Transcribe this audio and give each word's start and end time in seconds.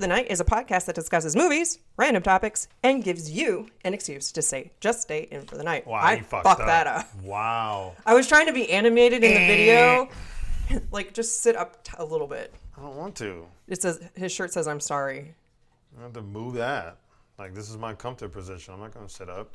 For 0.00 0.06
the 0.06 0.14
Night 0.14 0.28
is 0.30 0.40
a 0.40 0.46
podcast 0.46 0.86
that 0.86 0.94
discusses 0.94 1.36
movies, 1.36 1.78
random 1.98 2.22
topics, 2.22 2.68
and 2.82 3.04
gives 3.04 3.30
you 3.30 3.68
an 3.84 3.92
excuse 3.92 4.32
to 4.32 4.40
say, 4.40 4.70
just 4.80 5.02
stay 5.02 5.28
in 5.30 5.42
for 5.42 5.58
the 5.58 5.62
night. 5.62 5.86
Wow, 5.86 5.98
I 5.98 6.14
you 6.14 6.22
fucked 6.22 6.44
fucked 6.44 6.62
up. 6.62 6.66
that 6.68 6.86
up. 6.86 7.22
Wow. 7.22 7.96
I 8.06 8.14
was 8.14 8.26
trying 8.26 8.46
to 8.46 8.54
be 8.54 8.72
animated 8.72 9.22
in 9.22 9.30
the 9.30 9.46
video. 9.46 10.08
Eh. 10.70 10.78
like, 10.90 11.12
just 11.12 11.42
sit 11.42 11.54
up 11.54 11.84
t- 11.84 11.92
a 11.98 12.04
little 12.06 12.26
bit. 12.26 12.54
I 12.78 12.80
don't 12.80 12.96
want 12.96 13.14
to. 13.16 13.44
It 13.68 13.82
says, 13.82 14.00
his 14.14 14.32
shirt 14.32 14.54
says, 14.54 14.66
I'm 14.66 14.80
sorry. 14.80 15.34
I 15.98 16.02
have 16.04 16.14
to 16.14 16.22
move 16.22 16.54
that. 16.54 16.96
Like 17.38 17.52
this 17.52 17.68
is 17.68 17.76
my 17.76 17.92
comfort 17.92 18.32
position. 18.32 18.72
I'm 18.72 18.80
not 18.80 18.94
gonna 18.94 19.06
sit 19.06 19.28
up. 19.28 19.54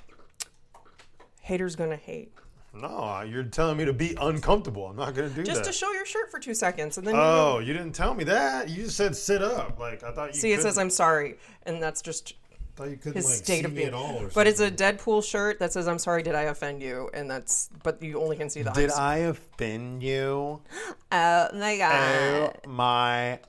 Haters 1.41 1.75
gonna 1.75 1.95
hate. 1.95 2.31
No, 2.75 3.21
you're 3.21 3.43
telling 3.43 3.77
me 3.77 3.85
to 3.85 3.93
be 3.93 4.15
uncomfortable. 4.19 4.87
I'm 4.87 4.95
not 4.97 5.15
gonna 5.15 5.29
do 5.29 5.43
Just 5.43 5.59
that. 5.59 5.65
Just 5.65 5.79
to 5.79 5.85
show 5.85 5.91
your 5.93 6.05
shirt 6.05 6.29
for 6.29 6.39
two 6.39 6.53
seconds. 6.53 6.97
And 6.97 7.07
then 7.07 7.15
oh, 7.17 7.59
you 7.59 7.73
didn't 7.73 7.93
tell 7.93 8.13
me 8.13 8.23
that. 8.25 8.69
You 8.69 8.83
just 8.83 8.97
said 8.97 9.15
sit 9.15 9.41
up. 9.41 9.79
Like 9.79 10.03
I 10.03 10.11
thought 10.11 10.33
you. 10.33 10.39
see, 10.39 10.51
it 10.51 10.61
says, 10.61 10.77
I'm 10.77 10.89
sorry. 10.89 11.37
And 11.63 11.81
that's 11.81 12.01
just 12.01 12.33
I 12.51 12.55
thought 12.75 12.89
you 12.89 12.97
couldn't 12.97 13.15
his 13.15 13.25
like 13.25 13.35
state 13.35 13.59
see 13.59 13.63
of 13.65 13.71
me 13.71 13.77
being. 13.77 13.87
at 13.89 13.93
all. 13.93 14.17
Or 14.17 14.27
But 14.27 14.47
it's 14.47 14.59
a 14.59 14.67
something. 14.67 14.97
Deadpool 14.97 15.23
shirt 15.23 15.59
that 15.59 15.71
says, 15.71 15.87
I'm 15.87 15.99
sorry, 15.99 16.21
did 16.23 16.35
I 16.35 16.43
offend 16.43 16.81
you? 16.81 17.09
And 17.13 17.31
that's, 17.31 17.69
but 17.83 18.01
you 18.03 18.21
only 18.21 18.35
can 18.35 18.49
see 18.49 18.63
the 18.63 18.71
Did 18.71 18.89
eyes. 18.89 18.97
I 18.99 19.17
offend 19.17 20.03
you? 20.03 20.61
Oh 21.11 21.49
my 21.53 21.73
oh 21.75 21.77
god! 21.77 22.59
Oh 22.65 22.69
my 22.69 23.39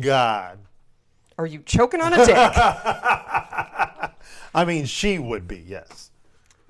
God. 0.00 0.58
Are 1.36 1.46
you 1.46 1.60
choking 1.64 2.00
on 2.00 2.12
a 2.12 2.24
dick? 2.24 2.36
I 4.54 4.64
mean, 4.64 4.84
she 4.84 5.18
would 5.18 5.48
be, 5.48 5.58
yes. 5.58 6.09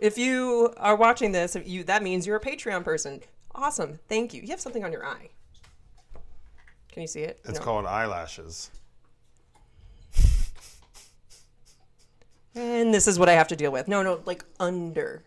If 0.00 0.18
you 0.18 0.72
are 0.76 0.96
watching 0.96 1.32
this, 1.32 1.54
if 1.56 1.68
you 1.68 1.84
that 1.84 2.02
means 2.02 2.26
you're 2.26 2.36
a 2.36 2.40
Patreon 2.40 2.84
person. 2.84 3.20
Awesome. 3.54 3.98
Thank 4.08 4.32
you. 4.34 4.42
You 4.42 4.48
have 4.48 4.60
something 4.60 4.84
on 4.84 4.92
your 4.92 5.04
eye. 5.06 5.28
Can 6.92 7.02
you 7.02 7.08
see 7.08 7.20
it? 7.20 7.40
It's 7.44 7.58
No. 7.58 7.64
called 7.64 7.86
eyelashes. 7.86 8.70
And 12.54 12.92
this 12.92 13.06
is 13.06 13.18
what 13.18 13.28
I 13.28 13.34
have 13.34 13.48
to 13.48 13.56
deal 13.56 13.70
with. 13.70 13.86
No, 13.86 14.02
no, 14.02 14.20
like 14.24 14.44
under. 14.58 15.22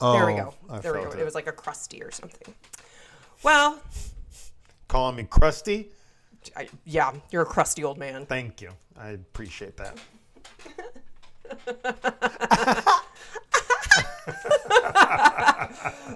Oh, 0.00 0.12
There 0.14 0.26
we 0.26 0.32
oh, 0.32 0.36
go. 0.36 0.54
I 0.74 0.78
there 0.78 0.92
we 0.92 0.98
go. 1.00 1.04
felt 1.10 1.18
It. 1.20 1.24
was 1.24 1.34
like 1.34 1.46
a 1.46 1.52
crusty 1.52 2.02
or 2.02 2.10
something. 2.10 2.54
Well, 3.42 3.78
Calling 4.88 5.16
me 5.16 5.24
crusty? 5.24 5.90
I, 6.56 6.68
yeah, 6.84 7.12
you're 7.30 7.42
a 7.42 7.46
crusty 7.46 7.84
old 7.84 7.98
man. 7.98 8.26
Thank 8.26 8.60
you. 8.62 8.70
I 8.98 9.10
appreciate 9.10 9.76
that. 9.78 9.98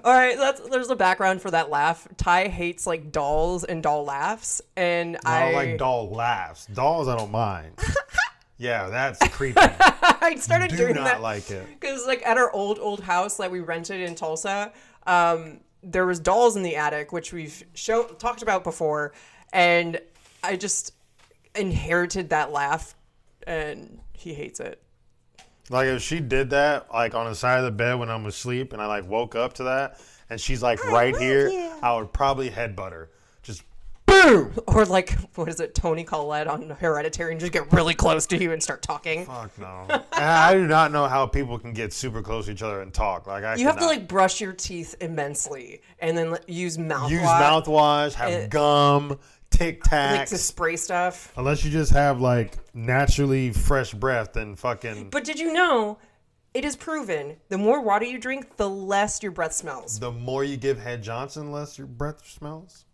All 0.03 0.13
right, 0.13 0.37
that's 0.37 0.61
there's 0.69 0.89
a 0.89 0.95
background 0.95 1.41
for 1.41 1.51
that 1.51 1.69
laugh. 1.69 2.07
Ty 2.17 2.47
hates 2.47 2.87
like 2.87 3.11
dolls 3.11 3.63
and 3.63 3.83
doll 3.83 4.05
laughs, 4.05 4.61
and 4.75 5.17
I 5.25 5.37
I 5.37 5.45
don't 5.45 5.53
like 5.53 5.77
doll 5.77 6.09
laughs. 6.09 6.65
Dolls, 6.67 7.07
I 7.07 7.17
don't 7.17 7.31
mind. 7.31 7.73
yeah, 8.57 8.89
that's 8.89 9.19
creepy. 9.29 9.59
I 9.61 10.35
started 10.39 10.69
Do 10.71 10.77
doing 10.77 10.95
not 10.95 11.05
that 11.05 11.21
like 11.21 11.49
it. 11.51 11.65
because 11.67 12.05
like 12.07 12.25
at 12.25 12.37
our 12.37 12.51
old 12.51 12.79
old 12.79 13.01
house 13.01 13.37
that 13.37 13.51
we 13.51 13.59
rented 13.59 13.99
in 14.01 14.15
Tulsa, 14.15 14.71
um, 15.05 15.59
there 15.83 16.05
was 16.05 16.19
dolls 16.19 16.55
in 16.55 16.63
the 16.63 16.75
attic, 16.75 17.11
which 17.11 17.33
we've 17.33 17.63
show 17.73 18.03
talked 18.03 18.41
about 18.41 18.63
before, 18.63 19.13
and 19.53 19.99
I 20.43 20.55
just 20.55 20.93
inherited 21.55 22.29
that 22.29 22.51
laugh, 22.51 22.95
and 23.45 23.99
he 24.13 24.33
hates 24.33 24.59
it. 24.59 24.81
Like 25.69 25.87
if 25.87 26.01
she 26.01 26.19
did 26.19 26.49
that, 26.51 26.87
like 26.93 27.13
on 27.15 27.25
the 27.27 27.35
side 27.35 27.59
of 27.59 27.65
the 27.65 27.71
bed 27.71 27.99
when 27.99 28.09
I'm 28.09 28.25
asleep, 28.25 28.73
and 28.73 28.81
I 28.81 28.87
like 28.87 29.07
woke 29.07 29.35
up 29.35 29.53
to 29.55 29.63
that, 29.65 29.99
and 30.29 30.39
she's 30.41 30.61
like 30.63 30.83
right 30.85 31.15
here, 31.15 31.49
I 31.81 31.95
would 31.95 32.11
probably 32.11 32.49
headbutt 32.49 32.91
her. 32.91 33.09
Just 33.43 33.63
boom. 34.05 34.53
Or 34.67 34.85
like 34.85 35.11
what 35.35 35.47
is 35.47 35.59
it, 35.59 35.73
Toni 35.75 36.03
Collette 36.03 36.47
on 36.47 36.69
Hereditary, 36.71 37.31
and 37.31 37.39
just 37.39 37.51
get 37.51 37.71
really 37.71 37.93
close 37.93 38.25
to 38.27 38.37
you 38.37 38.51
and 38.51 38.61
start 38.61 38.81
talking. 38.81 39.25
Fuck 39.25 39.57
no. 39.59 39.85
I 40.11 40.53
do 40.53 40.67
not 40.67 40.91
know 40.91 41.07
how 41.07 41.25
people 41.27 41.57
can 41.57 41.73
get 41.73 41.93
super 41.93 42.21
close 42.21 42.45
to 42.47 42.51
each 42.51 42.61
other 42.61 42.81
and 42.81 42.93
talk. 42.93 43.27
Like 43.27 43.43
I 43.43 43.55
You 43.55 43.65
have 43.65 43.77
to 43.79 43.85
like 43.85 44.07
brush 44.07 44.41
your 44.41 44.53
teeth 44.53 44.95
immensely, 45.01 45.81
and 45.99 46.17
then 46.17 46.37
use 46.47 46.77
mouthwash, 46.77 47.09
use 47.11 47.21
mouthwash, 47.21 48.13
have 48.13 48.29
It- 48.29 48.49
gum, 48.49 49.17
Tic 49.59 49.91
like 49.91 50.29
to 50.29 50.37
spray 50.37 50.77
stuff. 50.77 51.33
Unless 51.35 51.65
you 51.65 51.71
just 51.71 51.91
have 51.91 52.21
like 52.21 52.53
naturally 52.73 53.51
fresh 53.51 53.93
breath, 53.93 54.37
and 54.37 54.57
fucking 54.57 55.09
But 55.09 55.25
did 55.25 55.37
you 55.37 55.51
know 55.51 55.97
it 56.53 56.63
is 56.63 56.77
proven 56.77 57.35
the 57.49 57.57
more 57.57 57.81
water 57.81 58.05
you 58.05 58.17
drink, 58.19 58.55
the 58.55 58.69
less 58.69 59.21
your 59.21 59.33
breath 59.33 59.53
smells. 59.53 59.99
the 59.99 60.11
more 60.11 60.45
you 60.45 60.55
give 60.55 60.79
Head 60.79 61.03
Johnson, 61.03 61.51
less 61.51 61.77
your 61.77 61.87
breath 61.87 62.25
smells. 62.25 62.85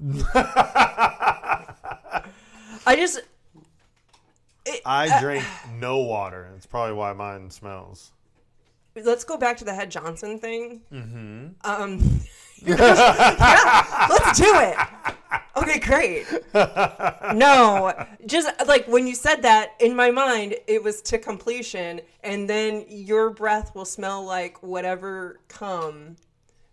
I 2.86 2.96
just 2.96 3.20
I 4.86 5.20
drink 5.20 5.44
no 5.72 5.98
water. 5.98 6.52
It's 6.56 6.66
probably 6.66 6.94
why 6.94 7.12
mine 7.14 7.50
smells. 7.50 8.12
let's 8.94 9.24
go 9.24 9.36
back 9.36 9.56
to 9.56 9.64
the 9.64 9.74
Head 9.74 9.90
Johnson 9.90 10.38
thing. 10.38 10.82
Mm-hmm. 10.92 11.46
Um, 11.64 12.20
yeah, 12.78 14.06
let's 14.08 14.38
do 14.38 14.46
it. 14.46 14.76
Okay, 15.56 15.78
great. 15.78 16.26
No, 17.34 18.06
just 18.26 18.48
like 18.66 18.86
when 18.86 19.06
you 19.06 19.14
said 19.14 19.42
that 19.42 19.72
in 19.80 19.94
my 19.94 20.10
mind, 20.10 20.56
it 20.66 20.82
was 20.82 21.02
to 21.02 21.18
completion, 21.18 22.00
and 22.22 22.48
then 22.48 22.84
your 22.88 23.30
breath 23.30 23.74
will 23.74 23.84
smell 23.84 24.24
like 24.24 24.62
whatever 24.62 25.40
cum 25.48 26.16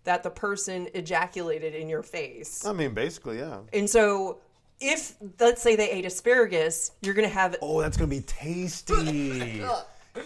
that 0.04 0.24
the 0.24 0.30
person 0.30 0.88
ejaculated 0.94 1.76
in 1.76 1.90
your 1.90 2.04
face. 2.04 2.66
I 2.66 2.74
mean, 2.74 2.94
basically, 2.94 3.40
yeah. 3.40 3.60
And 3.74 3.90
so, 3.90 4.40
if 4.80 5.16
let's 5.40 5.62
say 5.62 5.76
they 5.76 5.90
ate 5.92 6.06
asparagus, 6.06 6.92
you're 7.02 7.14
gonna 7.14 7.28
have 7.28 7.56
Oh, 7.62 7.82
that's 7.82 7.98
gonna 7.98 8.08
be 8.08 8.22
tasty. 8.22 9.64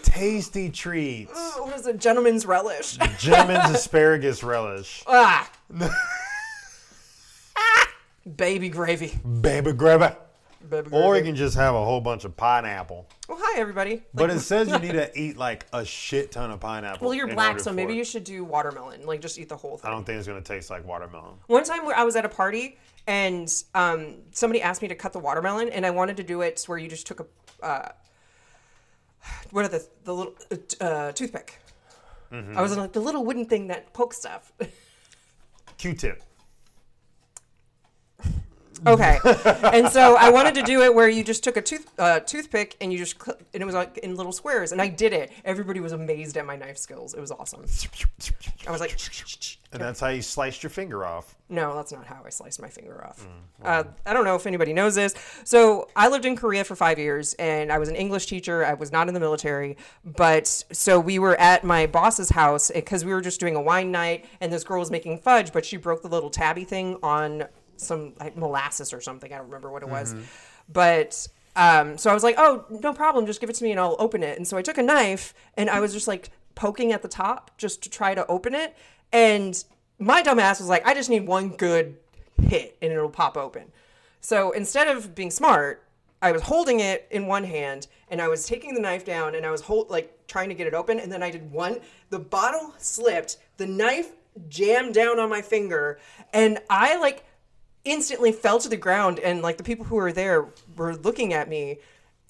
tasty 0.02 0.70
treats. 0.70 1.32
what 1.58 1.74
is 1.74 1.86
it, 1.86 1.98
gentleman's 1.98 2.46
relish? 2.46 2.96
Gentleman's 3.18 3.74
asparagus 3.74 4.42
relish. 4.42 5.02
ah, 5.06 5.50
baby 8.36 8.68
gravy. 8.68 9.18
Baby 9.40 9.72
gravy. 9.72 10.14
Baby 10.68 10.90
Or 10.90 11.16
you 11.16 11.22
can 11.22 11.36
just 11.36 11.54
have 11.56 11.74
a 11.74 11.84
whole 11.84 12.00
bunch 12.00 12.24
of 12.24 12.36
pineapple. 12.36 13.06
Well, 13.28 13.38
hi 13.40 13.60
everybody. 13.60 14.02
But 14.12 14.30
Like, 14.30 14.38
it 14.38 14.40
says 14.40 14.68
you 14.68 14.78
need 14.80 14.92
to 14.92 15.16
eat 15.18 15.36
like 15.36 15.64
a 15.72 15.84
shit 15.84 16.32
ton 16.32 16.50
of 16.50 16.58
pineapple. 16.58 17.06
well, 17.06 17.14
you're 17.14 17.28
in 17.28 17.36
black, 17.36 17.52
order 17.52 17.62
so 17.62 17.70
for 17.70 17.76
maybe 17.76 17.92
it. 17.92 17.96
you 17.96 18.04
should 18.04 18.24
do 18.24 18.42
watermelon. 18.44 19.06
Like, 19.06 19.20
just 19.20 19.38
eat 19.38 19.48
the 19.48 19.56
whole 19.56 19.76
thing. 19.78 19.88
I 19.88 19.94
don't 19.94 20.04
think 20.04 20.18
it's 20.18 20.26
gonna 20.26 20.40
taste 20.40 20.70
like 20.70 20.84
watermelon. 20.84 21.34
One 21.46 21.62
time 21.62 21.84
where 21.84 21.96
I 21.96 22.02
was 22.02 22.16
at 22.16 22.24
a 22.24 22.28
party 22.28 22.78
and 23.06 23.52
um, 23.74 24.16
somebody 24.32 24.60
asked 24.60 24.82
me 24.82 24.88
to 24.88 24.96
cut 24.96 25.12
the 25.12 25.20
watermelon, 25.20 25.68
and 25.68 25.86
I 25.86 25.90
wanted 25.90 26.16
to 26.16 26.24
do 26.24 26.40
it 26.40 26.64
where 26.66 26.78
you 26.78 26.88
just 26.88 27.06
took 27.06 27.20
a 27.20 27.64
uh, 27.64 27.88
what 29.50 29.64
are 29.64 29.68
the 29.68 29.86
the 30.04 30.14
little 30.14 30.34
uh, 30.50 30.84
uh, 30.84 31.12
toothpick. 31.12 31.60
Mm-hmm. 32.32 32.58
I 32.58 32.62
was 32.62 32.76
like 32.76 32.92
the 32.92 33.00
little 33.00 33.24
wooden 33.24 33.44
thing 33.44 33.68
that 33.68 33.92
pokes 33.92 34.18
stuff. 34.18 34.52
Q-tip. 35.78 36.22
Okay, 38.86 39.18
and 39.72 39.88
so 39.88 40.16
I 40.16 40.30
wanted 40.30 40.54
to 40.56 40.62
do 40.62 40.82
it 40.82 40.94
where 40.94 41.08
you 41.08 41.22
just 41.24 41.44
took 41.44 41.56
a 41.56 41.62
tooth 41.62 41.88
uh, 41.98 42.20
toothpick 42.20 42.76
and 42.80 42.92
you 42.92 42.98
just 42.98 43.22
cl- 43.22 43.38
and 43.54 43.62
it 43.62 43.66
was 43.66 43.74
like 43.74 43.98
in 43.98 44.14
little 44.16 44.32
squares, 44.32 44.72
and 44.72 44.82
I 44.82 44.88
did 44.88 45.12
it. 45.12 45.30
Everybody 45.44 45.80
was 45.80 45.92
amazed 45.92 46.36
at 46.36 46.44
my 46.46 46.56
knife 46.56 46.78
skills. 46.78 47.14
It 47.14 47.20
was 47.20 47.30
awesome. 47.30 47.64
I 48.66 48.70
was 48.70 48.80
like, 48.80 48.96
And 49.72 49.80
that's 49.80 50.00
how 50.00 50.08
you 50.08 50.22
sliced 50.22 50.62
your 50.62 50.70
finger 50.70 51.04
off. 51.04 51.34
no, 51.48 51.74
that's 51.76 51.92
not 51.92 52.06
how 52.06 52.22
I 52.24 52.30
sliced 52.30 52.60
my 52.60 52.68
finger 52.68 53.04
off. 53.06 53.26
uh, 53.64 53.84
I 54.04 54.12
don't 54.12 54.24
know 54.24 54.34
if 54.36 54.46
anybody 54.46 54.72
knows 54.72 54.94
this. 54.94 55.14
So 55.44 55.88
I 55.94 56.08
lived 56.08 56.24
in 56.24 56.36
Korea 56.36 56.64
for 56.64 56.74
five 56.76 56.98
years, 56.98 57.34
and 57.34 57.70
I 57.72 57.78
was 57.78 57.88
an 57.88 57.96
English 57.96 58.26
teacher. 58.26 58.64
I 58.64 58.74
was 58.74 58.90
not 58.92 59.08
in 59.08 59.14
the 59.14 59.20
military, 59.20 59.76
but 60.04 60.46
so 60.72 60.98
we 60.98 61.18
were 61.18 61.38
at 61.40 61.64
my 61.64 61.86
boss's 61.86 62.30
house 62.30 62.70
because 62.74 63.04
we 63.04 63.12
were 63.12 63.20
just 63.20 63.38
doing 63.40 63.56
a 63.56 63.62
wine 63.62 63.90
night, 63.90 64.24
and 64.40 64.52
this 64.52 64.64
girl 64.64 64.80
was 64.80 64.90
making 64.90 65.18
fudge, 65.18 65.52
but 65.52 65.64
she 65.64 65.76
broke 65.76 66.02
the 66.02 66.08
little 66.08 66.30
tabby 66.30 66.64
thing 66.64 66.96
on 67.02 67.44
some 67.78 68.14
like 68.18 68.36
molasses 68.36 68.92
or 68.92 69.00
something. 69.00 69.32
I 69.32 69.36
don't 69.36 69.46
remember 69.46 69.70
what 69.70 69.82
it 69.82 69.88
was, 69.88 70.14
but. 70.72 71.28
Um, 71.58 71.96
so 71.96 72.10
I 72.10 72.12
was 72.12 72.22
like, 72.22 72.34
"Oh, 72.36 72.66
no 72.68 72.92
problem. 72.92 73.24
Just 73.24 73.40
give 73.40 73.48
it 73.48 73.56
to 73.56 73.64
me, 73.64 73.70
and 73.70 73.80
I'll 73.80 73.96
open 73.98 74.22
it." 74.22 74.36
And 74.36 74.46
so 74.46 74.58
I 74.58 74.62
took 74.62 74.76
a 74.76 74.82
knife, 74.82 75.32
and 75.54 75.70
I 75.70 75.80
was 75.80 75.94
just 75.94 76.06
like 76.06 76.28
poking 76.54 76.92
at 76.92 77.00
the 77.00 77.08
top 77.08 77.50
just 77.56 77.82
to 77.84 77.88
try 77.88 78.14
to 78.14 78.26
open 78.26 78.54
it. 78.54 78.76
And 79.10 79.64
my 79.98 80.22
dumbass 80.22 80.60
was 80.60 80.68
like, 80.68 80.86
"I 80.86 80.92
just 80.92 81.08
need 81.08 81.26
one 81.26 81.48
good 81.56 81.96
hit, 82.42 82.76
and 82.82 82.92
it'll 82.92 83.08
pop 83.08 83.38
open." 83.38 83.72
So 84.20 84.50
instead 84.50 84.86
of 84.88 85.14
being 85.14 85.30
smart, 85.30 85.82
I 86.22 86.32
was 86.32 86.42
holding 86.42 86.80
it 86.80 87.06
in 87.10 87.26
one 87.26 87.44
hand 87.44 87.86
and 88.08 88.20
I 88.20 88.28
was 88.28 88.46
taking 88.46 88.74
the 88.74 88.80
knife 88.80 89.04
down 89.04 89.34
and 89.34 89.44
I 89.44 89.50
was 89.50 89.60
hold 89.60 89.90
like 89.90 90.26
trying 90.26 90.48
to 90.48 90.54
get 90.54 90.66
it 90.66 90.74
open 90.74 90.98
and 90.98 91.12
then 91.12 91.22
I 91.22 91.30
did 91.30 91.52
one 91.52 91.78
the 92.10 92.18
bottle 92.18 92.74
slipped, 92.78 93.36
the 93.58 93.66
knife 93.66 94.12
jammed 94.48 94.94
down 94.94 95.20
on 95.20 95.28
my 95.28 95.42
finger 95.42 95.98
and 96.32 96.58
I 96.68 96.96
like 96.96 97.24
instantly 97.86 98.32
fell 98.32 98.58
to 98.58 98.68
the 98.68 98.76
ground 98.76 99.18
and 99.20 99.40
like 99.40 99.56
the 99.56 99.64
people 99.64 99.86
who 99.86 99.96
were 99.96 100.12
there 100.12 100.48
were 100.76 100.94
looking 100.96 101.32
at 101.32 101.48
me 101.48 101.78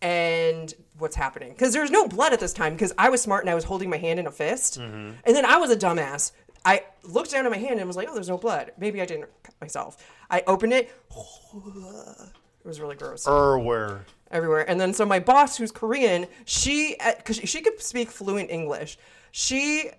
and 0.02 0.74
what's 0.98 1.16
happening 1.16 1.50
because 1.50 1.72
there's 1.72 1.90
no 1.90 2.06
blood 2.06 2.32
at 2.32 2.38
this 2.38 2.52
time 2.52 2.74
because 2.74 2.92
I 2.96 3.08
was 3.08 3.20
smart 3.20 3.42
and 3.42 3.50
I 3.50 3.54
was 3.54 3.64
holding 3.64 3.90
my 3.90 3.96
hand 3.96 4.20
in 4.20 4.26
a 4.26 4.30
fist 4.30 4.78
mm-hmm. 4.78 5.12
and 5.24 5.36
then 5.36 5.44
I 5.44 5.56
was 5.56 5.70
a 5.70 5.76
dumbass 5.76 6.32
I 6.66 6.82
looked 7.04 7.30
down 7.30 7.46
at 7.46 7.52
my 7.52 7.58
hand 7.58 7.78
and 7.78 7.86
was 7.86 7.96
like, 7.96 8.08
oh, 8.10 8.14
there's 8.14 8.28
no 8.28 8.38
blood. 8.38 8.72
Maybe 8.76 9.00
I 9.00 9.06
didn't 9.06 9.28
cut 9.44 9.54
myself. 9.60 10.04
I 10.28 10.42
opened 10.48 10.72
it. 10.72 10.92
It 11.14 12.66
was 12.66 12.80
really 12.80 12.96
gross 12.96 13.28
Or 13.28 13.60
where? 13.60 14.04
everywhere. 14.32 14.68
And 14.68 14.80
then 14.80 14.92
so 14.92 15.06
my 15.06 15.20
boss, 15.20 15.56
who's 15.56 15.70
Korean, 15.70 16.26
she 16.44 16.96
uh, 16.98 17.12
because 17.16 17.36
she 17.36 17.60
could 17.62 17.80
speak 17.80 18.10
fluent 18.10 18.50
English, 18.50 18.98
she 19.30 19.90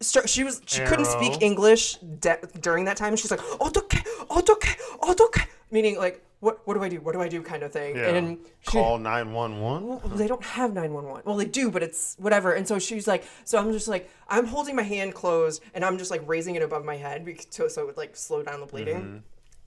she 0.00 0.44
was 0.44 0.62
she 0.66 0.80
Arrow. 0.80 0.90
couldn't 0.90 1.06
speak 1.06 1.42
English 1.42 1.94
de- 1.96 2.38
during 2.60 2.84
that 2.84 2.96
time. 2.96 3.16
She's 3.16 3.30
like, 3.30 3.40
oh, 3.42 3.70
okay, 3.76 4.02
oh, 4.30 5.30
meaning 5.70 5.98
like, 5.98 6.24
what 6.40 6.60
what 6.66 6.74
do 6.74 6.82
I 6.82 6.88
do? 6.88 7.00
What 7.00 7.12
do 7.12 7.20
I 7.20 7.28
do? 7.28 7.42
Kind 7.42 7.62
of 7.62 7.72
thing. 7.72 7.96
Yeah. 7.96 8.10
And 8.10 8.38
she, 8.60 8.70
call 8.70 8.98
nine 8.98 9.32
one 9.32 9.60
one. 9.60 10.00
They 10.16 10.28
don't 10.28 10.44
have 10.44 10.72
nine 10.72 10.92
one 10.92 11.06
one. 11.06 11.22
Well, 11.24 11.36
they 11.36 11.46
do, 11.46 11.70
but 11.70 11.82
it's 11.82 12.16
whatever. 12.18 12.52
And 12.52 12.66
so 12.66 12.78
she's 12.78 13.08
like, 13.08 13.24
so 13.44 13.58
I'm 13.58 13.72
just 13.72 13.88
like, 13.88 14.08
I'm 14.28 14.46
holding 14.46 14.76
my 14.76 14.82
hand 14.82 15.14
closed, 15.14 15.62
and 15.74 15.84
I'm 15.84 15.98
just 15.98 16.10
like 16.10 16.22
raising 16.26 16.54
it 16.54 16.62
above 16.62 16.84
my 16.84 16.96
head 16.96 17.26
so 17.50 17.64
it 17.64 17.86
would 17.86 17.96
like 17.96 18.16
slow 18.16 18.42
down 18.42 18.60
the 18.60 18.66
bleeding. 18.66 18.96
Mm-hmm. 18.96 19.18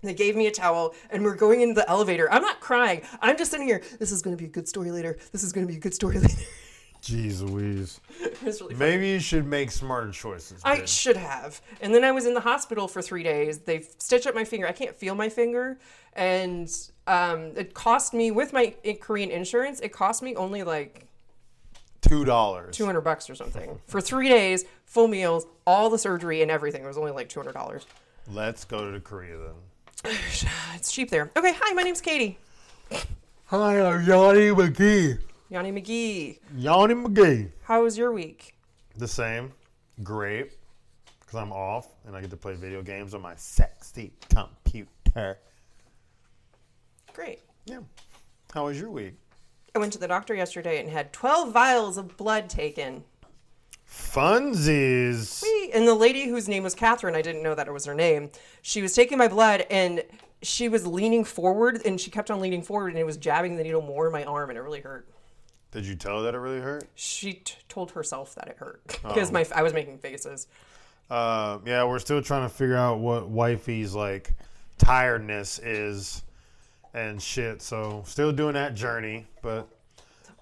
They 0.03 0.13
gave 0.13 0.35
me 0.35 0.47
a 0.47 0.51
towel 0.51 0.95
and 1.11 1.23
we're 1.23 1.35
going 1.35 1.61
into 1.61 1.75
the 1.75 1.87
elevator. 1.89 2.31
I'm 2.31 2.41
not 2.41 2.59
crying. 2.59 3.01
I'm 3.21 3.37
just 3.37 3.51
sitting 3.51 3.67
here. 3.67 3.83
This 3.99 4.11
is 4.11 4.21
going 4.21 4.35
to 4.35 4.41
be 4.41 4.47
a 4.47 4.51
good 4.51 4.67
story 4.67 4.91
later. 4.91 5.17
This 5.31 5.43
is 5.43 5.53
going 5.53 5.65
to 5.67 5.71
be 5.71 5.77
a 5.77 5.79
good 5.79 5.93
story 5.93 6.17
later. 6.19 6.41
Jeez 7.01 7.41
Louise. 7.41 7.99
it's 8.45 8.61
really. 8.61 8.75
Maybe 8.75 9.09
you 9.09 9.19
should 9.19 9.47
make 9.47 9.71
smarter 9.71 10.11
choices. 10.11 10.61
I 10.63 10.77
kid. 10.77 10.89
should 10.89 11.17
have. 11.17 11.61
And 11.81 11.93
then 11.93 12.03
I 12.03 12.11
was 12.11 12.25
in 12.25 12.33
the 12.33 12.41
hospital 12.41 12.87
for 12.87 13.01
three 13.01 13.23
days. 13.23 13.59
They 13.59 13.81
stitched 13.97 14.27
up 14.27 14.35
my 14.35 14.43
finger. 14.43 14.67
I 14.67 14.71
can't 14.71 14.95
feel 14.95 15.15
my 15.15 15.29
finger. 15.29 15.79
And 16.13 16.71
um, 17.07 17.53
it 17.55 17.73
cost 17.73 18.13
me, 18.13 18.29
with 18.31 18.53
my 18.53 18.75
Korean 18.99 19.31
insurance, 19.31 19.79
it 19.79 19.89
cost 19.91 20.21
me 20.21 20.35
only 20.35 20.61
like 20.63 21.07
$2. 22.01 22.71
200 22.71 23.01
bucks 23.01 23.29
or 23.29 23.35
something 23.35 23.79
for 23.87 24.01
three 24.01 24.29
days, 24.29 24.65
full 24.85 25.07
meals, 25.07 25.47
all 25.65 25.89
the 25.89 25.97
surgery 25.97 26.41
and 26.41 26.51
everything. 26.51 26.83
It 26.83 26.87
was 26.87 26.97
only 26.97 27.11
like 27.11 27.29
$200. 27.29 27.85
Let's 28.31 28.65
go 28.65 28.91
to 28.91 28.99
Korea 28.99 29.37
then. 29.37 30.13
It's 30.75 30.91
cheap 30.91 31.09
there. 31.11 31.29
Okay, 31.37 31.53
hi, 31.55 31.73
my 31.73 31.83
name's 31.83 32.01
Katie. 32.01 32.39
Hi, 33.45 33.81
I'm 33.81 34.05
Yanni 34.05 34.49
McGee. 34.49 35.19
Yanni 35.51 35.73
McGee. 35.73 36.39
Yanni 36.55 36.93
McGee. 36.93 37.51
How 37.63 37.83
was 37.83 37.97
your 37.97 38.13
week? 38.13 38.55
The 38.95 39.07
same. 39.07 39.51
Great. 40.01 40.53
Because 41.19 41.35
I'm 41.35 41.51
off 41.51 41.89
and 42.07 42.15
I 42.15 42.21
get 42.21 42.29
to 42.29 42.37
play 42.37 42.55
video 42.55 42.81
games 42.81 43.13
on 43.13 43.21
my 43.21 43.35
sexy 43.35 44.13
computer. 44.29 45.39
Great. 47.13 47.39
Yeah. 47.65 47.79
How 48.53 48.67
was 48.67 48.79
your 48.79 48.91
week? 48.91 49.15
I 49.75 49.79
went 49.79 49.91
to 49.91 49.99
the 49.99 50.07
doctor 50.07 50.33
yesterday 50.33 50.79
and 50.79 50.89
had 50.89 51.11
12 51.11 51.51
vials 51.51 51.97
of 51.97 52.15
blood 52.15 52.49
taken. 52.49 53.03
Funsies. 53.85 55.43
Whee! 55.43 55.71
And 55.73 55.85
the 55.85 55.93
lady 55.93 56.29
whose 56.29 56.47
name 56.47 56.63
was 56.63 56.75
Catherine, 56.75 57.15
I 57.15 57.21
didn't 57.21 57.43
know 57.43 57.55
that 57.55 57.67
it 57.67 57.73
was 57.73 57.83
her 57.83 57.93
name, 57.93 58.31
she 58.61 58.81
was 58.81 58.93
taking 58.93 59.17
my 59.17 59.27
blood 59.27 59.65
and 59.69 60.01
she 60.41 60.69
was 60.69 60.87
leaning 60.87 61.25
forward 61.25 61.81
and 61.83 61.99
she 61.99 62.09
kept 62.09 62.31
on 62.31 62.39
leaning 62.39 62.63
forward 62.63 62.93
and 62.93 62.99
it 62.99 63.05
was 63.05 63.17
jabbing 63.17 63.57
the 63.57 63.63
needle 63.63 63.81
more 63.81 64.05
in 64.05 64.13
my 64.13 64.23
arm 64.23 64.49
and 64.49 64.57
it 64.57 64.61
really 64.61 64.79
hurt. 64.79 65.10
Did 65.71 65.85
you 65.85 65.95
tell 65.95 66.17
her 66.17 66.23
that 66.23 66.35
it 66.35 66.39
really 66.39 66.59
hurt? 66.59 66.87
She 66.95 67.33
t- 67.33 67.55
told 67.69 67.91
herself 67.91 68.35
that 68.35 68.47
it 68.47 68.57
hurt 68.57 68.81
because 69.03 69.31
my 69.31 69.45
I 69.55 69.63
was 69.63 69.73
making 69.73 69.99
faces. 69.99 70.47
Uh, 71.09 71.59
yeah, 71.65 71.83
we're 71.85 71.99
still 71.99 72.21
trying 72.21 72.47
to 72.47 72.53
figure 72.53 72.75
out 72.75 72.99
what 72.99 73.29
wifey's 73.29 73.93
like 73.93 74.33
tiredness 74.77 75.59
is 75.59 76.23
and 76.93 77.21
shit. 77.21 77.61
So 77.61 78.03
still 78.05 78.31
doing 78.31 78.53
that 78.53 78.75
journey, 78.75 79.27
but 79.41 79.67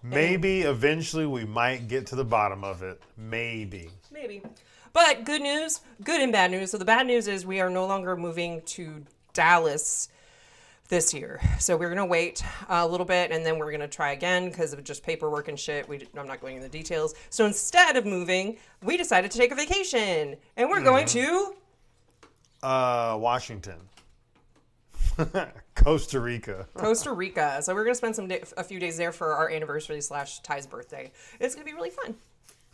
maybe 0.04 0.62
eventually 0.62 1.26
we 1.26 1.46
might 1.46 1.88
get 1.88 2.08
to 2.08 2.16
the 2.16 2.24
bottom 2.24 2.64
of 2.64 2.82
it. 2.84 3.02
Maybe. 3.18 3.90
Maybe. 4.12 4.42
But 4.94 5.24
good 5.26 5.42
news, 5.42 5.82
good 6.04 6.22
and 6.22 6.32
bad 6.32 6.52
news. 6.52 6.72
So 6.72 6.78
the 6.78 6.86
bad 6.86 7.06
news 7.06 7.28
is 7.28 7.46
we 7.46 7.60
are 7.62 7.70
no 7.70 7.86
longer 7.86 8.16
moving 8.16 8.62
to 8.68 9.06
Dallas 9.34 10.10
this 10.90 11.14
year. 11.14 11.40
So 11.60 11.78
we're 11.78 11.90
gonna 11.90 12.06
wait 12.06 12.44
a 12.68 12.86
little 12.86 13.06
bit 13.06 13.32
and 13.32 13.46
then 13.46 13.58
we're 13.60 13.72
gonna 13.72 13.88
try 13.88 14.12
again 14.12 14.50
because 14.50 14.74
of 14.74 14.84
just 14.84 15.04
paperwork 15.04 15.48
and 15.48 15.58
shit. 15.60 15.88
We 15.88 16.06
I'm 16.18 16.28
not 16.28 16.42
going 16.42 16.58
into 16.58 16.68
the 16.68 16.78
details. 16.78 17.14
So 17.30 17.46
instead 17.46 17.96
of 17.96 18.06
moving, 18.06 18.58
we 18.84 18.98
decided 18.98 19.30
to 19.32 19.38
take 19.38 19.52
a 19.52 19.56
vacation 19.56 20.36
and 20.58 20.70
we're 20.70 20.84
going 20.84 21.06
to 21.08 21.54
Uh, 22.64 23.16
Washington, 23.20 23.78
Costa 25.76 26.20
Rica. 26.20 26.68
Costa 26.74 27.12
Rica. 27.14 27.62
So 27.62 27.74
we're 27.74 27.84
gonna 27.84 27.96
spend 27.96 28.16
some 28.16 28.28
day, 28.28 28.44
a 28.58 28.64
few 28.64 28.80
days 28.80 28.98
there 28.98 29.12
for 29.12 29.34
our 29.34 29.50
anniversary 29.50 30.02
slash 30.02 30.40
Ty's 30.40 30.66
birthday. 30.68 31.12
It's 31.40 31.56
gonna 31.56 31.66
be 31.66 31.74
really 31.74 31.92
fun. 31.92 32.16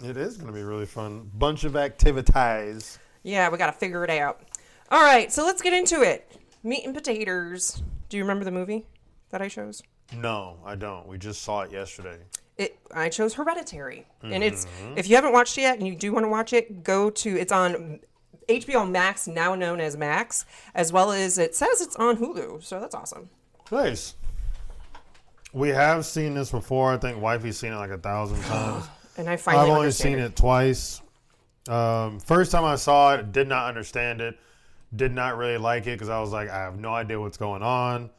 It 0.03 0.18
is 0.18 0.35
going 0.35 0.47
to 0.47 0.53
be 0.53 0.61
really 0.63 0.85
fun. 0.85 1.31
Bunch 1.35 1.63
of 1.63 1.77
activities. 1.77 3.00
Yeah, 3.23 3.47
we 3.50 3.57
gotta 3.57 3.71
figure 3.71 4.03
it 4.03 4.09
out. 4.09 4.41
All 4.91 5.01
right, 5.01 5.31
so 5.31 5.45
let's 5.45 5.61
get 5.61 5.71
into 5.71 6.01
it. 6.01 6.29
Meat 6.63 6.83
and 6.83 6.94
potatoes. 6.94 7.81
Do 8.10 8.18
you 8.18 8.24
remember 8.24 8.46
the 8.46 8.52
movie 8.52 8.86
that 9.30 9.42
I 9.42 9.50
chose? 9.50 9.81
No, 10.16 10.57
I 10.66 10.75
don't. 10.75 11.07
We 11.07 11.18
just 11.18 11.42
saw 11.42 11.62
it 11.62 11.72
yesterday. 11.72 12.18
It, 12.57 12.78
I 12.94 13.10
chose 13.10 13.34
Hereditary, 13.34 14.06
and 14.22 14.42
it's 14.42 14.66
if 14.96 15.10
you 15.10 15.16
haven't 15.16 15.34
watched 15.34 15.57
it 15.57 15.62
yet 15.62 15.78
and 15.78 15.86
you 15.86 15.96
do 15.96 16.13
want 16.13 16.24
to 16.24 16.30
watch 16.30 16.54
it, 16.54 16.84
go 16.84 17.10
to 17.10 17.38
it's 17.38 17.52
on 17.52 18.00
HBO 18.48 18.90
Max, 18.90 19.28
now 19.28 19.56
known 19.56 19.81
as 19.81 19.98
Max, 19.98 20.46
as 20.74 20.94
well 20.94 21.12
as 21.12 21.38
it 21.38 21.56
says 21.56 21.81
it's 21.81 21.96
on 21.98 22.18
Hulu, 22.18 22.63
so 22.63 22.80
that's 22.80 22.96
awesome. 22.96 23.30
Nice. 23.72 24.16
We 25.52 25.69
have 25.69 26.06
seen 26.06 26.34
this 26.34 26.52
before. 26.52 26.94
I 26.94 26.98
think 26.98 27.22
wifey's 27.22 27.57
seen 27.57 27.74
it 27.74 27.78
like 27.78 27.92
a 27.92 27.98
thousand 27.98 28.42
times. 28.44 28.86
And 29.18 29.30
I 29.30 29.38
finally 29.38 29.63
I've 29.63 29.78
only 29.78 29.92
seen 29.92 30.19
it 30.19 30.36
twice. 30.36 31.02
Um, 31.68 32.19
first 32.19 32.52
time 32.52 32.63
I 32.63 32.75
saw 32.75 33.16
it, 33.16 33.31
did 33.31 33.48
not 33.48 33.68
understand 33.68 34.22
it. 34.22 34.38
Did 34.95 35.13
not 35.13 35.38
really 35.38 35.57
like 35.57 35.83
it 35.88 35.92
because 35.92 36.09
I 36.09 36.19
was 36.19 36.31
like, 36.31 36.50
I 36.50 36.57
have 36.57 36.77
no 36.80 36.94
idea 36.94 37.19
what's 37.19 37.38
going 37.38 37.62
on. 37.63 38.09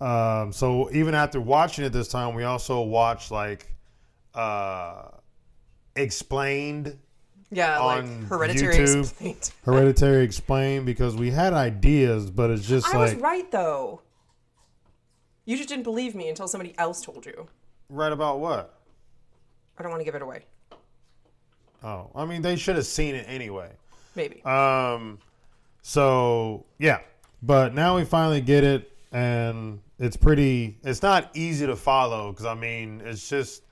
Um, 0.00 0.52
so 0.52 0.90
even 0.92 1.14
after 1.14 1.40
watching 1.40 1.84
it 1.84 1.90
this 1.92 2.08
time, 2.08 2.34
we 2.34 2.44
also 2.44 2.80
watched 2.82 3.30
like 3.30 3.66
uh, 4.34 5.08
explained 5.94 6.98
Yeah, 7.50 7.78
like 7.80 8.04
Hereditary 8.28 8.74
YouTube. 8.76 9.00
explained. 9.00 9.50
Hereditary 9.64 10.24
explained 10.24 10.86
because 10.86 11.16
we 11.16 11.30
had 11.30 11.52
ideas, 11.52 12.30
but 12.30 12.50
it's 12.50 12.66
just 12.66 12.92
I 12.94 12.98
was 12.98 13.14
right 13.16 13.50
though. 13.50 14.02
You 15.44 15.56
just 15.56 15.68
didn't 15.68 15.84
believe 15.84 16.14
me 16.14 16.28
until 16.28 16.48
somebody 16.48 16.74
else 16.76 17.00
told 17.02 17.24
you. 17.24 17.46
right 17.88 18.12
about 18.12 18.40
what? 18.40 18.74
I 19.78 19.82
don't 19.82 19.90
want 19.90 20.00
to 20.00 20.04
give 20.04 20.14
it 20.14 20.22
away. 20.22 20.44
Oh, 21.84 22.10
I 22.14 22.24
mean, 22.24 22.42
they 22.42 22.56
should 22.56 22.76
have 22.76 22.86
seen 22.86 23.14
it 23.14 23.26
anyway. 23.28 23.70
Maybe. 24.16 24.42
Um, 24.44 25.18
so 25.86 26.66
yeah, 26.80 26.98
but 27.40 27.72
now 27.72 27.94
we 27.94 28.04
finally 28.04 28.40
get 28.40 28.64
it, 28.64 28.90
and 29.12 29.78
it's 30.00 30.16
pretty. 30.16 30.78
It's 30.82 31.00
not 31.00 31.30
easy 31.34 31.64
to 31.64 31.76
follow 31.76 32.32
because 32.32 32.44
I 32.44 32.54
mean, 32.54 33.00
it's 33.04 33.28
just 33.28 33.62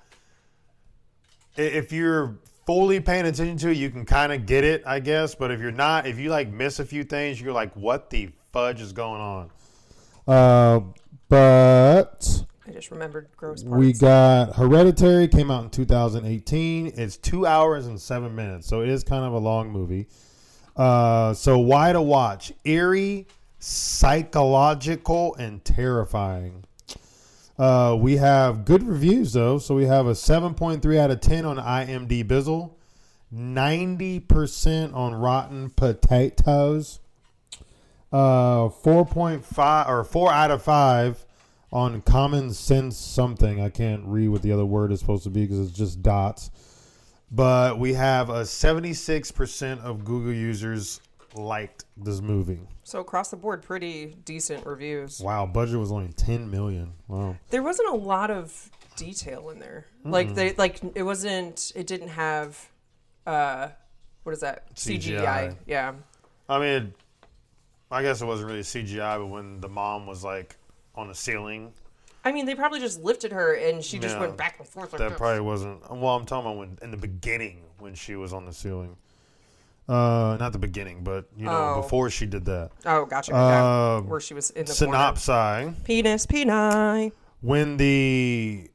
if 1.56 1.90
you're 1.90 2.38
fully 2.66 3.00
paying 3.00 3.26
attention 3.26 3.56
to 3.56 3.70
it, 3.70 3.78
you 3.78 3.90
can 3.90 4.04
kind 4.04 4.32
of 4.32 4.46
get 4.46 4.62
it, 4.62 4.84
I 4.86 5.00
guess. 5.00 5.34
But 5.34 5.50
if 5.50 5.58
you're 5.58 5.72
not, 5.72 6.06
if 6.06 6.20
you 6.20 6.30
like 6.30 6.52
miss 6.52 6.78
a 6.78 6.84
few 6.84 7.02
things, 7.02 7.40
you're 7.40 7.52
like, 7.52 7.74
what 7.74 8.10
the 8.10 8.30
fudge 8.52 8.80
is 8.80 8.92
going 8.92 9.20
on? 9.20 9.50
Uh, 10.28 10.80
but 11.28 12.44
I 12.64 12.70
just 12.70 12.92
remembered 12.92 13.26
gross 13.36 13.64
parts. 13.64 13.76
we 13.76 13.92
got 13.92 14.54
Hereditary 14.54 15.26
came 15.26 15.50
out 15.50 15.64
in 15.64 15.70
2018. 15.70 16.92
It's 16.94 17.16
two 17.16 17.44
hours 17.44 17.88
and 17.88 18.00
seven 18.00 18.36
minutes, 18.36 18.68
so 18.68 18.82
it 18.82 18.88
is 18.88 19.02
kind 19.02 19.24
of 19.24 19.32
a 19.32 19.38
long 19.38 19.68
movie. 19.68 20.06
Uh, 20.76 21.34
so 21.34 21.58
why 21.58 21.92
to 21.92 22.02
watch? 22.02 22.52
Eerie, 22.64 23.26
psychological, 23.58 25.34
and 25.36 25.64
terrifying. 25.64 26.64
Uh, 27.58 27.96
we 27.98 28.16
have 28.16 28.64
good 28.64 28.82
reviews 28.82 29.32
though, 29.32 29.58
so 29.58 29.74
we 29.76 29.84
have 29.84 30.06
a 30.06 30.12
7.3 30.12 30.98
out 30.98 31.10
of 31.10 31.20
10 31.20 31.44
on 31.44 31.56
IMDb 31.56 32.24
Bizzle, 32.24 32.72
90% 33.32 34.92
on 34.92 35.14
Rotten 35.14 35.70
Potatoes, 35.70 36.98
uh, 38.12 38.68
4.5 38.68 39.88
or 39.88 40.02
4 40.02 40.32
out 40.32 40.50
of 40.50 40.62
5 40.62 41.26
on 41.72 42.00
Common 42.02 42.52
Sense 42.52 42.96
something. 42.96 43.60
I 43.60 43.68
can't 43.68 44.04
read 44.04 44.28
what 44.28 44.42
the 44.42 44.52
other 44.52 44.64
word 44.64 44.90
is 44.90 45.00
supposed 45.00 45.24
to 45.24 45.30
be 45.30 45.42
because 45.42 45.68
it's 45.68 45.76
just 45.76 46.02
dots. 46.02 46.50
But 47.34 47.78
we 47.80 47.94
have 47.94 48.30
a 48.30 48.42
76% 48.42 49.80
of 49.80 50.04
Google 50.04 50.32
users 50.32 51.00
liked 51.34 51.84
this 51.96 52.20
movie. 52.20 52.60
So 52.84 53.00
across 53.00 53.30
the 53.30 53.36
board, 53.36 53.62
pretty 53.62 54.14
decent 54.24 54.64
reviews. 54.64 55.20
Wow, 55.20 55.46
budget 55.46 55.78
was 55.78 55.90
only 55.90 56.12
10 56.12 56.48
million. 56.48 56.92
Wow. 57.08 57.36
There 57.50 57.62
wasn't 57.62 57.88
a 57.88 57.96
lot 57.96 58.30
of 58.30 58.70
detail 58.96 59.50
in 59.50 59.58
there. 59.58 59.86
Like 60.04 60.34
they 60.34 60.52
like 60.52 60.80
it 60.94 61.02
wasn't. 61.02 61.72
It 61.74 61.86
didn't 61.88 62.08
have. 62.08 62.70
uh 63.26 63.68
What 64.22 64.32
is 64.32 64.40
that? 64.40 64.72
CGI. 64.76 65.18
CGI. 65.18 65.56
Yeah. 65.66 65.94
I 66.48 66.60
mean, 66.60 66.94
I 67.90 68.02
guess 68.02 68.22
it 68.22 68.26
wasn't 68.26 68.48
really 68.48 68.60
CGI, 68.60 69.18
but 69.18 69.26
when 69.26 69.60
the 69.60 69.68
mom 69.68 70.06
was 70.06 70.22
like 70.22 70.56
on 70.94 71.08
the 71.08 71.14
ceiling, 71.14 71.72
I 72.24 72.32
mean, 72.32 72.46
they 72.46 72.54
probably 72.54 72.80
just 72.80 73.02
lifted 73.02 73.32
her 73.32 73.54
and 73.54 73.84
she 73.84 73.98
just 73.98 74.14
Yeah. 74.14 74.20
went 74.22 74.36
back 74.36 74.56
and 74.58 74.66
forth 74.66 74.92
like 74.92 74.98
that 75.00 75.10
this. 75.10 75.18
probably 75.18 75.40
wasn't. 75.40 75.82
Well, 75.90 76.16
I'm 76.16 76.24
talking 76.24 76.46
about 76.46 76.58
when 76.58 76.78
in 76.82 76.90
the 76.90 76.96
beginning 76.96 77.62
when 77.78 77.94
she 77.94 78.16
was 78.16 78.32
on 78.32 78.46
the 78.46 78.52
ceiling. 78.52 78.96
Uh, 79.86 80.38
not 80.40 80.52
the 80.52 80.58
beginning, 80.58 81.04
but 81.04 81.26
you 81.36 81.44
know 81.44 81.74
Oh. 81.76 81.82
before 81.82 82.08
she 82.08 82.24
did 82.24 82.46
that. 82.46 82.70
Oh, 82.86 83.04
gotcha. 83.04 83.32
yeah. 83.32 83.96
Um, 83.96 84.08
Where 84.08 84.20
she 84.20 84.32
was 84.32 84.48
in 84.50 84.64
the 84.64 84.72
corner. 84.72 84.96
Synopsi. 84.98 85.84
Penis, 85.84 86.24
peni. 86.24 87.12
when 87.42 87.76
the 87.76 88.70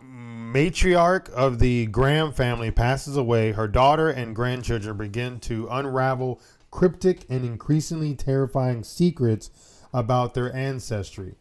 matriarch 0.00 1.28
of 1.30 1.58
the 1.58 1.86
Graham 1.86 2.32
family 2.32 2.70
passes 2.70 3.16
away, 3.16 3.52
her 3.52 3.66
daughter 3.66 4.08
and 4.08 4.34
grandchildren 4.36 4.96
begin 4.96 5.40
to 5.40 5.66
unravel 5.70 6.40
cryptic 6.70 7.24
and 7.28 7.44
increasingly 7.44 8.14
terrifying 8.14 8.84
secrets 8.84 9.50
about 9.92 10.34
their 10.34 10.54
ancestry, 10.54 11.34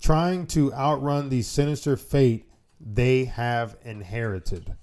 trying 0.00 0.46
to 0.48 0.72
outrun 0.74 1.28
the 1.28 1.42
sinister 1.42 1.96
fate 1.96 2.48
they 2.80 3.24
have 3.24 3.76
inherited. 3.84 4.74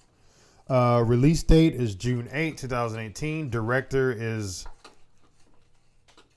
Uh, 0.69 1.03
release 1.05 1.43
date 1.43 1.75
is 1.75 1.95
June 1.95 2.27
8, 2.31 2.57
2018. 2.57 3.49
Director 3.49 4.11
is 4.11 4.65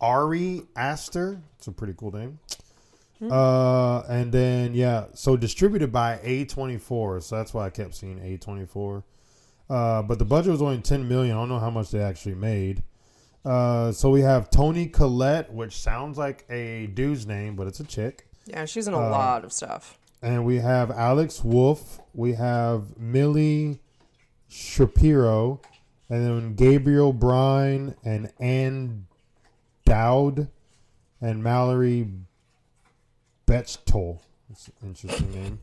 Ari 0.01 0.63
Aster. 0.77 1.41
It's 1.59 1.67
a 1.67 1.73
pretty 1.73 1.95
cool 1.97 2.13
name. 2.13 2.39
Uh, 3.31 4.01
and 4.09 4.31
then 4.31 4.75
yeah, 4.75 5.07
so 5.15 5.37
distributed 5.37 5.91
by 5.91 6.19
A24. 6.19 7.23
So 7.23 7.37
that's 7.37 7.55
why 7.55 7.67
I 7.67 7.71
kept 7.71 7.95
seeing 7.95 8.19
A24. 8.19 9.03
Uh, 9.69 10.03
but 10.03 10.19
the 10.19 10.25
budget 10.25 10.53
was 10.53 10.63
only 10.63 10.81
10 10.81 11.09
million. 11.09 11.37
I 11.37 11.41
don't 11.41 11.49
know 11.49 11.59
how 11.59 11.71
much 11.71 11.91
they 11.91 12.01
actually 12.01 12.35
made. 12.35 12.83
Uh, 13.45 13.93
so 13.93 14.11
we 14.11 14.21
have 14.21 14.51
Toni 14.51 14.87
Collette, 14.87 15.53
which 15.53 15.77
sounds 15.77 16.19
like 16.19 16.45
a 16.51 16.89
dude's 16.89 17.27
name, 17.27 17.57
but 17.57 17.67
it's 17.67 17.81
a 17.81 17.85
chick. 17.85 18.26
Yeah, 18.47 18.65
she's 18.65 18.87
in 18.89 18.95
a 18.95 18.99
Uh, 18.99 19.11
lot 19.11 19.45
of 19.45 19.53
stuff. 19.53 19.99
And 20.23 20.45
we 20.45 20.57
have 20.57 20.91
Alex 20.91 21.45
Wolff. 21.45 22.01
We 22.15 22.35
have 22.35 22.97
Milly 22.99 23.81
Shapiro. 24.49 25.61
And 26.09 26.25
then 26.25 26.55
Gabriel 26.55 27.13
Byrne 27.13 27.97
and 28.05 28.33
Ann 28.39 29.07
Dowd 29.85 30.49
and 31.21 31.43
Mallory 31.43 32.09
Bechtold. 33.47 34.21
That's 34.49 34.69
an 34.69 34.75
interesting 34.83 35.33
name. 35.33 35.61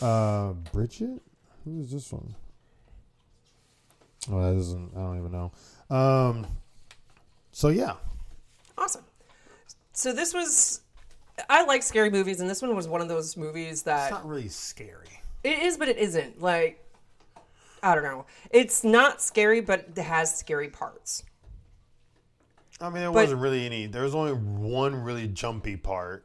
Uh, 0.00 0.52
Bridget? 0.72 1.20
Who 1.64 1.80
is 1.80 1.90
this 1.92 2.10
one? 2.12 2.34
Oh, 4.30 4.40
that 4.40 4.58
isn't, 4.58 4.92
I 4.96 5.00
don't 5.00 5.18
even 5.18 5.32
know. 5.32 5.52
Um, 5.94 6.46
so 7.52 7.68
yeah. 7.68 7.94
Awesome. 8.78 9.04
So 9.92 10.12
this 10.12 10.32
was. 10.32 10.80
I 11.48 11.64
like 11.64 11.82
scary 11.82 12.10
movies, 12.10 12.40
and 12.40 12.48
this 12.48 12.62
one 12.62 12.74
was 12.76 12.88
one 12.88 13.00
of 13.00 13.08
those 13.08 13.36
movies 13.36 13.82
that 13.82 14.04
It's 14.04 14.10
not 14.12 14.26
really 14.28 14.48
scary. 14.48 15.20
It 15.42 15.58
is, 15.60 15.76
but 15.76 15.88
it 15.88 15.98
isn't. 15.98 16.40
Like, 16.40 16.82
I 17.82 17.94
don't 17.94 18.04
know. 18.04 18.26
It's 18.50 18.84
not 18.84 19.20
scary, 19.20 19.60
but 19.60 19.86
it 19.96 20.02
has 20.02 20.36
scary 20.36 20.68
parts. 20.68 21.22
I 22.80 22.88
mean, 22.88 23.00
there 23.00 23.12
wasn't 23.12 23.40
really 23.40 23.66
any. 23.66 23.86
There 23.86 24.02
was 24.02 24.14
only 24.14 24.32
one 24.32 24.94
really 24.94 25.28
jumpy 25.28 25.76
part, 25.76 26.24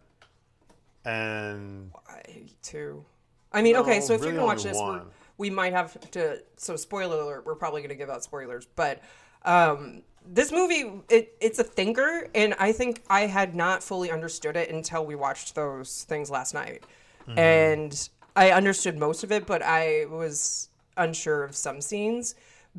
and 1.06 1.92
I 2.08 2.22
too. 2.64 3.04
I 3.52 3.62
mean, 3.62 3.76
okay, 3.78 4.00
No, 4.00 4.06
so 4.06 4.14
if 4.14 4.22
really 4.22 4.34
you're 4.34 4.42
gonna 4.42 4.48
watch 4.48 4.60
only 4.60 4.70
this, 4.72 4.78
we're, 4.78 4.88
one. 5.00 5.08
we 5.38 5.50
might 5.50 5.74
have 5.74 6.00
to. 6.12 6.42
So, 6.58 6.76
spoiler 6.76 7.20
alert: 7.20 7.46
we're 7.46 7.56
probably 7.56 7.82
gonna 7.82 7.96
give 7.96 8.10
out 8.10 8.24
spoilers, 8.24 8.68
but 8.76 9.02
um, 9.44 10.02
this 10.32 10.52
movie, 10.52 10.92
it, 11.10 11.36
it's 11.42 11.58
a 11.60 11.64
thinker, 11.64 12.28
and 12.36 12.54
I 12.60 12.72
think 12.72 13.02
I 13.10 13.22
had 13.22 13.56
not 13.56 13.82
fully 13.84 14.12
understood 14.12 14.56
it 14.56 14.70
until 14.70 15.06
we 15.06 15.16
watched 15.16 15.56
those 15.56 16.04
things 16.08 16.30
last 16.30 16.54
night, 16.54 16.84
Mm-hmm. 17.28 17.38
and 17.40 18.10
I 18.36 18.52
understood 18.52 18.98
most 18.98 19.24
of 19.24 19.32
it, 19.32 19.46
but 19.46 19.62
I 19.62 20.06
was 20.10 20.70
unsure 20.98 21.44
of 21.44 21.56
some 21.56 21.82
scenes. 21.82 22.36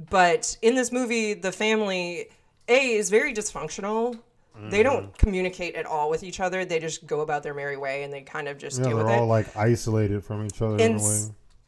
But 0.08 0.56
in 0.62 0.74
this 0.74 0.90
movie, 0.92 1.34
the 1.34 1.52
family 1.52 2.28
a 2.68 2.92
is 2.94 3.10
very 3.10 3.32
dysfunctional. 3.34 4.18
They 4.68 4.82
don't 4.82 5.04
Mm-hmm. 5.06 5.12
communicate 5.16 5.74
at 5.74 5.86
all 5.86 6.10
with 6.10 6.22
each 6.22 6.38
other. 6.40 6.64
They 6.64 6.78
just 6.80 7.06
go 7.06 7.20
about 7.20 7.42
their 7.42 7.54
merry 7.54 7.76
way, 7.76 8.02
and 8.02 8.12
they 8.12 8.22
kind 8.22 8.46
of 8.48 8.58
just 8.58 8.78
yeah, 8.78 8.84
deal 8.88 8.96
they're 8.96 9.06
with 9.06 9.14
it 9.14 9.18
all 9.20 9.26
like 9.26 9.56
isolated 9.56 10.22
from 10.24 10.44
each 10.46 10.60
other 10.60 10.74
in 10.76 10.92
and 10.92 11.00
a 11.00 11.04
way. 11.04 11.20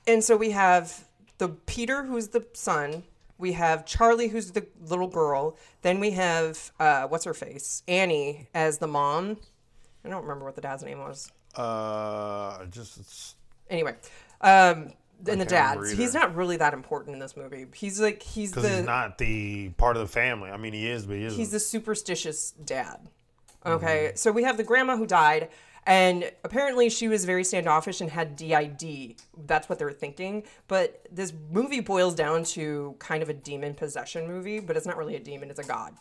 and 0.08 0.22
so 0.24 0.36
we 0.36 0.50
have 0.50 1.04
the 1.38 1.48
Peter 1.48 2.04
who's 2.04 2.28
the 2.28 2.44
son. 2.52 3.02
We 3.42 3.52
have 3.54 3.84
Charlie 3.84 4.28
who's 4.28 4.52
the 4.52 4.64
little 4.86 5.08
girl. 5.08 5.56
Then 5.82 5.98
we 5.98 6.12
have 6.12 6.70
uh, 6.78 7.08
what's 7.08 7.24
her 7.24 7.34
face 7.34 7.82
Annie 7.88 8.48
as 8.54 8.78
the 8.78 8.86
mom. 8.86 9.36
I 10.04 10.08
don't 10.08 10.22
remember 10.22 10.44
what 10.44 10.54
the 10.54 10.60
dad's 10.60 10.84
name 10.84 11.00
was. 11.00 11.30
Uh, 11.56 12.64
just 12.66 12.98
it's, 12.98 13.34
Anyway, 13.68 13.96
um, 14.42 14.92
and 15.26 15.40
the 15.40 15.44
dad. 15.44 15.78
He's 15.96 16.14
not 16.14 16.36
really 16.36 16.56
that 16.58 16.72
important 16.72 17.14
in 17.14 17.20
this 17.20 17.36
movie. 17.36 17.66
He's 17.74 18.00
like 18.00 18.22
he's 18.22 18.52
the 18.52 18.68
he's 18.68 18.84
not 18.84 19.18
the 19.18 19.70
part 19.70 19.96
of 19.96 20.02
the 20.02 20.08
family. 20.08 20.50
I 20.50 20.56
mean, 20.56 20.72
he 20.72 20.88
is, 20.88 21.04
but 21.04 21.16
he 21.16 21.24
isn't. 21.24 21.38
he's 21.38 21.50
the 21.50 21.60
superstitious 21.60 22.52
dad. 22.64 23.00
Okay, 23.66 24.12
so 24.14 24.30
we 24.30 24.42
have 24.44 24.56
the 24.56 24.64
grandma 24.64 24.96
who 24.96 25.06
died, 25.06 25.48
and 25.86 26.30
apparently 26.44 26.88
she 26.88 27.08
was 27.08 27.24
very 27.24 27.44
standoffish 27.44 28.00
and 28.00 28.10
had 28.10 28.36
DID. 28.36 29.16
That's 29.46 29.68
what 29.68 29.78
they 29.78 29.84
were 29.84 29.92
thinking. 29.92 30.44
But 30.68 31.06
this 31.10 31.32
movie 31.50 31.80
boils 31.80 32.14
down 32.14 32.44
to 32.44 32.94
kind 32.98 33.22
of 33.22 33.28
a 33.28 33.34
demon 33.34 33.74
possession 33.74 34.26
movie, 34.26 34.60
but 34.60 34.76
it's 34.76 34.86
not 34.86 34.96
really 34.96 35.16
a 35.16 35.20
demon; 35.20 35.50
it's 35.50 35.58
a 35.58 35.64
god, 35.64 35.94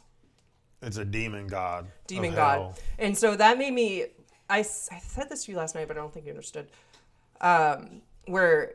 it's 0.82 0.98
a 0.98 1.06
demon 1.06 1.48
god. 1.48 1.88
demon 2.08 2.36
god. 2.36 2.58
hell. 2.58 2.80
And 3.00 3.18
so 3.18 3.36
that 3.36 3.58
made 3.58 3.74
me. 3.74 4.06
I 4.50 4.64
said 4.64 5.30
this 5.30 5.46
to 5.46 5.52
you 5.52 5.58
last 5.58 5.76
night, 5.76 5.88
but 5.88 5.98
I 5.98 6.02
don't 6.02 6.14
think 6.14 6.26
you 6.26 6.32
understood. 6.32 6.68
Um, 7.40 8.02
where 8.26 8.74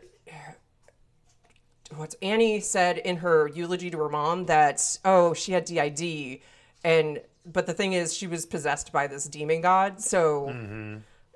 what's 1.95 2.17
Annie 2.23 2.61
said 2.61 2.99
in 2.99 3.19
her 3.19 3.49
eulogy 3.49 3.91
to 3.91 3.99
her 3.99 4.09
mom 4.09 4.47
that 4.47 4.99
oh 5.05 5.35
she 5.35 5.53
had 5.53 5.65
DID 5.65 6.41
and 6.85 7.21
but 7.53 7.67
the 7.67 7.75
thing 7.75 7.93
is 7.93 8.15
she 8.15 8.27
was 8.27 8.45
possessed 8.47 8.93
by 8.93 9.07
this 9.07 9.25
demon 9.29 9.61
god 9.61 10.01
so 10.01 10.49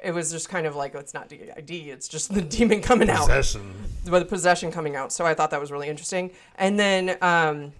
it 0.02 0.12
was 0.12 0.30
just 0.32 0.48
kind 0.48 0.66
of 0.66 0.74
like 0.76 0.94
it's 0.94 1.14
not 1.14 1.28
DID 1.28 1.70
it's 1.70 2.08
just 2.08 2.32
the 2.34 2.40
demon 2.42 2.80
coming 2.80 3.10
out 3.10 3.20
Possession. 3.28 3.74
but 4.08 4.18
the 4.20 4.24
possession 4.24 4.72
coming 4.72 4.96
out 4.96 5.12
so 5.12 5.24
I 5.26 5.34
thought 5.34 5.50
that 5.50 5.60
was 5.60 5.70
really 5.70 5.88
interesting 5.88 6.30
and 6.56 6.78
then 6.78 7.16
um 7.22 7.72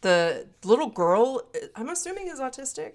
the 0.00 0.46
little 0.64 0.88
girl 0.88 1.42
I'm 1.74 1.88
assuming 1.88 2.28
is 2.28 2.38
autistic 2.40 2.92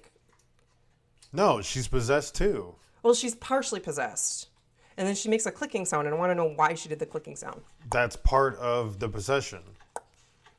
No, 1.33 1.61
she's 1.61 1.87
possessed 1.87 2.35
too. 2.35 2.75
well 3.01 3.13
she's 3.13 3.35
partially 3.35 3.79
possessed 3.79 4.47
and 4.95 5.07
then 5.07 5.15
she 5.15 5.27
makes 5.27 5.45
a 5.47 5.51
clicking 5.51 5.85
sound 5.85 6.07
and 6.07 6.15
I 6.15 6.19
want 6.19 6.29
to 6.31 6.35
know 6.35 6.49
why 6.55 6.75
she 6.75 6.87
did 6.87 6.99
the 6.99 7.05
clicking 7.07 7.35
sound 7.35 7.61
That's 7.91 8.15
part 8.15 8.55
of 8.57 8.99
the 8.99 9.09
possession. 9.09 9.59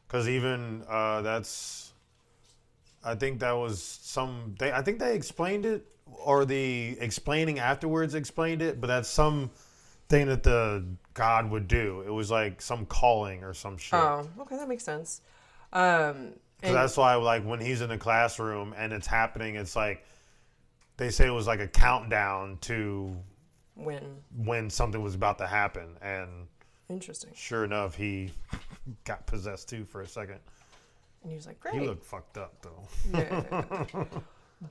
Because 0.08 0.28
even 0.28 0.82
uh, 0.88 1.22
that's, 1.22 1.83
I 3.04 3.14
think 3.14 3.40
that 3.40 3.52
was 3.52 3.82
some. 3.82 4.54
They, 4.58 4.72
I 4.72 4.82
think 4.82 4.98
they 4.98 5.14
explained 5.14 5.66
it, 5.66 5.86
or 6.06 6.44
the 6.44 6.96
explaining 7.00 7.58
afterwards 7.58 8.14
explained 8.14 8.62
it. 8.62 8.80
But 8.80 8.86
that's 8.88 9.08
some 9.08 9.50
thing 10.08 10.26
that 10.28 10.42
the 10.42 10.84
god 11.14 11.50
would 11.50 11.68
do. 11.68 12.02
It 12.06 12.10
was 12.10 12.30
like 12.30 12.60
some 12.62 12.86
calling 12.86 13.42
or 13.44 13.54
some 13.54 13.76
shit. 13.76 13.94
oh 13.94 14.28
okay 14.40 14.56
that 14.56 14.68
makes 14.68 14.84
sense 14.84 15.22
um 15.72 16.32
So 16.62 16.68
and- 16.68 16.74
that's 16.76 16.96
why, 16.96 17.14
like, 17.14 17.42
when 17.44 17.58
he's 17.60 17.80
in 17.80 17.88
the 17.88 17.96
classroom 17.98 18.74
and 18.76 18.92
it's 18.92 19.06
happening, 19.06 19.54
it's 19.56 19.74
like 19.76 20.04
they 20.98 21.10
say 21.10 21.26
it 21.26 21.30
was 21.30 21.46
like 21.46 21.60
a 21.60 21.68
countdown 21.68 22.58
to 22.62 23.16
when 23.76 24.02
when 24.36 24.70
something 24.70 25.02
was 25.02 25.14
about 25.14 25.38
to 25.38 25.46
happen, 25.46 25.96
and 26.02 26.46
interesting 26.88 27.30
sure 27.34 27.64
enough, 27.64 27.94
he 27.96 28.30
got 29.04 29.26
possessed 29.26 29.68
too 29.68 29.84
for 29.84 30.02
a 30.02 30.06
second. 30.08 30.38
And 31.24 31.32
he 31.32 31.36
was 31.36 31.46
like 31.46 31.56
He 31.72 31.78
great. 31.78 31.88
looked 31.88 32.04
fucked 32.04 32.38
up 32.38 32.54
though. 32.62 32.86
Yeah. 33.12 34.04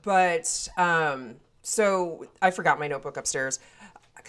but 0.02 0.68
um 0.76 1.36
so 1.62 2.26
i 2.42 2.50
forgot 2.50 2.78
my 2.78 2.88
notebook 2.88 3.16
upstairs. 3.16 3.58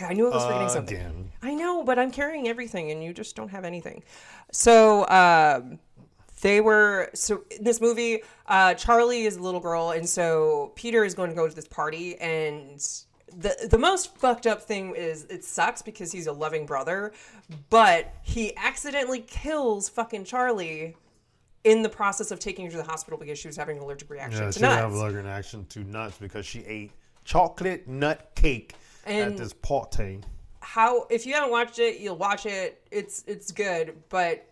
I 0.01 0.13
knew 0.13 0.27
i 0.29 0.35
was 0.35 0.43
forgetting 0.43 0.69
something. 0.69 0.97
Again, 0.97 1.31
i 1.41 1.53
know 1.53 1.83
but 1.83 1.97
i'm 1.97 2.11
carrying 2.11 2.47
everything 2.47 2.91
and 2.91 3.01
you 3.03 3.13
just 3.13 3.35
don't 3.35 3.49
have 3.49 3.63
anything. 3.63 4.03
So 4.51 5.07
um 5.07 5.79
they 6.41 6.59
were 6.59 7.09
so 7.13 7.43
in 7.49 7.63
this 7.63 7.79
movie 7.79 8.21
uh 8.47 8.73
charlie 8.73 9.23
is 9.23 9.37
a 9.37 9.41
little 9.41 9.61
girl 9.61 9.91
and 9.91 10.07
so 10.07 10.73
peter 10.75 11.05
is 11.05 11.13
going 11.13 11.29
to 11.29 11.35
go 11.35 11.47
to 11.47 11.55
this 11.55 11.67
party 11.67 12.17
and 12.17 12.79
the 13.37 13.67
the 13.71 13.77
most 13.77 14.15
fucked 14.17 14.45
up 14.45 14.61
thing 14.61 14.93
is 14.95 15.23
it 15.29 15.43
sucks 15.45 15.81
because 15.81 16.11
he's 16.11 16.27
a 16.27 16.31
loving 16.33 16.65
brother 16.65 17.13
but 17.69 18.13
he 18.21 18.55
accidentally 18.57 19.21
kills 19.21 19.87
fucking 19.87 20.25
charlie 20.25 20.95
in 21.65 21.81
the 21.81 21.89
process 21.89 22.31
of 22.31 22.39
taking 22.39 22.63
her 22.65 22.71
to 22.71 22.77
the 22.77 22.83
hospital 22.83 23.19
because 23.19 23.37
she 23.37 23.47
was 23.47 23.57
having 23.57 23.77
an 23.77 23.83
allergic 23.83 24.09
reaction 24.09 24.41
yeah, 24.43 24.47
to 24.47 24.53
she 24.53 24.61
nuts. 24.61 24.75
have 24.81 24.93
allergic 24.93 25.25
reaction 25.25 25.65
to 25.65 25.79
nuts 25.83 26.17
because 26.17 26.45
she 26.45 26.63
ate 26.65 26.91
chocolate 27.25 27.87
nut 27.87 28.31
cake 28.35 28.75
at 29.05 29.29
And- 29.29 29.37
this 29.37 29.51
party. 29.51 30.21
how 30.61 31.07
if 31.09 31.25
you 31.25 31.33
haven't 31.33 31.51
watched 31.51 31.79
it 31.79 31.99
you'll 31.99 32.15
watch 32.17 32.45
it 32.45 32.81
it's 32.91 33.23
it's 33.27 33.51
good 33.51 33.95
but 34.09 34.47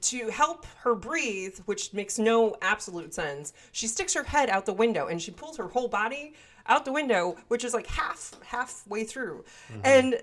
to 0.00 0.28
help 0.30 0.64
her 0.82 0.94
breathe 0.94 1.58
which 1.66 1.92
makes 1.92 2.18
no 2.18 2.56
absolute 2.62 3.12
sense 3.12 3.52
she 3.72 3.86
sticks 3.86 4.14
her 4.14 4.22
head 4.22 4.48
out 4.48 4.64
the 4.64 4.72
window 4.72 5.08
and 5.08 5.20
she 5.20 5.30
pulls 5.30 5.56
her 5.56 5.68
whole 5.68 5.88
body 5.88 6.34
out 6.66 6.84
the 6.84 6.92
window 6.92 7.36
which 7.48 7.64
is 7.64 7.74
like 7.74 7.86
half 7.86 8.32
halfway 8.44 9.04
through 9.04 9.44
mm-hmm. 9.70 9.80
and 9.84 10.22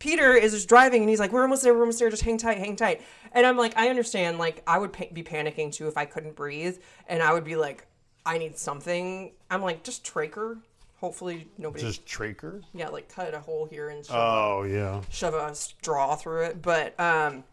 Peter 0.00 0.34
is 0.34 0.52
just 0.52 0.68
driving 0.68 1.02
and 1.02 1.08
he's 1.08 1.20
like, 1.20 1.30
"We're 1.30 1.42
almost 1.42 1.62
there. 1.62 1.72
We're 1.72 1.80
almost 1.82 2.00
there. 2.00 2.10
Just 2.10 2.22
hang 2.24 2.36
tight, 2.38 2.58
hang 2.58 2.74
tight." 2.74 3.02
And 3.32 3.46
I'm 3.46 3.56
like, 3.56 3.76
I 3.76 3.88
understand. 3.90 4.38
Like, 4.38 4.62
I 4.66 4.78
would 4.78 4.92
pa- 4.92 5.04
be 5.12 5.22
panicking 5.22 5.72
too 5.72 5.86
if 5.86 5.96
I 5.96 6.04
couldn't 6.06 6.34
breathe, 6.34 6.78
and 7.06 7.22
I 7.22 7.32
would 7.32 7.44
be 7.44 7.54
like, 7.54 7.86
I 8.26 8.36
need 8.38 8.58
something. 8.58 9.30
I'm 9.50 9.62
like, 9.62 9.84
just 9.84 10.04
Traker. 10.04 10.58
Hopefully 10.96 11.48
nobody. 11.56 11.84
Just 11.84 12.04
Traker. 12.06 12.62
yeah, 12.74 12.88
like 12.88 13.08
cut 13.14 13.32
a 13.32 13.40
hole 13.40 13.66
here 13.66 13.88
and 13.88 14.04
shove, 14.04 14.16
Oh 14.16 14.62
yeah. 14.64 15.00
shove 15.10 15.32
a 15.34 15.54
straw 15.54 16.14
through 16.16 16.42
it. 16.44 16.60
But 16.60 16.98
um, 17.00 17.44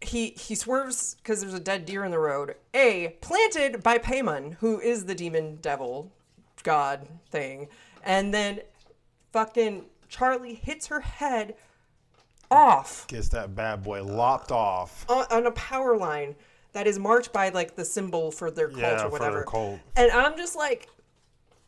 he 0.00 0.30
he 0.30 0.54
swerves 0.54 1.14
because 1.16 1.40
there's 1.40 1.54
a 1.54 1.60
dead 1.60 1.84
deer 1.86 2.04
in 2.04 2.10
the 2.10 2.18
road. 2.18 2.54
A 2.74 3.16
planted 3.20 3.82
by 3.82 3.98
Paimon, 3.98 4.54
who 4.60 4.80
is 4.80 5.04
the 5.06 5.14
demon 5.14 5.56
devil 5.60 6.12
god 6.64 7.06
thing, 7.30 7.68
and 8.04 8.32
then 8.32 8.60
fucking 9.32 9.86
Charlie 10.12 10.54
hits 10.54 10.88
her 10.88 11.00
head 11.00 11.54
off 12.50 13.06
Gets 13.08 13.28
that 13.30 13.54
bad 13.54 13.82
boy 13.82 14.04
lopped 14.04 14.52
off. 14.52 15.06
on, 15.08 15.24
on 15.30 15.46
a 15.46 15.50
power 15.52 15.96
line 15.96 16.36
that 16.72 16.86
is 16.86 16.98
marked 16.98 17.32
by 17.32 17.48
like 17.48 17.76
the 17.76 17.84
symbol 17.84 18.30
for 18.30 18.50
their 18.50 18.68
cult 18.68 18.80
Yeah, 18.80 18.94
or 18.96 18.98
for 19.06 19.08
whatever. 19.08 19.36
their 19.36 19.44
cult. 19.44 19.80
And 19.96 20.10
I'm 20.12 20.36
just 20.36 20.54
like, 20.54 20.88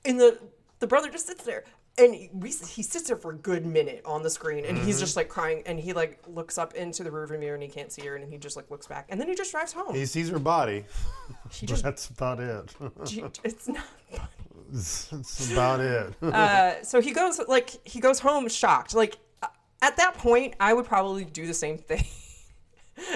and 0.05 0.21
the 0.21 0.39
the 0.81 0.87
brother 0.87 1.09
just 1.11 1.27
sits 1.27 1.43
there. 1.45 1.65
And 1.97 2.29
we, 2.33 2.51
he 2.51 2.83
sits 2.83 3.07
there 3.07 3.17
for 3.17 3.31
a 3.31 3.37
good 3.37 3.65
minute 3.65 4.03
on 4.05 4.23
the 4.25 4.31
screen, 4.31 4.65
and 4.65 4.77
Mm-hmm. 4.77 4.87
he's 4.87 4.99
just 4.99 5.17
like 5.17 5.29
crying, 5.29 5.63
and 5.65 5.79
he 5.79 5.93
like 5.93 6.19
looks 6.27 6.59
up 6.59 6.75
into 6.75 7.05
the 7.05 7.11
rearview 7.11 7.39
mirror, 7.39 7.55
and 7.55 7.63
he 7.63 7.69
can't 7.69 7.93
see 7.93 8.03
her, 8.07 8.17
and 8.17 8.29
he 8.33 8.37
just 8.37 8.57
like 8.57 8.69
looks 8.71 8.87
back, 8.89 9.07
and 9.11 9.21
then 9.21 9.29
he 9.29 9.35
just 9.37 9.53
drives 9.53 9.73
home. 9.73 9.95
He 9.95 10.05
sees 10.05 10.29
her 10.31 10.41
body. 10.41 10.85
he 11.53 11.67
just, 11.73 11.85
That's 11.85 12.09
about 12.09 12.41
it. 12.41 12.75
it's 13.45 13.69
not. 13.69 13.85
That's 14.73 15.53
about 15.53 15.81
it. 15.81 16.15
Uh, 16.23 16.83
so 16.83 17.01
he 17.01 17.13
goes 17.13 17.41
like 17.47 17.71
he 17.87 18.01
goes 18.01 18.19
home 18.19 18.49
shocked. 18.49 18.95
Like 18.95 19.19
uh, 19.43 19.47
at 19.83 19.97
that 19.99 20.15
point, 20.19 20.55
I 20.59 20.73
would 20.73 20.87
probably 20.87 21.25
do 21.25 21.47
the 21.47 21.55
same 21.55 21.79
thing, 21.79 22.05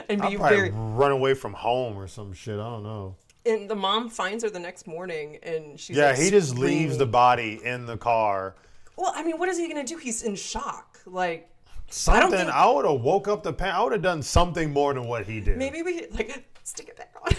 and 0.08 0.20
be 0.22 0.36
very. 0.36 0.70
run 0.72 1.10
away 1.10 1.34
from 1.34 1.52
home 1.54 1.96
or 1.96 2.06
some 2.06 2.32
shit. 2.32 2.54
I 2.60 2.64
don't 2.70 2.84
know. 2.84 3.16
And 3.46 3.68
the 3.68 3.74
mom 3.76 4.08
finds 4.10 4.44
her 4.44 4.50
the 4.50 4.58
next 4.60 4.86
morning, 4.86 5.38
and 5.42 5.80
she's 5.80 5.96
Yeah, 5.96 6.10
like, 6.10 6.18
he 6.18 6.30
just 6.30 6.56
leaves 6.58 6.98
the 6.98 7.06
body 7.06 7.60
in 7.64 7.86
the 7.86 7.96
car. 7.96 8.54
Well, 8.98 9.12
I 9.14 9.22
mean, 9.22 9.38
what 9.38 9.48
is 9.48 9.56
he 9.56 9.68
gonna 9.68 9.84
do? 9.84 9.96
He's 9.96 10.22
in 10.24 10.34
shock. 10.34 11.00
Like, 11.06 11.48
Something. 11.88 12.36
think- 12.36 12.50
I, 12.50 12.68
would 12.68 12.84
have 12.84 13.00
woke 13.00 13.28
up 13.28 13.44
the 13.44 13.52
pan. 13.52 13.74
I 13.74 13.82
would 13.82 13.92
have 13.92 14.02
done 14.02 14.22
something 14.22 14.72
more 14.72 14.92
than 14.92 15.06
what 15.06 15.24
he 15.24 15.40
did. 15.40 15.56
maybe 15.56 15.82
we 15.82 16.06
like 16.10 16.44
stick 16.64 16.88
it 16.88 16.96
back 16.96 17.14
on. 17.22 17.32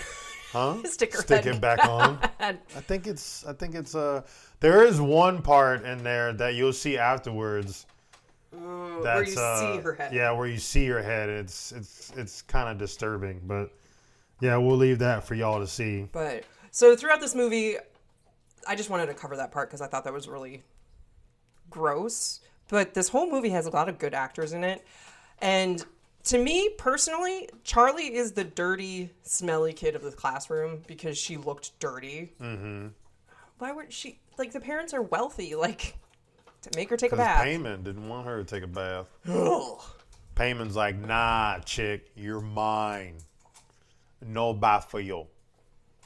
Huh? 0.51 0.77
Stick 0.85 1.13
it 1.45 1.61
back 1.61 1.85
on. 1.85 2.17
I 2.39 2.53
think 2.87 3.05
it's. 3.05 3.45
I 3.45 3.53
think 3.53 3.75
it's. 3.75 3.93
Uh, 3.93 4.23
there 4.61 4.83
is 4.83 4.99
one 4.99 5.43
part 5.43 5.83
in 5.85 6.01
there 6.03 6.33
that 6.33 6.55
you'll 6.55 6.73
see 6.73 6.97
afterwards. 6.97 7.85
where 8.49 9.23
you 9.23 9.39
uh, 9.39 9.75
see 9.75 9.81
her 9.83 9.93
head. 9.93 10.11
Yeah, 10.11 10.31
where 10.31 10.47
you 10.47 10.57
see 10.57 10.87
her 10.87 11.03
head. 11.03 11.29
It's 11.29 11.71
it's 11.71 12.11
it's 12.15 12.41
kind 12.41 12.67
of 12.67 12.79
disturbing, 12.79 13.41
but 13.45 13.71
yeah, 14.41 14.57
we'll 14.57 14.77
leave 14.77 14.97
that 14.99 15.23
for 15.23 15.35
y'all 15.35 15.59
to 15.59 15.67
see. 15.67 16.07
But 16.11 16.45
so 16.71 16.95
throughout 16.95 17.21
this 17.21 17.35
movie, 17.35 17.75
I 18.67 18.75
just 18.75 18.89
wanted 18.89 19.05
to 19.05 19.13
cover 19.13 19.35
that 19.37 19.51
part 19.51 19.69
because 19.69 19.81
I 19.81 19.87
thought 19.87 20.03
that 20.05 20.13
was 20.13 20.27
really 20.27 20.63
gross. 21.69 22.41
But 22.67 22.93
this 22.93 23.09
whole 23.09 23.29
movie 23.29 23.49
has 23.49 23.65
a 23.65 23.71
lot 23.71 23.89
of 23.89 23.97
good 23.97 24.13
actors 24.13 24.53
in 24.53 24.63
it, 24.63 24.85
and 25.41 25.83
to 26.25 26.37
me 26.37 26.69
personally, 26.77 27.49
Charlie 27.63 28.15
is 28.15 28.33
the 28.33 28.43
dirty, 28.43 29.09
smelly 29.23 29.73
kid 29.73 29.95
of 29.95 30.03
the 30.03 30.11
classroom 30.11 30.83
because 30.85 31.17
she 31.17 31.37
looked 31.37 31.79
dirty. 31.79 32.33
Mm-hmm. 32.39 32.87
Why 33.57 33.71
would 33.71 33.91
she? 33.91 34.19
Like 34.37 34.51
the 34.51 34.59
parents 34.59 34.93
are 34.93 35.01
wealthy, 35.01 35.55
like 35.55 35.97
to 36.61 36.69
make 36.75 36.89
her 36.89 36.97
take 36.97 37.11
a 37.11 37.15
bath. 37.15 37.45
Paimon 37.45 37.83
didn't 37.83 38.07
want 38.07 38.27
her 38.27 38.43
to 38.43 38.45
take 38.45 38.63
a 38.63 38.67
bath. 38.67 39.07
Paimon's 40.35 40.75
like, 40.75 40.97
nah, 40.97 41.59
chick, 41.59 42.11
you're 42.15 42.39
mine. 42.39 43.15
No 44.25 44.53
bath 44.53 44.89
for 44.89 44.99
you. 44.99 45.27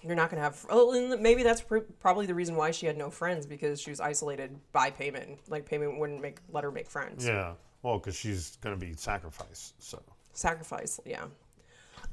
You're 0.03 0.15
not 0.15 0.29
gonna 0.29 0.41
have. 0.41 0.65
Oh, 0.69 0.93
and 0.93 1.21
maybe 1.21 1.43
that's 1.43 1.61
pr- 1.61 1.79
probably 1.99 2.25
the 2.25 2.35
reason 2.35 2.55
why 2.55 2.71
she 2.71 2.85
had 2.85 2.97
no 2.97 3.09
friends 3.09 3.45
because 3.45 3.79
she 3.79 3.89
was 3.89 3.99
isolated 3.99 4.59
by 4.71 4.91
Paimon. 4.91 5.37
Like 5.47 5.67
Paimon 5.69 5.97
wouldn't 5.97 6.21
make 6.21 6.39
let 6.51 6.63
her 6.63 6.71
make 6.71 6.89
friends. 6.89 7.25
Yeah. 7.25 7.53
Well, 7.81 7.99
because 7.99 8.15
she's 8.15 8.57
gonna 8.61 8.77
be 8.77 8.93
sacrificed. 8.93 9.81
So 9.81 10.01
Sacrifice, 10.33 10.99
yeah. 11.05 11.25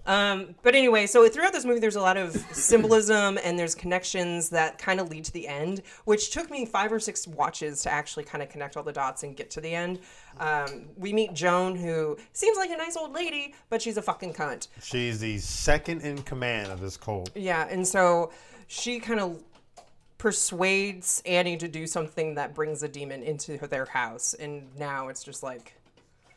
Um, 0.07 0.55
but 0.63 0.75
anyway, 0.75 1.07
so 1.07 1.29
throughout 1.29 1.53
this 1.53 1.65
movie, 1.65 1.79
there's 1.81 1.97
a 1.97 2.01
lot 2.01 2.17
of 2.17 2.33
symbolism 2.53 3.39
and 3.45 3.59
there's 3.59 3.75
connections 3.75 4.49
that 4.51 4.79
kind 4.79 4.99
of 5.01 5.11
lead 5.11 5.25
to 5.25 5.33
the 5.33 5.47
end, 5.47 5.83
which 6.05 6.31
took 6.31 6.51
me 6.51 6.65
five 6.67 6.93
or 6.93 6.99
six 7.01 7.27
watches 7.29 7.83
to 7.83 7.91
actually 7.93 8.25
kind 8.25 8.43
of 8.43 8.49
connect 8.49 8.77
all 8.77 8.83
the 8.83 8.93
dots 8.93 9.23
and 9.23 9.37
get 9.37 9.51
to 9.51 9.61
the 9.61 9.75
end. 9.75 10.01
Um, 10.39 10.87
we 10.97 11.13
meet 11.13 11.35
Joan, 11.35 11.77
who 11.77 12.17
seems 12.33 12.57
like 12.57 12.71
a 12.71 12.77
nice 12.77 12.97
old 12.97 13.13
lady, 13.13 13.55
but 13.69 13.83
she's 13.83 13.97
a 13.97 14.03
fucking 14.03 14.33
cunt. 14.35 14.69
she's 14.83 15.21
the 15.21 15.39
second 15.39 16.01
in 16.03 16.23
command 16.23 16.73
of 16.73 16.81
this 16.81 16.97
cult. 16.97 17.31
Yeah, 17.35 17.67
and 17.69 17.87
so 17.87 18.33
she 18.67 19.01
kind 19.01 19.21
of 19.21 19.43
persuades 20.19 21.23
Annie 21.27 21.57
to 21.57 21.67
do 21.67 21.87
something 21.87 22.35
that 22.35 22.55
brings 22.55 22.83
a 22.83 22.89
demon 22.89 23.23
into 23.23 23.57
her- 23.59 23.67
their 23.67 23.87
house, 23.87 24.35
and 24.35 24.69
now 24.79 25.09
it's 25.09 25.25
just 25.25 25.43
like 25.43 25.75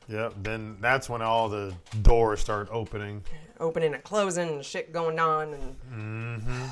Yep. 0.10 0.34
Then 0.44 0.78
that's 0.82 1.10
when 1.10 1.22
all 1.22 1.50
the 1.50 1.74
doors 2.02 2.40
start 2.40 2.68
opening. 2.72 3.24
opening 3.60 3.94
and 3.94 4.04
closing 4.04 4.50
and 4.50 4.66
shit 4.66 4.92
going 4.94 5.20
on, 5.20 5.54
and. 5.54 6.72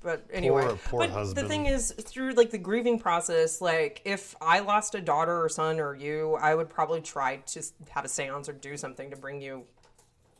But 0.00 0.24
anyway, 0.32 0.62
Mm-hmm. 0.62 0.88
poor 0.90 1.00
but 1.00 1.10
husband. 1.10 1.44
the 1.44 1.48
thing 1.48 1.66
is, 1.66 1.90
through 1.90 2.32
like 2.34 2.50
the 2.50 2.56
grieving 2.58 3.00
process, 3.00 3.60
like 3.60 4.00
if 4.04 4.36
I 4.40 4.60
lost 4.60 4.94
a 4.94 5.00
daughter 5.00 5.42
or 5.44 5.48
son 5.48 5.80
or 5.80 5.96
you, 5.96 6.34
I 6.36 6.54
would 6.54 6.70
probably 6.70 7.00
try 7.00 7.36
to 7.38 7.62
have 7.90 8.04
a 8.04 8.08
seance 8.08 8.48
or 8.48 8.52
do 8.52 8.76
something 8.76 9.10
to 9.10 9.16
bring 9.16 9.40
you 9.42 9.64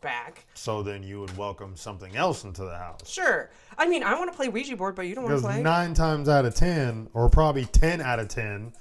back. 0.01 0.47
So 0.55 0.85
then 0.85 1.03
you 1.03 1.19
would 1.21 1.37
welcome 1.37 1.75
something 1.77 2.15
else 2.15 2.45
into 2.45 2.63
the 2.65 2.77
house. 2.79 3.11
Sure. 3.11 3.51
I 3.77 3.89
mean, 3.89 4.05
I 4.05 4.15
want 4.17 4.31
to 4.31 4.37
play 4.37 4.49
Ouija 4.49 4.77
board, 4.77 4.95
but 4.95 5.09
you 5.09 5.17
don't 5.17 5.25
want 5.25 5.37
to 5.39 5.43
play. 5.43 5.61
nine 5.61 5.93
times 5.93 6.29
out 6.29 6.45
of 6.45 6.55
ten, 6.55 7.09
or 7.13 7.29
probably 7.29 7.65
ten 7.65 8.01
out 8.01 8.21
of 8.21 8.29
ten, 8.29 8.73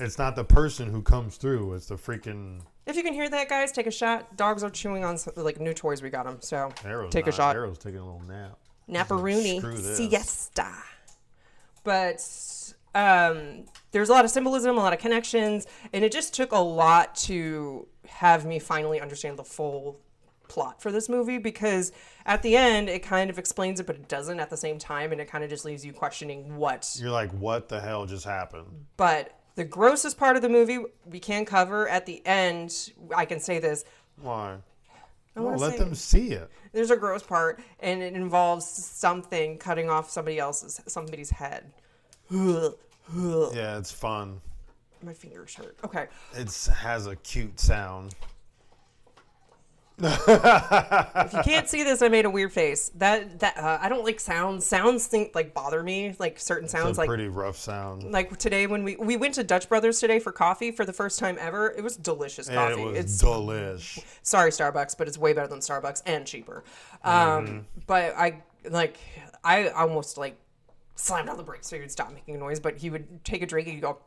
it's 0.00 0.18
not 0.18 0.34
the 0.34 0.44
person 0.44 0.90
who 0.90 1.00
comes 1.00 1.36
through. 1.36 1.74
It's 1.74 1.86
the 1.86 1.94
freaking 1.94 2.60
If 2.86 2.96
you 2.96 3.02
can 3.02 3.14
hear 3.14 3.28
that, 3.30 3.48
guys, 3.48 3.72
take 3.72 3.86
a 3.86 3.90
shot. 3.90 4.36
Dogs 4.36 4.62
are 4.62 4.70
chewing 4.70 5.04
on 5.04 5.16
some, 5.16 5.32
like 5.36 5.58
new 5.60 5.72
toys 5.72 6.02
we 6.02 6.10
got 6.10 6.26
them, 6.26 6.38
so 6.40 6.70
arrows. 6.84 7.12
take 7.12 7.26
a 7.26 7.32
shot. 7.32 7.56
Arrows 7.56 7.78
taking 7.78 8.00
a 8.00 8.04
little 8.04 8.22
nap. 8.28 8.58
Naparoonie 8.88 9.62
this. 9.62 9.96
siesta. 9.96 10.70
But 11.82 12.74
um, 12.94 13.64
there's 13.92 14.08
a 14.08 14.12
lot 14.12 14.24
of 14.24 14.30
symbolism, 14.30 14.76
a 14.76 14.80
lot 14.80 14.92
of 14.92 14.98
connections, 14.98 15.66
and 15.92 16.04
it 16.04 16.12
just 16.12 16.34
took 16.34 16.52
a 16.52 16.58
lot 16.58 17.14
to 17.16 17.86
have 18.06 18.44
me 18.44 18.58
finally 18.58 19.00
understand 19.00 19.38
the 19.38 19.44
full 19.44 19.98
plot 20.46 20.82
for 20.82 20.92
this 20.92 21.08
movie 21.08 21.38
because 21.38 21.90
at 22.26 22.42
the 22.42 22.54
end 22.54 22.90
it 22.90 23.02
kind 23.02 23.30
of 23.30 23.38
explains 23.38 23.80
it 23.80 23.86
but 23.86 23.96
it 23.96 24.06
doesn't 24.08 24.38
at 24.38 24.50
the 24.50 24.56
same 24.58 24.78
time 24.78 25.10
and 25.10 25.18
it 25.18 25.24
kind 25.26 25.42
of 25.42 25.48
just 25.48 25.64
leaves 25.64 25.86
you 25.86 25.92
questioning 25.92 26.56
what 26.56 26.94
You're 27.00 27.10
like, 27.10 27.30
what 27.32 27.70
the 27.70 27.80
hell 27.80 28.04
just 28.04 28.26
happened? 28.26 28.66
but 28.98 29.40
the 29.56 29.64
grossest 29.64 30.18
part 30.18 30.36
of 30.36 30.42
the 30.42 30.48
movie 30.48 30.78
we 31.06 31.20
can 31.20 31.44
cover 31.44 31.88
at 31.88 32.06
the 32.06 32.20
end 32.26 32.92
i 33.14 33.24
can 33.24 33.40
say 33.40 33.58
this 33.58 33.84
Why? 34.20 34.56
I 35.36 35.40
Well, 35.40 35.56
let 35.56 35.72
say- 35.72 35.78
them 35.78 35.94
see 35.94 36.32
it. 36.32 36.48
there's 36.72 36.90
a 36.90 36.96
gross 36.96 37.22
part 37.22 37.60
and 37.80 38.02
it 38.02 38.14
involves 38.14 38.66
something 38.66 39.58
cutting 39.58 39.90
off 39.90 40.10
somebody 40.10 40.38
else's 40.38 40.80
somebody's 40.86 41.30
head 41.30 41.72
Yeah, 42.30 43.78
it's 43.78 43.92
fun. 43.92 44.40
my 45.02 45.12
fingers 45.12 45.54
hurt 45.54 45.76
okay 45.84 46.06
It 46.34 46.52
has 46.80 47.06
a 47.06 47.16
cute 47.16 47.58
sound. 47.60 48.14
if 49.98 51.32
you 51.32 51.42
can't 51.44 51.68
see 51.68 51.84
this 51.84 52.02
i 52.02 52.08
made 52.08 52.24
a 52.24 52.30
weird 52.30 52.52
face 52.52 52.90
that 52.96 53.38
that 53.38 53.56
uh, 53.56 53.78
i 53.80 53.88
don't 53.88 54.04
like 54.04 54.18
sounds 54.18 54.66
sounds 54.66 55.06
think 55.06 55.32
like 55.36 55.54
bother 55.54 55.84
me 55.84 56.16
like 56.18 56.40
certain 56.40 56.64
It's 56.64 56.72
sounds 56.72 56.96
a 56.98 57.02
like 57.02 57.08
pretty 57.08 57.28
rough 57.28 57.56
sound. 57.56 58.10
like 58.10 58.36
today 58.38 58.66
when 58.66 58.82
we 58.82 58.96
we 58.96 59.16
went 59.16 59.34
to 59.34 59.44
dutch 59.44 59.68
brothers 59.68 60.00
today 60.00 60.18
for 60.18 60.32
coffee 60.32 60.72
for 60.72 60.84
the 60.84 60.92
first 60.92 61.20
time 61.20 61.36
ever 61.40 61.70
it 61.76 61.84
was 61.84 61.96
delicious 61.96 62.48
coffee 62.48 62.82
it 62.82 62.84
was 62.84 62.98
it's 62.98 63.22
delish. 63.22 64.02
sorry 64.22 64.50
starbucks 64.50 64.98
but 64.98 65.06
it's 65.06 65.16
way 65.16 65.32
better 65.32 65.46
than 65.46 65.60
starbucks 65.60 66.02
and 66.06 66.26
cheaper 66.26 66.64
um 67.04 67.14
Mm-hmm. 67.46 67.58
but 67.86 68.14
i 68.16 68.42
like 68.70 68.96
i 69.44 69.68
almost 69.68 70.18
like 70.18 70.36
slammed 70.96 71.28
on 71.28 71.36
the 71.36 71.42
brakes 71.44 71.68
so 71.68 71.76
he 71.76 71.82
would 71.82 71.92
stop 71.92 72.12
making 72.12 72.34
a 72.34 72.38
noise 72.38 72.58
but 72.58 72.78
he 72.78 72.90
would 72.90 73.24
take 73.24 73.42
a 73.42 73.46
drink 73.46 73.68
and 73.68 73.76
you 73.76 73.80
go 73.82 73.98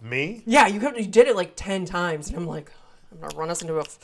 Me? 0.00 0.42
yeah 0.46 0.68
you, 0.68 0.80
you 0.96 1.06
did 1.08 1.26
it 1.26 1.34
like 1.34 1.54
10 1.56 1.84
times 1.84 2.28
and 2.28 2.36
i'm 2.36 2.46
like 2.46 2.70
i'm 3.10 3.18
gonna 3.20 3.34
run 3.36 3.50
us 3.50 3.60
into 3.62 3.76
a 3.78 3.80
f- 3.80 3.98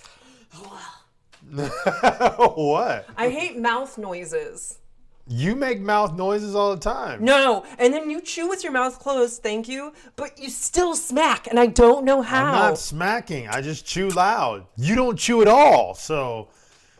what? 1.52 3.06
i 3.16 3.28
hate 3.28 3.58
mouth 3.58 3.98
noises 3.98 4.78
You 5.26 5.54
make 5.56 5.80
mouth 5.80 6.14
noises 6.14 6.54
all 6.54 6.74
the 6.74 6.80
time. 6.80 7.24
no 7.24 7.64
and 7.78 7.92
then 7.92 8.08
you 8.10 8.20
chew 8.20 8.48
with 8.48 8.62
your 8.62 8.72
mouth 8.72 8.98
closed 8.98 9.42
thank 9.42 9.68
you 9.68 9.92
but 10.16 10.38
you 10.38 10.48
still 10.50 10.94
smack 10.96 11.46
and 11.46 11.58
i 11.60 11.66
don't 11.66 12.04
know 12.04 12.22
how 12.22 12.44
I'm 12.46 12.52
not 12.70 12.78
smacking. 12.78 13.48
I 13.48 13.60
just 13.60 13.84
chew 13.86 14.08
loud. 14.10 14.66
You 14.76 14.94
don't 14.94 15.18
chew 15.18 15.42
at 15.42 15.48
all. 15.48 15.94
So 15.94 16.48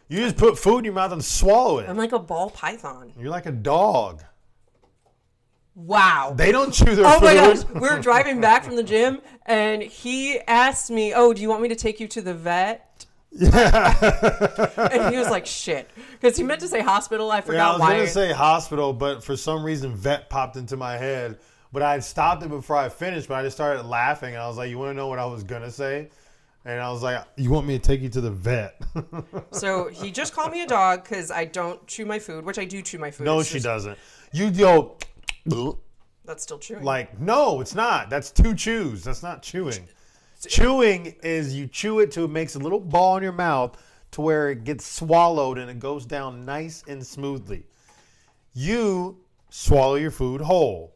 you 0.08 0.18
just 0.18 0.36
put 0.36 0.58
food 0.58 0.78
in 0.78 0.84
your 0.84 0.94
mouth 0.94 1.12
and 1.12 1.24
swallow 1.24 1.78
it. 1.78 1.88
i'm 1.88 1.96
like 1.96 2.12
a 2.12 2.18
ball 2.18 2.50
python 2.50 3.12
You're 3.18 3.30
like 3.30 3.46
a 3.46 3.52
dog. 3.52 4.22
Wow. 5.74 6.34
They 6.36 6.52
don't 6.52 6.72
chew 6.72 6.94
their 6.94 7.04
Oh 7.06 7.14
food. 7.18 7.24
my 7.24 7.34
gosh, 7.34 7.64
we 7.74 7.80
were 7.80 7.98
driving 8.00 8.40
back 8.40 8.62
from 8.62 8.76
the 8.76 8.82
gym, 8.84 9.20
and 9.44 9.82
he 9.82 10.38
asked 10.46 10.88
me, 10.88 11.12
"Oh, 11.12 11.32
do 11.32 11.42
you 11.42 11.48
want 11.48 11.62
me 11.62 11.68
to 11.68 11.74
take 11.74 11.98
you 11.98 12.06
to 12.08 12.22
the 12.22 12.32
vet?" 12.32 12.83
And 13.40 15.12
he 15.12 15.18
was 15.18 15.28
like, 15.30 15.46
"Shit," 15.46 15.90
because 16.20 16.36
he 16.36 16.42
meant 16.42 16.60
to 16.60 16.68
say 16.68 16.80
hospital. 16.80 17.30
I 17.30 17.40
forgot 17.40 17.56
Yeah, 17.58 17.68
I 17.68 17.72
was 17.72 17.80
why. 17.80 17.96
gonna 17.96 18.06
say 18.08 18.32
hospital, 18.32 18.92
but 18.92 19.22
for 19.24 19.36
some 19.36 19.64
reason 19.64 19.94
vet 19.94 20.30
popped 20.30 20.56
into 20.56 20.76
my 20.76 20.96
head. 20.96 21.38
But 21.72 21.82
I 21.82 21.92
had 21.92 22.04
stopped 22.04 22.42
it 22.44 22.48
before 22.48 22.76
I 22.76 22.88
finished, 22.88 23.26
but 23.28 23.34
I 23.34 23.42
just 23.42 23.56
started 23.56 23.84
laughing, 23.84 24.34
and 24.34 24.42
I 24.42 24.46
was 24.46 24.56
like, 24.56 24.70
"You 24.70 24.78
want 24.78 24.90
to 24.90 24.94
know 24.94 25.08
what 25.08 25.18
I 25.18 25.24
was 25.26 25.42
gonna 25.42 25.70
say?" 25.70 26.10
And 26.64 26.80
I 26.80 26.90
was 26.92 27.02
like, 27.02 27.24
"You 27.36 27.50
want 27.50 27.66
me 27.66 27.76
to 27.76 27.82
take 27.84 28.00
you 28.00 28.08
to 28.10 28.20
the 28.20 28.30
vet?" 28.30 28.80
so 29.50 29.88
he 29.88 30.10
just 30.12 30.32
called 30.34 30.52
me 30.52 30.62
a 30.62 30.66
dog 30.66 31.02
because 31.02 31.30
I 31.32 31.44
don't 31.46 31.84
chew 31.86 32.06
my 32.06 32.18
food, 32.20 32.44
which 32.44 32.58
I 32.58 32.64
do 32.64 32.80
chew 32.82 32.98
my 32.98 33.10
food. 33.10 33.24
no, 33.24 33.42
she 33.42 33.54
just- 33.54 33.64
doesn't. 33.64 33.98
You 34.32 34.50
go 34.50 34.96
That's 36.24 36.42
still 36.42 36.58
chewing. 36.58 36.84
like 36.84 37.18
no, 37.20 37.60
it's 37.60 37.74
not. 37.74 38.08
That's 38.10 38.30
two 38.30 38.54
chews. 38.54 39.02
That's 39.04 39.22
not 39.22 39.42
chewing. 39.42 39.88
Chewing 40.48 41.14
is 41.22 41.54
you 41.54 41.66
chew 41.66 42.00
it 42.00 42.10
till 42.12 42.24
it 42.24 42.30
makes 42.30 42.54
a 42.54 42.58
little 42.58 42.80
ball 42.80 43.16
in 43.16 43.22
your 43.22 43.32
mouth 43.32 43.76
to 44.12 44.20
where 44.20 44.50
it 44.50 44.64
gets 44.64 44.84
swallowed 44.86 45.58
and 45.58 45.70
it 45.70 45.78
goes 45.78 46.06
down 46.06 46.44
nice 46.44 46.84
and 46.86 47.04
smoothly. 47.04 47.64
You 48.54 49.18
swallow 49.50 49.96
your 49.96 50.10
food 50.10 50.40
whole. 50.40 50.92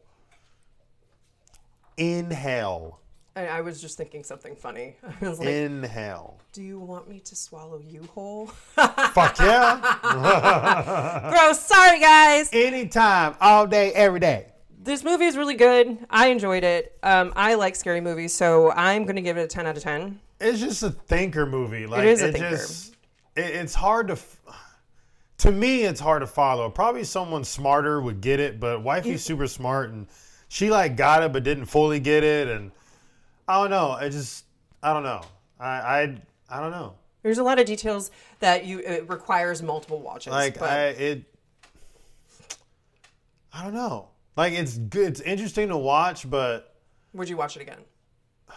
Inhale. 1.97 2.99
and 3.35 3.49
I 3.49 3.59
was 3.61 3.81
just 3.81 3.97
thinking 3.97 4.23
something 4.23 4.55
funny. 4.55 4.95
I 5.21 5.27
was 5.29 5.39
like, 5.39 5.49
Inhale. 5.49 6.39
"Do 6.53 6.61
you 6.63 6.79
want 6.79 7.09
me 7.09 7.19
to 7.21 7.35
swallow 7.35 7.79
you 7.79 8.03
whole?" 8.13 8.47
Fuck 8.75 9.37
yeah. 9.39 11.29
Gross. 11.29 11.59
Sorry, 11.59 11.99
guys. 11.99 12.49
Anytime, 12.53 13.35
all 13.41 13.67
day, 13.67 13.91
every 13.91 14.19
day. 14.21 14.47
This 14.89 15.03
movie 15.03 15.25
is 15.25 15.37
really 15.37 15.53
good. 15.53 15.99
I 16.09 16.29
enjoyed 16.29 16.63
it. 16.63 16.97
Um, 17.03 17.31
I 17.35 17.53
like 17.53 17.75
scary 17.75 18.01
movies, 18.01 18.33
so 18.33 18.71
I'm 18.71 19.05
gonna 19.05 19.21
give 19.21 19.37
it 19.37 19.43
a 19.43 19.47
10 19.47 19.67
out 19.67 19.77
of 19.77 19.83
10. 19.83 20.19
It's 20.41 20.59
just 20.59 20.81
a 20.81 20.89
thinker 20.89 21.45
movie. 21.45 21.85
Like 21.85 22.05
is 22.05 22.23
a 22.23 22.31
thinker. 22.31 22.49
Just, 22.49 22.95
it, 23.35 23.41
it's 23.53 23.75
hard 23.75 24.07
to. 24.07 24.13
f- 24.13 24.37
To 25.37 25.51
me, 25.51 25.83
it's 25.83 25.99
hard 25.99 26.21
to 26.21 26.27
follow. 26.27 26.71
Probably 26.71 27.03
someone 27.03 27.43
smarter 27.43 28.01
would 28.01 28.19
get 28.19 28.39
it, 28.39 28.59
but 28.59 28.81
wifey's 28.81 29.23
super 29.23 29.45
smart 29.45 29.91
and 29.91 30.07
she 30.47 30.71
like 30.71 30.97
got 30.97 31.21
it 31.21 31.33
but 31.33 31.43
didn't 31.43 31.67
fully 31.67 31.99
get 31.99 32.23
it, 32.23 32.47
and 32.47 32.71
I 33.47 33.61
don't 33.61 33.69
know. 33.69 33.91
I 33.91 34.09
just 34.09 34.45
I 34.81 34.91
don't 34.91 35.03
know. 35.03 35.21
I 35.59 35.67
I, 35.67 36.17
I 36.49 36.59
don't 36.61 36.71
know. 36.71 36.95
There's 37.21 37.37
a 37.37 37.43
lot 37.43 37.59
of 37.59 37.67
details 37.67 38.09
that 38.39 38.65
you 38.65 38.79
it 38.79 39.07
requires 39.07 39.61
multiple 39.61 40.01
watches. 40.01 40.33
Like 40.33 40.57
but 40.57 40.69
I 40.71 40.85
it. 40.87 41.23
I 43.53 43.63
don't 43.63 43.75
know. 43.75 44.07
Like 44.39 44.53
it's 44.53 44.77
good. 44.77 45.09
It's 45.09 45.19
interesting 45.19 45.67
to 45.67 45.75
watch, 45.75 46.29
but 46.29 46.73
would 47.11 47.27
you 47.27 47.35
watch 47.35 47.57
it 47.57 47.61
again? 47.61 47.79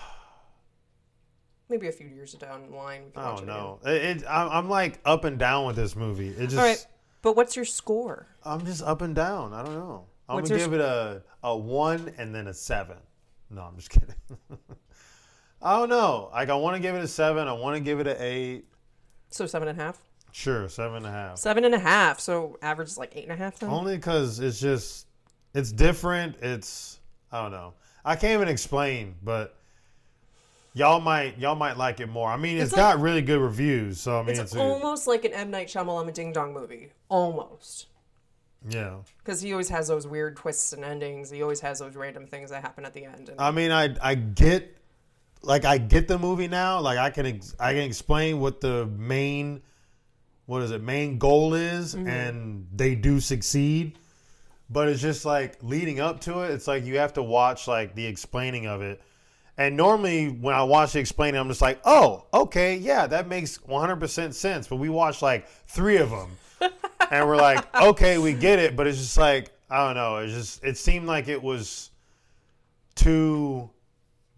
Maybe 1.68 1.88
a 1.88 1.92
few 1.92 2.06
years 2.06 2.34
down 2.34 2.70
the 2.70 2.76
line. 2.76 3.06
We 3.06 3.10
can 3.10 3.20
I 3.20 3.30
watch 3.30 3.40
don't 3.40 3.48
it 3.48 3.52
know. 3.52 3.80
It, 3.84 4.18
it 4.18 4.24
I'm, 4.30 4.48
I'm 4.48 4.68
like 4.68 5.00
up 5.04 5.24
and 5.24 5.40
down 5.40 5.66
with 5.66 5.74
this 5.74 5.96
movie. 5.96 6.28
It 6.28 6.42
just 6.50 6.56
All 6.56 6.62
right, 6.62 6.86
but 7.20 7.34
what's 7.34 7.56
your 7.56 7.64
score? 7.64 8.28
I'm 8.44 8.64
just 8.64 8.80
up 8.84 9.02
and 9.02 9.12
down. 9.12 9.52
I 9.52 9.64
don't 9.64 9.74
know. 9.74 10.06
I'm 10.28 10.36
What's 10.36 10.50
gonna 10.50 10.60
your 10.60 10.68
give 10.68 10.78
it 10.78 10.84
a 10.84 11.24
a 11.42 11.56
one 11.56 12.12
and 12.16 12.32
then 12.32 12.46
a 12.46 12.54
seven. 12.54 12.98
No, 13.50 13.62
I'm 13.62 13.74
just 13.74 13.90
kidding. 13.90 14.14
I 15.60 15.80
don't 15.80 15.88
know. 15.88 16.30
Like 16.32 16.48
I 16.48 16.54
want 16.54 16.76
to 16.76 16.80
give 16.80 16.94
it 16.94 17.02
a 17.02 17.08
seven. 17.08 17.48
I 17.48 17.54
want 17.54 17.76
to 17.76 17.82
give 17.82 17.98
it 17.98 18.06
an 18.06 18.18
eight. 18.20 18.66
So 19.30 19.46
seven 19.46 19.66
and 19.66 19.80
a 19.80 19.82
half. 19.82 20.00
Sure, 20.30 20.68
seven 20.68 20.98
and 20.98 21.06
a 21.06 21.10
half. 21.10 21.38
Seven 21.38 21.64
and 21.64 21.74
a 21.74 21.80
half. 21.80 22.20
So 22.20 22.56
average 22.62 22.86
is 22.86 22.98
like 22.98 23.16
eight 23.16 23.24
and 23.24 23.32
a 23.32 23.36
half. 23.36 23.58
Then. 23.58 23.68
Only 23.68 23.96
because 23.96 24.38
it's 24.38 24.60
just 24.60 25.08
it's 25.54 25.72
different. 25.72 26.36
It's 26.40 27.00
I 27.30 27.42
don't 27.42 27.52
know. 27.52 27.74
I 28.04 28.16
can't 28.16 28.34
even 28.34 28.48
explain, 28.48 29.14
but 29.22 29.56
y'all 30.74 31.00
might 31.00 31.38
y'all 31.38 31.54
might 31.54 31.76
like 31.76 32.00
it 32.00 32.08
more. 32.08 32.28
I 32.28 32.36
mean, 32.36 32.56
It's 32.56 32.72
it's 32.72 32.76
got 32.76 33.00
really 33.00 33.22
good 33.22 33.40
reviews, 33.40 34.00
so 34.00 34.18
I 34.18 34.22
mean, 34.22 34.30
it's, 34.30 34.40
it's, 34.40 34.54
a, 34.54 34.60
almost 34.60 35.06
like 35.06 35.24
an 35.24 35.32
M 35.32 35.50
Night 35.50 35.68
Shyamalan 35.68 36.12
Ding 36.12 36.32
Dong 36.32 36.52
movie. 36.52 36.90
Almost. 37.08 37.86
yeah. 38.68 38.96
Because 39.18 39.40
he 39.40 39.52
always 39.52 39.68
has 39.68 39.88
those 39.88 40.06
weird 40.06 40.36
twists 40.36 40.72
and 40.72 40.84
endings. 40.84 41.30
He 41.30 41.42
always 41.42 41.60
has 41.60 41.78
those 41.78 41.96
random 41.96 42.26
things 42.26 42.50
that 42.50 42.62
happen 42.62 42.84
at 42.84 42.92
the 42.92 43.04
end. 43.04 43.28
And 43.28 43.40
I 43.40 43.50
mean, 43.50 43.70
I 43.70 43.94
I 44.00 44.14
get 44.14 44.76
like 45.42 45.64
I 45.64 45.78
get 45.78 46.08
the 46.08 46.18
movie 46.18 46.48
now. 46.48 46.80
Like 46.80 46.98
I 46.98 47.10
can 47.10 47.26
ex- 47.26 47.54
I 47.58 47.72
can 47.72 47.82
explain 47.82 48.40
what 48.40 48.60
the 48.60 48.86
main 48.86 49.62
what 50.46 50.62
is 50.62 50.70
it 50.70 50.82
main 50.82 51.18
goal 51.18 51.54
is, 51.54 51.94
mm-hmm. 51.94 52.08
and 52.08 52.66
they 52.74 52.94
do 52.94 53.20
succeed. 53.20 53.98
But 54.72 54.88
it's 54.88 55.02
just 55.02 55.24
like 55.24 55.62
leading 55.62 56.00
up 56.00 56.20
to 56.22 56.40
it. 56.40 56.50
It's 56.52 56.66
like 56.66 56.84
you 56.84 56.98
have 56.98 57.12
to 57.14 57.22
watch 57.22 57.68
like 57.68 57.94
the 57.94 58.06
explaining 58.06 58.66
of 58.66 58.80
it. 58.80 59.02
And 59.58 59.76
normally 59.76 60.28
when 60.28 60.54
I 60.54 60.62
watch 60.62 60.92
the 60.92 61.00
explaining, 61.00 61.38
I'm 61.38 61.48
just 61.48 61.60
like, 61.60 61.78
oh, 61.84 62.24
okay, 62.32 62.76
yeah, 62.76 63.06
that 63.06 63.28
makes 63.28 63.58
100% 63.58 64.32
sense. 64.32 64.66
But 64.66 64.76
we 64.76 64.88
watched 64.88 65.20
like 65.20 65.46
three 65.66 65.98
of 65.98 66.08
them, 66.08 66.30
and 67.10 67.28
we're 67.28 67.36
like, 67.36 67.62
okay, 67.74 68.16
we 68.16 68.32
get 68.32 68.58
it. 68.58 68.76
But 68.76 68.86
it's 68.86 68.98
just 68.98 69.18
like 69.18 69.52
I 69.72 69.86
don't 69.86 69.94
know. 69.94 70.18
It 70.18 70.28
just 70.28 70.62
it 70.62 70.76
seemed 70.76 71.06
like 71.06 71.28
it 71.28 71.42
was 71.42 71.90
too 72.94 73.70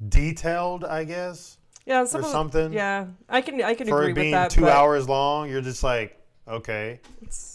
detailed, 0.08 0.84
I 0.84 1.02
guess, 1.02 1.58
yeah, 1.86 2.04
some 2.04 2.20
or 2.20 2.28
something. 2.28 2.72
Yeah, 2.72 3.06
I 3.28 3.40
can 3.40 3.60
I 3.60 3.74
can 3.74 3.88
for 3.88 4.02
agree 4.02 4.12
it 4.12 4.14
being 4.14 4.26
with 4.26 4.40
that. 4.40 4.50
two 4.50 4.60
but 4.60 4.70
hours 4.70 5.08
long. 5.08 5.50
You're 5.50 5.60
just 5.60 5.82
like, 5.82 6.20
okay, 6.46 7.00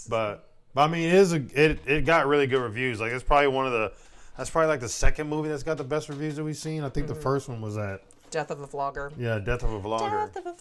but 0.10 0.49
but 0.74 0.82
I 0.84 0.88
mean, 0.88 1.08
it 1.08 1.16
is 1.16 1.34
a 1.34 1.44
it 1.54 1.80
it 1.86 2.06
got 2.06 2.28
really 2.28 2.48
good 2.48 2.62
reviews. 2.62 3.00
Like 3.00 3.12
it's 3.12 3.24
probably 3.24 3.48
one 3.48 3.66
of 3.66 3.72
the 3.74 3.92
that's 4.38 4.50
probably 4.50 4.68
like 4.70 4.80
the 4.80 4.90
second 4.90 5.28
movie 5.28 5.50
that's 5.50 5.64
got 5.64 5.78
the 5.78 5.84
best 5.84 6.10
reviews 6.10 6.36
that 6.38 6.44
we've 6.44 6.56
seen. 6.58 6.84
I 6.84 6.90
think 6.90 7.08
Mm-hmm. 7.08 7.16
the 7.16 7.22
first 7.22 7.50
one 7.50 7.62
was 7.62 7.76
that 7.76 8.02
Death 8.32 8.52
of 8.52 8.62
a 8.62 8.68
Vlogger. 8.68 9.12
yeah, 9.18 9.40
Death 9.40 9.64
of 9.64 9.74
a 9.74 9.80
Vlogger. 9.82 10.32
Death 10.34 10.46
of 10.46 10.46
a 10.46 10.54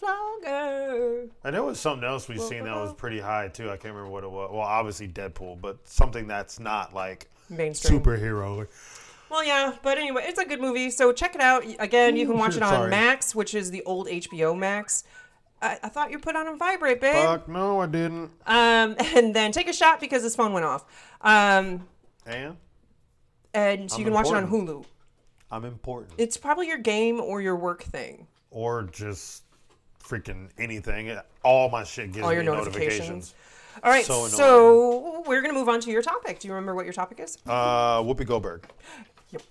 Vlogger. 0.53 1.29
And 1.45 1.55
there 1.55 1.63
was 1.63 1.79
something 1.79 2.07
else 2.09 2.27
we've 2.29 2.41
seen 2.41 2.65
that 2.65 2.75
was 2.75 2.93
pretty 2.95 3.21
high 3.21 3.49
too. 3.49 3.67
I 3.67 3.77
can't 3.77 3.95
remember 3.95 4.09
what 4.11 4.25
it 4.25 4.31
was. 4.31 4.51
Well, 4.53 4.63
obviously 4.63 5.09
Deadpool, 5.09 5.61
but 5.61 5.77
something 5.87 6.27
that's 6.27 6.59
not 6.59 6.95
like 6.95 7.29
Mainstream. 7.51 8.01
superhero. 8.01 8.67
Well, 9.31 9.45
yeah, 9.45 9.75
but 9.83 9.99
anyway, 9.99 10.25
it's 10.27 10.39
a 10.39 10.45
good 10.47 10.61
movie. 10.61 10.91
So 10.91 11.13
check 11.13 11.35
it 11.35 11.43
out. 11.43 11.63
Again, 11.79 12.17
you 12.17 12.27
can 12.27 12.39
watch 12.39 12.57
it 12.57 12.63
on 12.63 12.73
sorry. 12.73 12.91
Max, 12.91 13.35
which 13.35 13.55
is 13.55 13.71
the 13.71 13.83
old 13.85 14.07
HBO 14.09 14.57
Max. 14.59 15.05
I, 15.61 15.79
I 15.83 15.89
thought 15.89 16.11
you 16.11 16.19
put 16.19 16.37
on 16.37 16.47
a 16.49 16.57
vibrate, 16.57 17.01
babe. 17.01 17.15
Fuck 17.25 17.49
no, 17.49 17.81
I 17.81 17.87
didn't. 17.87 18.31
Um, 18.47 18.95
and 18.99 19.35
then 19.35 19.53
take 19.53 19.69
a 19.69 19.73
shot 19.73 20.01
because 20.01 20.23
his 20.23 20.37
phone 20.37 20.53
went 20.53 20.65
off. 20.67 20.85
Um, 21.21 21.87
And 22.27 22.57
and 23.55 23.91
so 23.91 23.99
you 23.99 24.03
I'm 24.05 24.07
can 24.07 24.13
watch 24.15 24.27
it 24.29 24.35
on. 24.35 24.49
Hulu. 24.49 24.85
I'm 25.51 25.65
important. 25.65 26.13
It's 26.19 26.37
probably 26.37 26.69
your 26.69 26.79
game 26.79 27.21
or 27.21 27.41
your 27.41 27.57
work 27.57 27.83
thing. 27.83 28.27
or 28.51 28.85
just 28.85 29.45
freaking 30.03 30.49
anything. 30.59 31.17
All 31.43 31.69
my 31.71 31.85
shit 31.85 32.13
gives 32.13 32.25
All 32.25 32.33
your 32.33 32.43
me 32.43 32.47
notifications. 32.49 32.99
notifications. 32.99 33.35
All 33.83 33.91
right, 33.91 34.05
So 34.05 34.27
so, 34.27 35.23
we're 35.27 35.41
gonna 35.43 35.55
move 35.55 35.69
on 35.69 35.81
to 35.81 35.91
your 35.91 36.03
topic. 36.03 36.39
Do 36.41 36.49
you 36.49 36.55
remember 36.55 36.75
what 36.75 36.85
your 36.85 36.93
topic 36.95 37.21
is? 37.21 37.39
Uh, 37.47 38.01
Whoopi 38.03 38.27
Goldberg. 38.27 38.65
Yep. 39.31 39.43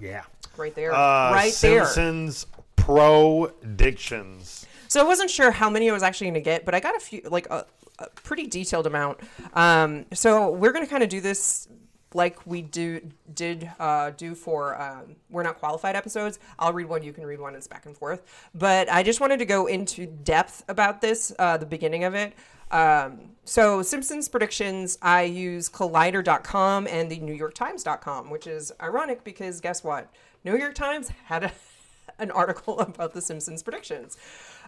Yeah. 0.00 0.22
Right 0.56 0.74
there, 0.74 0.92
Uh, 0.92 1.32
right 1.32 1.52
there. 1.60 1.84
Simpsons 1.86 2.46
Pro 2.76 3.50
Dictions. 3.76 4.66
So 4.92 5.00
I 5.00 5.04
wasn't 5.04 5.30
sure 5.30 5.50
how 5.50 5.70
many 5.70 5.88
I 5.88 5.92
was 5.94 6.02
actually 6.02 6.26
going 6.26 6.34
to 6.34 6.40
get, 6.42 6.66
but 6.66 6.74
I 6.74 6.80
got 6.80 6.94
a 6.94 7.00
few, 7.00 7.22
like 7.30 7.48
a, 7.48 7.64
a 7.98 8.10
pretty 8.10 8.46
detailed 8.46 8.86
amount. 8.86 9.20
Um, 9.54 10.04
so 10.12 10.50
we're 10.50 10.70
going 10.70 10.84
to 10.84 10.90
kind 10.90 11.02
of 11.02 11.08
do 11.08 11.22
this 11.22 11.66
like 12.12 12.46
we 12.46 12.60
do 12.60 13.00
did 13.32 13.70
uh, 13.80 14.10
do 14.10 14.34
for 14.34 14.78
um, 14.78 15.16
we're 15.30 15.44
not 15.44 15.58
qualified 15.58 15.96
episodes. 15.96 16.38
I'll 16.58 16.74
read 16.74 16.90
one, 16.90 17.02
you 17.02 17.14
can 17.14 17.24
read 17.24 17.40
one. 17.40 17.54
It's 17.54 17.66
back 17.66 17.86
and 17.86 17.96
forth. 17.96 18.50
But 18.54 18.92
I 18.92 19.02
just 19.02 19.18
wanted 19.18 19.38
to 19.38 19.46
go 19.46 19.64
into 19.64 20.04
depth 20.04 20.62
about 20.68 21.00
this, 21.00 21.32
uh, 21.38 21.56
the 21.56 21.64
beginning 21.64 22.04
of 22.04 22.14
it. 22.14 22.34
Um, 22.70 23.30
so 23.44 23.80
Simpsons 23.80 24.28
predictions, 24.28 24.98
I 25.00 25.22
use 25.22 25.70
Collider.com 25.70 26.86
and 26.86 27.10
the 27.10 27.18
New 27.18 27.32
York 27.32 27.54
Times.com, 27.54 28.28
which 28.28 28.46
is 28.46 28.70
ironic 28.78 29.24
because 29.24 29.62
guess 29.62 29.82
what? 29.82 30.10
New 30.44 30.54
York 30.58 30.74
Times 30.74 31.08
had 31.24 31.44
a, 31.44 31.52
an 32.18 32.30
article 32.30 32.78
about 32.80 33.14
the 33.14 33.22
Simpsons 33.22 33.62
predictions, 33.62 34.18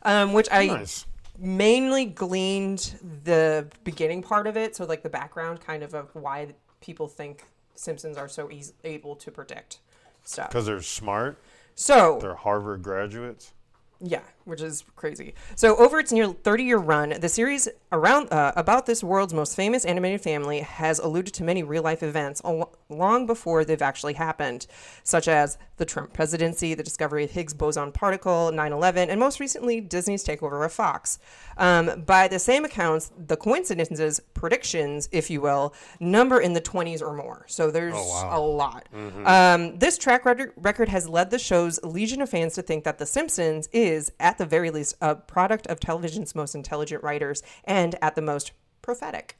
um, 0.04 0.32
which 0.32 0.48
I 0.52 0.66
Nice. 0.66 1.06
mainly 1.38 2.04
gleaned 2.04 2.94
the 3.24 3.68
beginning 3.84 4.22
part 4.22 4.46
of 4.46 4.56
it, 4.56 4.76
so 4.76 4.84
like 4.84 5.02
the 5.02 5.08
background 5.10 5.60
kind 5.60 5.82
of 5.82 5.94
of 5.94 6.10
why 6.14 6.54
people 6.80 7.08
think 7.08 7.44
Simpsons 7.74 8.16
are 8.16 8.28
so 8.28 8.50
easy, 8.50 8.72
able 8.84 9.16
to 9.16 9.30
predict 9.30 9.78
stuff. 10.24 10.48
Because 10.50 10.66
they're 10.66 10.80
smart. 10.82 11.38
So 11.74 12.18
They're 12.20 12.34
Harvard 12.36 12.82
graduates. 12.82 13.52
yeah, 14.00 14.20
which 14.44 14.60
is 14.60 14.84
crazy. 14.96 15.34
So, 15.54 15.76
over 15.76 15.98
its 15.98 16.12
near 16.12 16.28
30 16.28 16.64
year 16.64 16.78
run, 16.78 17.14
the 17.20 17.28
series 17.28 17.68
around 17.92 18.32
uh, 18.32 18.52
about 18.56 18.86
this 18.86 19.02
world's 19.02 19.32
most 19.34 19.56
famous 19.56 19.84
animated 19.84 20.20
family 20.20 20.60
has 20.60 20.98
alluded 20.98 21.32
to 21.34 21.44
many 21.44 21.62
real 21.62 21.82
life 21.82 22.02
events 22.02 22.42
al- 22.44 22.74
long 22.88 23.26
before 23.26 23.64
they've 23.64 23.80
actually 23.82 24.14
happened, 24.14 24.66
such 25.02 25.28
as 25.28 25.58
the 25.76 25.84
Trump 25.84 26.12
presidency, 26.12 26.74
the 26.74 26.82
discovery 26.82 27.24
of 27.24 27.30
Higgs 27.30 27.54
boson 27.54 27.92
particle, 27.92 28.52
9 28.52 28.72
11, 28.72 29.10
and 29.10 29.18
most 29.18 29.40
recently, 29.40 29.80
Disney's 29.80 30.24
takeover 30.24 30.64
of 30.64 30.72
Fox. 30.72 31.18
Um, 31.56 32.02
by 32.06 32.28
the 32.28 32.38
same 32.38 32.64
accounts, 32.64 33.12
the 33.16 33.36
coincidences, 33.36 34.20
predictions, 34.34 35.08
if 35.12 35.30
you 35.30 35.40
will, 35.40 35.74
number 36.00 36.40
in 36.40 36.52
the 36.52 36.60
20s 36.60 37.00
or 37.02 37.14
more. 37.14 37.44
So, 37.48 37.70
there's 37.70 37.94
a 38.34 38.38
lot. 38.40 38.88
Um, 39.26 39.78
this 39.78 39.98
track 39.98 40.24
record 40.24 40.52
record 40.56 40.88
has 40.88 41.08
led 41.08 41.30
the 41.30 41.38
show's 41.38 41.82
legion 41.82 42.20
of 42.22 42.28
fans 42.28 42.54
to 42.54 42.62
think 42.62 42.84
that 42.84 42.98
The 42.98 43.06
Simpsons 43.06 43.68
is, 43.72 44.12
at 44.20 44.33
the 44.38 44.46
very 44.46 44.70
least, 44.70 44.96
a 45.00 45.14
product 45.14 45.66
of 45.68 45.80
television's 45.80 46.34
most 46.34 46.54
intelligent 46.54 47.02
writers 47.02 47.42
and, 47.64 47.94
at 48.02 48.14
the 48.14 48.22
most, 48.22 48.52
prophetic. 48.82 49.36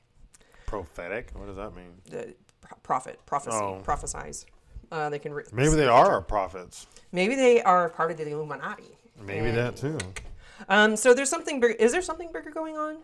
Prophetic? 0.67 1.31
What 1.35 1.47
does 1.47 1.57
that 1.57 1.75
mean? 1.75 1.93
The 2.11 2.35
pro- 2.61 2.79
prophet, 2.83 3.19
prophecy, 3.27 3.57
Oh. 3.57 3.81
prophesize. 3.85 4.45
Uh, 4.91 5.09
they 5.11 5.19
can 5.19 5.33
re- 5.33 5.45
Maybe 5.53 5.75
they 5.75 5.87
are 5.89 6.13
our 6.13 6.21
prophets. 6.21 6.87
maybe 7.13 7.35
they 7.35 7.63
are 7.63 7.89
part 7.89 8.11
of 8.11 8.17
the 8.17 8.29
Illuminati. 8.29 8.97
Maybe 9.21 9.51
that 9.51 9.77
too. 9.77 9.99
Um, 10.69 10.97
so 10.97 11.15
there's 11.15 11.31
something 11.31 11.61
bigger. 11.61 11.75
Is 11.75 11.93
there 11.93 12.03
something 12.03 12.31
bigger 12.33 12.51
going 12.51 12.77
on? 12.77 12.99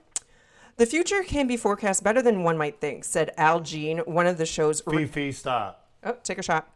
The 0.76 0.86
future 0.86 1.22
can 1.22 1.46
be 1.46 1.56
forecast 1.56 2.02
better 2.02 2.22
than 2.22 2.42
one 2.42 2.56
might 2.56 2.80
think, 2.80 3.04
said 3.04 3.32
Al 3.36 3.60
Jean, 3.60 3.98
one 4.00 4.26
of 4.26 4.38
the 4.38 4.46
show's. 4.46 4.80
Fifi, 4.80 5.32
stop. 5.32 5.88
Oh, 6.04 6.16
take 6.22 6.38
a 6.38 6.42
shot. 6.42 6.68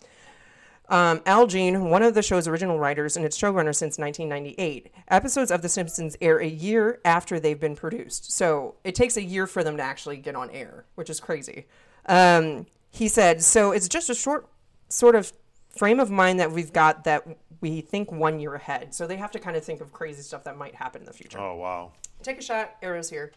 Um, 0.88 1.22
Al 1.24 1.46
Jean, 1.46 1.88
one 1.88 2.02
of 2.02 2.14
the 2.14 2.22
show's 2.22 2.46
original 2.46 2.78
writers 2.78 3.16
and 3.16 3.24
its 3.24 3.38
showrunner 3.38 3.74
since 3.74 3.98
1998. 3.98 4.92
Episodes 5.08 5.50
of 5.50 5.62
The 5.62 5.68
Simpsons 5.68 6.16
air 6.20 6.38
a 6.38 6.46
year 6.46 7.00
after 7.04 7.40
they've 7.40 7.58
been 7.58 7.74
produced. 7.74 8.32
So 8.32 8.74
it 8.84 8.94
takes 8.94 9.16
a 9.16 9.22
year 9.22 9.46
for 9.46 9.64
them 9.64 9.76
to 9.78 9.82
actually 9.82 10.18
get 10.18 10.36
on 10.36 10.50
air, 10.50 10.84
which 10.94 11.08
is 11.08 11.20
crazy. 11.20 11.66
Um, 12.06 12.66
he 12.90 13.08
said, 13.08 13.42
so 13.42 13.72
it's 13.72 13.88
just 13.88 14.10
a 14.10 14.14
short 14.14 14.48
sort 14.88 15.14
of 15.14 15.32
frame 15.68 16.00
of 16.00 16.10
mind 16.10 16.38
that 16.38 16.52
we've 16.52 16.72
got 16.72 17.04
that 17.04 17.26
we 17.60 17.80
think 17.80 18.12
one 18.12 18.38
year 18.38 18.54
ahead. 18.54 18.94
So 18.94 19.06
they 19.06 19.16
have 19.16 19.30
to 19.32 19.38
kind 19.38 19.56
of 19.56 19.64
think 19.64 19.80
of 19.80 19.92
crazy 19.92 20.22
stuff 20.22 20.44
that 20.44 20.56
might 20.56 20.74
happen 20.74 21.00
in 21.02 21.06
the 21.06 21.12
future. 21.12 21.38
Oh 21.38 21.56
wow. 21.56 21.92
Take 22.22 22.38
a 22.38 22.42
shot. 22.42 22.76
Arrows 22.82 23.10
here. 23.10 23.32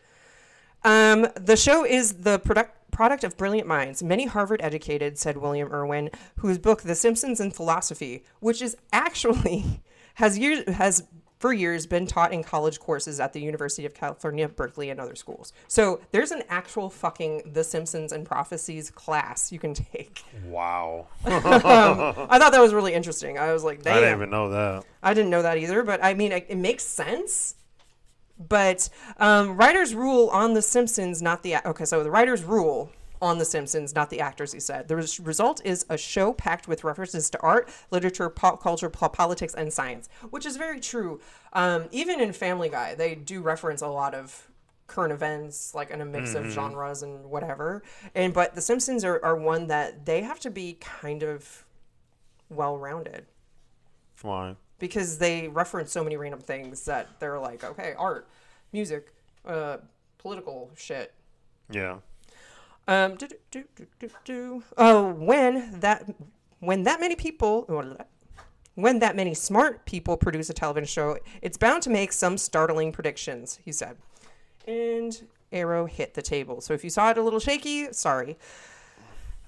Um, 0.84 1.28
the 1.36 1.58
show 1.58 1.86
is 1.86 2.14
the 2.14 2.40
product 2.40 2.74
product 2.92 3.24
of 3.24 3.38
brilliant 3.38 3.68
minds, 3.68 4.02
many 4.02 4.26
Harvard 4.26 4.60
educated, 4.64 5.20
said 5.20 5.38
William 5.38 5.72
Irwin, 5.72 6.10
whose 6.38 6.58
book 6.58 6.82
The 6.82 6.96
Simpsons 6.96 7.40
and 7.40 7.56
Philosophy, 7.56 8.24
which 8.40 8.62
is 8.62 8.76
actually 8.92 9.82
has 10.16 10.38
years 10.38 10.68
has 10.76 11.04
for 11.40 11.54
years 11.54 11.86
been 11.86 12.08
taught 12.08 12.34
in 12.34 12.44
college 12.44 12.80
courses 12.80 13.20
at 13.20 13.34
the 13.34 13.40
University 13.40 13.86
of 13.86 13.94
California, 13.94 14.48
Berkeley, 14.48 14.90
and 14.90 15.00
other 15.00 15.16
schools. 15.16 15.54
So 15.68 16.02
there's 16.12 16.32
an 16.32 16.44
actual 16.50 16.90
fucking 16.90 17.52
The 17.54 17.64
Simpsons 17.64 18.12
and 18.12 18.26
Prophecies 18.26 18.90
class 18.90 19.52
you 19.52 19.60
can 19.60 19.74
take. 19.74 20.24
Wow. 20.48 21.08
I 21.26 22.40
thought 22.40 22.52
that 22.52 22.62
was 22.62 22.74
really 22.74 22.94
interesting. 22.94 23.38
I 23.38 23.54
was 23.54 23.64
like, 23.64 23.84
damn. 23.84 23.98
I 23.98 24.00
didn't 24.00 24.16
even 24.16 24.30
know 24.32 24.50
that. 24.50 24.86
I 25.04 25.14
didn't 25.14 25.30
know 25.30 25.44
that 25.44 25.58
either, 25.58 25.84
but 25.84 26.04
I 26.04 26.16
mean, 26.16 26.32
it, 26.32 26.48
it 26.50 26.58
makes 26.58 26.84
sense. 26.84 27.56
But 28.40 28.90
um, 29.18 29.58
writers 29.58 29.96
rule 29.96 30.30
on 30.30 30.54
The 30.54 30.62
Simpsons, 30.62 31.22
not 31.22 31.44
the 31.44 31.58
okay. 31.68 31.86
So 31.86 32.04
the 32.04 32.12
writers 32.12 32.44
rule 32.44 32.92
on 33.22 33.40
The 33.40 33.46
Simpsons, 33.46 33.96
not 33.96 34.10
the 34.10 34.20
actors. 34.20 34.54
He 34.54 34.60
said 34.60 34.88
the 34.88 34.96
res- 34.96 35.20
result 35.20 35.62
is 35.66 35.86
a 35.90 35.98
show 35.98 36.34
packed 36.34 36.68
with 36.68 36.84
references 36.84 37.30
to 37.32 37.42
art, 37.42 37.70
literature, 37.90 38.30
pop 38.30 38.62
culture, 38.62 38.90
po- 38.90 39.10
politics, 39.10 39.54
and 39.56 39.74
science, 39.74 40.08
which 40.30 40.46
is 40.46 40.56
very 40.58 40.80
true. 40.80 41.20
Um, 41.54 41.86
even 41.92 42.20
in 42.20 42.32
Family 42.32 42.70
Guy, 42.70 42.94
they 42.96 43.16
do 43.16 43.42
reference 43.42 43.82
a 43.82 43.88
lot 43.88 44.14
of 44.14 44.48
current 44.86 45.12
events, 45.12 45.74
like 45.76 45.90
in 45.90 46.00
a 46.00 46.06
mix 46.06 46.34
of 46.36 46.46
genres 46.46 47.04
and 47.04 47.26
whatever. 47.26 47.84
And 48.16 48.34
but 48.34 48.56
The 48.56 48.62
Simpsons 48.62 49.04
are, 49.04 49.20
are 49.26 49.36
one 49.36 49.68
that 49.68 50.06
they 50.06 50.22
have 50.22 50.40
to 50.42 50.50
be 50.50 50.74
kind 50.80 51.24
of 51.24 51.66
well 52.50 52.78
rounded 52.78 53.26
Why? 54.22 54.56
Because 54.80 55.18
they 55.18 55.48
reference 55.48 55.92
so 55.92 56.04
many 56.04 56.18
random 56.18 56.40
things 56.40 56.86
that 56.86 57.08
they're 57.20 57.40
like, 57.40 57.64
okay, 57.64 57.94
art, 57.98 58.28
music, 58.72 59.14
uh, 59.46 59.78
political 60.18 60.70
shit. 60.76 61.14
Yeah. 61.72 61.98
Um, 62.88 63.16
do, 63.16 63.28
do, 63.52 63.64
do, 63.76 63.86
do, 64.00 64.10
do. 64.24 64.64
Oh, 64.78 65.12
when 65.12 65.80
that 65.80 66.10
when 66.60 66.84
that 66.84 67.00
many 67.00 67.16
people 67.16 67.66
when 68.76 69.00
that 69.00 69.16
many 69.16 69.34
smart 69.34 69.86
people 69.86 70.16
produce 70.16 70.50
a 70.50 70.54
television 70.54 70.88
show, 70.88 71.18
it's 71.42 71.58
bound 71.58 71.84
to 71.84 71.90
make 71.90 72.14
some 72.14 72.38
startling 72.38 72.92
predictions, 72.92 73.60
he 73.66 73.72
said. 73.72 73.98
And 74.68 75.28
arrow 75.52 75.86
hit 75.86 76.14
the 76.14 76.22
table. 76.22 76.62
So 76.62 76.74
if 76.74 76.84
you 76.84 76.90
saw 76.90 77.10
it 77.10 77.18
a 77.18 77.24
little 77.24 77.40
shaky, 77.40 77.92
sorry. 77.92 78.38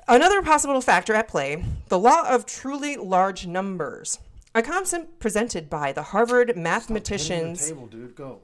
Another 0.07 0.41
possible 0.41 0.81
factor 0.81 1.13
at 1.13 1.27
play 1.27 1.63
the 1.87 1.99
law 1.99 2.27
of 2.27 2.45
truly 2.45 2.97
large 2.97 3.45
numbers. 3.45 4.19
A 4.55 4.61
concept 4.63 5.19
presented 5.19 5.69
by 5.69 5.91
the 5.91 6.01
Harvard 6.01 6.57
mathematicians. 6.57 7.67
table, 7.67 7.87
dude. 7.87 8.15
Go. 8.15 8.39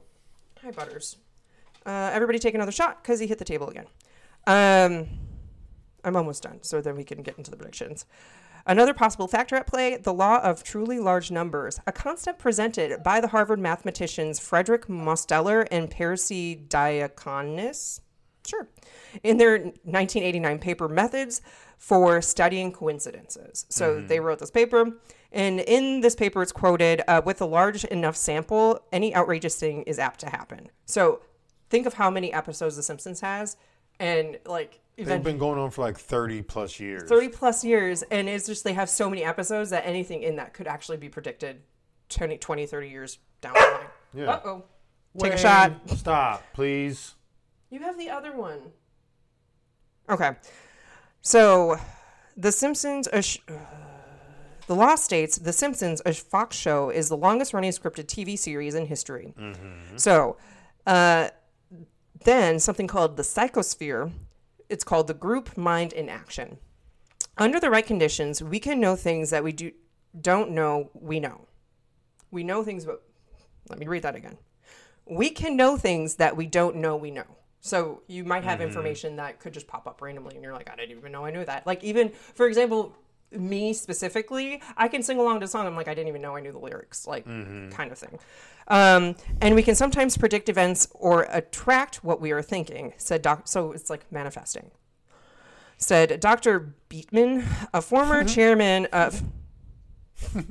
Hi, 0.62 0.70
Butters. 0.70 1.16
Uh, 1.84 2.10
everybody 2.12 2.38
take 2.38 2.54
another 2.54 2.72
shot 2.72 3.02
because 3.02 3.18
he 3.18 3.26
hit 3.26 3.38
the 3.38 3.44
table 3.44 3.68
again. 3.68 3.86
Um, 4.46 5.08
I'm 6.04 6.14
almost 6.14 6.44
done, 6.44 6.58
so 6.62 6.80
then 6.80 6.96
we 6.96 7.04
can 7.04 7.22
get 7.22 7.36
into 7.36 7.50
the 7.50 7.56
predictions. 7.56 8.06
Another 8.68 8.94
possible 8.94 9.28
factor 9.28 9.54
at 9.56 9.66
play 9.66 9.96
the 9.96 10.12
law 10.12 10.38
of 10.42 10.62
truly 10.64 10.98
large 10.98 11.30
numbers, 11.30 11.80
a 11.86 11.92
concept 11.92 12.38
presented 12.38 13.02
by 13.02 13.20
the 13.20 13.28
Harvard 13.28 13.60
mathematicians 13.60 14.38
Frederick 14.38 14.86
Mosteller 14.88 15.66
and 15.70 15.90
Persi 15.90 16.66
Diaconis. 16.68 18.00
Sure. 18.44 18.68
In 19.22 19.38
their 19.38 19.58
1989 19.58 20.58
paper 20.58 20.88
Methods 20.88 21.42
for 21.78 22.20
Studying 22.22 22.72
Coincidences. 22.72 23.66
So 23.68 24.00
they 24.00 24.20
wrote 24.20 24.38
this 24.38 24.50
paper, 24.50 24.92
and 25.32 25.60
in 25.60 26.00
this 26.00 26.14
paper, 26.14 26.42
it's 26.42 26.52
quoted 26.52 27.02
uh, 27.08 27.22
with 27.24 27.40
a 27.40 27.46
large 27.46 27.84
enough 27.84 28.16
sample, 28.16 28.80
any 28.92 29.14
outrageous 29.14 29.56
thing 29.56 29.82
is 29.82 29.98
apt 29.98 30.20
to 30.20 30.30
happen. 30.30 30.70
So 30.84 31.22
think 31.68 31.86
of 31.86 31.94
how 31.94 32.10
many 32.10 32.32
episodes 32.32 32.76
The 32.76 32.82
Simpsons 32.82 33.20
has, 33.20 33.56
and 33.98 34.38
like 34.46 34.80
They've 34.96 35.22
been 35.22 35.36
going 35.36 35.58
on 35.58 35.70
for 35.70 35.82
like 35.82 35.98
30 35.98 36.40
plus 36.42 36.80
years. 36.80 37.06
30 37.08 37.28
plus 37.28 37.62
years, 37.62 38.02
and 38.10 38.28
it's 38.30 38.46
just 38.46 38.64
they 38.64 38.72
have 38.72 38.88
so 38.88 39.10
many 39.10 39.22
episodes 39.22 39.68
that 39.70 39.86
anything 39.86 40.22
in 40.22 40.36
that 40.36 40.54
could 40.54 40.66
actually 40.66 40.96
be 40.96 41.10
predicted 41.10 41.60
20, 42.08 42.38
20 42.38 42.66
30 42.66 42.88
years 42.88 43.18
down 43.42 43.52
the 43.52 43.60
line. 43.60 43.86
Yeah. 44.14 44.30
Uh 44.30 44.40
oh. 44.46 44.64
Take 45.18 45.34
a 45.34 45.38
shot. 45.38 45.72
Stop, 45.90 46.42
please. 46.54 47.14
You 47.70 47.80
have 47.80 47.98
the 47.98 48.08
other 48.08 48.34
one. 48.34 48.60
Okay. 50.08 50.32
So, 51.20 51.76
The 52.36 52.52
Simpsons. 52.52 53.08
A 53.12 53.22
sh- 53.22 53.38
the 54.66 54.74
law 54.74 54.94
states 54.96 55.38
The 55.38 55.52
Simpsons, 55.52 56.02
a 56.04 56.12
Fox 56.12 56.56
show, 56.56 56.90
is 56.90 57.08
the 57.08 57.16
longest 57.16 57.52
running 57.54 57.70
scripted 57.70 58.06
TV 58.06 58.38
series 58.38 58.74
in 58.74 58.86
history. 58.86 59.34
So, 59.96 60.36
uh, 60.86 61.28
then 62.24 62.58
something 62.58 62.86
called 62.86 63.16
the 63.16 63.22
psychosphere. 63.22 64.10
It's 64.68 64.84
called 64.84 65.06
the 65.06 65.14
group 65.14 65.56
mind 65.56 65.92
in 65.92 66.08
action. 66.08 66.58
Under 67.38 67.60
the 67.60 67.70
right 67.70 67.86
conditions, 67.86 68.42
we 68.42 68.58
can 68.58 68.80
know 68.80 68.96
things 68.96 69.30
that 69.30 69.44
we 69.44 69.52
do 69.52 69.72
don't 70.20 70.50
know 70.50 70.90
we 70.94 71.20
know. 71.20 71.46
We 72.30 72.42
know 72.42 72.64
things, 72.64 72.84
but 72.84 73.02
let 73.68 73.78
me 73.78 73.86
read 73.86 74.02
that 74.02 74.16
again. 74.16 74.38
We 75.04 75.30
can 75.30 75.56
know 75.56 75.76
things 75.76 76.16
that 76.16 76.36
we 76.36 76.46
don't 76.46 76.76
know 76.76 76.96
we 76.96 77.10
know. 77.10 77.26
So 77.60 78.02
you 78.06 78.24
might 78.24 78.44
have 78.44 78.60
information 78.60 79.16
that 79.16 79.40
could 79.40 79.52
just 79.52 79.66
pop 79.66 79.86
up 79.86 80.00
randomly, 80.00 80.34
and 80.34 80.42
you're 80.42 80.52
like, 80.54 80.70
I 80.70 80.76
didn't 80.76 80.96
even 80.96 81.12
know 81.12 81.24
I 81.24 81.30
knew 81.30 81.44
that. 81.44 81.66
Like 81.66 81.84
even, 81.84 82.10
for 82.10 82.46
example, 82.46 82.96
me 83.30 83.72
specifically, 83.72 84.62
I 84.76 84.88
can 84.88 85.02
sing 85.02 85.18
along 85.18 85.40
to 85.40 85.44
a 85.44 85.48
song. 85.48 85.66
I'm 85.66 85.76
like, 85.76 85.88
I 85.88 85.94
didn't 85.94 86.08
even 86.08 86.22
know 86.22 86.36
I 86.36 86.40
knew 86.40 86.52
the 86.52 86.58
lyrics, 86.58 87.06
like 87.06 87.24
kind 87.24 87.90
of 87.92 87.98
thing. 87.98 88.18
Um, 88.68 89.14
and 89.40 89.54
we 89.54 89.62
can 89.62 89.74
sometimes 89.74 90.16
predict 90.16 90.48
events 90.48 90.88
or 90.92 91.26
attract 91.30 92.02
what 92.02 92.20
we 92.20 92.32
are 92.32 92.42
thinking. 92.42 92.94
Said 92.96 93.22
doc. 93.22 93.42
So 93.48 93.72
it's 93.72 93.90
like 93.90 94.10
manifesting. 94.10 94.70
Said 95.78 96.20
Dr. 96.20 96.74
Beatman, 96.88 97.44
a 97.72 97.82
former 97.82 98.24
chairman 98.34 98.86
of. 98.86 99.22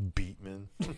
Beatman. 0.00 0.68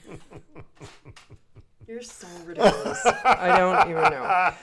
You're 1.92 2.00
so 2.00 2.26
ridiculous. 2.46 3.04
I 3.22 3.54
don't 3.58 3.90
even 3.90 4.02
know. 4.02 4.54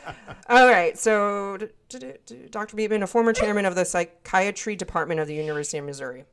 All 0.49 0.67
right. 0.67 0.97
So, 0.97 1.57
Dr. 1.89 2.75
Beatman, 2.75 3.03
a 3.03 3.07
former 3.07 3.33
chairman 3.33 3.65
of 3.67 3.75
the 3.75 3.85
psychiatry 3.85 4.75
department 4.75 5.19
of 5.19 5.27
the 5.27 5.35
University 5.35 5.77
of 5.77 5.85
Missouri. 5.85 6.25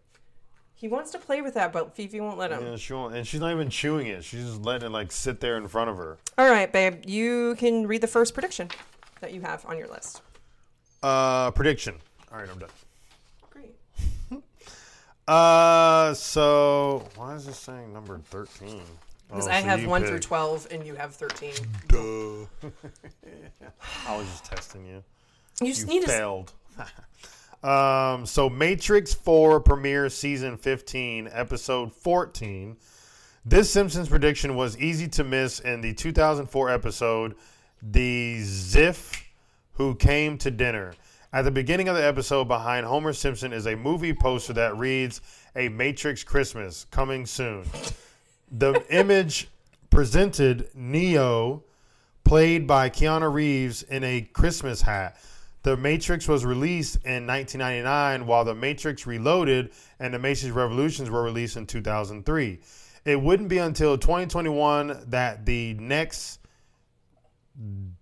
He 0.75 0.89
wants 0.89 1.11
to 1.11 1.19
play 1.19 1.43
with 1.43 1.53
that, 1.53 1.71
but 1.71 1.95
Fifi 1.95 2.19
won't 2.19 2.39
let 2.39 2.51
him. 2.51 2.65
Yeah, 2.65 2.77
she 2.77 2.95
won't, 2.95 3.15
and 3.15 3.27
she's 3.27 3.41
not 3.41 3.53
even 3.53 3.69
chewing 3.69 4.07
it. 4.07 4.25
She's 4.25 4.47
just 4.47 4.63
letting 4.63 4.87
it 4.87 4.91
like 4.91 5.13
sit 5.13 5.41
there 5.41 5.59
in 5.59 5.69
front 5.69 5.91
of 5.91 5.99
her. 5.99 6.17
All 6.39 6.49
right, 6.49 6.73
babe. 6.73 7.03
You 7.05 7.57
can 7.59 7.87
read 7.87 8.01
the 8.01 8.07
first 8.07 8.33
prediction 8.33 8.71
that 9.21 9.35
you 9.35 9.43
have 9.43 9.67
on 9.67 9.77
your 9.77 9.89
list. 9.89 10.23
Uh, 11.03 11.51
prediction. 11.51 11.97
All 12.33 12.39
right, 12.39 12.49
I'm 12.49 12.59
done. 12.59 12.71
Great. 13.51 13.75
Uh, 15.29 16.15
so 16.15 17.05
why 17.17 17.35
is 17.35 17.47
this 17.47 17.59
saying 17.59 17.93
number 17.93 18.17
13? 18.31 18.81
Because 19.29 19.47
Oh, 19.49 19.51
I 19.51 19.61
so 19.61 19.67
have 19.67 19.81
you 19.81 19.89
1 19.89 20.05
through 20.05 20.21
12 20.21 20.69
and 20.71 20.87
you 20.87 20.95
have 20.95 21.15
13. 21.15 21.53
Duh. 21.89 22.69
I 24.07 24.17
was 24.17 24.27
just 24.29 24.45
testing 24.45 24.87
you. 24.87 25.03
You 25.61 25.73
just 25.73 25.89
You 25.89 26.01
need 26.01 26.05
failed. 26.05 26.53
um, 27.65 28.27
so 28.27 28.49
Matrix 28.49 29.15
4 29.15 29.61
premieres 29.61 30.15
season 30.15 30.57
15, 30.57 31.29
episode 31.33 31.93
14. 31.93 32.77
This 33.45 33.71
Simpsons 33.71 34.09
prediction 34.09 34.57
was 34.57 34.77
easy 34.79 35.09
to 35.09 35.25
miss 35.25 35.61
in 35.61 35.81
the 35.81 35.95
2004 35.95 36.71
episode, 36.71 37.35
The 37.83 38.39
Ziff 38.41 39.23
Who 39.75 39.95
Came 39.95 40.37
to 40.39 40.51
Dinner. 40.51 40.95
At 41.33 41.43
the 41.43 41.51
beginning 41.51 41.89
of 41.89 41.97
the 41.97 42.05
episode, 42.05 42.47
behind 42.49 42.87
Homer 42.87 43.13
Simpson 43.13 43.53
is 43.53 43.67
a 43.67 43.77
movie 43.77 44.15
poster 44.15 44.53
that 44.55 44.77
reads, 44.77 45.21
A 45.55 45.69
Matrix 45.69 46.25
Christmas, 46.25 46.87
coming 46.91 47.27
soon. 47.27 47.65
The 48.51 48.85
image 48.91 49.49
presented 49.91 50.71
Neo, 50.75 51.65
played 52.25 52.67
by 52.67 52.91
Keanu 52.91 53.33
Reeves, 53.33 53.83
in 53.83 54.05
a 54.05 54.23
Christmas 54.23 54.83
hat. 54.83 55.17
The 55.63 55.77
Matrix 55.77 56.29
was 56.29 56.45
released 56.45 56.97
in 57.05 57.27
1999, 57.27 58.27
while 58.27 58.45
The 58.45 58.55
Matrix 58.55 59.05
Reloaded 59.07 59.73
and 59.99 60.15
The 60.15 60.19
Matrix 60.19 60.55
Revolutions 60.55 61.11
were 61.11 61.23
released 61.23 61.57
in 61.57 61.67
2003. 61.67 62.61
It 63.05 63.21
wouldn't 63.21 63.49
be 63.49 63.59
until 63.59 63.99
2021 63.99 65.07
that 65.09 65.45
the 65.45 65.75
next 65.75 66.41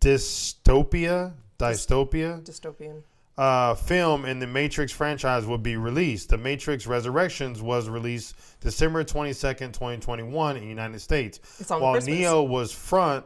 dystopia, 0.00 1.32
dystopia, 1.58 2.42
Dystopian. 2.42 3.02
Uh, 3.36 3.74
film 3.74 4.24
in 4.24 4.38
the 4.38 4.46
Matrix 4.46 4.92
franchise 4.92 5.44
would 5.46 5.62
be 5.62 5.76
released. 5.76 6.28
The 6.28 6.38
Matrix 6.38 6.86
Resurrections 6.86 7.60
was 7.60 7.88
released 7.88 8.36
December 8.60 9.02
22nd, 9.04 9.72
2021 9.72 10.56
in 10.56 10.62
the 10.62 10.68
United 10.68 11.00
States. 11.00 11.40
It's 11.58 11.70
on 11.70 11.80
While 11.80 11.94
Christmas. 11.94 12.18
Neo 12.18 12.42
was 12.42 12.72
front 12.72 13.24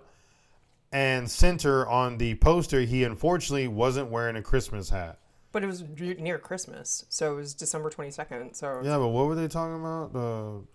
and 0.93 1.31
center 1.31 1.87
on 1.87 2.17
the 2.17 2.35
poster, 2.37 2.81
he 2.81 3.05
unfortunately 3.05 3.69
wasn't 3.69 4.11
wearing 4.11 4.37
a 4.37 4.43
Christmas 4.43 4.89
hat. 4.89 5.19
But 5.53 5.63
it 5.65 5.67
was 5.67 5.83
near 5.99 6.39
Christmas, 6.39 7.07
so 7.09 7.33
it 7.33 7.37
was 7.37 7.55
December 7.55 7.91
22nd. 7.91 8.55
So 8.55 8.81
Yeah, 8.83 8.99
but 8.99 9.09
what 9.09 9.27
were 9.27 9.35
they 9.35 9.49
talking 9.49 9.81
about? 9.81 10.15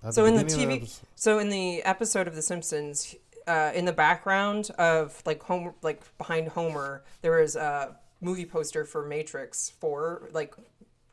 Uh, 0.03 0.11
So 0.11 0.25
in 0.25 0.35
the 0.35 0.43
TV, 0.43 0.77
episode? 0.77 1.07
so 1.15 1.39
in 1.39 1.49
the 1.49 1.83
episode 1.83 2.27
of 2.27 2.35
The 2.35 2.41
Simpsons, 2.41 3.15
uh, 3.47 3.71
in 3.73 3.85
the 3.85 3.93
background 3.93 4.71
of 4.77 5.21
like 5.25 5.41
Homer, 5.43 5.73
like 5.83 6.01
behind 6.17 6.49
Homer, 6.49 7.03
there 7.21 7.39
was 7.39 7.55
a 7.55 7.95
movie 8.23 8.45
poster 8.45 8.85
for 8.85 9.05
Matrix 9.05 9.69
for 9.79 10.29
like 10.31 10.55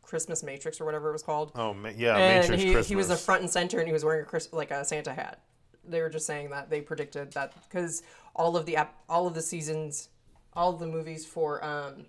Christmas 0.02 0.42
Matrix 0.42 0.80
or 0.80 0.84
whatever 0.84 1.10
it 1.10 1.12
was 1.12 1.22
called. 1.22 1.52
Oh, 1.54 1.72
ma- 1.72 1.90
yeah, 1.96 2.16
and 2.16 2.40
Matrix 2.40 2.62
he, 2.62 2.72
Christmas. 2.72 2.88
he 2.88 2.96
was 2.96 3.08
the 3.08 3.16
front 3.16 3.42
and 3.42 3.50
center, 3.50 3.78
and 3.78 3.86
he 3.86 3.92
was 3.92 4.04
wearing 4.04 4.22
a 4.22 4.24
Chris, 4.24 4.48
like 4.52 4.70
a 4.70 4.84
Santa 4.84 5.12
hat. 5.12 5.40
They 5.86 6.00
were 6.00 6.10
just 6.10 6.26
saying 6.26 6.50
that 6.50 6.68
they 6.68 6.80
predicted 6.80 7.32
that 7.32 7.52
because 7.68 8.02
all 8.34 8.56
of 8.56 8.66
the 8.66 8.76
ep- 8.76 8.94
all 9.08 9.26
of 9.26 9.34
the 9.34 9.42
seasons, 9.42 10.08
all 10.54 10.72
of 10.74 10.80
the 10.80 10.86
movies 10.86 11.24
for 11.24 11.64
um, 11.64 12.06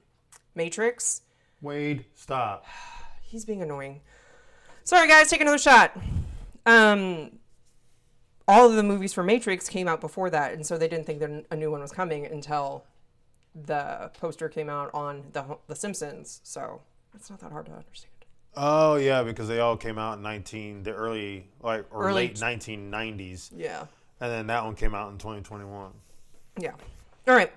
Matrix. 0.55 1.21
Wade, 1.61 2.05
stop. 2.15 2.65
He's 3.21 3.45
being 3.45 3.61
annoying. 3.61 4.01
Sorry, 4.83 5.07
guys, 5.07 5.29
take 5.29 5.41
another 5.41 5.57
shot. 5.57 5.95
Um, 6.65 7.39
all 8.47 8.67
of 8.69 8.75
the 8.75 8.83
movies 8.83 9.13
for 9.13 9.23
Matrix 9.23 9.69
came 9.69 9.87
out 9.87 10.01
before 10.01 10.29
that, 10.31 10.53
and 10.53 10.65
so 10.65 10.77
they 10.77 10.87
didn't 10.87 11.05
think 11.05 11.19
that 11.19 11.45
a 11.51 11.55
new 11.55 11.71
one 11.71 11.81
was 11.81 11.91
coming 11.91 12.25
until 12.25 12.83
the 13.55 14.11
poster 14.19 14.49
came 14.49 14.69
out 14.69 14.89
on 14.93 15.23
the 15.33 15.43
the 15.67 15.75
Simpsons. 15.75 16.41
So 16.43 16.81
it's 17.13 17.29
not 17.29 17.39
that 17.39 17.51
hard 17.51 17.65
to 17.67 17.73
understand. 17.73 18.07
Oh 18.55 18.95
yeah, 18.95 19.23
because 19.23 19.47
they 19.47 19.59
all 19.59 19.77
came 19.77 19.97
out 19.97 20.17
in 20.17 20.23
19, 20.23 20.83
the 20.83 20.91
early 20.93 21.47
like 21.61 21.85
or 21.91 22.05
Early 22.09 22.27
late 22.27 22.35
1990s, 22.35 23.51
Yeah, 23.55 23.85
and 24.19 24.31
then 24.31 24.47
that 24.47 24.63
one 24.65 24.75
came 24.75 24.93
out 24.93 25.11
in 25.11 25.17
2021. 25.17 25.91
yeah. 26.59 26.71
All 27.27 27.35
right. 27.35 27.51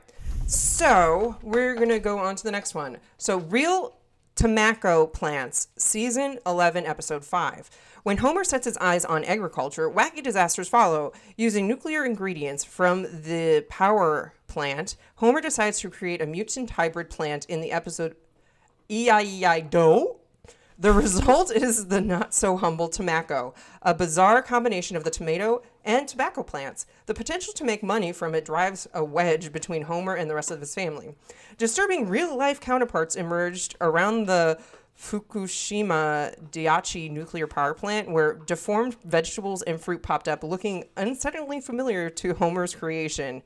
So 0.47 1.37
we're 1.43 1.75
gonna 1.75 1.99
go 1.99 2.19
on 2.19 2.37
to 2.37 2.45
the 2.45 2.51
next 2.51 2.75
one. 2.75 2.99
So 3.19 3.39
real 3.39 3.97
tomacco 4.37 5.13
plants, 5.13 5.69
season 5.77 6.39
eleven, 6.47 6.87
episode 6.87 7.25
five. 7.25 7.71
When 8.03 8.19
Homer 8.19 8.45
sets 8.45 8.67
his 8.67 8.77
eyes 8.79 9.05
on 9.05 9.25
agriculture, 9.25 9.89
wacky 9.89 10.23
disasters 10.23 10.69
follow. 10.69 11.13
Using 11.37 11.67
nuclear 11.67 12.05
ingredients 12.05 12.63
from 12.63 13.03
the 13.03 13.65
power 13.71 14.35
plant, 14.47 14.97
Homer 15.17 15.41
decides 15.41 15.79
to 15.81 15.91
create 15.91 16.21
a 16.21 16.27
mutant 16.27 16.71
hybrid 16.71 17.09
plant 17.09 17.47
in 17.47 17.61
the 17.61 17.73
episode 17.73 18.17
E-I-E-I-Do. 18.91 20.17
The 20.79 20.93
result 20.93 21.51
is 21.55 21.87
the 21.87 22.01
not 22.01 22.35
so 22.35 22.57
humble 22.57 22.89
tomacco, 22.89 23.55
a 23.81 23.95
bizarre 23.95 24.43
combination 24.43 24.97
of 24.97 25.05
the 25.05 25.11
tomato 25.11 25.63
and 25.85 26.09
tobacco 26.09 26.43
plants. 26.43 26.87
The 27.07 27.15
potential 27.15 27.53
to 27.55 27.65
make 27.65 27.83
money 27.83 28.13
from 28.13 28.35
it 28.35 28.45
drives 28.45 28.89
a 28.95 29.05
wedge 29.05 29.53
between 29.53 29.83
Homer 29.83 30.15
and 30.15 30.31
the 30.31 30.35
rest 30.35 30.51
of 30.51 30.61
his 30.61 30.75
family. 30.75 31.15
Disturbing 31.59 32.09
real 32.09 32.37
life 32.37 32.61
counterparts 32.61 33.17
emerged 33.17 33.77
around 33.81 34.27
the 34.27 34.59
Fukushima 34.99 36.35
Daiichi 36.51 37.11
nuclear 37.11 37.47
power 37.47 37.75
plant, 37.75 38.11
where 38.11 38.35
deformed 38.35 38.97
vegetables 39.05 39.63
and 39.63 39.81
fruit 39.81 40.03
popped 40.03 40.29
up, 40.29 40.45
looking 40.45 40.85
unsettlingly 40.97 41.63
familiar 41.63 42.09
to 42.11 42.35
Homer's 42.35 42.75
creation. 42.75 43.43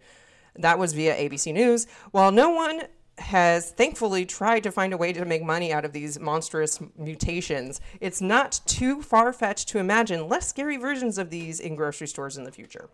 That 0.56 0.78
was 0.78 0.92
via 0.92 1.16
ABC 1.16 1.52
News. 1.54 1.86
While 2.10 2.32
no 2.32 2.50
one 2.50 2.82
has 3.18 3.70
thankfully 3.70 4.24
tried 4.24 4.62
to 4.62 4.70
find 4.70 4.92
a 4.92 4.96
way 4.96 5.12
to 5.12 5.24
make 5.24 5.42
money 5.42 5.72
out 5.72 5.84
of 5.84 5.92
these 5.92 6.18
monstrous 6.18 6.80
mutations, 6.96 7.80
it's 8.00 8.20
not 8.20 8.60
too 8.66 9.02
far 9.02 9.32
fetched 9.32 9.68
to 9.68 9.78
imagine 9.78 10.28
less 10.28 10.48
scary 10.48 10.76
versions 10.76 11.18
of 11.18 11.30
these 11.30 11.60
in 11.60 11.74
grocery 11.74 12.06
stores 12.06 12.36
in 12.36 12.44
the 12.44 12.52
future. 12.52 12.88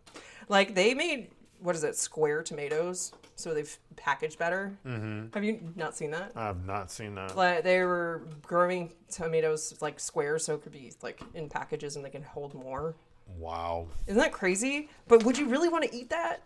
Like 0.48 0.74
they 0.74 0.94
made, 0.94 1.30
what 1.60 1.76
is 1.76 1.84
it, 1.84 1.96
square 1.96 2.42
tomatoes, 2.42 3.12
so 3.36 3.52
they've 3.52 3.78
packaged 3.96 4.38
better. 4.38 4.76
Mm-hmm. 4.86 5.26
Have 5.34 5.44
you 5.44 5.60
not 5.76 5.96
seen 5.96 6.10
that? 6.12 6.32
I've 6.36 6.64
not 6.64 6.90
seen 6.90 7.14
that. 7.16 7.36
Like 7.36 7.62
they 7.64 7.82
were 7.82 8.22
growing 8.42 8.92
tomatoes 9.10 9.74
like 9.80 9.98
square, 10.00 10.38
so 10.38 10.54
it 10.54 10.62
could 10.62 10.72
be 10.72 10.92
like 11.02 11.20
in 11.34 11.48
packages 11.48 11.96
and 11.96 12.04
they 12.04 12.10
can 12.10 12.22
hold 12.22 12.54
more. 12.54 12.94
Wow. 13.38 13.88
Isn't 14.06 14.20
that 14.20 14.32
crazy? 14.32 14.88
But 15.08 15.24
would 15.24 15.38
you 15.38 15.48
really 15.48 15.68
want 15.68 15.84
to 15.84 15.94
eat 15.94 16.10
that? 16.10 16.42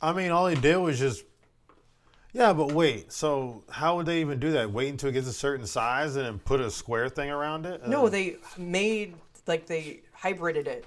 I 0.00 0.12
mean, 0.12 0.30
all 0.30 0.46
he 0.46 0.56
did 0.56 0.76
was 0.76 0.98
just. 0.98 1.24
Yeah, 2.32 2.52
but 2.52 2.72
wait. 2.72 3.12
So 3.12 3.62
how 3.70 3.96
would 3.96 4.06
they 4.06 4.20
even 4.20 4.38
do 4.38 4.52
that? 4.52 4.70
Wait 4.70 4.88
until 4.90 5.08
it 5.08 5.12
gets 5.12 5.26
a 5.28 5.32
certain 5.32 5.66
size 5.66 6.16
and 6.16 6.26
then 6.26 6.38
put 6.38 6.60
a 6.60 6.70
square 6.70 7.08
thing 7.08 7.30
around 7.30 7.66
it? 7.66 7.86
No, 7.88 8.06
Uh, 8.06 8.10
they 8.10 8.36
made 8.56 9.14
like 9.46 9.66
they 9.66 10.00
hybrided 10.22 10.66
it 10.66 10.84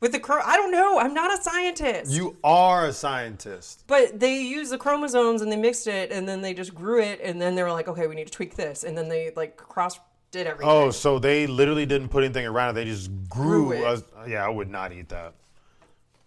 with 0.00 0.12
the 0.12 0.18
cro. 0.18 0.40
I 0.42 0.56
don't 0.56 0.72
know. 0.72 0.98
I'm 0.98 1.12
not 1.14 1.38
a 1.38 1.42
scientist. 1.42 2.10
You 2.10 2.36
are 2.42 2.86
a 2.86 2.92
scientist. 2.92 3.84
but 3.86 4.18
they 4.18 4.40
used 4.40 4.72
the 4.72 4.78
chromosomes 4.78 5.42
and 5.42 5.52
they 5.52 5.56
mixed 5.56 5.86
it 5.86 6.10
and 6.10 6.26
then 6.26 6.40
they 6.40 6.54
just 6.54 6.74
grew 6.74 7.00
it 7.02 7.20
and 7.22 7.40
then 7.40 7.54
they 7.54 7.62
were 7.62 7.72
like, 7.72 7.88
okay, 7.88 8.06
we 8.06 8.14
need 8.14 8.26
to 8.26 8.32
tweak 8.32 8.56
this 8.56 8.84
and 8.84 8.96
then 8.96 9.08
they 9.08 9.32
like 9.36 9.56
cross 9.58 10.00
did 10.30 10.46
everything. 10.46 10.70
Oh, 10.72 10.90
so 10.90 11.18
they 11.18 11.46
literally 11.46 11.84
didn't 11.84 12.08
put 12.08 12.24
anything 12.24 12.46
around 12.46 12.70
it. 12.70 12.72
They 12.72 12.84
just 12.86 13.10
grew. 13.28 13.66
Grew 13.66 13.72
it. 13.72 14.02
a- 14.16 14.30
yeah, 14.30 14.46
I 14.46 14.48
would 14.48 14.70
not 14.70 14.92
eat 14.92 15.10
that. 15.10 15.34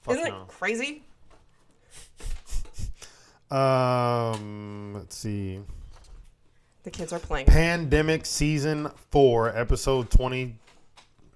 Fuck 0.01 0.13
Isn't 0.17 0.29
no. 0.29 0.41
it 0.43 0.47
crazy? 0.47 1.01
Um, 3.55 4.93
let's 4.93 5.15
see. 5.15 5.61
The 6.83 6.91
kids 6.91 7.13
are 7.13 7.19
playing. 7.19 7.45
Pandemic 7.45 8.25
season 8.25 8.89
four, 9.11 9.55
episode 9.55 10.11
twenty, 10.11 10.57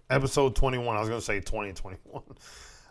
episode 0.09 0.55
twenty-one. 0.55 0.97
I 0.97 0.99
was 0.99 1.07
gonna 1.07 1.21
say 1.21 1.39
twenty 1.39 1.71
twenty-one. 1.71 2.23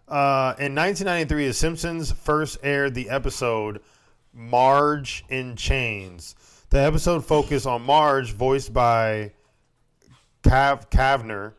Uh, 0.08 0.54
in 0.58 0.74
1993, 0.74 1.48
The 1.48 1.52
Simpsons 1.52 2.10
first 2.10 2.56
aired 2.62 2.94
the 2.94 3.10
episode 3.10 3.82
Marge 4.32 5.22
in 5.28 5.54
Chains. 5.54 6.34
The 6.70 6.78
episode 6.78 7.26
focused 7.26 7.66
on 7.66 7.82
Marge, 7.82 8.32
voiced 8.32 8.72
by 8.72 9.32
Cav 10.42 10.88
Kavner, 10.90 11.52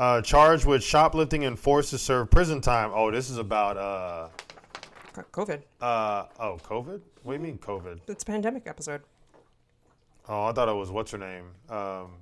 uh, 0.00 0.20
charged 0.22 0.66
with 0.66 0.82
shoplifting 0.82 1.44
and 1.44 1.56
forced 1.56 1.90
to 1.90 1.98
serve 1.98 2.28
prison 2.32 2.60
time. 2.60 2.90
Oh, 2.92 3.12
this 3.12 3.30
is 3.30 3.38
about 3.38 3.76
uh, 3.76 4.28
COVID. 5.32 5.62
uh, 5.80 6.24
oh, 6.40 6.58
COVID. 6.64 7.00
What 7.22 7.34
do 7.34 7.38
you 7.38 7.44
mean 7.44 7.58
COVID? 7.58 8.00
It's 8.08 8.22
a 8.22 8.26
pandemic 8.26 8.66
episode. 8.66 9.02
Oh, 10.28 10.44
I 10.44 10.52
thought 10.52 10.68
it 10.68 10.74
was 10.74 10.90
what's 10.90 11.10
her 11.12 11.18
name? 11.18 11.44
Um, 11.68 12.12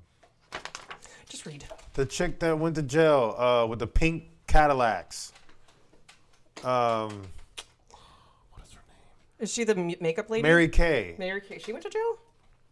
Just 1.29 1.47
read. 1.47 1.65
the 1.95 2.07
chick 2.07 2.39
that 2.41 2.59
went 2.59 2.75
to 2.77 2.83
jail 2.83 3.35
uh, 3.39 3.67
with 3.67 3.79
the 3.79 3.87
pink 3.87 4.25
Cadillacs. 4.47 5.33
Um, 6.65 7.23
what 8.53 8.65
is 8.67 8.73
her 8.73 8.81
name? 8.89 9.39
Is 9.39 9.53
she 9.53 9.65
the 9.65 9.77
m- 9.77 9.95
makeup 10.01 10.29
lady? 10.31 10.43
Mary 10.43 10.69
Kay. 10.69 11.15
Mary 11.19 11.41
Kay. 11.41 11.59
She 11.59 11.73
went 11.73 11.85
to 11.85 11.91
jail. 11.91 12.19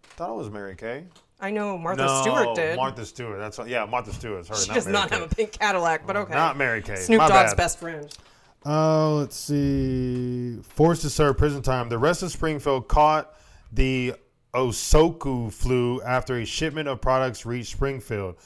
Thought 0.03 0.31
it 0.31 0.37
was 0.37 0.51
Mary 0.51 0.74
Kay. 0.76 1.05
I 1.41 1.51
know 1.51 1.79
Martha 1.79 2.05
no, 2.05 2.20
Stewart 2.22 2.57
did. 2.57 2.76
Martha 2.76 3.07
Stewart. 3.07 3.39
That's 3.39 3.57
what, 3.59 3.68
yeah, 3.68 3.85
Martha 3.85 4.12
Stewart's 4.12 4.49
her. 4.49 4.57
she 4.57 4.68
not 4.68 4.74
does 4.74 4.87
Mary 4.87 4.93
not 4.95 5.11
Kay. 5.11 5.18
have 5.20 5.31
a 5.31 5.35
pink 5.35 5.53
Cadillac, 5.53 6.07
but 6.07 6.16
okay. 6.16 6.35
Not 6.35 6.57
Mary 6.57 6.83
Kay. 6.83 6.97
Snoop 6.97 7.18
My 7.18 7.29
Dogg's 7.29 7.53
bad. 7.53 7.57
best 7.57 7.79
friend. 7.79 8.16
Uh, 8.66 9.12
let's 9.14 9.37
see. 9.37 10.47
Forced 10.63 11.03
to 11.03 11.11
serve 11.11 11.39
prison 11.39 11.63
time. 11.63 11.89
The 11.89 11.99
rest 11.99 12.23
of 12.23 12.31
Springfield 12.31 12.89
caught 12.89 13.35
the 13.73 14.15
Osaka 14.55 15.51
flu 15.51 16.01
after 16.03 16.37
a 16.39 16.45
shipment 16.45 16.89
of 16.89 17.01
products 17.01 17.45
reached 17.45 17.73
Springfield. 17.73 18.37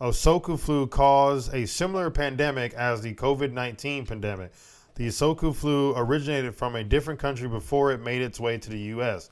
Osaka 0.00 0.56
flu 0.56 0.86
caused 0.86 1.52
a 1.52 1.66
similar 1.66 2.10
pandemic 2.10 2.72
as 2.74 3.02
the 3.02 3.14
COVID 3.14 3.52
19 3.52 4.06
pandemic. 4.06 4.52
The 4.94 5.08
Osaka 5.08 5.52
flu 5.52 5.94
originated 5.96 6.54
from 6.54 6.76
a 6.76 6.84
different 6.84 7.20
country 7.20 7.48
before 7.48 7.92
it 7.92 8.00
made 8.00 8.22
its 8.22 8.40
way 8.40 8.58
to 8.58 8.70
the 8.70 8.78
U.S. 8.78 9.30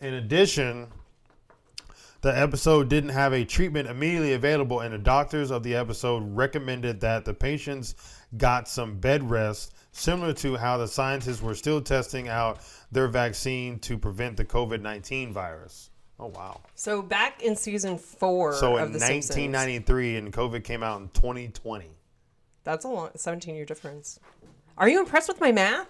In 0.00 0.14
addition, 0.14 0.88
the 2.22 2.38
episode 2.38 2.88
didn't 2.88 3.10
have 3.10 3.32
a 3.32 3.44
treatment 3.44 3.88
immediately 3.88 4.34
available, 4.34 4.80
and 4.80 4.94
the 4.94 4.98
doctors 4.98 5.50
of 5.50 5.62
the 5.62 5.74
episode 5.74 6.22
recommended 6.36 7.00
that 7.00 7.24
the 7.24 7.34
patients 7.34 7.94
got 8.36 8.68
some 8.68 8.98
bed 8.98 9.28
rest, 9.28 9.74
similar 9.92 10.32
to 10.32 10.56
how 10.56 10.76
the 10.78 10.88
scientists 10.88 11.40
were 11.42 11.54
still 11.54 11.80
testing 11.80 12.28
out 12.28 12.60
their 12.90 13.08
vaccine 13.08 13.78
to 13.80 13.96
prevent 13.96 14.36
the 14.36 14.44
COVID 14.44 14.80
19 14.80 15.32
virus. 15.32 15.90
Oh, 16.18 16.26
wow. 16.28 16.60
So 16.74 17.02
back 17.02 17.42
in 17.42 17.56
season 17.56 17.98
four 17.98 18.54
So 18.54 18.76
of 18.76 18.86
in 18.88 18.92
The 18.92 19.00
Simpsons, 19.00 19.36
1993, 19.36 20.16
and 20.16 20.32
COVID 20.32 20.62
came 20.64 20.82
out 20.82 21.00
in 21.00 21.08
2020. 21.10 21.86
that's 22.64 22.84
a 22.84 22.88
long 22.88 23.10
17 23.16 23.54
year 23.54 23.64
difference. 23.64 24.18
Are 24.78 24.88
you 24.88 25.00
impressed 25.00 25.28
with 25.28 25.40
my 25.40 25.52
math? 25.52 25.88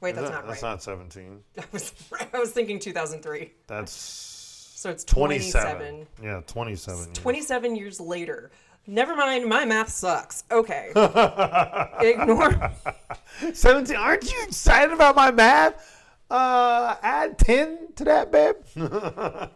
Wait, 0.00 0.14
that's 0.14 0.28
that- 0.28 0.34
not 0.34 0.40
right. 0.42 0.48
that's 0.50 0.62
not 0.62 0.82
17. 0.82 1.40
I 1.58 1.62
was 1.72 1.92
I 2.32 2.38
was 2.38 2.50
thinking 2.52 2.78
2003. 2.78 3.52
That's 3.66 3.92
So 3.92 4.90
it's 4.90 5.04
27. 5.04 5.76
27. 5.76 6.06
Yeah, 6.22 6.40
27. 6.46 6.98
years. 7.06 7.08
27 7.18 7.76
years 7.76 8.00
later. 8.00 8.50
Never 8.86 9.16
mind, 9.16 9.46
my 9.46 9.64
math 9.64 9.88
sucks. 9.88 10.44
Okay. 10.50 10.90
Ignore 12.00 12.70
17. 13.52 13.96
Aren't 13.96 14.30
you 14.30 14.42
excited 14.44 14.92
about 14.92 15.16
my 15.16 15.30
math? 15.30 16.02
Uh, 16.30 16.96
add 17.02 17.38
10 17.38 17.88
to 17.96 18.04
that, 18.04 18.30
babe. 18.30 18.56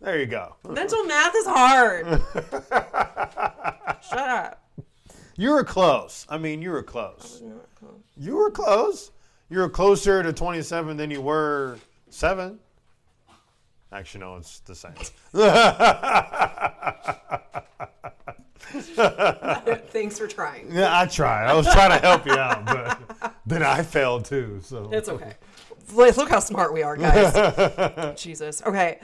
there 0.00 0.18
you 0.18 0.26
go. 0.26 0.56
mental 0.68 1.04
math 1.04 1.34
is 1.36 1.46
hard. 1.46 2.22
Shut 4.02 4.28
up. 4.28 4.62
You 5.36 5.50
were 5.50 5.64
close. 5.64 6.26
I 6.28 6.38
mean, 6.38 6.60
you 6.62 6.70
were 6.70 6.82
close. 6.82 7.42
You 8.16 8.36
were 8.36 8.50
close. 8.50 9.12
You 9.50 9.60
were 9.60 9.68
closer 9.68 10.22
to 10.22 10.32
27 10.32 10.96
than 10.96 11.10
you 11.10 11.20
were 11.20 11.78
7. 12.10 12.58
Actually, 13.90 14.20
no, 14.20 14.36
it's 14.36 14.60
the 14.60 14.74
same. 14.74 14.92
Thanks 19.90 20.18
for 20.18 20.26
trying. 20.26 20.70
Yeah, 20.70 20.98
I 20.98 21.06
tried. 21.06 21.46
I 21.46 21.54
was 21.54 21.66
trying 21.66 21.90
to 21.90 22.06
help 22.06 22.26
you 22.26 22.34
out, 22.34 22.66
but 22.66 23.34
then 23.46 23.62
I 23.62 23.82
failed 23.82 24.26
too. 24.26 24.60
So 24.62 24.90
It's 24.92 25.08
okay. 25.08 25.34
Look 25.94 26.16
look 26.18 26.28
how 26.28 26.40
smart 26.40 26.74
we 26.74 26.82
are, 26.82 26.96
guys. 26.96 28.20
Jesus. 28.20 28.62
Okay. 28.62 29.00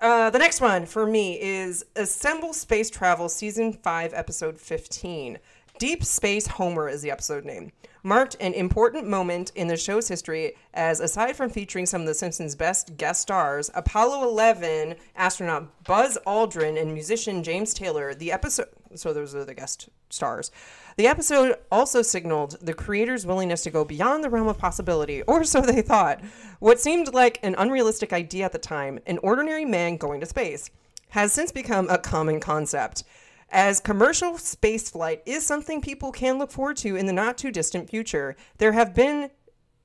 Uh, 0.00 0.30
the 0.30 0.38
next 0.38 0.60
one 0.60 0.86
for 0.86 1.06
me 1.06 1.40
is 1.40 1.84
Assemble 1.96 2.52
Space 2.52 2.88
Travel 2.88 3.28
Season 3.28 3.72
5, 3.72 4.14
Episode 4.14 4.58
15. 4.58 5.38
Deep 5.78 6.04
Space 6.04 6.48
Homer 6.48 6.88
is 6.88 7.02
the 7.02 7.10
episode 7.12 7.44
name. 7.44 7.70
Marked 8.02 8.36
an 8.40 8.52
important 8.52 9.06
moment 9.06 9.52
in 9.54 9.68
the 9.68 9.76
show's 9.76 10.08
history 10.08 10.54
as, 10.74 10.98
aside 10.98 11.36
from 11.36 11.50
featuring 11.50 11.86
some 11.86 12.00
of 12.00 12.06
The 12.08 12.14
Simpsons' 12.14 12.56
best 12.56 12.96
guest 12.96 13.22
stars, 13.22 13.70
Apollo 13.74 14.28
11 14.28 14.96
astronaut 15.14 15.84
Buzz 15.84 16.18
Aldrin 16.26 16.80
and 16.80 16.92
musician 16.92 17.44
James 17.44 17.72
Taylor, 17.74 18.12
the 18.12 18.32
episode. 18.32 18.66
So 18.96 19.12
those 19.12 19.36
are 19.36 19.44
the 19.44 19.54
guest 19.54 19.88
stars. 20.10 20.50
The 20.96 21.06
episode 21.06 21.56
also 21.70 22.02
signaled 22.02 22.58
the 22.60 22.74
creators' 22.74 23.24
willingness 23.24 23.62
to 23.62 23.70
go 23.70 23.84
beyond 23.84 24.24
the 24.24 24.30
realm 24.30 24.48
of 24.48 24.58
possibility, 24.58 25.22
or 25.22 25.44
so 25.44 25.60
they 25.60 25.82
thought. 25.82 26.20
What 26.58 26.80
seemed 26.80 27.14
like 27.14 27.38
an 27.44 27.54
unrealistic 27.56 28.12
idea 28.12 28.46
at 28.46 28.52
the 28.52 28.58
time, 28.58 28.98
an 29.06 29.18
ordinary 29.18 29.64
man 29.64 29.96
going 29.96 30.18
to 30.20 30.26
space, 30.26 30.70
has 31.10 31.32
since 31.32 31.52
become 31.52 31.88
a 31.88 31.98
common 31.98 32.40
concept. 32.40 33.04
As 33.50 33.80
commercial 33.80 34.34
spaceflight 34.34 35.20
is 35.24 35.46
something 35.46 35.80
people 35.80 36.12
can 36.12 36.38
look 36.38 36.50
forward 36.50 36.76
to 36.78 36.96
in 36.96 37.06
the 37.06 37.12
not 37.12 37.38
too 37.38 37.50
distant 37.50 37.88
future, 37.88 38.36
there 38.58 38.72
have 38.72 38.94
been 38.94 39.30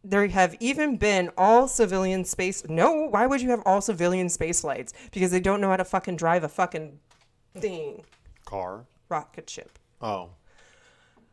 there 0.04 0.28
have 0.28 0.56
even 0.60 0.98
been 0.98 1.32
all 1.38 1.66
civilian 1.66 2.26
space 2.26 2.68
no 2.68 3.08
why 3.08 3.26
would 3.26 3.42
you 3.42 3.50
have 3.50 3.62
all 3.66 3.80
civilian 3.80 4.28
space 4.28 4.60
flights 4.60 4.92
because 5.14 5.32
they 5.32 5.40
don't 5.40 5.62
know 5.62 5.70
how 5.70 5.78
to 5.78 5.86
fucking 5.86 6.18
drive 6.18 6.44
a 6.44 6.50
fucking 6.50 7.00
thing 7.58 8.04
car. 8.44 8.84
rocket 9.08 9.50
ship 9.50 9.80
Oh, 10.02 10.32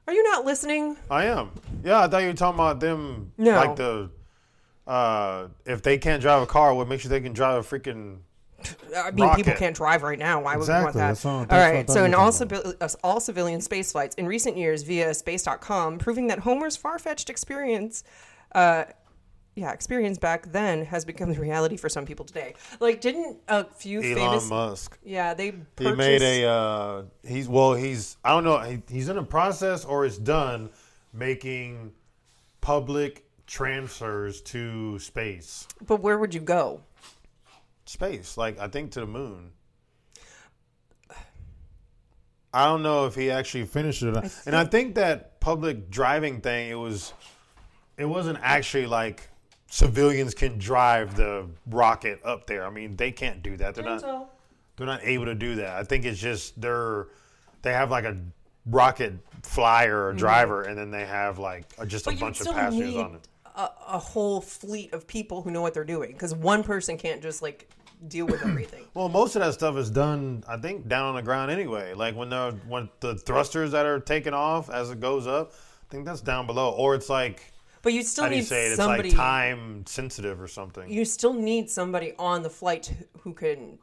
are 0.07 0.13
you 0.13 0.23
not 0.23 0.45
listening 0.45 0.97
I 1.11 1.25
am. 1.25 1.51
Yeah, 1.83 2.03
I 2.03 2.07
thought 2.07 2.23
you 2.23 2.29
were 2.29 2.35
talking 2.35 2.61
about 2.61 2.79
them. 2.79 3.33
No. 3.37 3.57
Like 3.57 3.75
the 3.75 4.11
uh, 4.87 5.49
if 5.67 5.83
they 5.83 5.99
can't 5.99 6.21
drive 6.21 6.43
a 6.43 6.47
car, 6.47 6.75
what 6.75 6.89
makes 6.89 7.03
sure 7.03 7.11
they 7.11 7.21
can 7.21 7.33
drive 7.33 7.65
a 7.65 7.79
freaking 7.79 8.19
I 8.97 9.11
mean, 9.11 9.35
people 9.35 9.53
can't 9.55 9.75
drive 9.77 10.03
right 10.03 10.19
now. 10.19 10.43
Why 10.43 10.57
would 10.57 10.67
we 10.69 10.75
want 10.75 10.95
that? 10.95 11.25
all- 11.27 11.41
all 11.41 11.47
right. 11.59 11.89
So, 11.89 12.05
in 12.05 12.15
all, 12.15 12.31
civi- 12.31 12.75
uh, 12.81 12.89
all 13.05 13.21
civilian 13.21 13.61
space 13.61 13.93
flights 13.93 14.15
in 14.17 14.27
recent 14.27 14.57
years 14.57 14.83
via 14.83 15.15
space.com, 15.15 15.99
proving 15.99 16.27
that 16.29 16.41
Homer's 16.41 16.77
far 16.77 16.99
fetched 16.99 17.31
experience, 17.31 18.05
uh, 18.55 18.85
yeah, 19.57 19.73
experience 19.73 20.17
back 20.19 20.53
then 20.53 20.85
has 20.87 21.05
become 21.05 21.33
the 21.33 21.39
reality 21.41 21.77
for 21.77 21.89
some 21.89 22.07
people 22.07 22.25
today. 22.25 22.55
Like, 22.79 23.01
didn't 23.01 23.39
a 23.49 23.65
few 23.65 24.01
Elon 24.01 24.15
famous. 24.15 24.49
Musk? 24.49 24.99
Yeah, 25.05 25.35
they 25.35 25.55
He 25.79 25.93
made 25.93 26.23
a. 26.23 26.45
Uh, 26.49 27.03
he's 27.27 27.49
well. 27.49 27.75
He's. 27.75 28.17
I 28.25 28.31
don't 28.31 28.45
know. 28.45 28.59
He, 28.61 28.81
he's 28.91 29.09
in 29.09 29.19
a 29.19 29.25
process 29.25 29.85
or 29.85 30.05
is 30.05 30.19
done 30.19 30.71
making 31.13 31.93
public 32.61 33.25
transfers 33.47 34.41
to 34.43 34.99
space. 35.01 35.67
But 35.85 36.01
where 36.01 36.19
would 36.19 36.33
you 36.33 36.41
go? 36.41 36.83
Space, 37.91 38.37
like 38.37 38.61
I 38.61 38.69
think 38.69 38.93
to 38.93 39.01
the 39.01 39.07
moon. 39.07 39.51
I 42.55 42.65
don't 42.67 42.85
know 42.85 43.07
if 43.07 43.17
he 43.17 43.31
actually 43.33 43.65
finished 43.65 44.03
it, 44.03 44.09
or 44.09 44.13
not. 44.13 44.33
and 44.47 44.55
I 44.55 44.65
think 44.65 44.95
that 44.95 45.41
public 45.41 45.91
driving 45.91 46.41
thing. 46.41 46.71
It 46.71 46.79
was. 46.79 47.13
It 47.97 48.05
wasn't 48.05 48.39
actually 48.43 48.87
like 48.87 49.29
civilians 49.69 50.35
can 50.35 50.57
drive 50.59 51.17
the 51.17 51.47
rocket 51.67 52.21
up 52.25 52.47
there. 52.47 52.65
I 52.65 52.71
mean, 52.71 52.95
they 52.95 53.11
can't 53.11 53.43
do 53.43 53.57
that. 53.57 53.75
They're 53.75 53.85
not. 53.85 54.31
They're 54.77 54.87
not 54.87 55.01
able 55.03 55.25
to 55.27 55.35
do 55.35 55.57
that. 55.57 55.77
I 55.77 55.83
think 55.83 56.05
it's 56.05 56.21
just 56.21 56.61
they're 56.61 57.09
they 57.63 57.73
have 57.73 57.91
like 57.91 58.05
a 58.05 58.17
rocket 58.67 59.15
flyer 59.43 60.07
or 60.07 60.13
driver, 60.13 60.63
and 60.63 60.79
then 60.79 60.93
they 60.93 61.05
have 61.07 61.39
like 61.41 61.67
just 61.89 62.07
a 62.07 62.11
Mm-hmm. 62.11 62.21
But 62.21 62.21
you 62.21 62.21
bunch 62.21 62.41
of 62.41 62.55
passengers 62.55 62.97
on 62.97 63.15
it. 63.17 63.29
a, 63.57 63.71
a 63.89 63.99
whole 63.99 64.41
fleet 64.41 64.93
of 64.93 65.07
people 65.07 65.43
who 65.43 65.51
know 65.51 65.61
what 65.61 65.75
they're 65.75 65.85
doing 65.85 66.13
because 66.13 66.35
one 66.35 66.63
person 66.63 66.97
can't 66.97 67.21
just 67.21 67.43
like 67.43 67.69
deal 68.09 68.27
with 68.27 68.43
everything. 68.45 68.85
Well, 68.95 69.09
most 69.09 69.37
of 69.37 69.43
that 69.43 69.55
stuff 69.55 69.77
is 69.77 69.89
done, 69.89 70.43
I 70.49 70.57
think, 70.57 70.89
down 70.89 71.07
on 71.11 71.15
the 71.15 71.23
ground 71.23 71.51
anyway. 71.53 71.95
Like 71.95 72.17
when 72.17 72.29
the 72.31 72.59
when 72.67 72.89
the 73.01 73.15
thrusters 73.17 73.71
that 73.71 73.87
are 73.87 74.01
taken 74.01 74.35
off 74.35 74.69
as 74.69 74.91
it 74.91 74.99
goes 75.01 75.27
up, 75.29 75.53
I 75.53 75.87
think 75.93 76.05
that's 76.07 76.21
down 76.21 76.47
below, 76.47 76.71
or 76.73 76.97
it's 76.97 77.09
like 77.09 77.53
But 77.83 77.93
you 77.93 78.03
still 78.03 78.25
how 78.25 78.31
do 78.31 78.35
you 78.37 78.41
need 78.43 78.49
say 78.49 78.67
it? 78.67 78.71
It's 78.71 78.77
somebody. 78.77 79.11
like 79.11 79.17
time 79.17 79.87
sensitive 79.87 80.41
or 80.41 80.49
something. 80.49 80.91
you 80.91 81.05
still 81.05 81.33
need 81.33 81.71
somebody 81.71 82.13
on 82.19 82.43
the 82.43 82.51
flight 82.51 82.93
who 83.21 83.33
can 83.33 83.79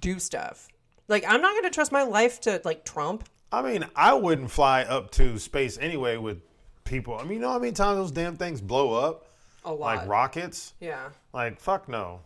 do 0.00 0.18
stuff. 0.18 0.68
Like 1.08 1.24
I'm 1.28 1.42
not 1.42 1.52
going 1.52 1.64
to 1.64 1.70
trust 1.70 1.92
my 1.92 2.02
life 2.02 2.40
to 2.42 2.60
like 2.64 2.84
Trump. 2.84 3.28
I 3.52 3.60
mean, 3.60 3.84
I 3.94 4.14
wouldn't 4.14 4.50
fly 4.50 4.82
up 4.84 5.10
to 5.12 5.38
space 5.38 5.76
anyway 5.78 6.16
with 6.16 6.40
people. 6.84 7.18
I 7.18 7.24
mean, 7.24 7.34
you 7.34 7.38
know 7.40 7.50
how 7.50 7.58
many 7.58 7.72
times 7.72 7.98
those 7.98 8.10
damn 8.10 8.36
things 8.36 8.62
blow 8.62 8.94
up, 8.94 9.26
A 9.66 9.70
lot. 9.70 9.80
like 9.80 10.08
rockets. 10.08 10.72
yeah. 10.80 11.10
Like 11.34 11.60
fuck 11.60 11.88
no. 11.88 12.20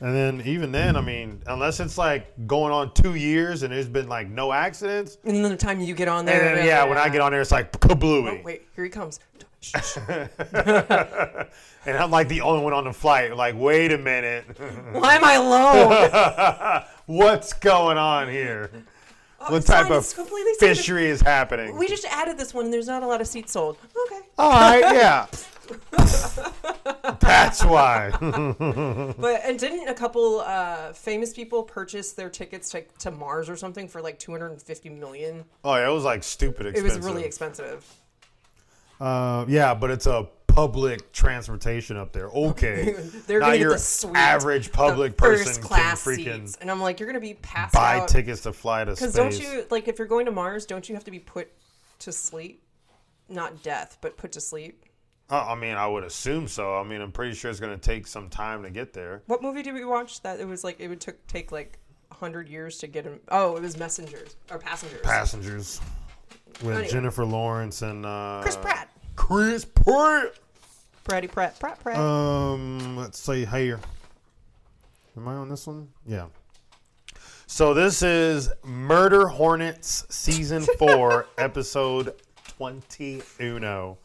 And 0.00 0.14
then 0.14 0.42
even 0.44 0.72
then, 0.72 0.94
I 0.94 1.00
mean, 1.00 1.40
unless 1.46 1.80
it's 1.80 1.96
like 1.96 2.46
going 2.46 2.70
on 2.72 2.92
two 2.92 3.14
years 3.14 3.62
and 3.62 3.72
there's 3.72 3.88
been 3.88 4.08
like 4.08 4.28
no 4.28 4.52
accidents, 4.52 5.16
And 5.24 5.36
then 5.36 5.50
the 5.50 5.56
time 5.56 5.80
you 5.80 5.94
get 5.94 6.06
on 6.08 6.20
and 6.20 6.28
there, 6.28 6.54
then 6.56 6.66
yeah, 6.66 6.84
when 6.84 6.98
I 6.98 7.08
get 7.08 7.22
on 7.22 7.32
there, 7.32 7.40
it's 7.40 7.50
like 7.50 7.74
oh, 7.74 7.78
kablooey. 7.78 8.40
Oh, 8.40 8.42
wait, 8.44 8.66
here 8.74 8.84
he 8.84 8.90
comes. 8.90 9.20
And 11.86 11.96
I'm 11.96 12.10
like 12.10 12.26
the 12.28 12.40
only 12.40 12.64
one 12.64 12.72
on 12.72 12.84
the 12.84 12.92
flight. 12.92 13.34
Like, 13.36 13.54
wait 13.56 13.92
a 13.92 13.98
minute, 13.98 14.44
Why 14.92 15.14
am 15.14 15.24
I 15.24 15.34
alone? 15.34 16.82
what's 17.06 17.52
going 17.52 17.96
on 17.96 18.28
here? 18.28 18.70
Oh, 19.40 19.52
What 19.52 19.58
it's 19.58 19.66
type 19.66 19.84
fine, 19.84 19.92
of 19.92 19.98
it's 20.02 20.12
completely 20.12 20.52
safe. 20.54 20.78
fishery 20.78 21.06
is 21.06 21.20
happening? 21.20 21.76
We 21.78 21.86
just 21.86 22.04
added 22.06 22.36
this 22.38 22.52
one, 22.52 22.64
and 22.64 22.74
there's 22.74 22.88
not 22.88 23.04
a 23.04 23.06
lot 23.06 23.20
of 23.20 23.28
seats 23.28 23.52
sold. 23.52 23.78
Okay, 24.06 24.20
All 24.36 24.50
right, 24.50 24.80
yeah. 24.80 25.26
That's 27.20 27.64
why. 27.64 28.10
but 28.20 29.40
and 29.44 29.58
didn't 29.58 29.88
a 29.88 29.94
couple 29.94 30.40
uh, 30.40 30.92
famous 30.92 31.32
people 31.32 31.62
purchase 31.62 32.12
their 32.12 32.30
tickets 32.30 32.70
to, 32.70 32.82
to 33.00 33.10
Mars 33.10 33.48
or 33.48 33.56
something 33.56 33.88
for 33.88 34.00
like 34.00 34.18
250 34.18 34.88
million? 34.90 35.44
oh, 35.64 35.76
yeah, 35.76 35.88
it 35.88 35.92
was 35.92 36.04
like 36.04 36.22
stupid 36.22 36.66
expensive. 36.66 36.96
It 36.96 36.98
was 36.98 37.06
really 37.06 37.24
expensive. 37.24 37.84
Uh, 39.00 39.44
yeah, 39.48 39.74
but 39.74 39.90
it's 39.90 40.06
a 40.06 40.28
public 40.56 41.12
transportation 41.12 41.96
up 41.96 42.12
there. 42.12 42.28
Okay, 42.28 42.92
They're 43.26 43.40
not 43.40 43.58
your 43.58 43.74
the 43.74 43.78
suite, 43.78 44.16
average 44.16 44.72
public 44.72 45.16
person 45.16 45.44
first 45.44 45.60
can 45.60 45.68
class 45.68 46.02
freaking 46.02 46.40
seats, 46.40 46.58
and 46.60 46.70
I'm 46.70 46.80
like, 46.80 46.98
you're 46.98 47.06
gonna 47.06 47.20
be 47.20 47.34
passed 47.34 47.74
buy 47.74 47.98
out. 47.98 48.08
tickets 48.08 48.40
to 48.42 48.52
fly 48.52 48.84
to 48.84 48.96
space. 48.96 49.12
Because 49.12 49.14
don't 49.14 49.40
you 49.40 49.66
like 49.70 49.86
if 49.86 49.98
you're 49.98 50.08
going 50.08 50.24
to 50.26 50.32
Mars, 50.32 50.64
don't 50.64 50.88
you 50.88 50.94
have 50.94 51.04
to 51.04 51.10
be 51.10 51.18
put 51.18 51.50
to 52.00 52.10
sleep? 52.10 52.62
Not 53.28 53.62
death, 53.62 53.98
but 54.00 54.16
put 54.16 54.32
to 54.32 54.40
sleep. 54.40 54.84
Uh, 55.28 55.44
I 55.48 55.54
mean, 55.56 55.74
I 55.74 55.86
would 55.86 56.04
assume 56.04 56.46
so. 56.46 56.76
I 56.76 56.84
mean, 56.84 57.00
I'm 57.00 57.10
pretty 57.10 57.34
sure 57.34 57.50
it's 57.50 57.58
going 57.58 57.76
to 57.76 57.84
take 57.84 58.06
some 58.06 58.28
time 58.28 58.62
to 58.62 58.70
get 58.70 58.92
there. 58.92 59.22
What 59.26 59.42
movie 59.42 59.62
did 59.62 59.74
we 59.74 59.84
watch 59.84 60.22
that 60.22 60.38
it 60.38 60.46
was 60.46 60.62
like 60.62 60.78
it 60.78 60.88
would 60.88 61.00
took 61.00 61.24
take 61.26 61.50
like 61.50 61.78
hundred 62.12 62.48
years 62.48 62.78
to 62.78 62.86
get 62.86 63.04
him. 63.04 63.18
Oh, 63.30 63.56
it 63.56 63.62
was 63.62 63.76
messengers 63.76 64.36
or 64.50 64.58
passengers. 64.58 65.00
Passengers 65.02 65.80
with 66.62 66.76
Anyway. 66.76 66.88
Jennifer 66.88 67.24
Lawrence 67.24 67.82
and 67.82 68.06
uh, 68.06 68.40
Chris 68.42 68.56
Pratt. 68.56 68.88
Chris 69.16 69.64
Pratt. 69.64 70.32
Pratty 71.04 71.30
Pratt. 71.30 71.58
Pratt 71.58 71.80
Pratt. 71.80 71.98
Um, 71.98 72.96
let's 72.96 73.18
say 73.18 73.44
here. 73.44 73.80
Am 75.16 75.26
I 75.28 75.34
on 75.34 75.48
this 75.48 75.66
one? 75.66 75.88
Yeah. 76.06 76.26
So 77.46 77.74
this 77.74 78.02
is 78.02 78.50
Murder 78.64 79.28
Hornets 79.28 80.04
season 80.10 80.62
four, 80.78 81.26
episode 81.38 82.14
twenty 82.56 83.22
uno. 83.40 83.98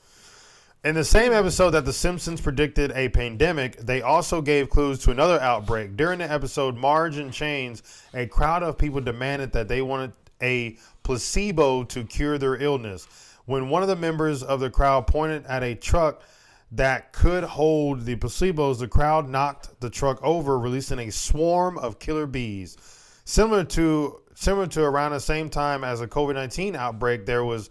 In 0.83 0.95
the 0.95 1.03
same 1.03 1.31
episode 1.31 1.71
that 1.71 1.85
The 1.85 1.93
Simpsons 1.93 2.41
predicted 2.41 2.91
a 2.95 3.09
pandemic, 3.09 3.77
they 3.77 4.01
also 4.01 4.41
gave 4.41 4.71
clues 4.71 4.97
to 4.99 5.11
another 5.11 5.39
outbreak. 5.39 5.95
During 5.95 6.17
the 6.17 6.31
episode 6.31 6.75
Marge 6.75 7.17
and 7.17 7.31
Chains, 7.31 7.83
a 8.15 8.25
crowd 8.25 8.63
of 8.63 8.79
people 8.79 8.99
demanded 8.99 9.51
that 9.51 9.67
they 9.67 9.83
wanted 9.83 10.13
a 10.41 10.79
placebo 11.03 11.83
to 11.83 12.03
cure 12.03 12.39
their 12.39 12.55
illness. 12.55 13.07
When 13.45 13.69
one 13.69 13.83
of 13.83 13.89
the 13.89 13.95
members 13.95 14.41
of 14.41 14.59
the 14.59 14.71
crowd 14.71 15.05
pointed 15.05 15.45
at 15.45 15.61
a 15.61 15.75
truck 15.75 16.23
that 16.71 17.13
could 17.13 17.43
hold 17.43 18.05
the 18.05 18.15
placebos, 18.15 18.79
the 18.79 18.87
crowd 18.87 19.29
knocked 19.29 19.79
the 19.81 19.89
truck 19.91 20.19
over, 20.23 20.57
releasing 20.57 20.97
a 20.97 21.11
swarm 21.11 21.77
of 21.77 21.99
killer 21.99 22.25
bees. 22.25 22.75
Similar 23.23 23.65
to 23.65 24.19
similar 24.33 24.65
to 24.65 24.81
around 24.81 25.11
the 25.11 25.19
same 25.19 25.47
time 25.51 25.83
as 25.83 26.01
a 26.01 26.07
COVID 26.07 26.33
nineteen 26.33 26.75
outbreak, 26.75 27.27
there 27.27 27.45
was 27.45 27.69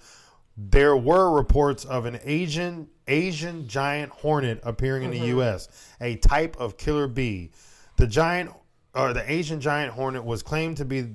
there 0.56 0.96
were 0.96 1.34
reports 1.34 1.84
of 1.84 2.04
an 2.04 2.20
Asian 2.22 2.86
Asian 3.10 3.68
giant 3.68 4.10
hornet 4.12 4.60
appearing 4.62 5.02
in 5.02 5.10
the 5.10 5.18
mm-hmm. 5.18 5.38
U.S., 5.38 5.68
a 6.00 6.16
type 6.16 6.56
of 6.58 6.78
killer 6.78 7.08
bee. 7.08 7.50
The 7.96 8.06
giant 8.06 8.50
or 8.94 9.12
the 9.12 9.30
Asian 9.30 9.60
giant 9.60 9.92
hornet 9.92 10.24
was 10.24 10.42
claimed 10.42 10.76
to 10.78 10.84
be 10.84 11.08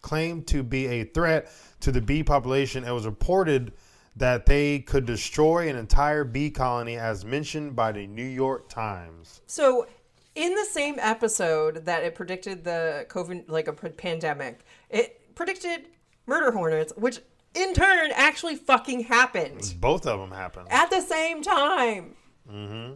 claimed 0.00 0.46
to 0.48 0.62
be 0.62 0.86
a 0.86 1.04
threat 1.04 1.52
to 1.80 1.92
the 1.92 2.00
bee 2.00 2.22
population. 2.22 2.84
It 2.84 2.92
was 2.92 3.06
reported 3.06 3.72
that 4.16 4.46
they 4.46 4.80
could 4.80 5.06
destroy 5.06 5.68
an 5.68 5.76
entire 5.76 6.24
bee 6.24 6.50
colony, 6.50 6.96
as 6.96 7.24
mentioned 7.24 7.76
by 7.76 7.92
the 7.92 8.06
New 8.06 8.24
York 8.24 8.68
Times. 8.68 9.40
So, 9.46 9.86
in 10.34 10.54
the 10.54 10.64
same 10.64 10.96
episode 10.98 11.84
that 11.86 12.02
it 12.02 12.14
predicted 12.14 12.64
the 12.64 13.06
COVID, 13.08 13.44
like 13.48 13.68
a 13.68 13.72
pandemic, 13.72 14.60
it 14.88 15.34
predicted 15.34 15.86
murder 16.26 16.50
hornets, 16.50 16.92
which 16.96 17.20
in 17.54 17.74
turn 17.74 18.10
actually 18.14 18.56
fucking 18.56 19.04
happened 19.04 19.74
Both 19.80 20.06
of 20.06 20.20
them 20.20 20.30
happened. 20.30 20.68
at 20.70 20.90
the 20.90 21.00
same 21.00 21.42
time. 21.42 22.14
Mm-hmm. 22.50 22.94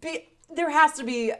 Be, 0.00 0.28
there 0.54 0.70
has 0.70 0.92
to 0.94 1.04
be 1.04 1.32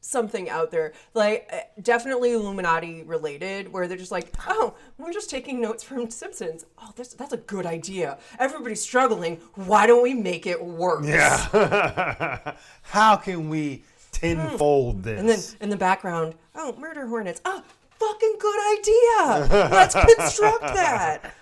something 0.00 0.48
out 0.48 0.70
there, 0.70 0.92
like 1.14 1.48
uh, 1.52 1.58
definitely 1.82 2.32
Illuminati 2.32 3.02
related, 3.02 3.72
where 3.72 3.86
they're 3.88 3.96
just 3.98 4.12
like, 4.12 4.32
oh, 4.46 4.74
we're 4.96 5.12
just 5.12 5.30
taking 5.30 5.60
notes 5.60 5.82
from 5.82 6.10
Simpsons. 6.22 6.64
Oh, 6.78 6.90
that's 6.96 7.14
that's 7.14 7.32
a 7.32 7.36
good 7.38 7.66
idea. 7.66 8.18
Everybody's 8.38 8.82
struggling. 8.82 9.36
Why 9.54 9.86
don't 9.86 10.02
we 10.02 10.14
make 10.14 10.46
it 10.46 10.62
work? 10.64 11.04
Yeah. 11.04 12.54
How 12.82 13.16
can 13.16 13.48
we 13.48 13.82
tenfold 14.12 15.02
this? 15.02 15.20
And 15.20 15.28
then 15.28 15.38
in 15.60 15.70
the 15.70 15.76
background, 15.76 16.34
oh, 16.54 16.74
murder 16.78 17.06
hornets. 17.06 17.40
Oh, 17.44 17.62
fucking 17.98 18.34
good 18.38 18.78
idea. 18.78 19.68
Let's 19.70 19.94
construct 20.16 20.62
that. 20.62 21.34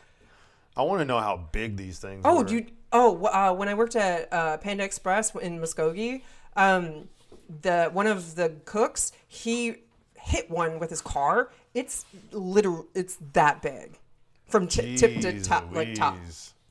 I 0.77 0.83
want 0.83 1.01
to 1.01 1.05
know 1.05 1.19
how 1.21 1.49
big 1.53 1.77
these 1.77 1.99
things 1.99 2.23
Oh, 2.25 2.39
were. 2.39 2.45
do 2.45 2.57
you, 2.57 2.67
oh, 2.93 3.25
uh, 3.27 3.53
when 3.55 3.69
I 3.69 3.75
worked 3.75 3.97
at 3.97 4.33
uh, 4.33 4.59
Panda 4.59 4.85
Express 4.85 5.35
in 5.35 5.59
Muskogee, 5.59 6.23
um, 6.57 7.09
the 7.63 7.91
one 7.93 8.07
of 8.07 8.35
the 8.35 8.53
cooks 8.65 9.13
he 9.29 9.77
hit 10.15 10.51
one 10.51 10.79
with 10.79 10.91
his 10.91 11.01
car. 11.01 11.51
It's 11.75 12.05
literal. 12.33 12.87
It's 12.95 13.17
that 13.33 13.63
big, 13.63 13.99
from 14.49 14.67
t- 14.67 14.97
tip 14.97 15.21
to 15.21 15.41
top, 15.43 15.75
like 15.75 15.95
top, 15.95 16.17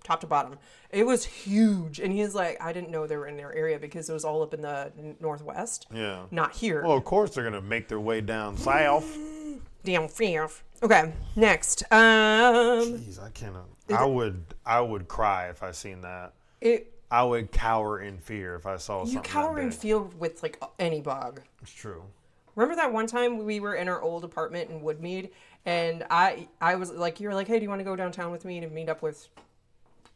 top 0.03 0.19
to 0.21 0.27
bottom. 0.27 0.57
It 0.91 1.05
was 1.05 1.25
huge, 1.25 1.99
and 1.99 2.11
he's 2.13 2.33
like, 2.35 2.57
I 2.61 2.73
didn't 2.73 2.89
know 2.89 3.05
they 3.07 3.17
were 3.17 3.27
in 3.27 3.37
their 3.37 3.53
area 3.53 3.79
because 3.79 4.09
it 4.09 4.13
was 4.13 4.23
all 4.25 4.41
up 4.43 4.53
in 4.53 4.61
the 4.61 4.91
northwest, 5.19 5.87
Yeah. 5.93 6.23
not 6.31 6.53
here. 6.53 6.83
Well, 6.83 6.95
of 6.97 7.03
course 7.05 7.31
they're 7.33 7.43
gonna 7.43 7.61
make 7.61 7.87
their 7.87 7.99
way 7.99 8.21
down 8.21 8.57
south. 8.57 9.05
Damn 9.83 10.07
fear. 10.07 10.49
Okay, 10.83 11.13
next. 11.35 11.83
Um, 11.91 12.99
Jeez, 12.99 13.21
I 13.23 13.29
cannot. 13.29 13.65
I 13.89 14.05
would. 14.05 14.43
I 14.65 14.81
would 14.81 15.07
cry 15.07 15.49
if 15.49 15.63
I 15.63 15.71
seen 15.71 16.01
that. 16.01 16.33
it 16.61 16.91
I 17.11 17.23
would 17.23 17.51
cower 17.51 17.99
in 18.01 18.17
fear 18.17 18.55
if 18.55 18.65
I 18.65 18.77
saw 18.77 19.01
you 19.05 19.13
something. 19.13 19.31
cower 19.31 19.59
in 19.59 19.71
fear 19.71 19.99
with 19.99 20.41
like 20.43 20.61
any 20.79 21.01
bug. 21.01 21.41
It's 21.61 21.71
true. 21.71 22.03
Remember 22.55 22.75
that 22.75 22.91
one 22.91 23.05
time 23.07 23.45
we 23.45 23.59
were 23.59 23.75
in 23.75 23.87
our 23.87 24.01
old 24.01 24.23
apartment 24.23 24.69
in 24.69 24.81
Woodmead, 24.81 25.29
and 25.65 26.05
I 26.09 26.47
I 26.59 26.75
was 26.75 26.91
like, 26.91 27.19
you 27.19 27.27
were 27.27 27.35
like, 27.35 27.47
hey, 27.47 27.59
do 27.59 27.63
you 27.63 27.69
want 27.69 27.79
to 27.79 27.85
go 27.85 27.95
downtown 27.95 28.31
with 28.31 28.43
me 28.43 28.59
to 28.59 28.67
meet 28.67 28.89
up 28.89 29.01
with 29.01 29.27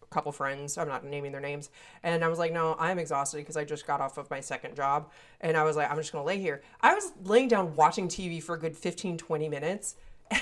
a 0.02 0.06
couple 0.08 0.32
friends? 0.32 0.78
I'm 0.78 0.88
not 0.88 1.06
naming 1.06 1.32
their 1.32 1.42
names, 1.42 1.70
and 2.04 2.24
I 2.24 2.28
was 2.28 2.40
like, 2.40 2.52
no, 2.52 2.76
I'm 2.80 2.98
exhausted 2.98 3.38
because 3.38 3.56
I 3.58 3.66
just 3.66 3.86
got 3.86 4.02
off 4.02 4.18
of 4.18 4.30
my 4.30 4.40
second 4.40 4.76
job, 4.76 5.10
and 5.42 5.56
I 5.56 5.64
was 5.64 5.76
like, 5.76 5.92
I'm 5.92 5.98
just 5.98 6.12
gonna 6.12 6.26
lay 6.26 6.40
here. 6.40 6.62
I 6.82 6.96
was 6.96 7.12
laying 7.24 7.50
down 7.50 7.76
watching 7.76 8.08
TV 8.08 8.42
for 8.42 8.56
a 8.56 8.60
good 8.60 8.76
15, 8.76 9.18
20 9.18 9.50
minutes. 9.50 9.96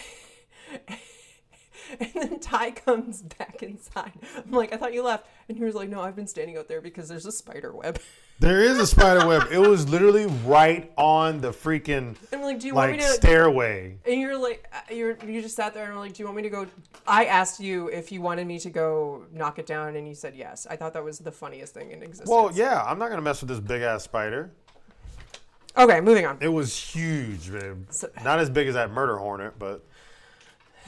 And 2.00 2.12
then 2.14 2.40
Ty 2.40 2.72
comes 2.72 3.22
back 3.22 3.64
inside. 3.64 4.12
I'm 4.36 4.52
like, 4.52 4.74
I 4.74 4.78
thought 4.78 4.94
you 4.94 5.04
left. 5.04 5.26
And 5.48 5.58
he 5.58 5.64
was 5.64 5.76
like, 5.76 5.90
No, 5.90 6.02
I've 6.02 6.16
been 6.16 6.28
standing 6.28 6.58
out 6.58 6.68
there 6.68 6.82
because 6.82 7.08
there's 7.08 7.26
a 7.26 7.32
spider 7.32 7.74
web. 7.74 8.00
There 8.40 8.62
is 8.62 8.78
a 8.78 8.86
spider 8.86 9.28
web. 9.28 9.48
It 9.52 9.58
was 9.58 9.90
literally 9.90 10.28
right 10.46 10.92
on 10.96 11.42
the 11.42 11.50
freaking 11.50 12.16
I'm 12.32 12.44
like, 12.44 12.60
Do 12.60 12.68
you 12.68 12.76
want 12.76 12.92
like 12.92 13.00
me 13.00 13.06
to 13.08 13.12
stairway. 13.14 13.98
And 14.06 14.22
you're 14.22 14.38
like, 14.38 14.70
uh, 14.72 14.94
you're 14.94 15.18
you 15.26 15.42
just 15.42 15.56
sat 15.56 15.74
there 15.74 15.86
and 15.86 15.94
were 15.96 16.00
like, 16.00 16.14
do 16.14 16.22
you 16.22 16.28
want 16.28 16.38
me 16.38 16.44
to 16.44 16.50
go? 16.52 16.68
I 17.08 17.26
asked 17.26 17.60
you 17.60 17.88
if 17.88 18.12
you 18.12 18.22
wanted 18.22 18.46
me 18.46 18.60
to 18.60 18.70
go 18.70 19.26
knock 19.32 19.58
it 19.58 19.66
down, 19.66 19.96
and 19.96 20.08
you 20.08 20.14
said 20.14 20.36
yes. 20.36 20.68
I 20.70 20.76
thought 20.76 20.94
that 20.94 21.04
was 21.04 21.18
the 21.18 21.32
funniest 21.32 21.74
thing 21.74 21.90
in 21.90 22.04
existence. 22.04 22.30
Well, 22.30 22.52
yeah, 22.54 22.84
I'm 22.84 23.00
not 23.00 23.10
gonna 23.10 23.24
mess 23.24 23.42
with 23.42 23.50
this 23.50 23.60
big 23.60 23.82
ass 23.82 24.04
spider. 24.04 24.52
Okay, 25.78 26.02
moving 26.02 26.26
on. 26.26 26.38
It 26.42 26.48
was 26.50 26.76
huge, 26.78 27.52
babe. 27.52 27.86
So- 27.92 28.10
not 28.24 28.40
as 28.40 28.50
big 28.50 28.68
as 28.68 28.74
that 28.74 28.92
murder 28.92 29.18
hornet, 29.18 29.54
but 29.60 29.84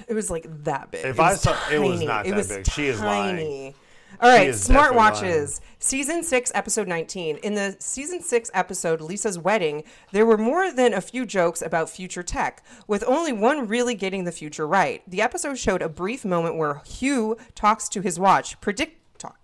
It 0.08 0.14
was 0.14 0.30
like 0.32 0.46
that 0.64 0.92
big. 0.92 1.06
If 1.06 1.18
It 1.18 1.22
I 1.22 1.36
saw- 1.36 1.58
it 1.72 1.80
was 1.80 2.02
not 2.02 2.26
It 2.26 2.30
that 2.32 2.38
was 2.38 2.48
big. 2.48 2.66
She 2.72 2.88
is 2.88 3.00
lying. 3.02 3.76
All 4.22 4.30
right, 4.30 4.50
smartwatches. 4.50 5.60
Season 5.78 6.24
6, 6.24 6.52
episode 6.56 6.88
19. 6.88 7.38
In 7.38 7.54
the 7.54 7.76
season 7.80 8.22
6 8.22 8.50
episode, 8.54 9.02
Lisa's 9.02 9.38
Wedding, 9.38 9.84
there 10.12 10.26
were 10.26 10.38
more 10.38 10.72
than 10.72 10.94
a 10.94 11.02
few 11.02 11.26
jokes 11.26 11.62
about 11.62 11.90
future 11.90 12.24
tech, 12.24 12.64
with 12.88 13.04
only 13.08 13.32
one 13.32 13.68
really 13.68 13.94
getting 13.96 14.24
the 14.24 14.32
future 14.32 14.68
right. 14.68 15.04
The 15.08 15.22
episode 15.22 15.58
showed 15.60 15.82
a 15.82 15.90
brief 15.90 16.26
moment 16.26 16.56
where 16.58 16.82
Hugh 16.86 17.38
talks 17.56 17.88
to 17.90 18.02
his 18.02 18.20
watch, 18.20 18.60
predict 18.62 19.20
talk, 19.20 19.38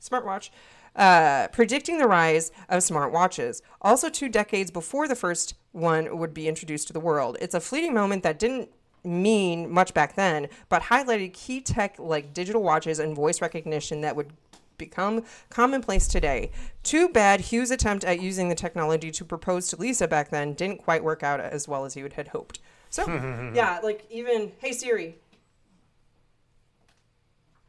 smartwatch, 0.00 0.50
uh, 0.96 1.48
predicting 1.52 1.98
the 1.98 2.08
rise 2.08 2.50
of 2.68 2.82
smartwatches. 2.82 3.62
Also, 3.80 4.08
two 4.08 4.28
decades 4.28 4.70
before 4.70 5.06
the 5.06 5.14
first 5.14 5.54
one 5.72 6.18
would 6.18 6.34
be 6.34 6.48
introduced 6.48 6.86
to 6.88 6.92
the 6.92 7.00
world. 7.00 7.36
It's 7.40 7.54
a 7.54 7.60
fleeting 7.60 7.94
moment 7.94 8.22
that 8.22 8.38
didn't 8.38 8.70
mean 9.04 9.70
much 9.70 9.94
back 9.94 10.16
then, 10.16 10.48
but 10.68 10.82
highlighted 10.82 11.32
key 11.32 11.60
tech 11.60 11.96
like 11.98 12.34
digital 12.34 12.62
watches 12.62 12.98
and 12.98 13.14
voice 13.14 13.40
recognition 13.40 14.00
that 14.00 14.16
would 14.16 14.32
become 14.78 15.24
commonplace 15.48 16.06
today. 16.08 16.50
Too 16.82 17.08
bad 17.08 17.40
Hugh's 17.40 17.70
attempt 17.70 18.04
at 18.04 18.20
using 18.20 18.48
the 18.48 18.54
technology 18.54 19.10
to 19.10 19.24
propose 19.24 19.68
to 19.68 19.76
Lisa 19.76 20.08
back 20.08 20.30
then 20.30 20.54
didn't 20.54 20.78
quite 20.78 21.02
work 21.04 21.22
out 21.22 21.40
as 21.40 21.68
well 21.68 21.84
as 21.84 21.94
he 21.94 22.02
would 22.02 22.14
had 22.14 22.28
hoped. 22.28 22.60
So, 22.90 23.06
yeah, 23.54 23.80
like 23.82 24.04
even, 24.10 24.52
hey 24.58 24.72
Siri, 24.72 25.16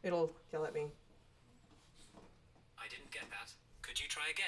it'll 0.02 0.32
yell 0.52 0.64
at 0.64 0.74
me. 0.74 0.86
I 2.78 2.88
didn't 2.88 3.10
get 3.10 3.24
that. 3.30 3.52
Could 3.82 4.00
you 4.00 4.08
try 4.08 4.24
again? 4.30 4.46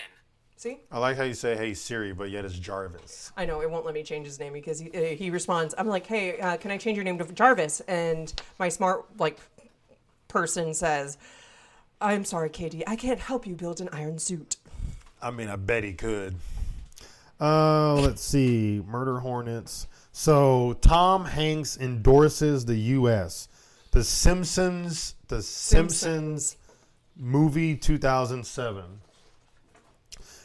See? 0.60 0.76
I 0.92 0.98
like 0.98 1.16
how 1.16 1.22
you 1.22 1.32
say 1.32 1.56
"Hey 1.56 1.72
Siri," 1.72 2.12
but 2.12 2.28
yet 2.28 2.44
it's 2.44 2.58
Jarvis. 2.58 3.32
I 3.34 3.46
know 3.46 3.62
it 3.62 3.70
won't 3.70 3.86
let 3.86 3.94
me 3.94 4.02
change 4.02 4.26
his 4.26 4.38
name 4.38 4.52
because 4.52 4.78
he, 4.78 4.90
uh, 4.90 5.16
he 5.16 5.30
responds. 5.30 5.74
I'm 5.78 5.86
like, 5.86 6.06
hey, 6.06 6.38
uh, 6.38 6.58
can 6.58 6.70
I 6.70 6.76
change 6.76 6.98
your 6.98 7.04
name 7.04 7.16
to 7.16 7.24
Jarvis? 7.32 7.80
And 7.88 8.30
my 8.58 8.68
smart 8.68 9.06
like 9.18 9.38
person 10.28 10.74
says, 10.74 11.16
I'm 11.98 12.26
sorry, 12.26 12.50
Katie, 12.50 12.86
I 12.86 12.94
can't 12.94 13.20
help 13.20 13.46
you 13.46 13.54
build 13.54 13.80
an 13.80 13.88
iron 13.90 14.18
suit. 14.18 14.56
I 15.22 15.30
mean, 15.30 15.48
I 15.48 15.56
bet 15.56 15.82
he 15.82 15.94
could. 15.94 16.36
Uh, 17.40 17.94
let's 17.94 18.20
see. 18.20 18.82
Murder 18.86 19.20
Hornets. 19.20 19.86
So 20.12 20.76
Tom 20.82 21.24
Hanks 21.24 21.78
endorses 21.78 22.66
the 22.66 22.76
U.S. 22.76 23.48
The 23.92 24.04
Simpsons. 24.04 25.14
The 25.28 25.40
Simpsons 25.40 26.58
movie 27.16 27.76
2007. 27.76 29.00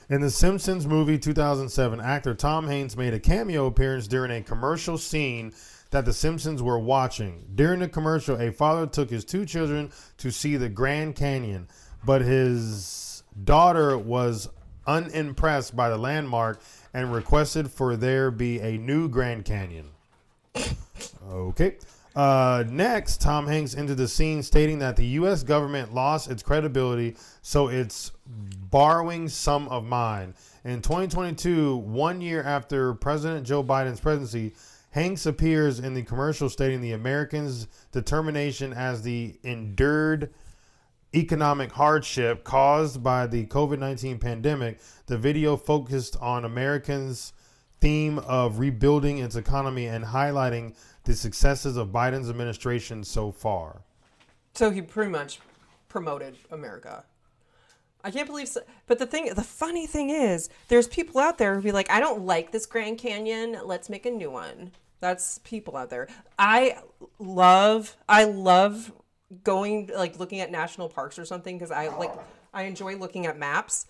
In 0.08 0.22
the 0.22 0.30
Simpsons 0.30 0.86
movie 0.86 1.18
2007, 1.18 2.00
actor 2.00 2.36
Tom 2.36 2.68
Hanks 2.68 2.96
made 2.96 3.16
a 3.16 3.20
cameo 3.20 3.66
appearance 3.66 4.06
during 4.08 4.30
a 4.30 4.44
commercial 4.44 5.00
scene 5.00 5.52
that 5.90 6.06
the 6.06 6.14
Simpsons 6.14 6.62
were 6.62 6.78
watching. 6.78 7.48
During 7.56 7.80
the 7.80 7.88
commercial, 7.88 8.40
a 8.40 8.52
father 8.52 8.86
took 8.86 9.10
his 9.10 9.26
two 9.26 9.48
children 9.48 9.92
to 10.20 10.30
see 10.30 10.58
the 10.58 10.70
Grand 10.70 11.16
Canyon, 11.16 11.68
but 12.06 12.22
his 12.22 13.24
daughter 13.44 13.98
was 13.98 14.48
unimpressed 14.86 15.76
by 15.76 15.90
the 15.90 15.98
landmark 15.98 16.62
and 16.94 17.12
requested 17.12 17.72
for 17.72 17.96
there 17.96 18.30
be 18.30 18.60
a 18.60 18.78
new 18.78 19.10
Grand 19.10 19.44
Canyon. 19.44 19.90
Okay. 21.28 21.78
Uh, 22.16 22.64
next, 22.70 23.20
Tom 23.20 23.46
Hanks 23.46 23.76
entered 23.76 23.98
the 23.98 24.08
scene 24.08 24.42
stating 24.42 24.80
that 24.80 24.96
the 24.96 25.06
U.S. 25.06 25.44
government 25.44 25.94
lost 25.94 26.30
its 26.32 26.42
credibility, 26.42 27.18
so 27.42 27.68
it's 27.68 28.14
borrowing 28.26 29.28
some 29.28 29.68
of 29.68 29.84
mine. 29.84 30.34
In 30.64 30.82
2022, 30.82 31.76
one 31.76 32.22
year 32.22 32.42
after 32.42 32.94
President 32.94 33.46
Joe 33.46 33.64
Biden's 33.64 34.00
presidency, 34.00 34.56
Hanks 34.92 35.26
appears 35.26 35.80
in 35.80 35.94
the 35.94 36.04
commercial 36.04 36.50
stating 36.50 36.80
the 36.80 36.94
Americans' 36.94 37.68
determination 37.92 38.72
as 38.72 39.02
the 39.02 39.38
endured 39.44 40.34
economic 41.14 41.74
hardship 41.74 42.46
caused 42.46 43.04
by 43.04 43.28
the 43.28 43.46
COVID 43.48 43.80
19 43.80 44.20
pandemic. 44.20 44.80
The 45.08 45.18
video 45.18 45.58
focused 45.58 46.16
on 46.22 46.46
Americans' 46.46 47.34
theme 47.82 48.20
of 48.20 48.60
rebuilding 48.60 49.18
its 49.18 49.36
economy 49.36 49.88
and 49.88 50.06
highlighting 50.06 50.76
the 51.06 51.16
successes 51.16 51.78
of 51.78 51.90
Biden's 51.90 52.30
administration 52.30 53.04
so 53.04 53.32
far. 53.32 53.82
So 54.54 54.72
he 54.72 54.82
pretty 54.82 55.12
much 55.12 55.40
promoted 55.88 56.38
America. 56.52 57.06
I 58.04 58.12
can't 58.12 58.28
believe, 58.28 58.48
so, 58.48 58.62
but 58.86 59.00
the 59.00 59.08
thing, 59.08 59.34
the 59.34 59.44
funny 59.44 59.88
thing 59.88 60.12
is, 60.12 60.50
there's 60.68 60.88
people 60.88 61.20
out 61.20 61.40
there 61.40 61.56
who 61.56 61.62
be 61.62 61.72
like, 61.72 61.90
I 61.90 62.00
don't 62.00 62.22
like 62.26 62.52
this 62.52 62.66
Grand 62.68 63.00
Canyon. 63.00 63.58
Let's 63.64 63.90
make 63.90 64.06
a 64.06 64.12
new 64.12 64.30
one. 64.30 64.72
That's 65.00 65.40
people 65.40 65.76
out 65.76 65.90
there. 65.90 66.08
I 66.38 66.78
love, 67.18 67.98
I 68.08 68.26
love 68.26 68.92
going 69.44 69.90
like 69.96 70.20
looking 70.20 70.40
at 70.40 70.52
national 70.52 70.90
parks 70.90 71.18
or 71.18 71.26
something 71.26 71.58
because 71.58 71.72
I 71.72 71.88
like, 71.88 72.12
I 72.54 72.64
enjoy 72.64 72.96
looking 72.96 73.26
at 73.26 73.40
maps. 73.40 73.88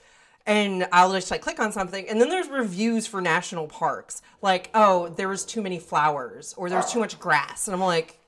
And 0.47 0.87
I'll 0.91 1.11
just 1.11 1.31
like 1.31 1.41
click 1.41 1.59
on 1.59 1.71
something, 1.71 2.07
and 2.07 2.21
then 2.21 2.29
there's 2.29 2.49
reviews 2.49 3.07
for 3.07 3.19
national 3.19 3.67
parks, 3.67 4.21
like, 4.43 4.69
oh, 4.75 5.09
there 5.09 5.27
was 5.27 5.43
too 5.43 5.61
many 5.61 5.79
flowers, 5.79 6.53
or 6.55 6.69
there's 6.69 6.91
too 6.91 6.99
much 6.99 7.19
grass, 7.19 7.67
and 7.67 7.73
I'm 7.73 7.81
like, 7.81 8.19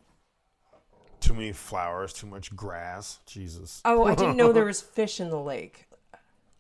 Too 1.20 1.34
many 1.36 1.52
flowers, 1.52 2.14
too 2.14 2.26
much 2.26 2.56
grass. 2.56 3.20
Jesus. 3.28 3.82
oh, 3.86 4.06
I 4.06 4.16
didn't 4.16 4.36
know 4.36 4.52
there 4.54 4.66
was 4.66 4.82
fish 4.82 5.20
in 5.20 5.30
the 5.30 5.40
lake. 5.40 5.86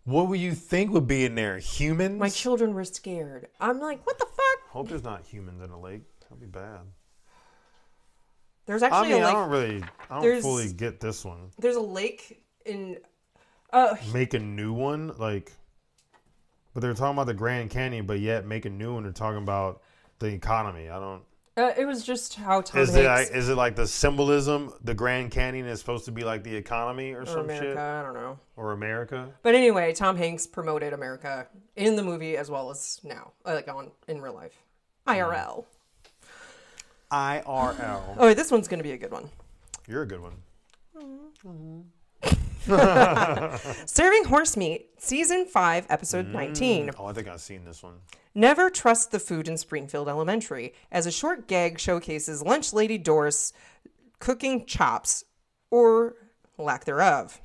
What 0.03 0.29
would 0.29 0.39
you 0.39 0.53
think 0.53 0.91
would 0.93 1.07
be 1.07 1.25
in 1.25 1.35
there? 1.35 1.57
Humans? 1.57 2.19
My 2.19 2.29
children 2.29 2.73
were 2.73 2.85
scared. 2.85 3.47
I'm 3.59 3.79
like, 3.79 4.05
what 4.05 4.17
the 4.19 4.25
fuck? 4.25 4.69
Hope 4.69 4.87
there's 4.89 5.03
not 5.03 5.23
humans 5.25 5.61
in 5.61 5.69
a 5.71 5.79
lake. 5.79 6.03
That'd 6.21 6.39
be 6.39 6.45
bad. 6.45 6.81
There's 8.67 8.83
actually 8.83 9.13
I 9.13 9.13
mean, 9.15 9.23
a 9.23 9.25
lake. 9.25 9.35
I 9.35 9.39
don't 9.39 9.49
really, 9.49 9.83
I 10.09 10.21
don't 10.21 10.41
fully 10.41 10.71
get 10.71 10.99
this 10.99 11.25
one. 11.25 11.51
There's 11.57 11.77
a 11.77 11.81
lake 11.81 12.43
in. 12.65 12.97
Uh, 13.74 13.95
Make 14.13 14.34
a 14.34 14.39
new 14.39 14.72
one, 14.74 15.13
like, 15.18 15.51
but 16.74 16.82
they're 16.82 16.93
talking 16.93 17.15
about 17.15 17.28
the 17.28 17.34
Grand 17.34 17.70
Canyon, 17.70 18.05
but 18.05 18.20
yet 18.20 18.45
make 18.45 18.65
a 18.65 18.70
new 18.70 18.93
one. 18.93 19.03
They're 19.03 19.11
talking 19.11 19.41
about 19.43 19.82
the 20.20 20.28
economy. 20.28 20.89
I 20.89 20.99
don't. 20.99 21.24
uh, 21.57 21.74
it 21.78 21.86
was 21.86 22.03
just 22.05 22.36
how 22.36 22.61
Tom 22.61 22.82
Is 22.82 22.95
it 22.95 23.03
Hanks 23.05 23.30
like, 23.32 23.38
is 23.38 23.49
it 23.49 23.55
like 23.55 23.76
the 23.76 23.86
symbolism? 23.88 24.72
The 24.84 24.93
Grand 24.93 25.32
Canyon 25.32 25.65
is 25.65 25.80
supposed 25.80 26.05
to 26.05 26.11
be 26.11 26.24
like 26.24 26.43
the 26.43 26.55
economy 26.55 27.11
or 27.13 27.24
or 27.24 27.26
some 27.26 27.39
America. 27.41 27.65
shit, 27.65 27.78
I 27.78 28.03
don't 28.03 28.13
know. 28.13 28.39
or 28.55 28.72
America? 28.72 29.30
But 29.43 29.53
anyway, 29.55 29.93
Tom 29.93 30.15
Hanks 30.15 30.47
promoted 30.47 30.93
America 30.93 31.47
in 31.76 31.95
the 31.95 32.03
movie 32.03 32.38
as 32.38 32.49
well 32.49 32.70
as 32.70 33.01
now, 33.03 33.34
uh, 33.45 33.53
like 33.55 33.68
on 33.68 33.91
in 34.07 34.22
real 34.22 34.34
life, 34.34 34.53
IRL. 35.07 35.65
IRL. 37.11 38.15
Oh, 38.18 38.34
this 38.34 38.51
one's 38.51 38.68
gonna 38.68 38.84
be 38.84 38.91
a 38.93 38.97
good 38.97 39.11
one. 39.11 39.30
You're 39.88 40.03
a 40.03 40.07
good 40.07 40.22
one. 40.22 40.34
Serving 43.86 44.26
horse 44.26 44.57
meat, 44.57 44.89
season 44.97 45.45
five, 45.45 45.86
episode 45.89 46.28
nineteen. 46.28 46.88
Mm. 46.89 46.95
Oh, 46.99 47.05
I 47.05 47.13
think 47.13 47.28
I've 47.28 47.41
seen 47.41 47.63
this 47.63 47.82
one. 47.82 47.95
Never 48.36 48.70
trust 48.70 49.11
the 49.11 49.20
food 49.20 49.47
in 49.47 49.57
Springfield 49.57 50.09
Elementary, 50.09 50.74
as 50.91 51.05
a 51.05 51.11
short 51.11 51.47
gag 51.47 51.80
showcases 51.80 52.43
lunch 52.43 52.74
lady 52.74 52.97
Doris 52.97 53.53
cooking 54.20 54.65
chops 54.65 55.24
or 55.72 56.15
lack 56.57 56.86
thereof. 56.86 57.39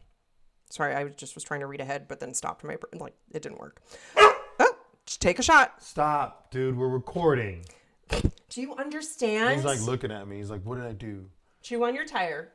Sorry, 0.70 0.94
I 0.94 1.04
just 1.08 1.34
was 1.34 1.44
trying 1.44 1.60
to 1.60 1.66
read 1.66 1.80
ahead, 1.80 2.08
but 2.08 2.18
then 2.18 2.34
stopped 2.34 2.64
my 2.64 2.76
brain. 2.76 3.00
Like 3.00 3.14
it 3.30 3.42
didn't 3.42 3.58
work. 3.60 3.80
Oh, 4.58 4.74
take 5.06 5.38
a 5.38 5.42
shot. 5.42 5.82
Stop, 5.82 6.50
dude. 6.50 6.76
We're 6.76 6.88
recording. 6.88 7.64
Do 8.10 8.60
you 8.60 8.74
understand? 8.74 9.54
He's 9.54 9.64
like 9.64 9.80
looking 9.80 10.12
at 10.12 10.28
me. 10.28 10.36
He's 10.36 10.50
like, 10.50 10.62
"What 10.64 10.76
did 10.76 10.84
I 10.84 10.92
do?" 10.92 11.26
Chew 11.62 11.82
on 11.84 11.94
your 11.94 12.04
tire. 12.04 12.52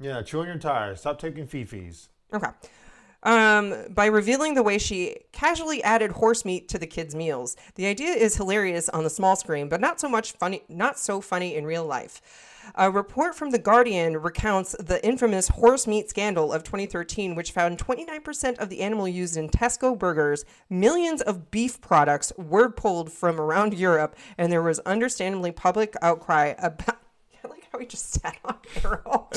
Yeah, 0.00 0.18
on 0.18 0.46
your 0.46 0.58
tires. 0.58 1.00
Stop 1.00 1.18
taking 1.18 1.46
fifis. 1.46 2.08
Okay. 2.32 2.48
Um, 3.22 3.74
by 3.90 4.06
revealing 4.06 4.54
the 4.54 4.62
way 4.62 4.78
she 4.78 5.16
casually 5.30 5.82
added 5.82 6.12
horse 6.12 6.44
meat 6.44 6.68
to 6.70 6.78
the 6.78 6.86
kids' 6.86 7.14
meals. 7.14 7.54
The 7.74 7.86
idea 7.86 8.12
is 8.12 8.36
hilarious 8.36 8.88
on 8.88 9.04
the 9.04 9.10
small 9.10 9.36
screen, 9.36 9.68
but 9.68 9.80
not 9.80 10.00
so 10.00 10.08
much 10.08 10.32
funny, 10.32 10.62
not 10.70 10.98
so 10.98 11.20
funny 11.20 11.54
in 11.54 11.66
real 11.66 11.84
life. 11.84 12.22
A 12.74 12.90
report 12.90 13.34
from 13.34 13.50
The 13.50 13.58
Guardian 13.58 14.16
recounts 14.18 14.74
the 14.78 15.04
infamous 15.04 15.48
horse 15.48 15.86
meat 15.86 16.08
scandal 16.08 16.52
of 16.52 16.62
2013, 16.62 17.34
which 17.34 17.52
found 17.52 17.78
29% 17.78 18.58
of 18.58 18.68
the 18.68 18.80
animal 18.80 19.08
used 19.08 19.36
in 19.36 19.48
Tesco 19.48 19.98
burgers, 19.98 20.44
millions 20.68 21.20
of 21.20 21.50
beef 21.50 21.80
products 21.80 22.32
were 22.36 22.70
pulled 22.70 23.12
from 23.12 23.40
around 23.40 23.74
Europe, 23.74 24.16
and 24.38 24.52
there 24.52 24.62
was 24.62 24.78
understandably 24.80 25.52
public 25.52 25.94
outcry 26.00 26.54
about. 26.58 26.98
I 27.44 27.48
like 27.48 27.68
how 27.72 27.78
he 27.78 27.86
just 27.86 28.10
sat 28.12 28.38
on 28.44 28.58
arrow. 28.84 29.28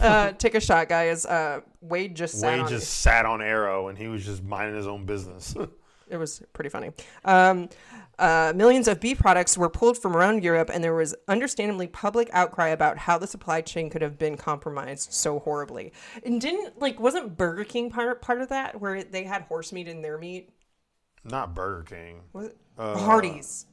Uh, 0.00 0.32
take 0.32 0.54
a 0.54 0.60
shot, 0.60 0.88
guys. 0.88 1.24
Uh, 1.26 1.60
Wade 1.80 2.14
just 2.14 2.40
sat 2.40 2.52
Wade 2.52 2.60
on 2.60 2.68
just 2.68 3.00
sat 3.00 3.26
on 3.26 3.40
Arrow 3.42 3.88
and 3.88 3.96
he 3.96 4.08
was 4.08 4.24
just 4.24 4.42
minding 4.42 4.76
his 4.76 4.86
own 4.86 5.04
business. 5.06 5.54
It 6.08 6.18
was 6.18 6.40
pretty 6.52 6.70
funny. 6.70 6.92
Um, 7.24 7.68
uh, 8.16 8.52
millions 8.54 8.86
of 8.86 9.00
beef 9.00 9.18
products 9.18 9.58
were 9.58 9.68
pulled 9.68 9.98
from 9.98 10.16
around 10.16 10.44
Europe, 10.44 10.70
and 10.72 10.82
there 10.84 10.94
was 10.94 11.16
understandably 11.26 11.88
public 11.88 12.30
outcry 12.32 12.68
about 12.68 12.96
how 12.96 13.18
the 13.18 13.26
supply 13.26 13.60
chain 13.60 13.90
could 13.90 14.02
have 14.02 14.16
been 14.16 14.36
compromised 14.36 15.12
so 15.12 15.40
horribly. 15.40 15.92
And 16.24 16.40
didn't 16.40 16.80
like 16.80 17.00
wasn't 17.00 17.36
Burger 17.36 17.64
King 17.64 17.90
part 17.90 18.22
part 18.22 18.40
of 18.40 18.50
that, 18.50 18.80
where 18.80 19.02
they 19.02 19.24
had 19.24 19.42
horse 19.42 19.72
meat 19.72 19.88
in 19.88 20.00
their 20.00 20.16
meat? 20.16 20.50
Not 21.24 21.56
Burger 21.56 21.82
King. 21.82 22.20
Was 22.32 22.46
it 22.46 22.56
Uh, 22.78 22.96
Hardee's? 22.98 23.66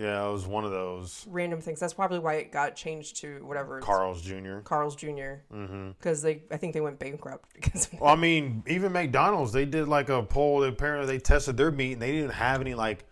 Yeah, 0.00 0.26
it 0.26 0.32
was 0.32 0.46
one 0.46 0.64
of 0.64 0.70
those. 0.70 1.26
Random 1.28 1.60
things. 1.60 1.78
That's 1.78 1.92
probably 1.92 2.20
why 2.20 2.34
it 2.34 2.50
got 2.52 2.74
changed 2.74 3.16
to 3.16 3.44
whatever. 3.44 3.80
Carl's 3.80 4.22
Jr. 4.22 4.60
Carl's 4.60 4.96
junior 4.96 5.44
Because 5.98 6.22
they, 6.22 6.42
I 6.50 6.56
think 6.56 6.72
they 6.72 6.80
went 6.80 6.98
bankrupt 6.98 7.50
because 7.54 7.88
Well, 8.00 8.10
I 8.10 8.16
mean, 8.16 8.62
even 8.66 8.92
McDonald's, 8.92 9.52
they 9.52 9.66
did 9.66 9.88
like 9.88 10.08
a 10.08 10.22
poll. 10.22 10.64
Apparently, 10.64 11.06
they 11.06 11.18
tested 11.18 11.56
their 11.58 11.70
meat 11.70 11.92
and 11.94 12.02
they 12.02 12.12
didn't 12.12 12.32
have 12.32 12.62
any 12.62 12.74
like 12.74 13.04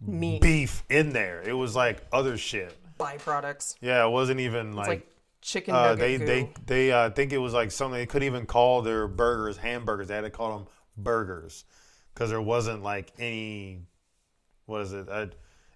meat 0.00 0.42
beef 0.42 0.82
in 0.90 1.14
there. 1.14 1.40
It 1.40 1.54
was 1.54 1.74
like 1.74 2.04
other 2.12 2.36
shit. 2.36 2.76
byproducts. 3.00 3.76
Yeah, 3.80 4.04
it 4.04 4.10
wasn't 4.10 4.40
even 4.40 4.68
It's 4.68 4.76
like. 4.76 4.88
like 4.88 5.08
chicken 5.40 5.74
uh, 5.74 5.96
they 5.96 6.18
goo. 6.18 6.24
they 6.26 6.52
they 6.66 6.92
uh, 6.92 7.10
think 7.10 7.32
it 7.32 7.38
was 7.38 7.52
like 7.52 7.72
something 7.72 7.98
they 7.98 8.06
couldn't 8.06 8.26
even 8.26 8.46
call 8.46 8.80
their 8.82 9.08
burgers 9.08 9.56
hamburgers. 9.56 10.06
They 10.08 10.14
had 10.14 10.20
to 10.20 10.30
call 10.30 10.58
them 10.58 10.66
burgers 10.96 11.64
because 12.14 12.30
there 12.30 12.40
wasn't 12.40 12.82
like 12.84 13.12
any 13.18 13.80
what 14.66 14.82
is 14.82 14.92
it? 14.92 15.08
Uh, 15.08 15.26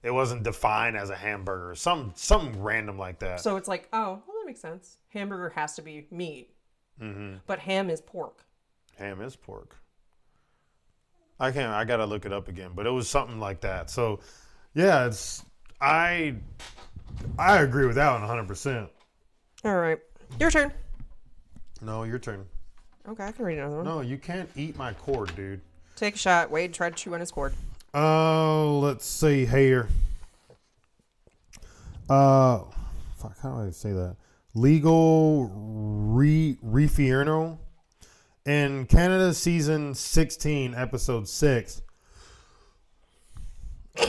it 0.02 0.10
wasn't 0.10 0.42
defined 0.42 0.96
as 0.96 1.10
a 1.10 1.16
hamburger. 1.16 1.74
Some 1.74 2.12
something 2.16 2.62
random 2.62 2.98
like 2.98 3.18
that. 3.20 3.40
So 3.40 3.56
it's 3.56 3.68
like, 3.68 3.88
oh, 3.92 4.22
well, 4.26 4.36
that 4.40 4.46
makes 4.46 4.60
sense. 4.60 4.98
Hamburger 5.08 5.50
has 5.50 5.74
to 5.76 5.82
be 5.82 6.06
meat, 6.10 6.50
Mm-hmm. 7.00 7.36
but 7.46 7.58
ham 7.58 7.90
is 7.90 8.00
pork. 8.00 8.44
Ham 8.98 9.20
is 9.20 9.36
pork. 9.36 9.76
I 11.38 11.50
can't. 11.50 11.72
I 11.72 11.84
gotta 11.84 12.06
look 12.06 12.24
it 12.24 12.32
up 12.32 12.48
again, 12.48 12.70
but 12.74 12.86
it 12.86 12.90
was 12.90 13.08
something 13.08 13.38
like 13.38 13.60
that. 13.60 13.90
So, 13.90 14.20
yeah, 14.74 15.06
it's 15.06 15.44
I 15.80 16.36
I 17.38 17.58
agree 17.58 17.86
with 17.86 17.96
that 17.96 18.10
one 18.12 18.20
100. 18.22 18.46
percent 18.48 18.88
All 19.64 19.76
right, 19.76 19.98
your 20.40 20.50
turn. 20.50 20.72
No, 21.82 22.04
your 22.04 22.18
turn. 22.18 22.46
Okay, 23.06 23.24
I 23.24 23.32
can 23.32 23.44
read 23.44 23.58
another 23.58 23.76
one. 23.76 23.84
No, 23.84 24.00
you 24.00 24.16
can't 24.16 24.48
eat 24.56 24.76
my 24.78 24.92
cord, 24.94 25.34
dude. 25.36 25.60
Take 25.94 26.14
a 26.14 26.18
shot. 26.18 26.50
Wade 26.50 26.72
tried 26.72 26.96
to 26.96 27.02
chew 27.04 27.12
on 27.14 27.20
his 27.20 27.30
cord. 27.30 27.52
Uh, 27.96 28.72
let's 28.72 29.06
see 29.06 29.46
here. 29.46 29.88
Uh, 32.10 32.58
fuck, 33.16 33.38
how 33.40 33.54
do 33.54 33.68
I 33.68 33.70
say 33.70 33.92
that? 33.92 34.16
Legal 34.54 35.50
re 35.54 36.58
Refierno 36.62 37.56
in 38.44 38.84
Canada 38.84 39.32
season 39.32 39.94
sixteen, 39.94 40.74
episode 40.74 41.26
six. 41.26 41.80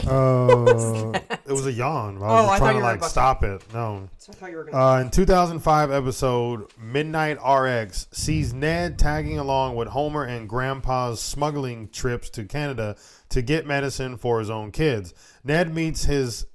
Uh, 0.08 1.12
it 1.46 1.52
was 1.52 1.66
a 1.66 1.72
yawn. 1.72 2.18
I 2.18 2.20
was 2.20 2.46
Oh, 2.46 2.50
I 2.50 2.58
trying 2.58 2.78
to 2.78 2.84
like 2.84 3.04
stop 3.04 3.44
it. 3.44 3.62
No. 3.74 4.10
I 4.42 4.50
you 4.50 4.58
were. 4.58 4.76
Uh, 4.76 5.02
in 5.02 5.10
2005 5.10 5.92
episode 5.92 6.66
Midnight 6.82 7.38
RX 7.46 8.08
sees 8.12 8.54
Ned 8.54 9.00
tagging 9.00 9.38
along 9.40 9.76
with 9.76 9.88
Homer 9.90 10.24
and 10.24 10.48
Grandpa's 10.50 11.22
smuggling 11.22 11.90
trips 11.90 12.30
to 12.32 12.44
Canada 12.46 12.96
to 13.30 13.42
get 13.42 13.66
medicine 13.66 14.18
for 14.18 14.40
his 14.40 14.50
own 14.50 14.72
kids. 14.72 15.14
Ned 15.44 15.74
meets 15.74 16.04
his 16.06 16.46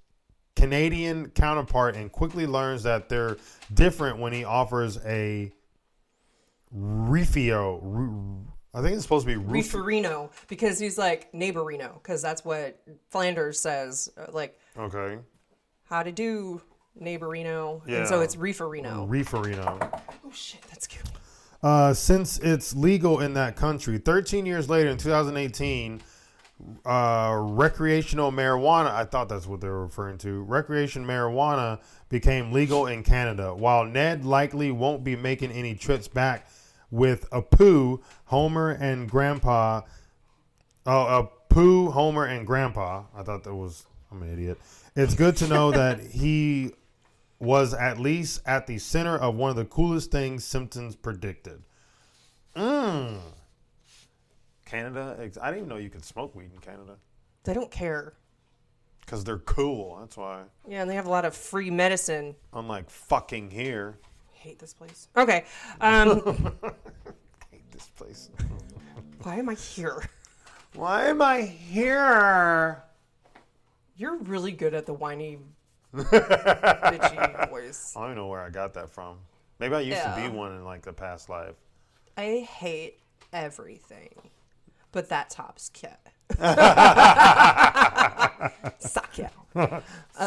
Canadian 0.54 1.30
counterpart 1.30 1.96
and 1.96 2.12
quickly 2.12 2.46
learns 2.46 2.82
that 2.82 3.08
they're 3.08 3.38
different 3.72 4.18
when 4.18 4.32
he 4.34 4.44
offers 4.44 4.98
a 5.04 5.50
refio. 6.74 8.46
I 8.74 8.80
think 8.80 8.94
it's 8.94 9.02
supposed 9.02 9.26
to 9.26 9.38
be. 9.38 9.42
Referino, 9.44 10.30
because 10.48 10.78
he's 10.78 10.96
like 10.96 11.30
neighborino, 11.32 11.94
because 11.94 12.22
that's 12.22 12.44
what 12.44 12.80
Flanders 13.10 13.60
says. 13.60 14.10
uh, 14.16 14.26
Like, 14.32 14.58
Okay. 14.78 15.18
how 15.84 16.02
to 16.02 16.10
do 16.12 16.62
neighborino. 17.00 17.86
And 17.86 18.06
so 18.08 18.20
it's 18.20 18.36
reeferino. 18.36 19.06
Reeferino. 19.08 20.00
oh 20.24 20.30
shit, 20.32 20.62
that's 20.70 20.86
cute. 20.86 21.04
Uh, 21.62 21.92
since 21.94 22.38
it's 22.38 22.74
legal 22.74 23.20
in 23.20 23.34
that 23.34 23.56
country, 23.56 23.98
13 23.98 24.46
years 24.46 24.68
later 24.68 24.90
in 24.90 24.96
2018, 24.96 26.00
uh, 26.84 27.36
recreational 27.40 28.32
marijuana, 28.32 28.90
I 28.90 29.04
thought 29.04 29.28
that's 29.28 29.46
what 29.46 29.60
they 29.60 29.68
were 29.68 29.84
referring 29.84 30.18
to, 30.18 30.42
recreation 30.42 31.04
marijuana 31.04 31.80
became 32.08 32.52
legal 32.52 32.86
in 32.86 33.02
Canada. 33.02 33.54
While 33.54 33.84
Ned 33.84 34.24
likely 34.24 34.70
won't 34.70 35.04
be 35.04 35.14
making 35.14 35.52
any 35.52 35.74
trips 35.74 36.08
back 36.08 36.48
with 36.93 37.28
Apu, 37.30 38.01
Homer, 38.26 38.70
and 38.70 39.11
Grandpa. 39.11 39.80
Oh, 40.86 41.28
Apu, 41.51 41.90
Homer, 41.93 42.26
and 42.26 42.47
Grandpa. 42.47 43.05
I 43.16 43.22
thought 43.24 43.43
that 43.43 43.55
was, 43.55 43.86
I'm 44.12 44.22
an 44.22 44.32
idiot. 44.32 44.61
It's 44.95 45.14
good 45.14 45.36
to 45.38 45.49
know 45.49 45.72
that 45.72 46.01
he 46.12 46.72
was 47.40 47.74
at 47.74 47.99
least 47.99 48.40
at 48.47 48.68
the 48.68 48.78
center 48.78 49.16
of 49.16 49.34
one 49.34 49.51
of 49.51 49.57
the 49.57 49.64
coolest 49.64 50.12
things 50.12 50.45
Simpsons 50.45 50.95
predicted. 50.95 51.62
Mmm. 52.55 53.18
Canada? 54.66 55.16
I 55.18 55.47
didn't 55.51 55.57
even 55.57 55.68
know 55.68 55.76
you 55.76 55.90
could 55.90 56.05
smoke 56.05 56.34
weed 56.34 56.51
in 56.53 56.59
Canada 56.61 56.97
They 57.45 57.55
don't 57.55 57.70
care. 57.70 58.14
because 59.01 59.24
they're 59.24 59.38
cool. 59.38 59.99
That's 60.01 60.16
why. 60.16 60.43
Yeah, 60.68 60.82
and 60.82 60.90
they 60.90 60.95
have 60.95 61.07
a 61.07 61.11
lot 61.11 61.24
of 61.24 61.34
free 61.34 61.70
medicine. 61.70 62.36
Unlike 62.53 62.90
fucking 62.90 63.51
here. 63.51 63.99
Hate 64.43 64.59
this 64.59 64.74
place. 64.74 65.09
Okay. 65.16 65.45
Um, 65.80 66.20
hate 67.51 67.70
this 67.70 67.86
place. 67.97 68.30
why 69.22 69.36
am 69.36 69.49
I 69.49 69.55
here? 69.55 70.05
Why 70.74 71.07
am 71.07 71.22
I 71.22 71.43
here? 71.43 72.82
You're 73.97 74.16
really 74.16 74.53
good 74.53 74.74
at 74.74 74.86
the 74.86 74.95
whiny, 74.95 75.38
bitchy 75.95 77.49
voice. 77.51 77.95
I 77.97 78.07
don't 78.07 78.16
know 78.16 78.26
where 78.26 78.40
I 78.40 78.51
got 78.51 78.74
that 78.74 78.90
from. 78.90 79.18
Maybe 79.61 79.74
I 79.74 79.80
used 79.80 80.03
to 80.03 80.16
be 80.16 80.28
one 80.28 80.53
in 80.53 80.64
like 80.64 80.82
the 80.82 80.93
past 80.93 81.28
life. 81.28 81.55
I 82.16 82.47
hate 82.51 82.99
everything, 83.32 84.11
but 84.90 85.09
that 85.11 85.30
tops 85.30 85.68
Kit. 85.68 86.01
Suck 88.78 89.18
it. 89.18 89.30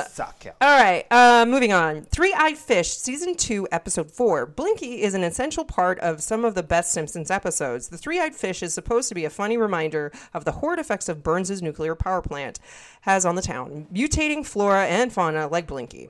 Suck 0.10 0.46
it. 0.46 0.56
All 0.62 0.82
right, 0.82 1.06
uh, 1.12 1.46
moving 1.48 1.74
on. 1.74 2.04
Three 2.04 2.34
Eyed 2.34 2.58
Fish, 2.58 2.90
Season 2.90 3.36
2, 3.36 3.68
Episode 3.72 4.12
4. 4.12 4.46
Blinky 4.46 5.02
is 5.02 5.14
an 5.14 5.24
essential 5.24 5.66
part 5.66 6.00
of 6.00 6.22
some 6.22 6.46
of 6.46 6.56
the 6.56 6.64
best 6.64 6.92
Simpsons 6.92 7.32
episodes. 7.32 7.90
The 7.90 7.98
Three 7.98 8.20
Eyed 8.20 8.36
Fish 8.36 8.62
is 8.62 8.74
supposed 8.74 9.10
to 9.10 9.16
be 9.16 9.26
a 9.26 9.30
funny 9.30 9.58
reminder 9.58 10.12
of 10.34 10.46
the 10.46 10.54
horrid 10.54 10.80
effects 10.80 11.10
of 11.10 11.24
Burns' 11.24 11.62
nuclear 11.62 11.96
power 11.96 12.22
plant 12.22 12.60
has 13.02 13.26
on 13.26 13.36
the 13.36 13.42
town, 13.42 13.88
mutating 13.94 14.46
flora 14.46 14.86
and 14.86 15.12
fauna 15.12 15.48
like 15.48 15.68
Blinky. 15.68 16.10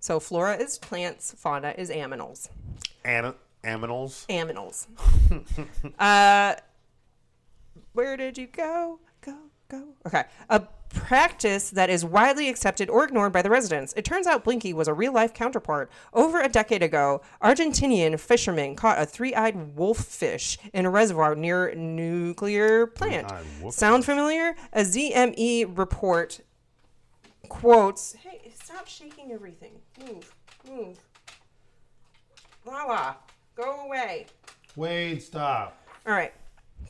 So, 0.00 0.18
flora 0.20 0.56
is 0.56 0.78
plants, 0.78 1.34
fauna 1.36 1.74
is 1.78 1.90
aminals. 1.90 2.48
An- 3.04 3.34
aminals. 3.64 4.26
Aminals. 4.26 4.86
uh, 5.98 6.54
where 7.92 8.16
did 8.16 8.38
you 8.38 8.46
go? 8.46 8.98
Go. 9.72 9.84
Okay. 10.06 10.24
A 10.50 10.60
practice 10.90 11.70
that 11.70 11.88
is 11.88 12.04
widely 12.04 12.50
accepted 12.50 12.90
or 12.90 13.04
ignored 13.04 13.32
by 13.32 13.40
the 13.40 13.48
residents. 13.48 13.94
It 13.96 14.04
turns 14.04 14.26
out 14.26 14.44
Blinky 14.44 14.74
was 14.74 14.86
a 14.86 14.92
real 14.92 15.14
life 15.14 15.32
counterpart. 15.32 15.90
Over 16.12 16.42
a 16.42 16.48
decade 16.48 16.82
ago, 16.82 17.22
Argentinian 17.42 18.20
fishermen 18.20 18.76
caught 18.76 19.00
a 19.00 19.06
three 19.06 19.34
eyed 19.34 19.74
wolf 19.74 19.96
fish 19.96 20.58
in 20.74 20.84
a 20.84 20.90
reservoir 20.90 21.34
near 21.34 21.68
a 21.68 21.74
nuclear 21.74 22.86
plant. 22.86 23.32
Sound 23.70 24.04
familiar? 24.04 24.54
A 24.74 24.82
ZME 24.82 25.78
report 25.78 26.40
quotes 27.48 28.12
Hey, 28.12 28.52
stop 28.62 28.86
shaking 28.86 29.32
everything. 29.32 29.72
Move, 30.06 30.34
move. 30.68 30.98
Lala, 32.66 33.16
go 33.56 33.86
away. 33.86 34.26
Wade, 34.76 35.22
stop. 35.22 35.78
All 36.06 36.12
right. 36.12 36.34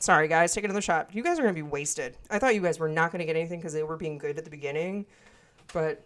Sorry, 0.03 0.27
guys. 0.27 0.53
Take 0.53 0.65
another 0.65 0.81
shot. 0.81 1.09
You 1.13 1.23
guys 1.23 1.39
are 1.39 1.43
going 1.43 1.55
to 1.55 1.57
be 1.57 1.65
wasted. 1.65 2.17
I 2.29 2.37
thought 2.37 2.53
you 2.55 2.59
guys 2.61 2.77
were 2.77 2.89
not 2.89 3.13
going 3.13 3.19
to 3.19 3.25
get 3.25 3.37
anything 3.37 3.59
because 3.59 3.71
they 3.71 3.83
were 3.83 3.95
being 3.95 4.17
good 4.17 4.37
at 4.37 4.43
the 4.43 4.49
beginning. 4.49 5.05
But 5.71 6.03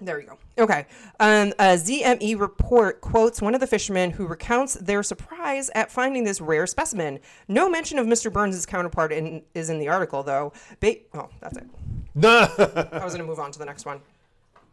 there 0.00 0.18
you 0.18 0.26
go. 0.26 0.38
Okay. 0.64 0.86
Um, 1.20 1.52
a 1.58 1.76
ZME 1.76 2.40
report 2.40 3.02
quotes 3.02 3.42
one 3.42 3.54
of 3.54 3.60
the 3.60 3.66
fishermen 3.66 4.10
who 4.12 4.26
recounts 4.26 4.72
their 4.76 5.02
surprise 5.02 5.70
at 5.74 5.90
finding 5.92 6.24
this 6.24 6.40
rare 6.40 6.66
specimen. 6.66 7.18
No 7.46 7.68
mention 7.68 7.98
of 7.98 8.06
Mr. 8.06 8.32
Burns' 8.32 8.64
counterpart 8.64 9.12
in, 9.12 9.42
is 9.52 9.68
in 9.68 9.78
the 9.80 9.88
article, 9.88 10.22
though. 10.22 10.54
Ba- 10.80 10.96
oh, 11.12 11.28
that's 11.40 11.58
it. 11.58 11.66
No. 12.14 12.48
I 12.58 13.04
was 13.04 13.12
going 13.12 13.18
to 13.18 13.24
move 13.24 13.38
on 13.38 13.52
to 13.52 13.58
the 13.58 13.66
next 13.66 13.84
one. 13.84 14.00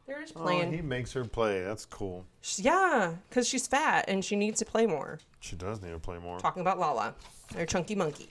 They're 0.08 0.22
just 0.22 0.38
Oh, 0.38 0.42
playing. 0.44 0.72
he 0.72 0.82
makes 0.82 1.12
her 1.12 1.26
play. 1.26 1.64
That's 1.64 1.86
cool. 1.86 2.24
yeah, 2.56 3.14
because 3.28 3.46
she's 3.46 3.68
fat 3.68 4.06
and 4.08 4.24
she 4.24 4.38
needs 4.38 4.60
to 4.60 4.66
play 4.66 4.86
more. 4.86 5.20
She 5.42 5.58
does 5.58 5.82
need 5.82 5.92
to 5.92 6.00
play 6.00 6.18
more. 6.18 6.40
Talking 6.40 6.62
about 6.62 6.80
Lala, 6.80 7.14
or 7.58 7.66
Chunky 7.66 7.96
Monkey. 7.96 8.30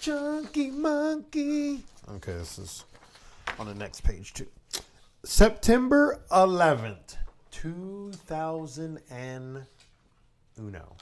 Chunky 0.00 0.70
monkey. 0.70 1.80
Okay, 2.08 2.32
this 2.32 2.58
is 2.58 2.84
on 3.58 3.66
the 3.66 3.74
next 3.74 4.00
page 4.02 4.32
too. 4.32 4.46
September 5.24 6.22
11th, 6.32 7.16
2000 7.50 8.98
and 9.10 9.66
uno. 10.58 10.96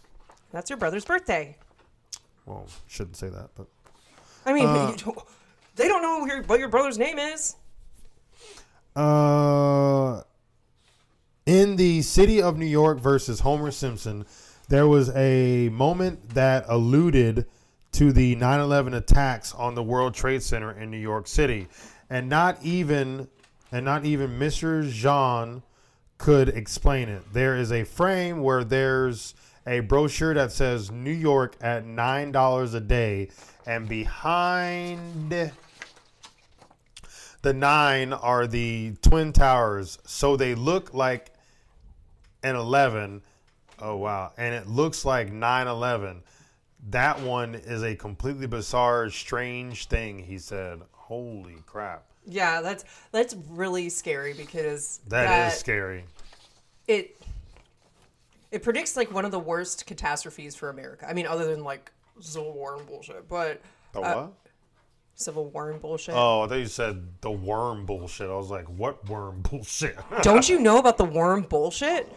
That's 0.51 0.69
your 0.69 0.79
brother's 0.79 1.05
birthday. 1.05 1.57
Well, 2.45 2.67
shouldn't 2.89 3.17
say 3.17 3.29
that, 3.29 3.51
but 3.55 3.69
I 4.45 4.53
mean, 4.53 4.67
Uh, 4.67 4.91
you 4.91 4.97
don't- 5.05 5.19
they 5.77 5.87
don't 5.87 6.03
know 6.03 6.21
who 6.25 6.27
your, 6.27 6.43
what 6.43 6.59
your 6.59 6.69
brother's 6.69 6.99
name 6.99 7.21
is. 7.21 7.55
Uh, 8.97 10.23
in 11.47 11.77
the 11.77 12.03
city 12.03 12.43
of 12.43 12.59
New 12.59 12.67
York 12.67 12.99
versus 12.99 13.41
Homer 13.41 13.71
Simpson, 13.71 14.27
there 14.69 14.89
was 14.89 15.11
a 15.15 15.69
moment 15.69 16.31
that 16.31 16.65
alluded 16.67 17.47
to 17.99 18.13
the 18.13 18.37
9 18.37 18.61
11 18.61 18.95
attacks 18.95 19.53
on 19.55 19.75
the 19.75 19.83
World 19.83 20.15
Trade 20.15 20.41
Center 20.41 20.71
in 20.71 20.89
New 20.89 21.01
York 21.01 21.27
City. 21.27 21.67
And 22.09 22.29
not 22.29 22.57
even 22.63 23.27
and 23.73 23.85
not 23.85 24.05
even 24.05 24.39
Mr. 24.39 24.89
Jean 24.89 25.65
could 26.17 26.49
explain 26.49 27.09
it. 27.09 27.25
There 27.33 27.57
is 27.57 27.73
a 27.73 27.83
frame 27.83 28.41
where 28.41 28.63
there's 28.63 29.35
a 29.67 29.81
brochure 29.81 30.33
that 30.35 30.53
says 30.53 30.93
New 30.93 31.11
York 31.11 31.57
at 31.61 31.87
nine 31.87 32.31
dollars 32.31 32.73
a 32.73 32.81
day, 32.81 33.31
and 33.67 33.89
behind 33.89 35.51
the 37.43 37.53
nine 37.53 38.13
are 38.13 38.47
the 38.47 38.95
twin 39.03 39.33
towers, 39.33 39.99
so 40.07 40.37
they 40.37 40.55
look 40.55 40.95
like 40.95 41.33
an 42.45 42.55
eleven. 42.55 43.23
Oh 43.81 43.97
wow! 43.97 44.31
And 44.39 44.55
it 44.55 44.69
looks 44.69 45.05
like 45.05 45.33
9/11. 45.33 46.23
That 46.91 47.21
one 47.21 47.55
is 47.55 47.83
a 47.83 47.95
completely 47.95 48.47
bizarre, 48.47 49.11
strange 49.11 49.87
thing. 49.89 50.19
He 50.19 50.39
said, 50.39 50.81
"Holy 50.93 51.57
crap, 51.67 52.05
Yeah, 52.25 52.61
that's 52.61 52.85
that's 53.13 53.35
really 53.51 53.89
scary 53.89 54.33
because 54.33 55.01
that 55.09 55.49
is 55.53 55.59
scary." 55.59 56.05
It 56.87 57.21
it 58.51 58.63
predicts 58.63 58.97
like 58.97 59.13
one 59.13 59.25
of 59.25 59.31
the 59.31 59.39
worst 59.39 59.87
catastrophes 59.87 60.55
for 60.55 60.71
America. 60.71 61.07
I 61.09 61.13
mean, 61.13 61.27
other 61.27 61.47
than 61.47 61.65
like 61.65 61.91
Civil 62.21 62.53
War 62.55 62.77
and 62.77 62.87
bullshit, 62.87 63.29
but 63.29 63.61
The 63.93 64.01
uh, 64.01 64.15
what? 64.15 64.33
Civil 65.17 65.47
War 65.51 65.71
and 65.71 65.81
bullshit. 65.83 66.15
Oh, 66.15 66.43
I 66.43 66.49
thought 66.49 66.59
you 66.59 66.67
said 66.67 67.21
the 67.21 67.31
worm 67.31 67.85
bullshit. 67.87 68.31
I 68.31 68.35
was 68.37 68.51
like, 68.51 68.67
"What 68.67 69.07
worm 69.09 69.43
bullshit?" 69.51 69.99
Don't 70.23 70.49
you 70.49 70.61
know 70.61 70.79
about 70.79 70.97
the 70.97 71.05
worm 71.05 71.43
bullshit? 71.43 72.11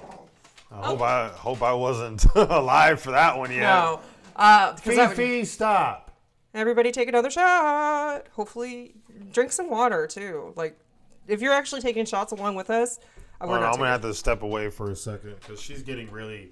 I 0.72 0.86
hope 0.86 1.01
I 1.01 1.28
hope 1.30 1.62
I 1.64 1.74
wasn't 1.74 2.24
alive 2.36 3.01
for 3.01 3.12
that 3.12 3.38
one 3.38 3.51
yet. 3.51 3.62
No. 3.62 3.99
Uh, 4.36 4.74
that 4.74 5.18
would- 5.18 5.48
stop. 5.48 6.12
everybody 6.54 6.92
take 6.92 7.08
another 7.08 7.30
shot. 7.30 8.28
Hopefully, 8.34 8.96
drink 9.32 9.52
some 9.52 9.70
water 9.70 10.08
too. 10.08 10.54
Like, 10.56 10.78
if 11.28 11.42
you're 11.42 11.54
actually 11.54 11.82
taking 11.82 12.06
shots 12.06 12.32
along 12.32 12.56
with 12.56 12.70
us, 12.70 13.00
uh, 13.40 13.46
not 13.46 13.64
I'm 13.64 13.72
gonna 13.78 13.88
have 13.88 14.02
to 14.02 14.14
step 14.14 14.42
away 14.44 14.70
for 14.70 14.92
a 14.92 14.96
second 14.96 15.36
because 15.40 15.62
she's 15.62 15.82
getting 15.84 16.12
really, 16.12 16.52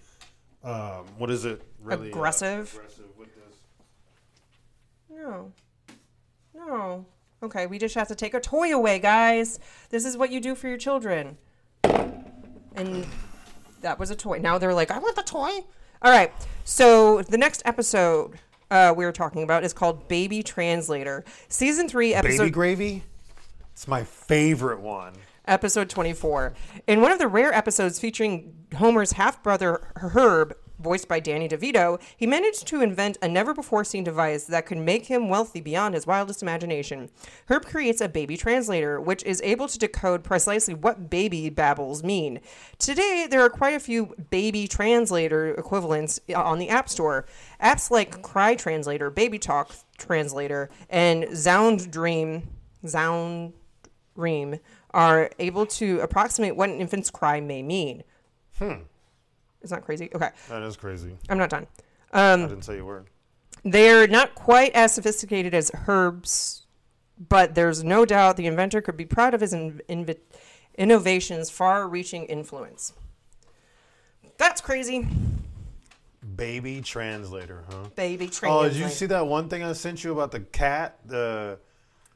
um, 0.63 1.05
what 1.17 1.29
is 1.29 1.45
it? 1.45 1.61
Really 1.81 2.07
uh, 2.07 2.15
Aggressive? 2.15 2.73
aggressive 2.73 3.05
with 3.17 3.29
this. 3.35 3.57
No. 5.09 5.51
No. 6.53 7.05
Okay, 7.41 7.67
we 7.67 7.77
just 7.79 7.95
have 7.95 8.07
to 8.09 8.15
take 8.15 8.33
a 8.33 8.39
toy 8.39 8.73
away, 8.73 8.99
guys. 8.99 9.59
This 9.89 10.05
is 10.05 10.17
what 10.17 10.29
you 10.31 10.41
do 10.41 10.55
for 10.55 10.67
your 10.67 10.77
children. 10.77 11.37
And 12.75 13.05
that 13.81 13.97
was 13.97 14.11
a 14.11 14.15
toy. 14.15 14.39
Now 14.39 14.57
they're 14.57 14.73
like, 14.73 14.91
I 14.91 14.99
want 14.99 15.15
the 15.15 15.23
toy. 15.23 15.51
All 16.01 16.11
right. 16.11 16.31
So 16.69 17.23
the 17.23 17.37
next 17.39 17.63
episode 17.65 18.37
uh, 18.69 18.93
we 18.95 19.03
were 19.03 19.11
talking 19.11 19.41
about 19.41 19.63
is 19.63 19.73
called 19.73 20.07
Baby 20.07 20.43
Translator. 20.43 21.25
Season 21.47 21.89
3, 21.89 22.13
episode 22.13 22.37
Baby 22.37 22.51
gravy. 22.51 23.03
It's 23.73 23.87
my 23.87 24.03
favorite 24.03 24.79
one. 24.79 25.13
episode 25.47 25.89
24. 25.89 26.53
In 26.85 27.01
one 27.01 27.11
of 27.11 27.17
the 27.17 27.27
rare 27.27 27.51
episodes 27.51 27.99
featuring 27.99 28.53
Homer's 28.75 29.13
half 29.13 29.41
brother 29.41 29.81
Herb, 29.95 30.55
voiced 30.79 31.07
by 31.07 31.19
Danny 31.19 31.47
DeVito, 31.47 32.01
he 32.15 32.25
managed 32.25 32.67
to 32.67 32.81
invent 32.81 33.17
a 33.21 33.27
never 33.27 33.53
before 33.53 33.83
seen 33.83 34.03
device 34.03 34.45
that 34.45 34.65
could 34.65 34.77
make 34.77 35.05
him 35.05 35.29
wealthy 35.29 35.61
beyond 35.61 35.93
his 35.93 36.07
wildest 36.07 36.41
imagination. 36.41 37.09
Herb 37.47 37.65
creates 37.65 38.01
a 38.01 38.09
baby 38.09 38.37
translator, 38.37 38.99
which 38.99 39.23
is 39.23 39.41
able 39.43 39.67
to 39.67 39.77
decode 39.77 40.23
precisely 40.23 40.73
what 40.73 41.09
baby 41.09 41.49
babbles 41.49 42.03
mean. 42.03 42.39
Today, 42.77 43.27
there 43.29 43.41
are 43.41 43.49
quite 43.49 43.75
a 43.75 43.79
few 43.79 44.15
baby 44.29 44.67
translator 44.67 45.49
equivalents 45.53 46.19
on 46.35 46.59
the 46.59 46.69
App 46.69 46.89
Store. 46.89 47.25
Apps 47.61 47.91
like 47.91 48.21
Cry 48.21 48.55
Translator, 48.55 49.09
Baby 49.09 49.39
Talk 49.39 49.75
Translator, 49.97 50.69
and 50.89 51.27
Zound 51.35 51.91
Dream, 51.91 52.47
Zound 52.87 53.53
Ream 54.15 54.59
are 54.93 55.29
able 55.39 55.65
to 55.65 55.99
approximate 55.99 56.55
what 56.55 56.69
an 56.69 56.79
infant's 56.79 57.09
cry 57.09 57.39
may 57.39 57.61
mean. 57.61 58.03
Hmm. 58.57 58.83
It's 59.61 59.71
not 59.71 59.83
crazy. 59.83 60.09
Okay, 60.13 60.29
That 60.47 60.63
is 60.63 60.77
crazy. 60.77 61.15
I'm 61.29 61.37
not 61.37 61.49
done. 61.49 61.67
Um, 62.11 62.45
I 62.45 62.47
didn't 62.47 62.63
say 62.63 62.79
a 62.79 62.85
word. 62.85 63.07
They're 63.63 64.07
not 64.07 64.35
quite 64.35 64.73
as 64.73 64.93
sophisticated 64.93 65.53
as 65.53 65.69
Herb's, 65.73 66.65
but 67.27 67.55
there's 67.55 67.83
no 67.83 68.05
doubt 68.05 68.37
the 68.37 68.47
inventor 68.47 68.81
could 68.81 68.95
be 68.95 69.05
proud 69.05 69.33
of 69.33 69.41
his 69.41 69.51
in- 69.53 69.81
invi- 69.89 70.17
innovation's 70.77 71.49
far 71.49 71.87
reaching 71.87 72.25
influence. 72.25 72.93
That's 74.37 74.61
crazy. 74.61 75.05
Baby 76.35 76.79
translator, 76.81 77.65
huh? 77.69 77.89
Baby 77.95 78.27
translator. 78.27 78.65
Oh, 78.65 78.69
did 78.69 78.77
you 78.77 78.87
see 78.87 79.05
that 79.07 79.27
one 79.27 79.49
thing 79.49 79.63
I 79.63 79.73
sent 79.73 80.03
you 80.03 80.13
about 80.13 80.31
the 80.31 80.39
cat? 80.39 80.99
The 81.05 81.59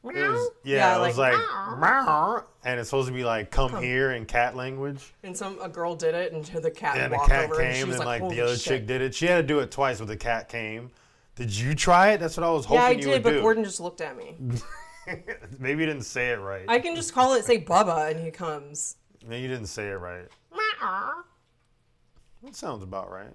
it 0.04 0.28
was, 0.30 0.50
yeah, 0.64 0.76
Yeah, 0.76 0.96
it 0.98 1.06
was 1.08 1.18
like, 1.18 1.32
like 1.32 1.78
meow, 1.78 2.44
and 2.64 2.78
it's 2.78 2.88
supposed 2.90 3.08
to 3.08 3.14
be 3.14 3.24
like 3.24 3.50
come 3.50 3.82
here 3.82 4.12
in 4.12 4.26
cat 4.26 4.54
language. 4.56 5.14
And 5.22 5.36
some 5.36 5.58
a 5.62 5.68
girl 5.68 5.94
did 5.96 6.14
it, 6.14 6.32
and 6.32 6.44
the 6.44 6.70
cat 6.70 6.96
And 6.96 7.12
the 7.12 7.16
walked 7.16 7.30
cat 7.30 7.50
over, 7.50 7.60
and 7.60 7.74
she 7.74 7.80
came, 7.80 7.88
was 7.88 7.96
and 7.96 8.06
like, 8.06 8.20
like 8.20 8.30
the 8.30 8.36
"Holy 8.36 8.48
other 8.52 8.56
chick 8.56 8.86
did 8.86 9.00
it. 9.00 9.14
She 9.14 9.26
had 9.26 9.36
to 9.36 9.42
do 9.42 9.60
it 9.60 9.70
twice, 9.70 9.98
but 9.98 10.08
the 10.08 10.16
cat 10.16 10.48
came. 10.48 10.90
Did 11.36 11.56
you 11.56 11.74
try 11.74 12.10
it? 12.12 12.20
That's 12.20 12.36
what 12.36 12.44
I 12.44 12.50
was 12.50 12.64
hoping 12.64 12.82
Yeah, 12.82 12.88
I 12.88 12.90
you 12.90 12.96
did, 13.02 13.08
would 13.08 13.22
but 13.24 13.30
do. 13.30 13.40
Gordon 13.40 13.64
just 13.64 13.80
looked 13.80 14.00
at 14.00 14.16
me. 14.16 14.36
Maybe 15.58 15.80
you 15.80 15.86
didn't 15.86 16.04
say 16.04 16.30
it 16.30 16.38
right. 16.38 16.64
I 16.68 16.78
can 16.78 16.94
just 16.94 17.12
call 17.12 17.34
it, 17.34 17.44
say 17.44 17.60
Bubba, 17.60 18.10
and 18.10 18.20
he 18.20 18.30
comes. 18.30 18.96
No, 19.26 19.36
you 19.36 19.48
didn't 19.48 19.66
say 19.66 19.88
it 19.88 19.94
right. 19.94 20.28
That 22.42 22.54
sounds 22.54 22.82
about 22.82 23.10
right. 23.10 23.32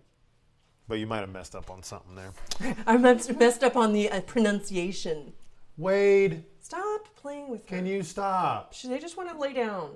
But 0.87 0.99
you 0.99 1.07
might 1.07 1.19
have 1.19 1.29
messed 1.31 1.55
up 1.55 1.69
on 1.69 1.83
something 1.83 2.15
there. 2.15 2.75
I 2.87 2.97
messed 2.97 3.35
messed 3.37 3.63
up 3.63 3.75
on 3.75 3.93
the 3.93 4.09
uh, 4.09 4.21
pronunciation. 4.21 5.33
Wade, 5.77 6.43
Stop 6.69 7.07
playing 7.15 7.49
with 7.49 7.67
her. 7.67 7.77
can 7.77 7.85
you 7.87 8.03
stop? 8.03 8.73
She- 8.73 8.87
They 8.87 8.99
just 8.99 9.17
want 9.17 9.27
to 9.31 9.37
lay 9.37 9.53
down. 9.53 9.89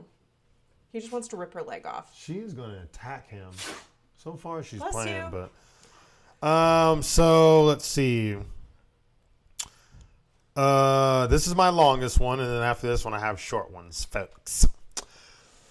He 0.91 0.99
just 0.99 1.11
wants 1.13 1.27
to 1.29 1.37
rip 1.37 1.53
her 1.53 1.61
leg 1.61 1.85
off. 1.85 2.11
She 2.17 2.39
is 2.39 2.53
going 2.53 2.71
to 2.71 2.81
attack 2.81 3.29
him. 3.29 3.49
So 4.17 4.33
far, 4.33 4.63
she's 4.63 4.79
Bless 4.79 4.91
playing, 4.93 5.23
you. 5.31 5.47
but 6.41 6.47
um. 6.47 7.03
So 7.03 7.63
let's 7.65 7.85
see. 7.85 8.37
Uh, 10.55 11.27
this 11.27 11.45
is 11.47 11.55
my 11.55 11.69
longest 11.69 12.19
one, 12.19 12.39
and 12.39 12.49
then 12.49 12.61
after 12.63 12.87
this 12.87 13.05
one, 13.05 13.13
I 13.13 13.19
have 13.19 13.39
short 13.39 13.71
ones, 13.71 14.05
folks. 14.05 14.67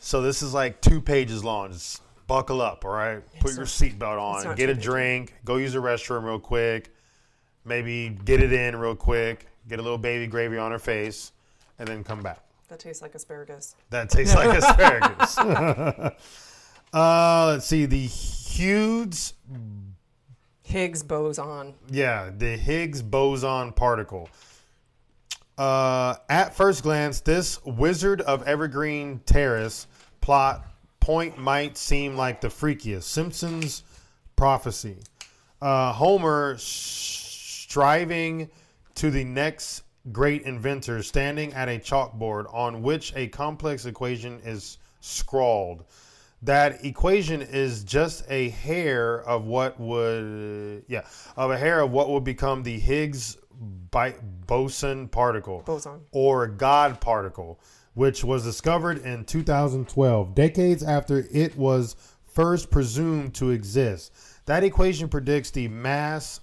So 0.01 0.23
this 0.23 0.43
is 0.43 0.53
like 0.55 0.81
two 0.81 1.01
pages 1.01 1.45
long. 1.45 1.73
Just 1.73 2.01
buckle 2.27 2.61
up, 2.61 2.85
all 2.85 2.93
right? 2.93 3.23
Put 3.41 3.55
your 3.57 3.67
seatbelt 3.67 4.21
on, 4.21 4.57
get 4.57 4.69
a 4.71 4.75
drink, 4.75 5.35
go 5.45 5.57
use 5.57 5.73
the 5.73 5.79
restroom 5.79 6.25
real 6.25 6.41
quick, 6.41 6.93
maybe 7.65 8.09
get 8.25 8.43
it 8.43 8.53
in 8.53 8.75
real 8.77 8.97
quick, 8.97 9.47
get 9.69 9.79
a 9.79 9.83
little 9.83 9.99
baby 9.99 10.27
gravy 10.27 10.59
on 10.59 10.71
her 10.73 10.79
face, 10.79 11.33
and 11.79 11.89
then 11.89 12.05
come 12.05 12.23
back. 12.23 12.41
That 12.69 12.79
tastes 12.79 13.03
like 13.03 13.15
asparagus. 13.15 13.75
That 13.91 14.09
tastes 14.09 14.35
like 14.35 14.57
asparagus. 14.63 15.39
uh, 16.93 17.47
let's 17.49 17.67
see. 17.67 17.87
The 17.87 18.07
Hughes, 18.07 19.35
Higgs 20.63 21.03
boson. 21.03 21.75
yeah, 21.91 22.31
the 22.37 22.57
Higgs 22.57 23.03
boson 23.03 23.73
particle. 23.73 24.29
Uh, 25.59 26.15
at 26.31 26.55
first 26.55 26.83
glance, 26.83 27.21
this 27.21 27.63
Wizard 27.65 28.23
of 28.23 28.43
Evergreen 28.49 29.21
Terrace 29.27 29.87
plot 30.21 30.65
point 30.99 31.37
might 31.37 31.77
seem 31.77 32.17
like 32.17 32.41
the 32.41 32.49
freakiest 32.49 33.03
Simpsons 33.03 33.85
prophecy. 34.35 34.97
Uh, 35.61 35.93
Homer 35.93 36.57
sh- 36.59 37.65
striving 37.69 38.51
to 38.97 39.11
the 39.11 39.25
next 39.25 39.83
great 40.11 40.43
inventor, 40.43 41.03
standing 41.03 41.53
at 41.55 41.69
a 41.69 41.79
chalkboard 41.79 42.53
on 42.53 42.83
which 42.83 43.13
a 43.15 43.29
complex 43.29 43.87
equation 43.87 44.41
is 44.45 44.79
scrawled. 45.01 45.85
That 46.43 46.85
equation 46.85 47.41
is 47.41 47.85
just 47.85 48.25
a 48.29 48.49
hair 48.51 49.23
of 49.23 49.45
what 49.45 49.79
would, 49.79 50.85
yeah, 50.89 51.03
of 51.37 51.53
a 51.53 51.59
hair 51.59 51.81
of 51.81 51.93
what 51.93 52.11
would 52.11 52.25
become 52.25 52.65
the 52.65 52.81
Higgs 52.81 53.37
boson 54.47 55.09
particle 55.09 55.63
Boson. 55.65 56.01
or 56.11 56.49
God 56.49 57.01
particle, 57.01 57.61
which 57.95 58.25
was 58.25 58.43
discovered 58.43 58.99
in 59.05 59.25
2012, 59.25 60.35
decades 60.35 60.83
after 60.83 61.27
it 61.31 61.57
was 61.57 61.95
first 62.25 62.71
presumed 62.71 63.35
to 63.35 63.51
exist. 63.51 64.13
That 64.47 64.65
equation 64.65 65.09
predicts 65.09 65.53
the 65.53 65.69
mass, 65.69 66.41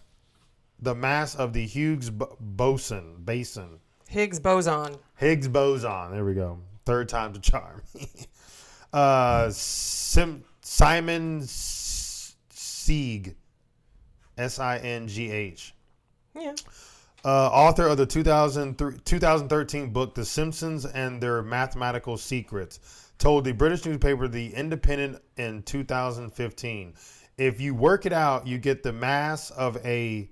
the 0.82 0.96
mass 0.96 1.36
of 1.36 1.54
the 1.54 1.66
Higgs 1.66 2.10
boson, 2.10 3.16
basin, 3.24 3.80
Higgs 4.08 4.40
boson. 4.40 4.96
Higgs 5.18 5.48
boson. 5.48 6.12
There 6.12 6.26
we 6.26 6.34
go. 6.34 6.60
Third 6.86 7.10
time's 7.10 7.38
a 7.38 7.42
charm. 7.42 7.82
uh, 8.94 9.50
Sim- 9.52 10.44
Simon 10.62 11.42
Sieg, 12.50 13.36
S 14.38 14.60
I 14.60 14.78
N 14.78 15.08
G 15.08 15.30
H 15.32 15.74
Yeah. 16.36 16.56
uh, 17.24 17.48
author 17.50 17.88
of 17.88 17.98
the 17.98 18.06
2003 18.06 18.98
2013 19.06 19.92
book 19.92 20.16
The 20.16 20.26
Simpsons 20.26 20.86
and 20.86 21.22
Their 21.22 21.42
Mathematical 21.44 22.18
Secrets, 22.18 22.80
told 23.20 23.44
the 23.46 23.52
British 23.52 23.86
newspaper 23.86 24.28
The 24.28 24.54
Independent 24.54 25.22
in 25.38 25.62
2015. 25.64 26.94
If 27.38 27.62
you 27.62 27.76
work 27.76 28.06
it 28.06 28.14
out, 28.14 28.48
you 28.48 28.58
get 28.58 28.82
the 28.84 28.92
mass 28.94 29.52
of 29.52 29.78
a 29.86 30.30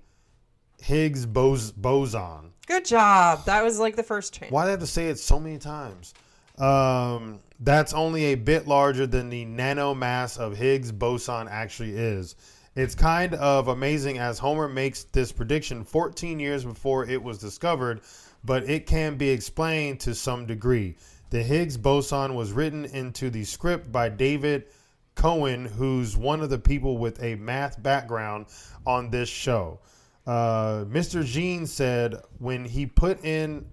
Higgs 0.80 1.26
bos- 1.26 1.70
boson. 1.72 2.52
Good 2.66 2.84
job. 2.84 3.44
That 3.46 3.64
was 3.64 3.78
like 3.78 3.96
the 3.96 4.02
first 4.02 4.34
change. 4.34 4.52
Why 4.52 4.64
do 4.64 4.68
I 4.68 4.70
have 4.72 4.80
to 4.80 4.86
say 4.86 5.08
it 5.08 5.18
so 5.18 5.40
many 5.40 5.58
times? 5.58 6.14
Um, 6.58 7.40
that's 7.60 7.92
only 7.92 8.26
a 8.26 8.34
bit 8.34 8.66
larger 8.66 9.06
than 9.06 9.30
the 9.30 9.44
nano 9.44 9.94
mass 9.94 10.36
of 10.36 10.56
Higgs 10.56 10.92
boson 10.92 11.48
actually 11.48 11.96
is. 11.96 12.36
It's 12.76 12.94
kind 12.94 13.34
of 13.34 13.68
amazing 13.68 14.18
as 14.18 14.38
Homer 14.38 14.68
makes 14.68 15.04
this 15.04 15.32
prediction 15.32 15.84
14 15.84 16.38
years 16.38 16.64
before 16.64 17.04
it 17.06 17.20
was 17.22 17.38
discovered, 17.38 18.02
but 18.44 18.68
it 18.68 18.86
can 18.86 19.16
be 19.16 19.30
explained 19.30 20.00
to 20.00 20.14
some 20.14 20.46
degree. 20.46 20.96
The 21.30 21.42
Higgs 21.42 21.76
boson 21.76 22.34
was 22.34 22.52
written 22.52 22.84
into 22.84 23.30
the 23.30 23.44
script 23.44 23.90
by 23.90 24.08
David 24.08 24.66
Cohen, 25.14 25.64
who's 25.64 26.16
one 26.16 26.40
of 26.40 26.50
the 26.50 26.58
people 26.58 26.98
with 26.98 27.20
a 27.22 27.34
math 27.34 27.82
background 27.82 28.46
on 28.86 29.10
this 29.10 29.28
show. 29.28 29.80
Uh, 30.28 30.84
Mr. 30.84 31.24
Jean 31.24 31.66
said 31.66 32.16
when 32.38 32.62
he 32.62 32.84
put 32.84 33.24
in 33.24 33.64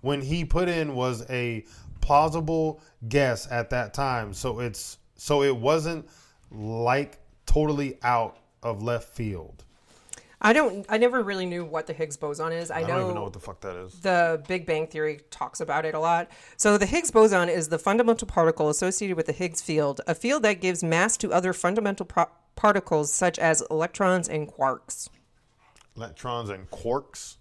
when 0.00 0.22
he 0.22 0.42
put 0.42 0.66
in 0.66 0.94
was 0.94 1.28
a 1.28 1.66
plausible 2.00 2.80
guess 3.10 3.46
at 3.50 3.68
that 3.68 3.92
time 3.92 4.32
so 4.32 4.60
it's 4.60 4.96
so 5.16 5.42
it 5.42 5.54
wasn't 5.54 6.08
like 6.50 7.18
totally 7.44 7.98
out 8.02 8.38
of 8.62 8.82
left 8.82 9.14
field 9.14 9.64
I 10.44 10.52
don't. 10.52 10.84
I 10.88 10.98
never 10.98 11.22
really 11.22 11.46
knew 11.46 11.64
what 11.64 11.86
the 11.86 11.92
Higgs 11.92 12.16
boson 12.16 12.50
is. 12.50 12.72
I, 12.72 12.78
i 12.78 12.80
know, 12.80 12.88
don't 12.88 13.02
even 13.02 13.14
know 13.14 13.22
what 13.22 13.32
the 13.32 13.38
fuck 13.38 13.60
that 13.60 13.76
is 13.76 14.00
the 14.00 14.42
Big 14.48 14.66
Bang 14.66 14.88
Theory 14.88 15.20
talks 15.30 15.60
about 15.60 15.84
it 15.84 15.94
a 15.94 16.00
lot. 16.00 16.32
So 16.56 16.76
the 16.76 16.86
Higgs 16.86 17.12
boson 17.12 17.48
is 17.48 17.68
the 17.68 17.78
fundamental 17.78 18.26
particle 18.26 18.68
associated 18.68 19.16
with 19.16 19.26
the 19.26 19.32
Higgs 19.32 19.60
field, 19.60 20.00
a 20.08 20.16
field 20.16 20.42
that 20.42 20.54
gives 20.54 20.82
mass 20.82 21.16
to 21.18 21.32
other 21.32 21.52
fundamental 21.52 22.06
pro- 22.06 22.26
particles 22.56 23.12
such 23.12 23.38
as 23.38 23.62
electrons 23.70 24.28
and 24.28 24.48
quarks. 24.48 25.08
Electrons 25.96 26.50
and 26.50 26.70
quarks 26.70 27.36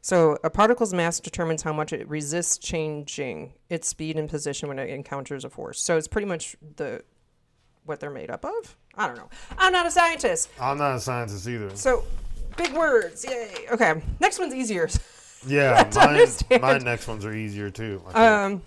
So 0.00 0.38
a 0.44 0.50
particle's 0.50 0.94
mass 0.94 1.20
determines 1.20 1.62
how 1.62 1.72
much 1.72 1.92
it 1.92 2.08
resists 2.08 2.58
changing 2.58 3.52
its 3.68 3.88
speed 3.88 4.16
and 4.16 4.28
position 4.28 4.68
when 4.68 4.78
it 4.78 4.88
encounters 4.90 5.44
a 5.44 5.50
force. 5.50 5.80
So 5.80 5.96
it's 5.96 6.08
pretty 6.08 6.26
much 6.26 6.56
the 6.76 7.02
what 7.84 8.00
they're 8.00 8.10
made 8.10 8.30
up 8.30 8.44
of. 8.44 8.76
I 8.94 9.06
don't 9.06 9.16
know. 9.16 9.28
I'm 9.56 9.72
not 9.72 9.86
a 9.86 9.90
scientist. 9.90 10.50
i'm 10.60 10.78
not 10.78 10.96
a 10.96 11.00
scientist 11.00 11.46
either 11.48 11.74
So 11.76 12.04
big 12.56 12.72
words. 12.72 13.24
Yay. 13.24 13.66
Okay. 13.72 14.02
Next 14.20 14.38
one's 14.38 14.54
easier. 14.54 14.88
yeah 15.46 15.88
mine, 15.94 16.60
my 16.60 16.78
next 16.78 17.06
ones 17.06 17.24
are 17.24 17.32
easier 17.32 17.70
too 17.70 18.02
I. 18.12 18.26
Um, 18.26 18.62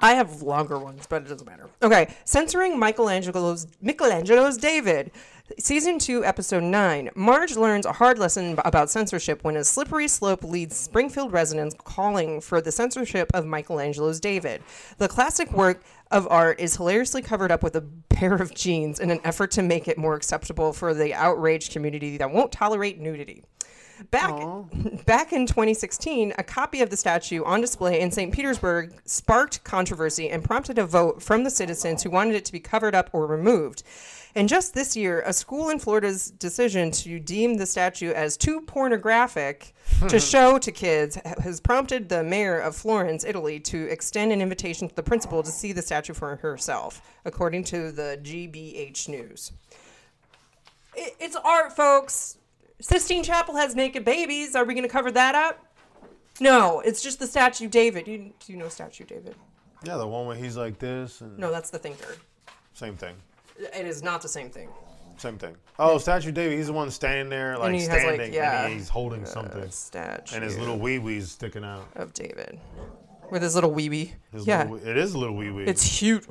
I 0.00 0.14
have 0.14 0.42
longer 0.42 0.78
ones, 0.78 1.06
but 1.08 1.22
it 1.22 1.28
doesn't 1.28 1.46
matter. 1.46 1.68
Okay, 1.80 2.12
censoring 2.24 2.76
Michelangelo's 2.76 3.68
Michelangelo's 3.80 4.56
David. 4.56 5.12
Season 5.58 5.98
2, 5.98 6.24
Episode 6.24 6.62
9. 6.62 7.10
Marge 7.16 7.56
learns 7.56 7.84
a 7.84 7.92
hard 7.92 8.18
lesson 8.18 8.56
about 8.64 8.90
censorship 8.90 9.42
when 9.42 9.56
a 9.56 9.64
slippery 9.64 10.06
slope 10.06 10.44
leads 10.44 10.76
Springfield 10.76 11.32
residents 11.32 11.74
calling 11.84 12.40
for 12.40 12.60
the 12.60 12.70
censorship 12.70 13.28
of 13.34 13.44
Michelangelo's 13.44 14.20
David. 14.20 14.62
The 14.98 15.08
classic 15.08 15.50
work 15.52 15.82
of 16.12 16.28
art 16.30 16.60
is 16.60 16.76
hilariously 16.76 17.22
covered 17.22 17.50
up 17.50 17.62
with 17.62 17.74
a 17.74 17.84
pair 18.08 18.34
of 18.34 18.54
jeans 18.54 19.00
in 19.00 19.10
an 19.10 19.20
effort 19.24 19.50
to 19.52 19.62
make 19.62 19.88
it 19.88 19.98
more 19.98 20.14
acceptable 20.14 20.72
for 20.72 20.94
the 20.94 21.12
outraged 21.12 21.72
community 21.72 22.16
that 22.18 22.30
won't 22.30 22.52
tolerate 22.52 23.00
nudity. 23.00 23.42
Back, 24.10 24.34
back 25.06 25.32
in 25.32 25.46
2016, 25.46 26.34
a 26.38 26.42
copy 26.42 26.80
of 26.80 26.90
the 26.90 26.96
statue 26.96 27.44
on 27.44 27.60
display 27.60 28.00
in 28.00 28.10
St. 28.10 28.32
Petersburg 28.32 28.94
sparked 29.04 29.62
controversy 29.64 30.30
and 30.30 30.42
prompted 30.42 30.78
a 30.78 30.86
vote 30.86 31.22
from 31.22 31.44
the 31.44 31.50
citizens 31.50 32.02
who 32.02 32.10
wanted 32.10 32.34
it 32.34 32.44
to 32.46 32.52
be 32.52 32.60
covered 32.60 32.94
up 32.94 33.10
or 33.12 33.26
removed. 33.26 33.82
And 34.34 34.48
just 34.48 34.72
this 34.72 34.96
year, 34.96 35.22
a 35.26 35.32
school 35.32 35.68
in 35.68 35.78
Florida's 35.78 36.30
decision 36.30 36.90
to 36.92 37.20
deem 37.20 37.54
the 37.54 37.66
statue 37.66 38.12
as 38.12 38.38
too 38.38 38.62
pornographic 38.62 39.74
hmm. 39.98 40.06
to 40.06 40.18
show 40.18 40.58
to 40.58 40.72
kids 40.72 41.18
has 41.42 41.60
prompted 41.60 42.08
the 42.08 42.24
mayor 42.24 42.58
of 42.58 42.74
Florence, 42.74 43.24
Italy, 43.24 43.60
to 43.60 43.90
extend 43.90 44.32
an 44.32 44.40
invitation 44.40 44.88
to 44.88 44.94
the 44.94 45.02
principal 45.02 45.42
to 45.42 45.50
see 45.50 45.72
the 45.72 45.82
statue 45.82 46.14
for 46.14 46.36
herself, 46.36 47.02
according 47.26 47.64
to 47.64 47.92
the 47.92 48.18
GBH 48.22 49.08
News. 49.10 49.52
It, 50.94 51.14
it's 51.20 51.36
art, 51.36 51.76
folks. 51.76 52.38
Sistine 52.82 53.22
Chapel 53.22 53.54
has 53.56 53.74
naked 53.74 54.04
babies. 54.04 54.54
Are 54.56 54.64
we 54.64 54.74
going 54.74 54.82
to 54.84 54.88
cover 54.88 55.10
that 55.12 55.34
up? 55.34 55.64
No, 56.40 56.80
it's 56.80 57.02
just 57.02 57.18
the 57.20 57.26
statue 57.26 57.68
David. 57.68 58.08
You, 58.08 58.32
do 58.44 58.52
you 58.52 58.56
know 58.58 58.68
statue 58.68 59.04
David? 59.04 59.36
Yeah, 59.84 59.96
the 59.96 60.06
one 60.06 60.26
where 60.26 60.36
he's 60.36 60.56
like 60.56 60.78
this 60.78 61.20
and 61.20 61.38
No, 61.38 61.50
that's 61.50 61.70
the 61.70 61.78
thinker. 61.78 62.16
same 62.74 62.96
thing. 62.96 63.14
It 63.58 63.86
is 63.86 64.02
not 64.02 64.22
the 64.22 64.28
same 64.28 64.50
thing. 64.50 64.68
Same 65.18 65.38
thing. 65.38 65.54
Oh, 65.78 65.98
Statue 65.98 66.32
David, 66.32 66.56
he's 66.56 66.68
the 66.68 66.72
one 66.72 66.90
standing 66.90 67.28
there, 67.28 67.56
like 67.58 67.72
has, 67.74 67.88
like, 67.88 68.00
standing, 68.00 68.32
yeah, 68.32 68.64
and 68.64 68.74
he's 68.74 68.88
holding 68.88 69.24
something, 69.26 69.70
Statue 69.70 70.34
and 70.34 70.42
his 70.42 70.58
little 70.58 70.78
wee 70.78 70.98
wee's 70.98 71.30
sticking 71.30 71.64
out. 71.64 71.86
of 71.96 72.12
David 72.14 72.58
with 73.30 73.42
his 73.42 73.54
little 73.54 73.70
wee 73.70 73.88
wee. 73.90 74.14
Yeah, 74.32 74.62
little, 74.64 74.88
it 74.88 74.96
is 74.96 75.14
a 75.14 75.18
little 75.18 75.36
wee 75.36 75.50
wee. 75.50 75.64
it's 75.64 75.84
huge. 75.84 76.24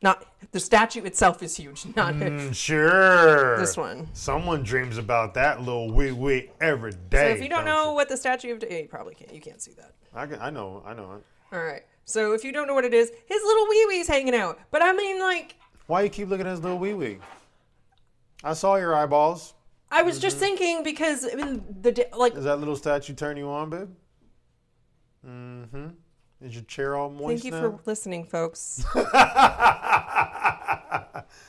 Not 0.00 0.24
the 0.52 0.60
statue 0.60 1.02
itself 1.04 1.42
is 1.42 1.56
huge. 1.56 1.84
Not 1.96 2.14
Mm, 2.14 2.54
sure. 2.54 3.58
this 3.58 3.76
one. 3.76 4.08
Someone 4.12 4.62
dreams 4.62 4.96
about 4.96 5.34
that 5.34 5.60
little 5.60 5.90
wee 5.90 6.12
wee 6.12 6.50
every 6.60 6.92
day. 7.10 7.30
So 7.32 7.36
if 7.36 7.42
you 7.42 7.48
don't 7.48 7.64
know 7.64 7.92
what 7.94 8.08
the 8.08 8.16
statue 8.16 8.54
of 8.54 8.62
you 8.70 8.86
probably 8.88 9.14
can't. 9.14 9.32
You 9.34 9.40
can't 9.40 9.60
see 9.60 9.72
that. 9.72 9.92
I, 10.14 10.26
can, 10.26 10.38
I 10.40 10.50
know, 10.50 10.82
I 10.86 10.94
know 10.94 11.14
it. 11.14 11.22
All 11.52 11.62
right. 11.62 11.82
So 12.04 12.32
if 12.32 12.44
you 12.44 12.52
don't 12.52 12.66
know 12.66 12.74
what 12.74 12.84
it 12.84 12.94
is, 12.94 13.10
his 13.26 13.42
little 13.44 13.66
wee 13.68 13.86
wee's 13.88 14.06
hanging 14.08 14.34
out. 14.34 14.58
But 14.70 14.82
I 14.82 14.92
mean, 14.92 15.18
like, 15.20 15.56
Why 15.88 16.02
you 16.02 16.08
keep 16.08 16.28
looking 16.28 16.46
at 16.46 16.50
his 16.50 16.60
little 16.62 16.78
wee 16.78 16.94
wee? 16.94 17.18
I 18.44 18.54
saw 18.54 18.76
your 18.76 18.94
eyeballs. 18.94 19.54
I 19.90 20.02
was 20.02 20.14
Mm-hmm. 20.16 20.22
just 20.22 20.36
thinking 20.38 20.82
because 20.84 21.26
I 21.30 21.34
mean, 21.34 21.64
the 21.80 22.06
like 22.16 22.34
Does 22.34 22.44
that 22.44 22.58
little 22.60 22.76
statue 22.76 23.14
turn 23.14 23.36
you 23.36 23.48
on, 23.50 23.68
babe? 23.70 23.88
Mm-hmm. 25.26 25.86
Is 26.40 26.54
your 26.54 26.62
chair 26.64 26.94
all 26.96 27.10
moist 27.10 27.42
Thank 27.42 27.44
you 27.44 27.50
now? 27.50 27.60
for 27.60 27.78
listening, 27.84 28.24
folks. 28.24 28.84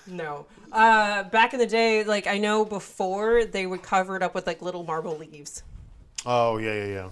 no. 0.08 0.46
Uh, 0.72 1.24
back 1.24 1.54
in 1.54 1.60
the 1.60 1.68
day, 1.68 2.04
like 2.04 2.26
I 2.28 2.38
know 2.40 2.66
before 2.66 3.46
they 3.46 3.66
would 3.68 3.84
cover 3.84 4.16
it 4.16 4.24
up 4.24 4.34
with 4.34 4.48
like 4.48 4.62
little 4.62 4.84
marble 4.84 5.16
leaves. 5.18 5.64
Oh 6.26 6.58
yeah, 6.58 6.74
yeah, 6.74 6.86
yeah. 6.86 7.10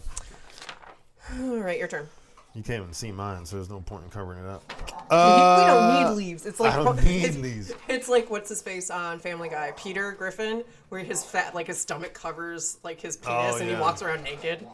All 1.52 1.58
right, 1.60 1.78
your 1.78 1.88
turn. 1.88 2.08
You 2.56 2.64
can't 2.64 2.82
even 2.82 2.94
see 2.94 3.12
mine, 3.12 3.46
so 3.46 3.56
there's 3.58 3.70
no 3.70 3.82
point 3.82 4.06
in 4.06 4.10
covering 4.10 4.40
it 4.44 4.48
up. 4.48 4.64
we 5.12 5.16
Uh, 5.16 5.68
don't 5.68 6.10
need 6.10 6.16
leaves. 6.26 6.48
It's 6.48 6.60
like 6.60 6.74
I 6.74 6.84
don't 6.84 7.04
need 7.04 7.26
it's, 7.26 7.38
leaves. 7.38 7.72
It's 7.88 8.10
like 8.10 8.32
what's 8.32 8.50
his 8.50 8.64
face 8.64 8.90
on 8.90 9.20
Family 9.20 9.50
Guy, 9.50 9.74
Peter 9.78 10.12
Griffin, 10.14 10.64
where 10.90 11.04
his 11.04 11.24
fat 11.24 11.54
like 11.54 11.68
his 11.68 11.78
stomach 11.80 12.16
covers 12.16 12.80
like 12.84 13.00
his 13.00 13.18
penis 13.18 13.54
Oh, 13.56 13.58
and 13.58 13.70
yeah. 13.70 13.76
he 13.76 13.82
walks 13.82 14.02
around 14.02 14.24
naked. 14.24 14.66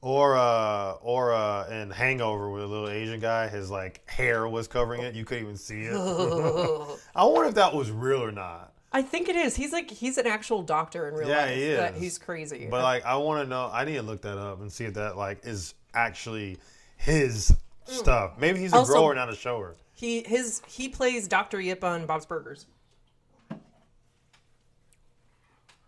Or 0.00 0.36
uh, 0.36 0.92
or 1.02 1.32
uh, 1.32 1.68
in 1.70 1.90
Hangover 1.90 2.50
with 2.50 2.62
a 2.62 2.66
little 2.66 2.88
Asian 2.88 3.18
guy, 3.18 3.48
his 3.48 3.68
like 3.68 4.08
hair 4.08 4.46
was 4.48 4.68
covering 4.68 5.02
it. 5.02 5.14
You 5.16 5.24
couldn't 5.24 5.42
even 5.44 5.56
see 5.56 5.82
it. 5.82 5.92
I 7.16 7.24
wonder 7.24 7.48
if 7.48 7.54
that 7.56 7.74
was 7.74 7.90
real 7.90 8.22
or 8.22 8.30
not. 8.30 8.72
I 8.92 9.02
think 9.02 9.28
it 9.28 9.34
is. 9.36 9.56
He's 9.56 9.72
like 9.72 9.90
he's 9.90 10.16
an 10.16 10.26
actual 10.28 10.62
doctor 10.62 11.08
in 11.08 11.14
real 11.14 11.28
Yeah, 11.28 11.38
life. 11.46 11.54
he 11.56 11.70
That- 11.72 11.94
is. 11.96 12.00
he's 12.00 12.18
crazy. 12.18 12.68
But 12.70 12.82
like, 12.84 13.04
I 13.04 13.16
want 13.16 13.42
to 13.44 13.48
know. 13.50 13.68
I 13.72 13.84
need 13.84 13.96
to 13.96 14.02
look 14.02 14.22
that 14.22 14.38
up 14.38 14.60
and 14.60 14.70
see 14.72 14.84
if 14.84 14.94
that 14.94 15.16
like 15.16 15.44
is 15.44 15.74
actually 15.94 16.58
his 16.96 17.52
stuff. 17.86 18.34
Maybe 18.38 18.60
he's 18.60 18.72
a. 18.72 18.76
Also- 18.76 18.92
grower, 18.92 19.14
not 19.16 19.30
a 19.32 19.34
shower. 19.36 19.74
He 19.94 20.22
his 20.22 20.62
he 20.68 20.88
plays 20.88 21.26
Dr. 21.26 21.60
Yip 21.60 21.82
on 21.82 22.06
Bob's 22.06 22.24
Burgers. 22.24 22.66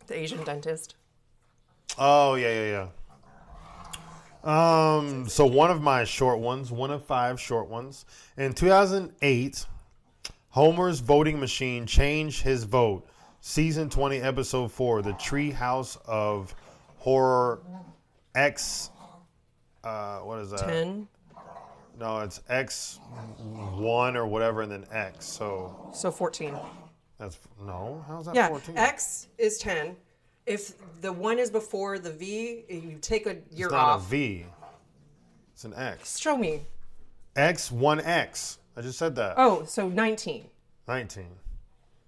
The 0.08 0.16
Asian 0.18 0.42
dentist. 0.42 0.96
Oh 1.96 2.34
yeah, 2.34 2.48
yeah, 2.52 2.70
yeah. 2.70 2.86
Um, 4.44 5.28
so 5.28 5.44
one 5.46 5.70
of 5.70 5.82
my 5.82 6.04
short 6.04 6.38
ones, 6.38 6.70
one 6.72 6.90
of 6.90 7.04
five 7.04 7.40
short 7.40 7.68
ones. 7.68 8.04
In 8.36 8.52
2008, 8.54 9.66
Homer's 10.50 11.00
voting 11.00 11.38
machine 11.38 11.86
changed 11.86 12.42
his 12.42 12.64
vote. 12.64 13.06
Season 13.42 13.88
20, 13.88 14.18
episode 14.18 14.70
4, 14.72 15.02
The 15.02 15.12
Tree 15.14 15.50
House 15.50 15.96
of 16.06 16.54
Horror 16.98 17.60
X. 18.34 18.90
Uh, 19.84 20.18
what 20.20 20.38
is 20.40 20.50
that? 20.50 20.60
Ten. 20.60 21.08
No, 21.98 22.20
it's 22.20 22.40
X1 22.50 24.14
or 24.14 24.26
whatever, 24.26 24.62
and 24.62 24.72
then 24.72 24.86
X. 24.90 25.26
So 25.26 25.90
So 25.94 26.10
fourteen. 26.10 26.56
that's 27.18 27.38
no. 27.62 28.02
How's 28.08 28.26
that 28.26 28.34
Yeah. 28.34 28.48
14? 28.48 28.76
X 28.78 29.26
is 29.38 29.58
ten. 29.58 29.96
If 30.50 30.72
the 31.00 31.12
one 31.12 31.38
is 31.38 31.48
before 31.48 32.00
the 32.00 32.10
V, 32.10 32.64
you 32.68 32.98
take 33.00 33.26
a 33.26 33.36
year 33.54 33.66
it's 33.66 33.72
not 33.72 33.88
off. 33.88 34.06
a 34.06 34.10
V. 34.10 34.46
It's 35.54 35.64
an 35.64 35.74
X. 35.74 36.18
Show 36.18 36.36
me. 36.36 36.62
X1X. 37.36 38.58
I 38.76 38.80
just 38.80 38.98
said 38.98 39.14
that. 39.14 39.34
Oh, 39.36 39.64
so 39.64 39.88
nineteen. 39.88 40.46
19. 40.88 41.26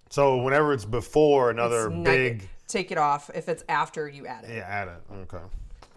So 0.09 0.41
whenever 0.41 0.73
it's 0.73 0.83
before 0.83 1.51
another 1.51 1.87
It's 1.89 2.03
big, 2.03 2.49
Take 2.67 2.91
it 2.91 2.97
off 2.97 3.29
if 3.33 3.47
it's 3.47 3.63
after 3.69 4.09
you 4.09 4.27
add 4.27 4.43
it. 4.43 4.55
yeah, 4.55 4.63
add 4.67 4.89
it. 4.89 5.15
Okay. 5.33 5.43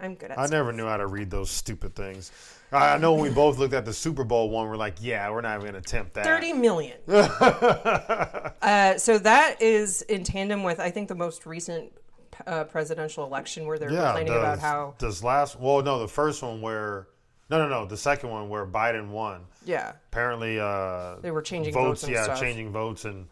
I'm 0.01 0.15
good 0.15 0.31
at. 0.31 0.39
I 0.39 0.47
never 0.47 0.73
knew 0.73 0.87
how 0.87 0.99
to 0.99 1.09
read 1.09 1.29
those 1.31 1.51
stupid 1.51 1.97
things. 1.97 2.31
I 2.71 2.95
I 2.95 2.99
know 2.99 3.15
when 3.15 3.23
we 3.23 3.31
both 3.31 3.59
looked 3.59 3.75
at 3.75 3.85
the 3.85 3.93
Super 3.93 4.23
Bowl 4.23 4.51
one, 4.51 4.69
we're 4.69 4.77
like, 4.77 4.97
yeah, 5.01 5.29
we're 5.31 5.41
not 5.41 5.57
even 5.57 5.67
gonna 5.67 5.79
attempt 5.79 6.15
that. 6.15 6.25
30 6.25 6.53
million. 6.53 6.97
uh, 7.09 8.99
so 8.99 9.19
that 9.19 9.61
is 9.61 10.03
in 10.03 10.23
tandem 10.23 10.63
with, 10.63 10.79
I 10.79 10.91
think, 10.91 11.09
the 11.09 11.15
most 11.17 11.45
recent 11.45 11.93
uh, 12.47 12.65
presidential 12.65 13.25
election 13.25 13.67
where 13.67 13.79
they're 13.79 13.93
Yeah, 13.93 14.07
complaining 14.07 14.33
does, 14.33 14.43
about 14.43 14.59
how, 14.59 14.95
this 14.99 15.23
last. 15.23 15.59
Well, 15.59 15.83
no, 15.83 15.99
the 16.01 16.09
first 16.09 16.43
one 16.43 16.61
where, 16.61 17.07
no, 17.51 17.59
no, 17.59 17.69
no, 17.69 17.87
the 17.87 17.97
second 17.97 18.31
one 18.31 18.49
where 18.49 18.67
Biden 18.67 19.09
won. 19.11 19.43
yeah, 19.65 19.93
Apparently, 20.13 20.59
uh, 20.61 21.17
they 21.23 21.31
were 21.31 21.43
changing 21.43 21.73
votes. 21.75 22.03
votes, 22.03 22.11
yeah, 22.13 22.25
stuff. 22.25 22.41
changing 22.41 22.73
votes 22.73 23.05
and 23.05 23.27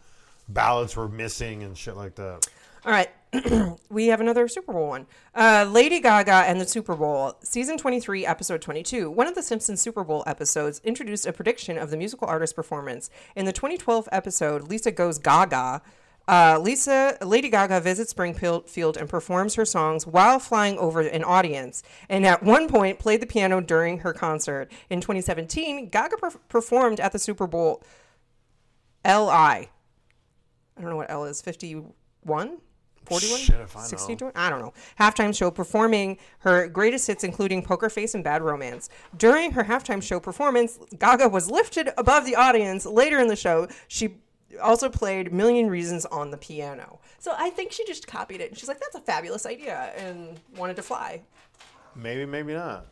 ballots 0.48 0.96
were 0.96 1.09
missing 1.09 1.62
and 1.62 1.76
shit 1.76 1.96
like 1.96 2.14
that. 2.16 2.46
All 2.84 2.92
right. 2.92 3.09
we 3.90 4.07
have 4.09 4.20
another 4.20 4.46
Super 4.46 4.72
Bowl 4.72 4.88
one. 4.88 5.07
Uh, 5.34 5.66
Lady 5.68 6.00
Gaga 6.00 6.44
and 6.46 6.61
the 6.61 6.66
Super 6.68 6.94
Bowl, 6.94 7.34
season 7.42 7.76
23, 7.78 8.24
episode 8.26 8.61
22. 8.61 9.11
One 9.11 9.26
of 9.26 9.34
the 9.34 9.42
Simpsons 9.42 9.80
Super 9.80 10.05
Bowl 10.05 10.22
episodes 10.26 10.80
introduced 10.84 11.26
a 11.26 11.32
prediction 11.32 11.76
of 11.78 11.90
the 11.90 11.96
musical 11.96 12.28
artist 12.28 12.55
performance. 12.55 13.11
In 13.34 13.44
the 13.46 13.52
2012 13.52 14.09
episode, 14.12 14.68
Lisa 14.68 14.92
Goes 14.92 15.18
Gaga. 15.18 15.82
Uh, 16.27 16.59
Lisa, 16.61 17.18
Lady 17.22 17.51
Gaga 17.51 17.81
visits 17.81 18.11
Springfield 18.11 18.97
and 18.97 19.09
performs 19.09 19.55
her 19.57 19.64
songs 19.64 20.07
while 20.07 20.39
flying 20.39 20.79
over 20.79 21.01
an 21.01 21.22
audience, 21.22 21.83
and 22.09 22.25
at 22.25 22.43
one 22.43 22.68
point 22.68 22.99
played 22.99 23.20
the 23.20 23.27
piano 23.27 23.61
during 23.61 23.99
her 23.99 24.12
concert. 24.14 24.72
In 24.89 25.01
2017, 25.01 25.91
Gaga 25.91 26.16
per- 26.16 26.31
performed 26.49 26.99
at 26.99 27.12
the 27.12 27.18
Super 27.18 27.47
Bowl. 27.47 27.83
L 29.05 29.29
I. 29.29 29.68
I 30.77 30.81
don't 30.81 30.91
know 30.91 30.97
what 30.97 31.11
L 31.11 31.25
is. 31.25 31.43
51? 31.43 31.93
41? 33.05 33.39
Shit 33.39 33.61
if 33.61 33.77
I 33.77 33.81
know. 33.81 33.87
62? 33.87 34.33
I 34.35 34.49
don't 34.49 34.61
know. 34.61 34.72
Halftime 34.99 35.37
show 35.37 35.51
performing 35.51 36.16
her 36.39 36.66
greatest 36.68 37.07
hits, 37.07 37.22
including 37.22 37.62
Poker 37.62 37.91
Face 37.91 38.14
and 38.14 38.25
Bad 38.25 38.41
Romance. 38.41 38.89
During 39.16 39.53
her 39.53 39.64
halftime 39.64 40.03
show 40.03 40.18
performance, 40.20 40.79
Gaga 40.99 41.29
was 41.29 41.51
lifted 41.51 41.91
above 41.99 42.25
the 42.25 42.35
audience. 42.35 42.87
Later 42.87 43.20
in 43.20 43.29
the 43.29 43.37
show, 43.37 43.68
she 43.89 44.16
also 44.62 44.88
played 44.88 45.32
Million 45.32 45.68
Reasons 45.68 46.05
on 46.07 46.30
the 46.30 46.36
piano. 46.36 46.98
So 47.18 47.32
I 47.36 47.50
think 47.50 47.72
she 47.72 47.84
just 47.86 48.07
copied 48.07 48.40
it. 48.40 48.50
And 48.50 48.59
she's 48.59 48.68
like, 48.68 48.80
that's 48.80 48.94
a 48.94 49.00
fabulous 49.00 49.46
idea, 49.46 49.92
and 49.96 50.38
wanted 50.57 50.76
to 50.76 50.82
fly. 50.82 51.22
Maybe, 51.96 52.26
maybe 52.26 52.55
not. 52.55 52.86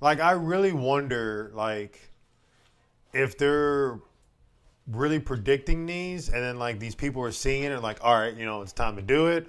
Like, 0.00 0.20
I 0.20 0.32
really 0.32 0.72
wonder, 0.72 1.50
like, 1.54 2.10
if 3.12 3.38
they're 3.38 3.98
really 4.88 5.18
predicting 5.18 5.84
these, 5.86 6.28
and 6.28 6.42
then 6.42 6.58
like 6.60 6.78
these 6.78 6.94
people 6.94 7.20
are 7.22 7.32
seeing 7.32 7.64
it 7.64 7.72
and 7.72 7.82
like, 7.82 7.98
all 8.02 8.14
right, 8.14 8.34
you 8.36 8.44
know, 8.44 8.62
it's 8.62 8.72
time 8.72 8.94
to 8.96 9.02
do 9.02 9.26
it, 9.28 9.46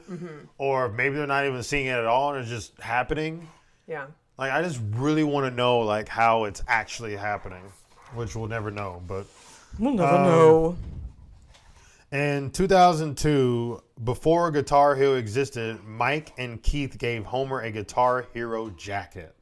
or 0.58 0.90
maybe 0.90 1.16
they're 1.16 1.28
not 1.28 1.46
even 1.46 1.62
seeing 1.62 1.86
it 1.86 1.92
at 1.92 2.06
all 2.06 2.32
and 2.34 2.42
it's 2.42 2.50
just 2.50 2.80
happening. 2.80 3.48
Yeah. 3.88 4.08
Like, 4.40 4.52
I 4.52 4.62
just 4.64 4.80
really 4.94 5.24
want 5.24 5.46
to 5.46 5.56
know 5.56 5.80
like 5.80 6.08
how 6.10 6.46
it's 6.46 6.64
actually 6.68 7.16
happening. 7.16 7.62
which 8.16 8.36
we'll 8.36 8.48
never 8.48 8.72
know. 8.72 9.02
But 9.08 9.26
We'll 9.78 9.94
never 9.94 10.16
Um, 10.16 10.24
know. 10.24 10.78
In 12.18 12.50
2002, 12.50 13.80
before 14.04 14.50
Guitar 14.50 14.96
Hero 14.96 15.18
existed, 15.18 15.78
Mick 15.88 16.32
and 16.40 16.64
Keith 16.64 16.98
gave 16.98 17.24
Homer 17.26 17.62
a 17.62 17.70
Guitar 17.70 18.26
Hero 18.34 18.72
jacket. 18.72 19.36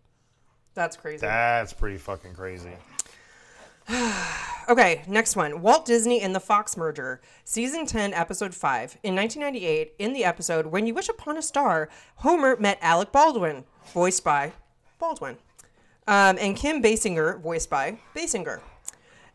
That's 0.73 0.97
crazy. 0.97 1.19
That's 1.21 1.71
pretty 1.71 1.97
fucking 1.97 2.33
crazy. 2.33 2.73
Okay, 4.67 5.03
next 5.07 5.35
one. 5.35 5.61
Walt 5.61 5.85
Disney 5.85 6.21
and 6.21 6.33
the 6.33 6.39
Fox 6.39 6.75
merger. 6.75 7.21
Season 7.43 7.85
10, 7.85 8.15
episode 8.15 8.55
5. 8.55 8.97
In 9.03 9.15
1998, 9.15 9.93
in 9.99 10.11
the 10.11 10.25
episode 10.25 10.65
When 10.65 10.87
You 10.87 10.95
Wish 10.95 11.07
Upon 11.07 11.37
a 11.37 11.41
Star, 11.43 11.87
Homer 12.15 12.57
met 12.57 12.79
Alec 12.81 13.11
Baldwin, 13.11 13.65
voiced 13.93 14.23
by 14.23 14.53
Baldwin, 14.97 15.37
um, 16.07 16.39
and 16.39 16.57
Kim 16.57 16.81
Basinger, 16.81 17.39
voiced 17.39 17.69
by 17.69 17.99
Basinger, 18.15 18.59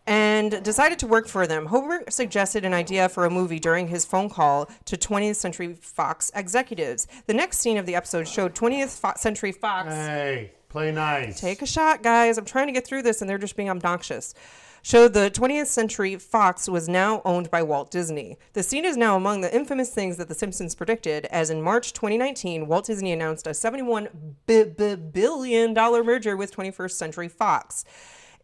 and 0.07 0.63
decided 0.63 0.99
to 1.01 1.07
work 1.07 1.27
for 1.29 1.47
them. 1.47 1.67
Homer 1.67 2.03
suggested 2.09 2.65
an 2.65 2.75
idea 2.75 3.09
for 3.09 3.25
a 3.25 3.31
movie 3.31 3.59
during 3.61 3.89
his 3.89 4.05
phone 4.05 4.29
call 4.29 4.69
to 4.87 4.97
20th 4.97 5.37
Century 5.37 5.75
Fox 5.75 6.31
executives. 6.35 7.07
The 7.27 7.35
next 7.35 7.59
scene 7.59 7.77
of 7.77 7.87
the 7.87 7.95
episode 7.95 8.27
showed 8.27 8.55
20th 8.55 8.99
Fo- 8.99 9.13
Century 9.17 9.53
Fox. 9.53 9.93
Hey, 9.93 10.53
play 10.69 10.91
nice. 10.93 11.41
Take 11.41 11.63
a 11.63 11.67
shot, 11.67 12.03
guys. 12.03 12.39
I'm 12.39 12.45
trying 12.45 12.67
to 12.67 12.73
get 12.73 12.87
through 12.87 13.03
this, 13.03 13.21
and 13.21 13.29
they're 13.31 13.39
just 13.39 13.57
being 13.57 13.71
obnoxious. 13.71 14.35
Showed 14.83 15.13
the 15.13 15.31
20th 15.31 15.67
Century 15.67 16.17
Fox 16.17 16.67
was 16.67 16.89
now 16.89 17.21
owned 17.27 17.51
by 17.51 17.63
Walt 17.63 17.91
Disney. 17.91 18.39
The 18.55 18.63
scene 18.63 18.87
is 18.87 18.97
now 18.97 19.15
among 19.15 19.43
the 19.43 19.55
infamous 19.55 19.91
things 19.91 20.17
that 20.17 20.29
The 20.29 20.35
Simpsons 20.35 20.75
predicted, 20.75 21.27
as 21.27 21.51
in 21.51 21.61
March 21.61 21.93
2019, 21.93 22.67
Walt 22.67 22.87
Disney 22.87 23.13
announced 23.13 23.47
a 23.47 23.53
71 23.53 24.09
bi- 24.47 24.65
bi- 24.65 24.95
billion 24.95 25.75
dollar 25.75 26.03
merger 26.03 26.35
with 26.35 26.57
21st 26.57 26.93
Century 26.93 27.29
Fox. 27.29 27.85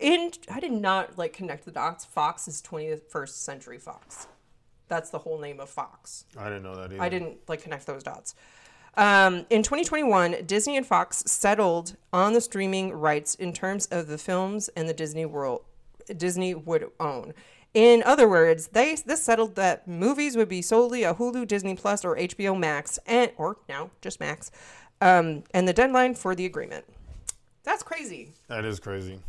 And 0.01 0.37
I 0.51 0.61
did 0.61 0.73
not 0.73 1.17
like 1.19 1.33
connect 1.33 1.65
the 1.65 1.71
dots. 1.71 2.05
Fox 2.05 2.49
is 2.49 2.63
21st 2.63 3.29
Century 3.29 3.79
Fox. 3.79 4.27
That's 4.89 5.11
the 5.11 5.19
whole 5.19 5.39
name 5.39 5.59
of 5.61 5.69
Fox. 5.69 6.25
I 6.39 6.45
didn't 6.45 6.63
know 6.63 6.77
that 6.77 6.93
either. 6.93 7.03
I 7.03 7.09
didn't 7.09 7.39
like 7.49 7.63
connect 7.63 7.87
those 7.87 8.03
dots. 8.03 8.35
Um, 8.97 9.45
in 9.51 9.63
2021, 9.63 10.45
Disney 10.47 10.77
and 10.77 10.87
Fox 10.87 11.23
settled 11.27 11.97
on 12.13 12.33
the 12.33 12.41
streaming 12.41 12.93
rights 12.93 13.35
in 13.35 13.53
terms 13.53 13.87
of 13.87 14.07
the 14.07 14.17
films 14.17 14.69
and 14.77 14.89
the 14.89 14.95
Disney 14.95 15.27
World 15.27 15.63
Disney 16.17 16.55
would 16.55 16.91
own. 17.01 17.35
In 17.75 18.03
other 18.05 18.29
words, 18.29 18.69
they 18.69 18.95
this 18.95 19.23
settled 19.23 19.57
that 19.57 19.87
movies 19.87 20.37
would 20.37 20.49
be 20.49 20.63
solely 20.63 21.03
a 21.03 21.15
Hulu, 21.15 21.47
Disney 21.47 21.75
Plus, 21.75 22.05
or 22.05 22.17
HBO 22.17 22.59
Max, 22.59 22.99
and 23.07 23.33
or 23.37 23.59
now 23.69 23.91
just 24.01 24.19
Max, 24.19 24.51
um, 25.01 25.43
and 25.53 25.69
the 25.69 25.75
deadline 25.75 26.15
for 26.15 26.35
the 26.35 26.47
agreement. 26.47 26.87
That's 27.65 27.83
crazy. 27.83 28.31
That 28.49 28.65
is 28.65 28.81
crazy. 28.81 29.21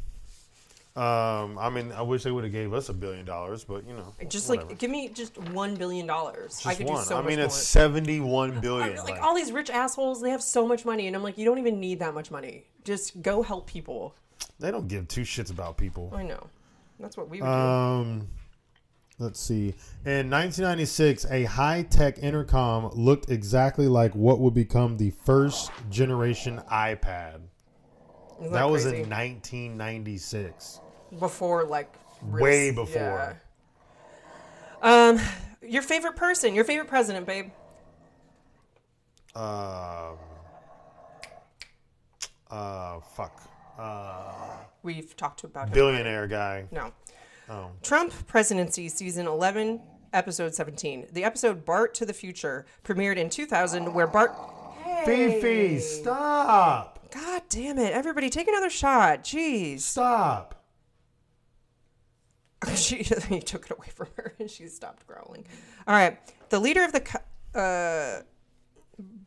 Um, 0.97 1.59
I 1.59 1.69
mean, 1.69 1.91
I 1.91 2.01
wish 2.01 2.23
they 2.23 2.31
would 2.31 2.43
have 2.43 2.51
gave 2.51 2.73
us 2.73 2.89
a 2.89 2.93
billion 2.93 3.23
dollars, 3.23 3.63
but 3.63 3.85
you 3.87 3.93
know, 3.93 4.13
Just 4.27 4.49
whatever. 4.49 4.69
like 4.69 4.79
give 4.79 4.89
me 4.89 5.09
just 5.09 5.37
one 5.51 5.75
billion 5.75 6.07
dollars. 6.07 6.61
I 6.65 6.73
could 6.73 6.87
one. 6.87 7.03
do 7.03 7.07
so 7.07 7.17
I 7.19 7.21
mean, 7.21 7.37
it's 7.37 7.55
seventy-one 7.55 8.61
billion. 8.61 8.83
I 8.83 8.93
mean, 8.93 8.97
like 9.03 9.09
like- 9.11 9.21
all 9.21 9.35
these 9.35 9.51
rich 9.51 9.69
assholes, 9.69 10.21
they 10.21 10.31
have 10.31 10.41
so 10.41 10.65
much 10.67 10.85
money, 10.85 11.05
and 11.05 11.15
I'm 11.15 11.21
like, 11.21 11.37
you 11.37 11.45
don't 11.45 11.59
even 11.59 11.79
need 11.79 11.99
that 11.99 12.15
much 12.15 12.31
money. 12.31 12.65
Just 12.83 13.21
go 13.21 13.43
help 13.43 13.67
people. 13.67 14.15
they 14.59 14.71
don't 14.71 14.87
give 14.87 15.07
two 15.07 15.21
shits 15.21 15.51
about 15.51 15.77
people. 15.77 16.11
I 16.15 16.23
know. 16.23 16.47
That's 16.99 17.15
what 17.15 17.29
we 17.29 17.41
would 17.41 17.47
Um, 17.47 18.27
let's 19.19 19.39
see. 19.39 19.75
In 20.03 20.31
1996, 20.31 21.25
a 21.29 21.43
high-tech 21.43 22.17
intercom 22.23 22.89
looked 22.95 23.29
exactly 23.29 23.87
like 23.87 24.15
what 24.15 24.39
would 24.39 24.55
become 24.55 24.97
the 24.97 25.11
first 25.11 25.69
generation 25.91 26.59
iPad. 26.71 27.41
do. 28.39 28.45
Isn't 28.45 28.53
That 28.53 28.67
was 28.69 28.83
crazy? 28.83 29.03
in 29.03 29.09
1996. 29.11 30.79
Before 31.19 31.63
like 31.65 31.93
real 32.21 32.43
Way 32.43 32.71
before. 32.71 33.37
yeah. 34.81 35.07
Um, 35.09 35.19
your 35.61 35.81
favorite 35.81 36.15
person, 36.15 36.53
your 36.55 36.63
favorite 36.63 36.87
president, 36.87 37.25
babe. 37.25 37.51
Um, 39.35 40.17
uh, 42.49 42.99
fuck. 43.15 43.41
Uh, 43.77 44.31
We've 44.83 45.15
talked 45.15 45.43
about 45.43 45.67
him. 45.67 45.73
billionaire 45.73 46.27
guy. 46.27 46.65
No. 46.71 46.91
Oh. 47.49 47.71
Trump 47.83 48.13
presidency 48.27 48.89
season 48.89 49.27
11 49.27 49.81
episode 50.13 50.55
17. 50.55 51.07
The 51.11 51.23
episode 51.23 51.65
Bart 51.65 51.93
to 51.95 52.05
the 52.05 52.13
Future 52.13 52.65
premiered 52.83 53.17
in 53.17 53.29
2000 53.29 53.93
where 53.93 54.07
Bart 54.07 54.35
Hey. 54.83 55.39
Fifi, 55.39 55.79
stop! 55.79 57.11
God 57.11 57.41
damn 57.49 57.77
it. 57.77 57.93
Everybody 57.93 58.29
take 58.29 58.47
another 58.47 58.69
shot. 58.69 59.23
Jeez. 59.23 59.81
Stop! 59.81 60.56
she 62.75 62.97
he 63.29 63.39
took 63.39 63.65
it 63.65 63.71
away 63.71 63.87
from 63.93 64.07
her 64.15 64.33
and 64.39 64.49
she 64.49 64.67
stopped 64.67 65.05
growling. 65.07 65.45
All 65.87 65.95
right, 65.95 66.17
the 66.49 66.59
leader 66.59 66.83
of 66.83 66.91
the 66.91 67.21
uh, 67.59 68.21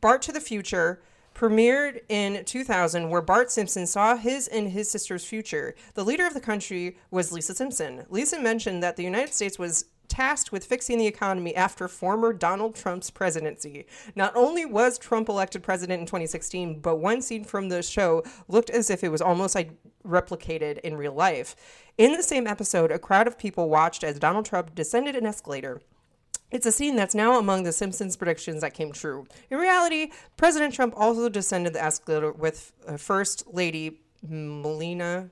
Bart 0.01 0.22
to 0.22 0.33
the 0.33 0.41
Future 0.41 1.03
premiered 1.35 2.01
in 2.09 2.45
2000, 2.45 3.09
where 3.09 3.22
Bart 3.22 3.51
Simpson 3.51 3.87
saw 3.87 4.16
his 4.16 4.47
and 4.49 4.72
his 4.72 4.91
sister's 4.91 5.24
future. 5.24 5.74
The 5.95 6.05
leader 6.05 6.26
of 6.26 6.35
the 6.35 6.41
country 6.41 6.99
was 7.11 7.33
Lisa 7.33 7.55
Simpson. 7.55 8.05
Lisa 8.11 8.39
mentioned 8.41 8.83
that 8.83 8.97
the 8.97 9.05
United 9.05 9.33
States 9.33 9.59
was 9.59 9.87
tasked 10.09 10.53
with 10.53 10.66
fixing 10.66 10.99
the 10.99 11.07
economy 11.07 11.55
after 11.55 11.89
former 11.89 12.33
Donald 12.33 12.74
Trump's 12.74 13.11
presidency. 13.11 13.87
Not 14.14 14.37
only 14.37 14.66
was 14.66 14.99
Trump 14.99 15.28
elected 15.28 15.62
president 15.62 16.01
in 16.01 16.07
2016, 16.07 16.81
but 16.81 16.97
one 16.97 17.22
scene 17.22 17.45
from 17.45 17.68
the 17.68 17.83
show 17.83 18.22
looked 18.49 18.68
as 18.70 18.91
if 18.91 19.03
it 19.03 19.09
was 19.09 19.22
almost 19.22 19.55
replicated 20.07 20.79
in 20.81 20.97
real 20.97 21.13
life. 21.13 21.57
In 21.99 22.13
the 22.13 22.23
same 22.23 22.47
episode, 22.47 22.91
a 22.91 22.99
crowd 22.99 23.27
of 23.27 23.39
people 23.39 23.69
watched 23.69 24.05
as 24.05 24.19
Donald 24.19 24.47
Trump 24.47 24.75
descended 24.75 25.17
an 25.17 25.27
escalator. 25.27 25.81
It's 26.51 26.67
a 26.67 26.73
scene 26.73 26.97
that's 26.97 27.15
now 27.15 27.39
among 27.39 27.63
the 27.63 27.73
Simpsons 27.73 28.17
predictions 28.17 28.63
that 28.63 28.75
came 28.75 28.93
true. 28.93 29.27
In 29.51 29.59
reality, 29.59 30.11
President 30.37 30.75
Trump 30.75 30.95
also 30.97 31.29
descended 31.29 31.75
the 31.75 31.83
escalator 31.83 32.33
with 32.33 32.73
uh, 32.89 32.97
First 32.97 33.45
Lady 33.53 34.01
Melina, 34.27 35.31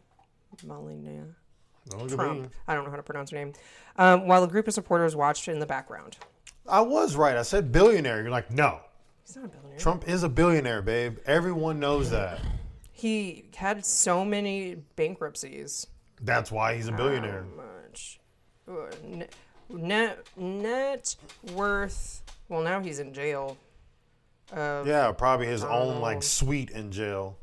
Melina 0.65 1.35
Don't 1.89 2.03
look 2.03 2.13
at 2.13 2.19
me. 2.19 2.25
Trump. 2.25 2.55
I 2.69 2.75
don't 2.75 2.85
know 2.85 2.91
how 2.91 2.97
to 2.97 3.03
pronounce 3.03 3.31
her 3.31 3.37
name. 3.37 3.53
Um, 3.97 4.29
while 4.29 4.45
a 4.45 4.49
group 4.49 4.69
of 4.69 4.75
supporters 4.75 5.17
watched 5.17 5.49
in 5.49 5.59
the 5.59 5.67
background. 5.67 6.17
I 6.69 6.83
was 6.83 7.17
right. 7.17 7.37
I 7.37 7.43
said 7.43 7.73
billionaire. 7.73 8.21
You're 8.23 8.31
like, 8.31 8.51
no. 8.51 8.81
He's 9.27 9.35
not 9.35 9.47
a 9.47 9.49
billionaire. 9.49 9.79
Trump 9.79 10.09
is 10.09 10.23
a 10.23 10.29
billionaire, 10.29 10.83
babe. 10.83 11.19
Everyone 11.27 11.81
knows 11.81 12.11
that. 12.11 12.41
He 12.99 13.45
had 13.55 13.85
so 13.87 14.25
many 14.25 14.75
bankruptcies. 14.97 15.87
That's 16.21 16.51
why 16.51 16.75
he's 16.75 16.89
a 16.89 16.93
billionaire. 16.93 17.45
Much. 17.57 18.19
Uh, 18.69 19.25
Net, 19.71 20.27
net, 20.37 21.15
worth. 21.55 22.23
Well, 22.49 22.63
now 22.63 22.81
he's 22.81 22.99
in 22.99 23.13
jail. 23.15 23.57
Yeah, 24.53 25.13
probably 25.13 25.47
his 25.47 25.63
own 25.63 25.99
Oh. 25.99 26.01
like 26.01 26.23
suite 26.23 26.71
in 26.71 26.91
jail. 26.91 27.37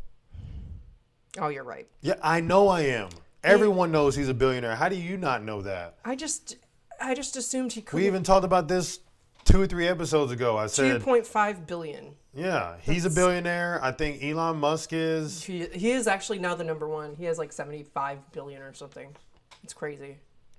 Oh, 1.38 1.48
you're 1.50 1.64
right. 1.64 1.88
Yeah, 2.02 2.16
I 2.22 2.42
know 2.42 2.68
I 2.68 2.82
am. 2.82 3.10
Everyone 3.44 3.92
knows 3.92 4.16
he's 4.16 4.28
a 4.30 4.34
billionaire. 4.34 4.76
How 4.76 4.90
do 4.90 4.96
you 4.96 5.16
not 5.18 5.44
know 5.44 5.62
that? 5.62 5.98
I 6.04 6.16
just, 6.16 6.58
I 7.00 7.14
just 7.14 7.36
assumed 7.38 7.74
he 7.74 7.82
could. 7.82 7.96
We 7.98 8.08
even 8.08 8.24
talked 8.24 8.44
about 8.44 8.68
this 8.68 9.00
two 9.46 9.62
or 9.62 9.68
three 9.68 9.88
episodes 9.88 10.32
ago. 10.32 10.58
I 10.58 10.66
said, 10.68 11.02
point 11.04 11.28
five 11.28 11.68
billion. 11.68 12.16
Yeah, 12.36 12.76
he's 12.82 13.06
a 13.06 13.10
billionaire. 13.10 13.80
I 13.82 13.92
think 13.92 14.24
Elon 14.24 14.58
Musk 14.60 14.92
is. 14.94 15.44
He, 15.44 15.66
he 15.68 15.92
is 15.92 16.08
actually 16.08 16.40
now 16.40 16.54
the 16.56 16.64
number 16.64 16.88
one. 16.88 17.16
He 17.16 17.26
has 17.26 17.38
like 17.38 17.52
seventy 17.54 17.84
five 17.84 18.20
billion 18.34 18.62
or 18.62 18.74
something. 18.74 19.16
It's 19.64 19.74
crazy. 19.74 20.18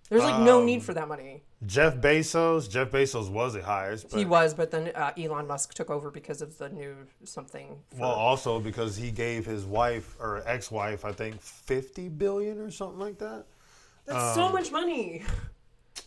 There's 0.08 0.22
like 0.22 0.40
no 0.40 0.60
Um, 0.60 0.66
need 0.66 0.84
for 0.84 0.94
that 0.94 1.08
money. 1.08 1.42
Jeff 1.66 1.96
Bezos. 1.96 2.70
Jeff 2.70 2.90
Bezos 2.92 3.28
was 3.28 3.54
the 3.54 3.62
highest. 3.62 4.10
But, 4.10 4.18
He 4.18 4.24
was, 4.24 4.54
but 4.54 4.70
then 4.70 4.92
uh, 4.94 5.10
Elon 5.18 5.48
Musk 5.48 5.74
took 5.74 5.90
over 5.90 6.12
because 6.12 6.40
of 6.42 6.56
the 6.58 6.68
new 6.68 6.94
something. 7.24 7.76
For, 7.90 8.02
Well, 8.02 8.10
also 8.12 8.60
because 8.60 8.96
he 8.96 9.10
gave 9.10 9.44
his 9.44 9.64
wife 9.64 10.14
or 10.20 10.44
ex-wife, 10.46 11.04
I 11.04 11.10
think, 11.10 11.40
fifty 11.42 12.08
billion 12.08 12.58
or 12.60 12.70
something 12.70 13.00
like 13.00 13.18
that. 13.18 13.46
That's 14.04 14.38
um, 14.38 14.46
so 14.46 14.52
much 14.52 14.70
money. 14.70 15.24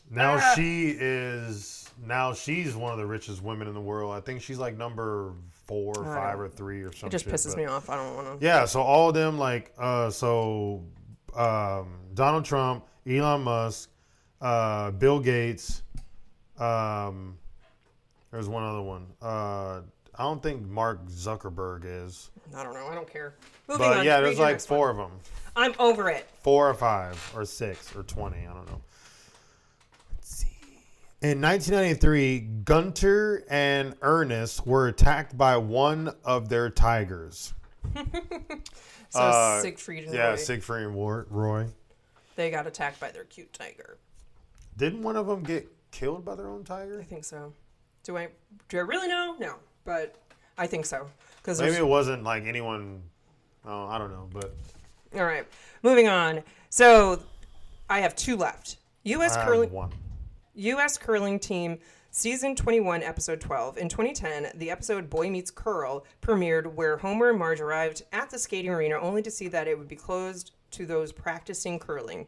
Now 0.09 0.37
Ah. 0.39 0.53
she 0.55 0.95
is. 0.97 1.89
Now 2.07 2.33
she's 2.33 2.75
one 2.77 2.93
of 2.93 2.97
the 2.99 3.05
richest 3.05 3.43
women 3.43 3.67
in 3.67 3.73
the 3.73 3.81
world. 3.81 4.13
I 4.13 4.21
think 4.21 4.41
she's 4.41 4.57
like 4.59 4.77
number 4.77 5.33
four, 5.69 5.93
or 5.97 6.03
five, 6.03 6.39
or 6.39 6.49
three, 6.49 6.81
or 6.81 6.91
something. 6.91 7.07
It 7.07 7.11
just 7.11 7.27
pisses 7.27 7.55
me 7.55 7.65
off. 7.65 7.89
I 7.89 7.95
don't 7.95 8.15
want 8.15 8.39
to. 8.41 8.45
Yeah, 8.45 8.65
so 8.65 8.81
all 8.81 9.09
of 9.09 9.15
them 9.15 9.37
like 9.37 9.71
uh 9.77 10.09
so 10.09 10.83
um 11.35 11.99
Donald 12.15 12.43
Trump, 12.43 12.85
Elon 13.07 13.41
Musk, 13.43 13.89
uh 14.41 14.91
Bill 14.91 15.19
Gates, 15.19 15.83
um 16.57 17.37
there's 18.31 18.49
one 18.49 18.63
other 18.63 18.81
one. 18.81 19.07
Uh 19.21 19.81
I 20.15 20.23
don't 20.23 20.43
think 20.43 20.67
Mark 20.67 21.05
Zuckerberg 21.07 21.83
is. 21.85 22.29
I 22.53 22.63
don't 22.63 22.73
know. 22.73 22.87
I 22.87 22.93
don't 22.95 23.09
care. 23.09 23.35
Moving 23.69 23.87
But 23.87 23.97
on. 23.99 24.05
yeah, 24.05 24.19
there's 24.19 24.37
like 24.39 24.59
four 24.59 24.91
one. 24.91 24.99
of 25.05 25.09
them. 25.11 25.19
I'm 25.55 25.73
over 25.79 26.09
it. 26.09 26.27
Four 26.41 26.69
or 26.69 26.73
five 26.73 27.31
or 27.35 27.45
six 27.45 27.95
or 27.95 28.03
20, 28.03 28.37
I 28.37 28.53
don't 28.53 28.67
know. 28.67 28.81
In 31.21 31.41
1993, 31.41 32.39
Gunter 32.63 33.43
and 33.49 33.93
Ernest 34.01 34.65
were 34.65 34.87
attacked 34.87 35.37
by 35.37 35.57
one 35.57 36.13
of 36.23 36.49
their 36.49 36.69
tigers. 36.69 37.53
So 39.11 39.19
Uh, 39.21 39.61
Siegfried 39.63 40.03
and 40.03 40.13
Yeah, 40.13 40.29
Roy. 40.29 40.35
Siegfried 40.35 40.85
and 40.85 40.93
War- 40.93 41.25
Roy. 41.31 41.65
they 42.35 42.51
got 42.51 42.67
attacked 42.67 42.99
by 42.99 43.09
their 43.09 43.23
cute 43.23 43.51
tiger. 43.51 43.97
Didn't 44.77 45.01
one 45.01 45.15
of 45.15 45.25
them 45.25 45.41
get 45.41 45.67
killed 45.89 46.23
by 46.23 46.35
their 46.35 46.47
own 46.47 46.63
tiger? 46.63 46.99
I 47.01 47.03
think 47.05 47.25
so. 47.25 47.51
Do 48.03 48.17
I 48.19 48.27
do 48.67 48.77
I 48.77 48.81
really 48.81 49.07
know? 49.07 49.35
No, 49.39 49.55
but 49.83 50.15
I 50.59 50.67
think 50.67 50.85
so. 50.85 51.07
Because 51.37 51.59
Maybe 51.59 51.77
it 51.77 51.87
wasn't 51.87 52.23
like 52.23 52.43
anyone. 52.45 53.01
Oh, 53.65 53.87
I 53.87 53.97
don't 53.97 54.11
know, 54.11 54.29
but 54.31 54.53
all 55.15 55.25
right, 55.25 55.47
moving 55.81 56.07
on. 56.07 56.43
So 56.69 57.19
I 57.89 58.01
have 58.01 58.15
two 58.15 58.37
left. 58.37 58.77
U.S. 59.05 59.35
I 59.35 59.39
have 59.39 59.47
curling 59.47 59.71
one. 59.71 59.91
U.S. 60.55 60.97
curling 60.97 61.39
team 61.39 61.79
season 62.11 62.55
21, 62.55 63.03
episode 63.03 63.39
12. 63.39 63.77
In 63.77 63.89
2010, 63.89 64.51
the 64.55 64.71
episode 64.71 65.09
Boy 65.09 65.29
Meets 65.29 65.51
Curl 65.51 66.05
premiered, 66.21 66.73
where 66.73 66.97
Homer 66.97 67.29
and 67.29 67.39
Marge 67.39 67.61
arrived 67.61 68.03
at 68.11 68.29
the 68.29 68.39
skating 68.39 68.71
arena 68.71 68.95
only 68.99 69.21
to 69.21 69.31
see 69.31 69.47
that 69.47 69.67
it 69.67 69.77
would 69.77 69.87
be 69.87 69.95
closed 69.95 70.51
to 70.71 70.85
those 70.85 71.11
practicing 71.11 71.79
curling. 71.79 72.27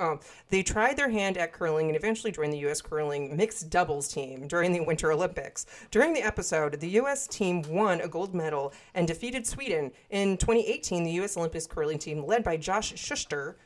Um, 0.00 0.20
they 0.50 0.62
tried 0.62 0.96
their 0.96 1.10
hand 1.10 1.36
at 1.36 1.52
curling 1.52 1.88
and 1.88 1.96
eventually 1.96 2.30
joined 2.30 2.52
the 2.52 2.58
U.S. 2.58 2.80
curling 2.80 3.36
mixed 3.36 3.68
doubles 3.68 4.06
team 4.06 4.46
during 4.46 4.72
the 4.72 4.80
Winter 4.80 5.10
Olympics. 5.10 5.66
During 5.90 6.12
the 6.12 6.22
episode, 6.22 6.78
the 6.78 6.90
U.S. 6.90 7.26
team 7.26 7.62
won 7.62 8.00
a 8.00 8.08
gold 8.08 8.34
medal 8.34 8.72
and 8.94 9.08
defeated 9.08 9.44
Sweden. 9.44 9.90
In 10.10 10.36
2018, 10.36 11.02
the 11.02 11.10
U.S. 11.12 11.36
Olympics 11.36 11.66
curling 11.66 11.98
team, 11.98 12.24
led 12.24 12.44
by 12.44 12.56
Josh 12.56 12.96
Shuster, 12.96 13.56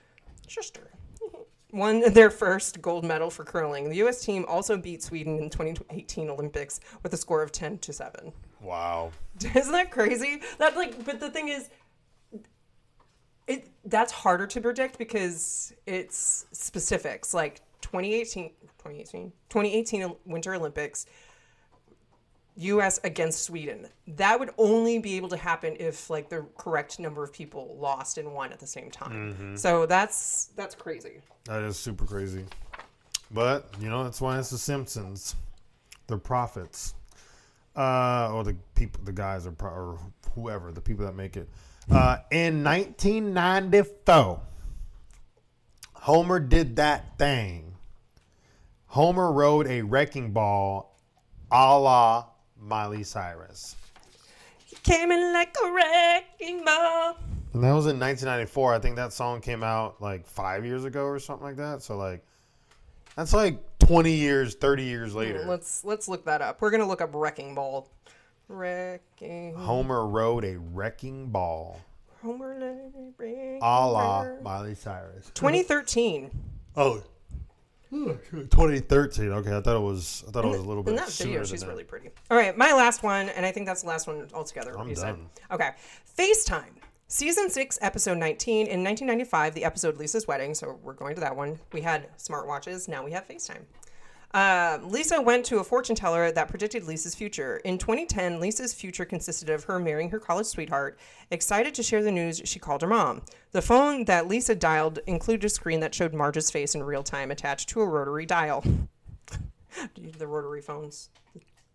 Shuster, 0.46 0.92
won 1.72 2.00
their 2.12 2.30
first 2.30 2.80
gold 2.80 3.04
medal 3.04 3.30
for 3.30 3.44
curling. 3.44 3.88
The 3.88 3.96
U.S. 3.96 4.24
team 4.24 4.44
also 4.46 4.76
beat 4.76 5.02
Sweden 5.02 5.38
in 5.38 5.50
2018 5.50 6.30
Olympics 6.30 6.80
with 7.02 7.12
a 7.12 7.16
score 7.16 7.42
of 7.42 7.50
10 7.50 7.78
to 7.78 7.92
7. 7.92 8.32
Wow. 8.60 9.10
Isn't 9.54 9.72
that 9.72 9.90
crazy? 9.90 10.40
That 10.58 10.76
like, 10.76 11.04
but 11.04 11.18
the 11.18 11.30
thing 11.30 11.48
is, 11.48 11.68
it 13.48 13.68
that's 13.84 14.12
harder 14.12 14.46
to 14.46 14.60
predict 14.60 14.98
because 14.98 15.72
it's 15.86 16.46
specifics. 16.52 17.34
Like 17.34 17.60
2018, 17.80 18.50
2018, 18.78 19.32
2018 19.48 20.14
Winter 20.24 20.54
Olympics, 20.54 21.06
U.S. 22.56 23.00
against 23.04 23.44
Sweden. 23.44 23.88
That 24.06 24.38
would 24.38 24.50
only 24.58 24.98
be 24.98 25.16
able 25.16 25.28
to 25.30 25.36
happen 25.36 25.76
if 25.80 26.10
like 26.10 26.28
the 26.28 26.44
correct 26.58 26.98
number 26.98 27.24
of 27.24 27.32
people 27.32 27.76
lost 27.80 28.18
and 28.18 28.32
won 28.34 28.52
at 28.52 28.60
the 28.60 28.66
same 28.66 28.90
time. 28.90 29.56
So 29.56 29.86
that's 29.86 30.46
that's 30.56 30.74
crazy. 30.74 31.20
That 31.44 31.62
is 31.62 31.78
super 31.78 32.04
crazy. 32.04 32.44
But, 33.30 33.70
you 33.80 33.88
know, 33.88 34.04
that's 34.04 34.20
why 34.20 34.38
it's 34.38 34.50
the 34.50 34.58
Simpsons. 34.58 35.34
They're 36.06 36.18
prophets. 36.18 36.94
Uh, 37.74 38.30
or 38.32 38.44
the 38.44 38.54
people, 38.74 39.00
the 39.04 39.12
guys 39.12 39.46
are, 39.46 39.52
pro- 39.52 39.70
or 39.70 39.98
whoever, 40.34 40.70
the 40.72 40.82
people 40.82 41.06
that 41.06 41.14
make 41.14 41.38
it. 41.38 41.48
Uh, 41.90 42.18
in 42.30 42.62
1994, 42.62 44.40
Homer 45.94 46.38
did 46.40 46.76
that 46.76 47.18
thing. 47.18 47.74
Homer 48.88 49.32
rode 49.32 49.66
a 49.66 49.80
wrecking 49.80 50.32
ball 50.32 50.98
a 51.50 51.78
la 51.78 52.26
Miley 52.62 53.02
Cyrus. 53.02 53.76
He 54.64 54.76
came 54.76 55.10
in 55.10 55.32
like 55.32 55.54
a 55.64 55.72
wrecking 55.72 56.64
ball. 56.64 57.18
And 57.52 57.62
that 57.62 57.72
was 57.72 57.86
in 57.86 58.00
1994. 58.00 58.74
I 58.74 58.78
think 58.78 58.96
that 58.96 59.12
song 59.12 59.40
came 59.40 59.62
out 59.62 60.00
like 60.00 60.26
five 60.26 60.64
years 60.64 60.84
ago 60.84 61.04
or 61.04 61.18
something 61.18 61.46
like 61.46 61.56
that. 61.56 61.82
So, 61.82 61.96
like, 61.96 62.24
that's 63.16 63.34
like 63.34 63.58
20 63.80 64.12
years, 64.12 64.54
30 64.54 64.84
years 64.84 65.14
later. 65.14 65.40
Mm, 65.40 65.48
let's 65.48 65.84
let's 65.84 66.08
look 66.08 66.24
that 66.24 66.40
up. 66.40 66.62
We're 66.62 66.70
gonna 66.70 66.88
look 66.88 67.02
up 67.02 67.10
wrecking 67.12 67.54
ball. 67.54 67.90
Wrecking. 68.48 69.54
Homer 69.54 70.06
rode 70.06 70.44
a 70.44 70.58
wrecking 70.58 71.30
ball 71.30 71.80
Homer 72.22 72.56
let 72.58 72.76
it 72.94 73.14
rain. 73.18 73.58
a 73.60 73.88
la 73.88 74.26
Miley 74.42 74.76
Cyrus. 74.76 75.30
2013. 75.34 76.30
Oh. 76.76 77.02
2013. 77.92 79.30
Okay, 79.32 79.56
I 79.56 79.60
thought 79.60 79.76
it 79.76 79.80
was. 79.80 80.24
I 80.26 80.30
thought 80.30 80.44
it 80.44 80.48
was 80.48 80.60
a 80.60 80.62
little 80.62 80.82
bit 80.82 80.90
In 80.92 80.96
that 80.96 81.10
video, 81.10 81.44
she's 81.44 81.60
that. 81.60 81.68
really 81.68 81.84
pretty. 81.84 82.10
All 82.30 82.36
right, 82.36 82.56
my 82.56 82.72
last 82.72 83.02
one, 83.02 83.28
and 83.30 83.44
I 83.44 83.52
think 83.52 83.66
that's 83.66 83.82
the 83.82 83.88
last 83.88 84.06
one 84.06 84.26
altogether. 84.32 84.78
I'm 84.78 84.88
you 84.88 84.94
said. 84.94 85.16
done. 85.16 85.26
Okay, 85.50 85.70
FaceTime. 86.18 86.70
Season 87.08 87.50
6, 87.50 87.78
episode 87.82 88.16
19. 88.16 88.68
In 88.68 88.82
1995, 88.82 89.54
the 89.54 89.64
episode 89.64 89.98
Lisa's 89.98 90.26
Wedding, 90.26 90.54
so 90.54 90.78
we're 90.82 90.94
going 90.94 91.14
to 91.14 91.20
that 91.20 91.36
one. 91.36 91.58
We 91.72 91.82
had 91.82 92.08
smartwatches, 92.16 92.88
now 92.88 93.04
we 93.04 93.12
have 93.12 93.28
FaceTime. 93.28 93.64
Uh, 94.34 94.78
Lisa 94.82 95.20
went 95.20 95.44
to 95.44 95.58
a 95.58 95.64
fortune 95.64 95.94
teller 95.94 96.32
that 96.32 96.48
predicted 96.48 96.84
Lisa's 96.84 97.14
future. 97.14 97.58
In 97.64 97.76
2010, 97.76 98.40
Lisa's 98.40 98.72
future 98.72 99.04
consisted 99.04 99.50
of 99.50 99.64
her 99.64 99.78
marrying 99.78 100.08
her 100.10 100.18
college 100.18 100.46
sweetheart. 100.46 100.98
Excited 101.30 101.74
to 101.74 101.82
share 101.82 102.02
the 102.02 102.10
news, 102.10 102.40
she 102.44 102.58
called 102.58 102.80
her 102.80 102.88
mom. 102.88 103.22
The 103.50 103.60
phone 103.60 104.06
that 104.06 104.28
Lisa 104.28 104.54
dialed 104.54 105.00
included 105.06 105.44
a 105.44 105.48
screen 105.50 105.80
that 105.80 105.94
showed 105.94 106.14
Marge's 106.14 106.50
face 106.50 106.74
in 106.74 106.82
real 106.82 107.02
time 107.02 107.30
attached 107.30 107.68
to 107.70 107.82
a 107.82 107.86
rotary 107.86 108.24
dial. 108.24 108.64
the 110.18 110.26
rotary 110.26 110.62
phones. 110.62 111.10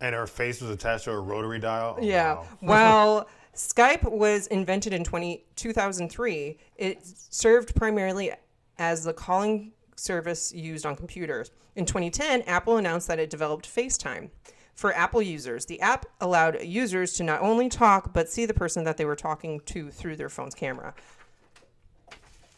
And 0.02 0.16
her 0.16 0.28
face 0.28 0.60
was 0.62 0.72
attached 0.72 1.06
to 1.06 1.12
a 1.12 1.20
rotary 1.20 1.60
dial. 1.60 1.98
Oh, 2.00 2.04
Yeah. 2.04 2.36
wow. 2.36 2.46
While 2.62 3.30
Skype 3.56 4.12
was 4.12 4.48
invented 4.48 4.94
in 4.94 5.04
20, 5.04 5.46
2003, 5.56 6.58
it 6.76 7.00
served 7.06 7.76
primarily 7.76 8.32
as 8.80 9.04
the 9.04 9.14
calling 9.14 9.74
service 9.98 10.54
used 10.54 10.86
on 10.86 10.96
computers. 10.96 11.52
In 11.76 11.86
2010, 11.86 12.44
Apple 12.44 12.78
announced 12.78 13.08
that 13.08 13.20
it 13.20 13.30
developed 13.30 13.68
FaceTime. 13.68 14.30
For 14.74 14.94
Apple 14.94 15.24
users, 15.24 15.66
the 15.66 15.82
app 15.82 16.06
allowed 16.22 16.62
users 16.64 17.14
to 17.14 17.24
not 17.24 17.42
only 17.42 17.68
talk, 17.68 18.14
but 18.14 18.30
see 18.30 18.46
the 18.46 18.54
person 18.54 18.84
that 18.84 18.98
they 18.98 19.06
were 19.06 19.16
talking 19.16 19.60
to 19.62 19.90
through 19.90 20.18
their 20.18 20.30
phone's 20.30 20.54
camera. 20.54 20.94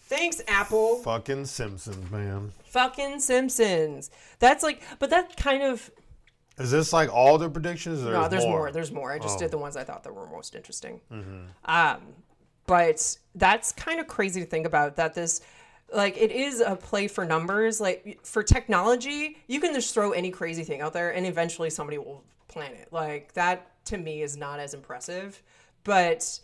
Thanks, 0.07 0.41
Apple. 0.47 0.97
Fucking 0.97 1.45
Simpsons, 1.45 2.09
man. 2.11 2.51
Fucking 2.65 3.19
Simpsons. 3.19 4.09
That's 4.39 4.63
like, 4.63 4.81
but 4.97 5.11
that 5.11 5.37
kind 5.37 5.61
of 5.63 5.91
Is 6.57 6.71
this 6.71 6.91
like 6.91 7.13
all 7.13 7.37
the 7.37 7.49
predictions? 7.49 8.01
No, 8.01 8.11
there's 8.11 8.29
there's 8.31 8.43
more. 8.45 8.57
more. 8.57 8.71
There's 8.71 8.91
more. 8.91 9.11
I 9.11 9.19
just 9.19 9.37
Oh. 9.37 9.39
did 9.39 9.51
the 9.51 9.57
ones 9.57 9.77
I 9.77 9.83
thought 9.83 10.03
that 10.03 10.13
were 10.13 10.27
most 10.27 10.55
interesting. 10.55 10.99
Mm-hmm. 11.11 11.43
Um, 11.65 12.01
but 12.65 13.17
that's 13.35 13.71
kind 13.71 13.99
of 13.99 14.07
crazy 14.07 14.41
to 14.41 14.47
think 14.47 14.65
about. 14.65 14.95
That 14.95 15.13
this, 15.13 15.41
like, 15.93 16.17
it 16.17 16.31
is 16.31 16.59
a 16.61 16.75
play 16.75 17.07
for 17.07 17.25
numbers. 17.25 17.79
Like 17.81 18.19
for 18.23 18.43
technology, 18.43 19.37
you 19.47 19.59
can 19.59 19.73
just 19.73 19.93
throw 19.93 20.11
any 20.11 20.31
crazy 20.31 20.63
thing 20.63 20.81
out 20.81 20.93
there, 20.93 21.11
and 21.13 21.25
eventually 21.25 21.69
somebody 21.69 21.97
will 21.97 22.23
plan 22.47 22.71
it. 22.73 22.87
Like 22.91 23.33
that 23.33 23.83
to 23.85 23.97
me 23.97 24.21
is 24.21 24.37
not 24.37 24.59
as 24.59 24.73
impressive. 24.73 25.41
But 25.83 26.39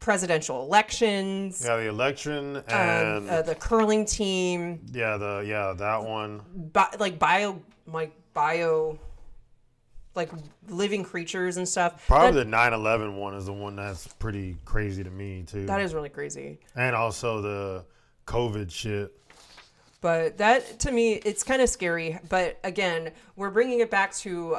presidential 0.00 0.62
elections, 0.62 1.62
Yeah, 1.64 1.76
the 1.76 1.88
election 1.88 2.56
um, 2.56 2.62
and 2.68 3.30
uh, 3.30 3.42
the 3.42 3.54
curling 3.54 4.04
team, 4.04 4.80
yeah, 4.92 5.16
the 5.16 5.44
yeah 5.46 5.74
that 5.76 6.02
one. 6.04 6.42
bi- 6.72 6.94
like 6.98 7.18
bio, 7.18 7.60
like 7.86 8.12
bio. 8.34 8.98
Like 10.14 10.30
living 10.68 11.04
creatures 11.04 11.56
and 11.56 11.66
stuff. 11.66 12.06
Probably 12.06 12.32
That- 12.32 12.50
the 12.50 12.56
9/11 12.56 13.16
one 13.16 13.34
is 13.34 13.46
the 13.46 13.52
one 13.54 13.76
that's 13.76 14.06
pretty 14.08 14.58
crazy 14.66 15.02
to 15.02 15.08
me 15.10 15.42
too. 15.46 15.64
That 15.64 15.80
is 15.80 15.94
really 15.94 16.10
crazy. 16.10 16.58
and 16.76 16.94
also 16.94 17.40
the 17.40 17.84
COVID 18.32 18.70
shit. 18.70 19.12
But 20.00 20.38
that 20.38 20.80
to 20.80 20.90
me, 20.92 21.12
it's 21.14 21.42
kind 21.44 21.62
of 21.62 21.68
scary. 21.68 22.18
But 22.28 22.58
again, 22.64 23.12
we're 23.36 23.50
bringing 23.50 23.80
it 23.80 23.90
back 23.90 24.14
to 24.16 24.56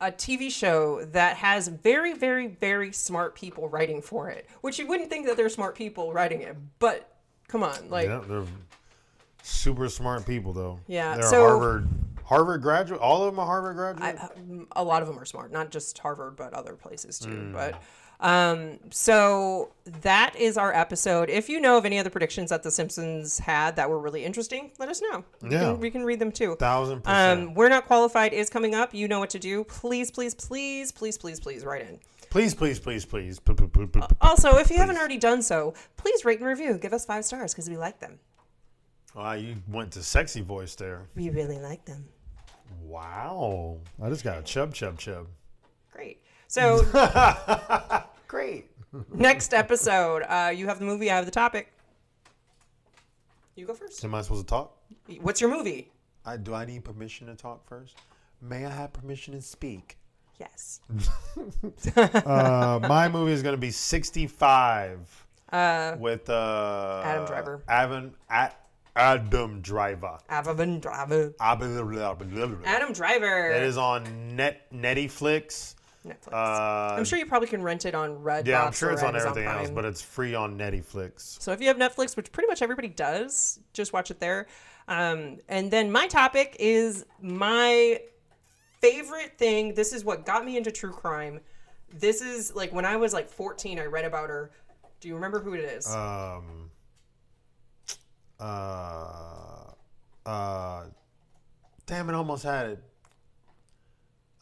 a 0.00 0.12
TV 0.12 0.50
show 0.50 1.04
that 1.06 1.36
has 1.38 1.68
very, 1.68 2.12
very, 2.14 2.46
very 2.46 2.92
smart 2.92 3.34
people 3.34 3.68
writing 3.68 4.00
for 4.02 4.30
it, 4.30 4.48
which 4.60 4.78
you 4.78 4.86
wouldn't 4.86 5.10
think 5.10 5.26
that 5.26 5.36
they're 5.36 5.48
smart 5.48 5.74
people 5.74 6.12
writing 6.12 6.42
it. 6.42 6.56
But 6.78 7.10
come 7.48 7.62
on, 7.62 7.90
like, 7.90 8.06
Yeah, 8.08 8.20
they're 8.26 8.44
super 9.42 9.88
smart 9.88 10.26
people 10.26 10.52
though. 10.52 10.80
Yeah, 10.86 11.16
they're 11.16 11.28
so- 11.30 11.48
Harvard 11.48 11.88
Harvard 12.24 12.60
graduate. 12.62 13.00
All 13.00 13.22
of 13.24 13.32
them 13.32 13.38
are 13.38 13.46
Harvard 13.46 13.76
graduate. 13.76 14.66
a 14.74 14.82
lot 14.82 15.00
of 15.02 15.08
them 15.08 15.18
are 15.18 15.24
smart, 15.24 15.52
not 15.52 15.70
just 15.70 15.96
Harvard, 15.98 16.34
but 16.36 16.52
other 16.54 16.74
places 16.74 17.18
too. 17.18 17.30
Hmm. 17.30 17.52
But 17.52 17.80
um, 18.20 18.78
so 18.90 19.72
that 20.02 20.34
is 20.36 20.56
our 20.56 20.72
episode. 20.72 21.28
If 21.30 21.48
you 21.48 21.60
know 21.60 21.76
of 21.78 21.84
any 21.84 21.98
other 21.98 22.10
predictions 22.10 22.50
that 22.50 22.62
The 22.62 22.70
Simpsons 22.70 23.38
had 23.38 23.76
that 23.76 23.88
were 23.90 23.98
really 23.98 24.24
interesting, 24.24 24.70
let 24.78 24.88
us 24.88 25.00
know. 25.02 25.24
We 25.42 25.50
Yeah. 25.50 25.60
can, 25.60 25.80
we 25.80 25.90
can 25.90 26.04
read 26.04 26.18
them 26.18 26.32
too. 26.32 26.56
Thousand 26.56 27.02
percent. 27.02 27.40
Um, 27.48 27.54
we're 27.54 27.68
not 27.68 27.86
qualified 27.86 28.32
is 28.32 28.48
coming 28.50 28.74
up. 28.74 28.94
You 28.94 29.06
know 29.08 29.18
what 29.20 29.30
to 29.30 29.38
do. 29.38 29.64
Please, 29.64 30.10
please, 30.10 30.34
please, 30.34 30.92
please, 30.92 31.18
please, 31.18 31.40
please 31.40 31.64
write 31.64 31.82
in. 31.82 31.98
please, 32.30 32.54
please, 32.54 32.78
please, 32.78 33.04
please. 33.04 33.38
Also, 34.20 34.56
if 34.58 34.70
you 34.70 34.76
haven't 34.76 34.96
already 34.98 35.16
done 35.18 35.42
so, 35.42 35.74
please 35.96 36.24
rate 36.24 36.38
and 36.40 36.48
review. 36.48 36.76
Give 36.78 36.92
us 36.92 37.04
five 37.06 37.24
stars 37.24 37.52
because 37.54 37.68
we 37.70 37.76
like 37.76 38.00
them. 38.00 38.18
Wow, 39.14 39.32
you 39.32 39.56
went 39.68 39.92
to 39.92 40.02
sexy 40.02 40.42
voice 40.42 40.74
there. 40.74 41.06
We 41.14 41.30
really 41.30 41.58
like 41.58 41.84
them. 41.86 42.06
Wow, 42.82 43.78
I 44.02 44.08
just 44.10 44.24
got 44.24 44.38
a 44.38 44.42
chub, 44.42 44.74
chub, 44.74 44.98
chub. 44.98 45.26
Great. 45.92 46.20
So 46.56 46.82
Great. 48.28 48.70
next 49.12 49.52
episode, 49.52 50.22
uh, 50.22 50.50
you 50.56 50.66
have 50.68 50.78
the 50.78 50.86
movie. 50.86 51.10
I 51.10 51.16
have 51.16 51.26
the 51.26 51.30
topic. 51.30 51.70
You 53.56 53.66
go 53.66 53.74
first. 53.74 54.02
Am 54.02 54.14
I 54.14 54.22
supposed 54.22 54.46
to 54.46 54.50
talk? 54.50 54.74
What's 55.20 55.38
your 55.42 55.50
movie? 55.50 55.90
I, 56.24 56.38
do 56.38 56.54
I 56.54 56.64
need 56.64 56.82
permission 56.82 57.26
to 57.26 57.34
talk 57.34 57.68
first? 57.68 57.98
May 58.40 58.64
I 58.64 58.70
have 58.70 58.94
permission 58.94 59.34
to 59.34 59.42
speak? 59.42 59.98
Yes. 60.40 60.80
Uh, 61.96 62.80
my 62.88 63.06
movie 63.08 63.32
is 63.32 63.42
going 63.42 63.54
to 63.54 63.60
be 63.60 63.70
65. 63.70 65.26
with 65.98 66.30
uh, 66.30 67.02
Adam 67.04 67.26
Driver. 67.26 67.62
Adam, 67.68 68.14
A- 68.30 68.52
Adam 68.96 69.60
Driver. 69.60 70.18
Adam 70.30 70.80
Driver. 70.80 71.34
Adam 71.38 72.62
Adam 72.64 72.92
Driver. 72.94 73.50
It 73.50 73.62
is 73.62 73.76
on 73.76 74.36
Net 74.36 74.72
Netflix. 74.72 75.74
Netflix. 76.06 76.32
Uh, 76.32 76.94
I'm 76.96 77.04
sure 77.04 77.18
you 77.18 77.26
probably 77.26 77.48
can 77.48 77.62
rent 77.62 77.84
it 77.84 77.94
on 77.94 78.22
Red. 78.22 78.46
yeah, 78.46 78.64
I'm 78.64 78.72
sure 78.72 78.90
it's 78.90 79.02
on 79.02 79.10
Amazon 79.10 79.30
everything 79.30 79.48
else, 79.50 79.70
but 79.70 79.84
it's 79.84 80.02
free 80.02 80.34
on 80.34 80.56
Netflix. 80.58 81.40
So 81.40 81.52
if 81.52 81.60
you 81.60 81.68
have 81.68 81.76
Netflix, 81.76 82.16
which 82.16 82.32
pretty 82.32 82.48
much 82.48 82.62
everybody 82.62 82.88
does, 82.88 83.60
just 83.72 83.92
watch 83.92 84.10
it 84.10 84.20
there. 84.20 84.46
Um, 84.88 85.38
and 85.48 85.70
then 85.70 85.90
my 85.90 86.06
topic 86.06 86.56
is 86.58 87.04
my 87.20 88.00
favorite 88.80 89.36
thing. 89.38 89.74
This 89.74 89.92
is 89.92 90.04
what 90.04 90.24
got 90.24 90.44
me 90.44 90.56
into 90.56 90.70
true 90.70 90.92
crime. 90.92 91.40
This 91.92 92.20
is 92.20 92.54
like 92.54 92.72
when 92.72 92.84
I 92.84 92.96
was 92.96 93.12
like 93.12 93.28
14, 93.28 93.78
I 93.78 93.86
read 93.86 94.04
about 94.04 94.28
her. 94.28 94.50
Do 95.00 95.08
you 95.08 95.14
remember 95.14 95.40
who 95.40 95.54
it 95.54 95.60
is? 95.60 95.92
Um. 95.92 96.70
Uh. 98.40 99.72
Uh. 100.24 100.84
Damn 101.86 102.08
it! 102.08 102.14
Almost 102.14 102.42
had 102.44 102.66
it. 102.70 102.82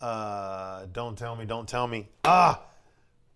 Uh. 0.05 0.86
Don't 0.93 1.16
tell 1.16 1.36
me. 1.36 1.44
Don't 1.44 1.68
tell 1.68 1.86
me. 1.86 2.09
Ah. 2.24 2.62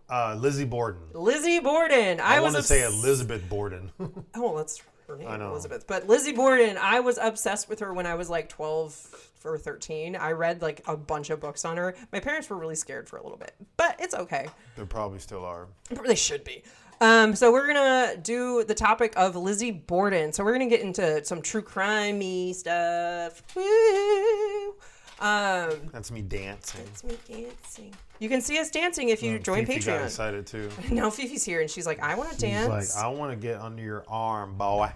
Uh. 0.08 0.36
Lizzie 0.38 0.64
Borden. 0.64 1.02
Lizzie 1.14 1.60
Borden. 1.60 2.20
I, 2.20 2.36
I, 2.36 2.40
was 2.40 2.54
want 2.54 2.62
to 2.64 2.68
say 2.68 2.84
Elizabeth 2.84 3.48
Borden. 3.48 3.90
Oh, 4.34 4.56
that's 4.56 4.82
her 5.08 5.16
name, 5.16 5.38
know. 5.38 5.50
Elizabeth. 5.50 5.86
But 5.86 6.06
Lizzie 6.06 6.32
Borden, 6.32 6.76
I 6.78 7.00
was 7.00 7.18
obsessed 7.18 7.68
with 7.68 7.80
her 7.80 7.92
when 7.92 8.06
I 8.06 8.14
was 8.14 8.28
like 8.28 8.48
12 8.48 9.30
or 9.44 9.58
13. 9.58 10.16
I 10.16 10.32
read 10.32 10.62
like 10.62 10.82
a 10.86 10.96
bunch 10.96 11.30
of 11.30 11.40
books 11.40 11.64
on 11.64 11.76
her. 11.76 11.94
My 12.12 12.20
parents 12.20 12.48
were 12.50 12.56
really 12.56 12.74
scared 12.74 13.08
for 13.08 13.16
a 13.16 13.22
little 13.22 13.38
bit, 13.38 13.54
but 13.76 13.96
it's 13.98 14.14
okay. 14.14 14.46
they 14.76 14.84
probably 14.84 15.18
still 15.18 15.44
are. 15.44 15.66
They 16.06 16.14
should 16.14 16.44
be. 16.44 16.62
Um, 17.00 17.36
so 17.36 17.52
we're 17.52 17.66
gonna 17.66 18.16
do 18.16 18.64
the 18.64 18.74
topic 18.74 19.12
of 19.16 19.36
Lizzie 19.36 19.70
Borden. 19.70 20.32
So 20.32 20.44
we're 20.44 20.52
gonna 20.52 20.66
get 20.66 20.80
into 20.80 21.24
some 21.24 21.42
true 21.42 21.62
crimey 21.62 22.54
stuff. 22.54 23.42
Woo! 23.54 24.74
Um, 25.20 25.70
That's 25.92 26.10
me 26.10 26.22
dancing. 26.22 26.82
it's 26.86 27.02
me 27.04 27.16
dancing. 27.28 27.92
You 28.20 28.28
can 28.28 28.40
see 28.40 28.58
us 28.58 28.70
dancing 28.70 29.08
if 29.08 29.22
you 29.22 29.38
join 29.38 29.66
Fifi 29.66 29.80
got 29.84 30.00
Patreon. 30.00 30.04
excited 30.04 30.46
too. 30.46 30.70
Now 30.90 31.10
Fifi's 31.10 31.44
here 31.44 31.60
and 31.60 31.68
she's 31.70 31.86
like, 31.86 32.00
I 32.00 32.14
want 32.14 32.28
to 32.30 32.34
He's 32.46 32.54
dance. 32.54 32.94
like, 32.96 33.04
I 33.04 33.08
want 33.08 33.32
to 33.32 33.36
get 33.36 33.60
under 33.60 33.82
your 33.82 34.04
arm, 34.08 34.56
boy. 34.56 34.92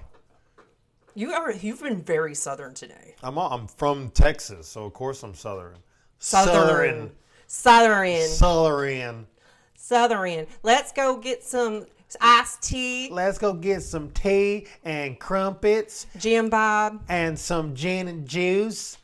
you 1.15 1.33
are. 1.33 1.53
You've 1.53 1.83
been 1.83 2.03
very 2.03 2.35
southern 2.35 2.73
today. 2.75 3.15
I'm 3.23 3.37
I'm 3.39 3.67
from 3.67 4.11
Texas, 4.11 4.69
so 4.69 4.85
of 4.85 4.93
course 4.93 5.23
I'm 5.25 5.35
Southern. 5.35 5.75
Southern. 6.19 7.11
Southern. 7.47 8.29
Southern. 8.29 9.27
Southern. 9.75 10.47
Let's 10.63 10.93
go 10.93 11.17
get 11.17 11.43
some 11.43 11.87
iced 12.21 12.63
tea, 12.63 13.09
Let's 13.11 13.39
go 13.39 13.53
get 13.55 13.83
some 13.83 14.11
tea 14.11 14.67
and 14.85 15.19
crumpets 15.19 16.07
Jim 16.19 16.49
Bob. 16.49 17.03
and 17.09 17.39
some 17.39 17.75
gin 17.75 18.07
and 18.09 18.27
juice, 18.29 18.99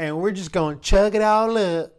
and 0.00 0.18
we're 0.18 0.30
just 0.30 0.50
gonna 0.50 0.76
chug 0.78 1.14
it 1.14 1.20
all 1.22 1.56
up. 1.58 1.92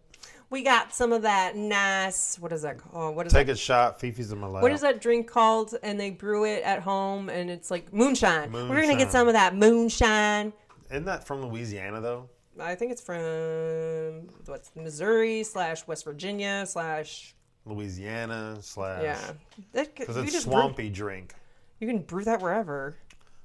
We 0.49 0.63
got 0.63 0.93
some 0.93 1.13
of 1.13 1.21
that 1.21 1.55
nice. 1.55 2.37
What 2.39 2.51
is 2.51 2.63
that 2.63 2.77
called? 2.79 3.15
What 3.15 3.27
is 3.27 3.31
Take 3.31 3.47
that? 3.47 3.53
a 3.53 3.55
shot. 3.55 3.99
Fifi's 4.01 4.31
in 4.31 4.39
my 4.39 4.47
lap. 4.47 4.63
What 4.63 4.71
is 4.71 4.81
that 4.81 4.99
drink 4.99 5.27
called? 5.27 5.75
And 5.83 5.99
they 5.99 6.09
brew 6.09 6.43
it 6.45 6.63
at 6.63 6.81
home, 6.81 7.29
and 7.29 7.49
it's 7.49 7.69
like 7.71 7.93
moonshine. 7.93 8.49
moonshine. 8.51 8.69
We're 8.69 8.81
gonna 8.81 8.97
get 8.97 9.11
some 9.11 9.27
of 9.27 9.33
that 9.33 9.55
moonshine. 9.55 10.51
Isn't 10.89 11.05
that 11.05 11.25
from 11.25 11.43
Louisiana 11.45 12.01
though? 12.01 12.27
I 12.59 12.75
think 12.75 12.91
it's 12.91 13.01
from 13.01 14.27
what's 14.45 14.71
Missouri 14.75 15.43
slash 15.43 15.87
West 15.87 16.03
Virginia 16.03 16.65
slash 16.67 17.33
Louisiana 17.65 18.57
slash. 18.61 19.03
yeah. 19.03 19.31
Because 19.73 20.15
you 20.17 20.23
it's 20.23 20.33
just 20.33 20.45
brew- 20.47 20.53
swampy 20.53 20.89
drink. 20.89 21.33
you 21.79 21.87
can 21.87 21.99
brew 21.99 22.23
that 22.25 22.41
wherever. 22.41 22.95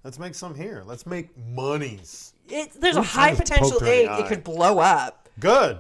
Let's 0.03 0.19
make 0.19 0.35
some 0.35 0.55
here. 0.55 0.83
Let's 0.87 1.07
make 1.07 1.37
monies. 1.49 2.33
It, 2.49 2.81
there's 2.81 2.97
a 2.97 3.03
high 3.03 3.35
potential 3.35 3.83
egg. 3.85 4.09
It 4.21 4.27
could 4.29 4.45
blow 4.45 4.79
up. 4.79 5.29
Good. 5.39 5.79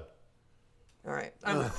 All 1.06 1.12
right. 1.12 1.32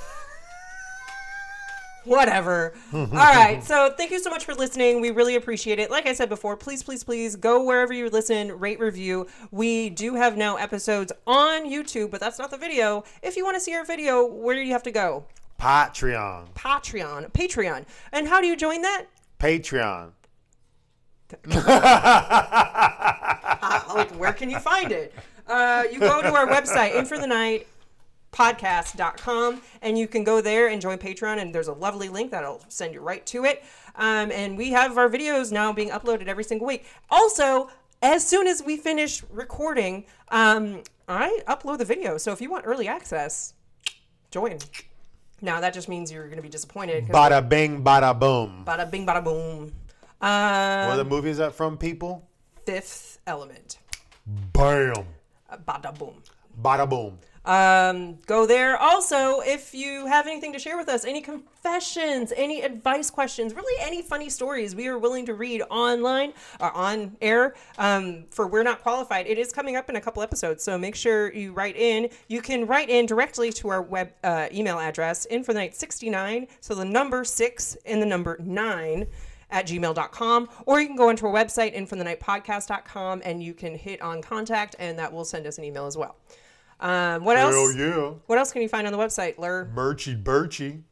Whatever. 2.05 2.73
All 2.93 3.05
right. 3.07 3.61
So 3.61 3.93
thank 3.97 4.11
you 4.11 4.19
so 4.19 4.29
much 4.29 4.45
for 4.45 4.55
listening. 4.55 5.01
We 5.01 5.11
really 5.11 5.35
appreciate 5.35 5.77
it. 5.77 5.91
Like 5.91 6.07
I 6.07 6.13
said 6.13 6.29
before, 6.29 6.55
please, 6.55 6.81
please, 6.81 7.03
please 7.03 7.35
go 7.35 7.63
wherever 7.63 7.91
you 7.91 8.09
listen, 8.09 8.57
rate, 8.57 8.79
review. 8.79 9.27
We 9.51 9.89
do 9.89 10.15
have 10.15 10.37
now 10.37 10.55
episodes 10.55 11.11
on 11.25 11.69
YouTube, 11.69 12.09
but 12.09 12.21
that's 12.21 12.39
not 12.39 12.49
the 12.49 12.57
video. 12.57 13.03
If 13.21 13.35
you 13.35 13.43
want 13.43 13.57
to 13.57 13.61
see 13.61 13.75
our 13.75 13.83
video, 13.83 14.25
where 14.25 14.55
do 14.55 14.61
you 14.61 14.71
have 14.71 14.83
to 14.83 14.91
go? 14.91 15.25
Patreon. 15.59 16.53
Patreon. 16.53 17.31
Patreon. 17.33 17.85
And 18.13 18.27
how 18.29 18.39
do 18.39 18.47
you 18.47 18.55
join 18.55 18.83
that? 18.83 19.07
Patreon. 19.39 20.11
Uh, 23.47 23.81
like, 23.95 24.11
where 24.19 24.33
can 24.33 24.49
you 24.49 24.59
find 24.59 24.91
it? 24.91 25.13
Uh, 25.47 25.83
you 25.91 25.99
go 25.99 26.21
to 26.21 26.33
our 26.33 26.47
website, 26.47 26.95
in 26.95 27.05
for 27.05 27.17
the 27.17 27.27
night 27.27 27.67
podcast.com 28.33 29.61
and 29.81 29.97
you 29.97 30.07
can 30.07 30.23
go 30.23 30.41
there 30.41 30.67
and 30.67 30.81
join 30.81 30.97
patreon 30.97 31.41
and 31.41 31.55
there's 31.55 31.69
a 31.69 31.73
lovely 31.73 32.09
link 32.09 32.29
that'll 32.29 32.61
send 32.67 32.93
you 32.93 32.99
right 32.99 33.25
to 33.25 33.45
it 33.45 33.63
um, 33.95 34.31
and 34.31 34.57
we 34.57 34.69
have 34.69 34.97
our 34.97 35.09
videos 35.09 35.51
now 35.51 35.71
being 35.71 35.89
uploaded 35.89 36.27
every 36.27 36.43
single 36.43 36.67
week 36.67 36.85
also 37.09 37.69
as 38.01 38.27
soon 38.27 38.45
as 38.45 38.61
we 38.61 38.75
finish 38.75 39.23
recording 39.31 40.05
um, 40.27 40.83
i 41.07 41.39
upload 41.47 41.77
the 41.77 41.85
video 41.85 42.17
so 42.17 42.33
if 42.33 42.41
you 42.41 42.51
want 42.51 42.65
early 42.67 42.87
access 42.87 43.53
join 44.29 44.57
now 45.41 45.61
that 45.61 45.73
just 45.73 45.87
means 45.87 46.11
you're 46.11 46.25
going 46.25 46.37
to 46.37 46.41
be 46.41 46.49
disappointed. 46.49 47.05
Bada 47.05 47.47
bing, 47.47 47.83
bada 47.83 48.19
boom. 48.19 48.63
bada 48.65 48.89
bing 48.89 49.05
bada 49.05 49.23
boom 49.23 49.71
um, 50.19 50.97
the 50.97 51.05
movie 51.05 51.29
is 51.29 51.37
that 51.37 51.53
from, 51.53 51.77
people? 51.77 52.26
Fifth 52.67 53.19
element 53.25 53.77
Bam. 54.51 54.93
Uh, 55.49 55.57
bada 55.67 55.97
boom 55.97 56.15
Bada 56.61 56.89
boom. 56.89 57.17
um, 57.45 58.17
go 58.25 58.45
there. 58.47 58.75
Also, 58.77 59.39
if 59.41 59.73
you 59.73 60.07
have 60.07 60.25
anything 60.27 60.51
to 60.53 60.59
share 60.59 60.75
with 60.75 60.89
us, 60.89 61.05
any 61.05 61.21
confessions, 61.21 62.33
any 62.35 62.61
advice 62.61 63.09
questions, 63.11 63.53
really 63.53 63.79
any 63.79 64.01
funny 64.01 64.27
stories, 64.29 64.75
we 64.75 64.87
are 64.87 64.97
willing 64.97 65.25
to 65.27 65.35
read 65.35 65.61
online 65.69 66.33
or 66.59 66.71
on 66.73 67.15
air. 67.21 67.53
Um, 67.77 68.25
for 68.31 68.47
we're 68.47 68.63
not 68.63 68.81
qualified. 68.81 69.27
It 69.27 69.37
is 69.37 69.53
coming 69.53 69.75
up 69.75 69.87
in 69.89 69.95
a 69.95 70.01
couple 70.01 70.23
episodes, 70.23 70.63
so 70.63 70.77
make 70.79 70.95
sure 70.95 71.31
you 71.31 71.53
write 71.53 71.77
in. 71.77 72.09
You 72.27 72.41
can 72.41 72.65
write 72.65 72.89
in 72.89 73.05
directly 73.05 73.53
to 73.53 73.69
our 73.69 73.83
web 73.83 74.11
uh, 74.23 74.47
email 74.51 74.79
address, 74.79 75.25
in 75.25 75.43
for 75.43 75.53
the 75.53 75.59
night 75.59 75.75
69. 75.75 76.47
So 76.59 76.73
the 76.73 76.85
number 76.85 77.23
six 77.23 77.77
and 77.85 78.01
the 78.01 78.07
number 78.07 78.35
nine 78.41 79.07
at 79.49 79.67
gmail.com 79.67 80.49
or 80.65 80.81
you 80.81 80.87
can 80.87 80.95
go 80.95 81.09
into 81.09 81.25
our 81.25 81.33
website 81.33 81.75
inforthenightpodcast.com 81.75 83.21
and 83.23 83.41
you 83.41 83.53
can 83.53 83.75
hit 83.75 84.01
on 84.01 84.21
contact 84.21 84.75
and 84.79 84.99
that 84.99 85.11
will 85.11 85.25
send 85.25 85.47
us 85.47 85.57
an 85.57 85.63
email 85.63 85.85
as 85.85 85.97
well 85.97 86.17
um, 86.79 87.23
what 87.23 87.37
else 87.37 87.55
Hell 87.55 87.71
yeah. 87.73 88.13
what 88.27 88.37
else 88.37 88.51
can 88.51 88.61
you 88.61 88.69
find 88.69 88.85
on 88.85 88.93
the 88.93 88.99
website, 88.99 89.37
Ler? 89.39 89.69
Birchy 89.73 90.21
Birchy. 90.21 90.83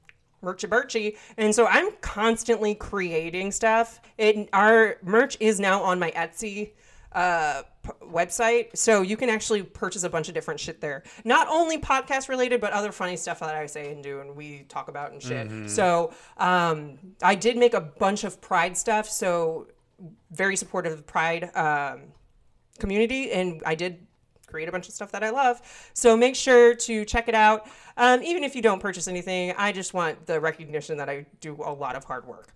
Merchy 0.44 0.68
Birchy. 0.68 1.18
And 1.38 1.53
so 1.53 1.68
I'm 1.68 1.91
constantly 2.02 2.76
creating 2.76 3.52
stuff. 3.52 3.99
It, 4.18 4.49
our 4.53 4.98
merch 5.03 5.38
is 5.40 5.60
now 5.60 5.82
on 5.82 5.99
my 5.99 6.11
Etsy 6.11 6.72
uh, 7.15 7.63
p- 7.81 7.91
website. 8.03 8.75
So 8.77 9.01
you 9.01 9.15
can 9.17 9.29
actually 9.29 9.63
purchase 9.63 10.03
a 10.03 10.09
bunch 10.09 10.27
of 10.27 10.33
different 10.33 10.59
shit 10.59 10.81
there. 10.81 11.03
Not 11.23 11.47
only 11.47 11.79
podcast 11.79 12.27
related, 12.29 12.59
but 12.61 12.73
other 12.73 12.91
funny 12.91 13.15
stuff 13.15 13.39
that 13.39 13.55
I 13.55 13.65
say 13.67 13.91
and 13.91 14.03
do 14.03 14.19
and 14.19 14.35
we 14.35 14.65
talk 14.67 14.89
about 14.89 15.13
and 15.13 15.23
shit. 15.23 15.49
So 15.69 16.13
um, 16.37 16.99
I 17.23 17.35
did 17.35 17.57
make 17.57 17.73
a 17.73 17.81
bunch 17.81 18.25
of 18.25 18.41
Pride 18.41 18.75
stuff. 18.77 19.09
So 19.09 19.67
very 20.31 20.57
supportive 20.57 20.91
of 20.91 20.97
the 20.97 21.03
Pride 21.03 21.49
um, 21.55 22.01
community. 22.79 23.31
And 23.31 23.63
I 23.65 23.75
did 23.75 24.05
create 24.47 24.67
a 24.67 24.71
bunch 24.71 24.87
of 24.89 24.93
stuff 24.93 25.11
that 25.13 25.23
I 25.23 25.29
love. 25.29 25.61
So 25.93 26.15
make 26.17 26.35
sure 26.35 26.75
to 26.75 27.05
check 27.05 27.29
it 27.29 27.35
out. 27.35 27.67
Um, 27.97 28.21
even 28.23 28.43
if 28.43 28.55
you 28.55 28.61
don't 28.61 28.81
purchase 28.81 29.07
anything, 29.07 29.53
I 29.57 29.71
just 29.71 29.93
want 29.93 30.27
the 30.27 30.39
recognition 30.39 30.97
that 30.97 31.09
I 31.09 31.25
do 31.39 31.55
a 31.63 31.73
lot 31.73 31.95
of 31.95 32.03
hard 32.03 32.27
work. 32.27 32.53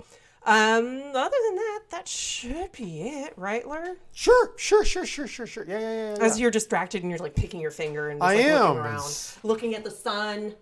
Um, 0.49 1.03
other 1.13 1.37
than 1.45 1.55
that, 1.57 1.81
that 1.91 2.07
should 2.07 2.71
be 2.71 3.01
it, 3.01 3.33
right, 3.37 3.67
Ler? 3.67 3.97
Sure, 4.13 4.51
sure, 4.57 4.83
sure, 4.83 5.05
sure, 5.05 5.27
sure, 5.27 5.45
sure. 5.45 5.63
Yeah, 5.67 5.79
yeah, 5.79 5.93
yeah. 5.93 6.15
yeah. 6.17 6.25
As 6.25 6.39
you're 6.39 6.49
distracted 6.49 7.03
and 7.03 7.11
you're 7.11 7.19
like 7.19 7.35
picking 7.35 7.59
your 7.59 7.69
finger 7.69 8.09
and 8.09 8.19
just, 8.19 8.31
I 8.31 8.33
like, 8.33 8.45
am. 8.45 8.61
looking 8.61 8.77
around, 8.79 9.37
looking 9.43 9.75
at 9.75 9.83
the 9.83 9.91
sun. 9.91 10.55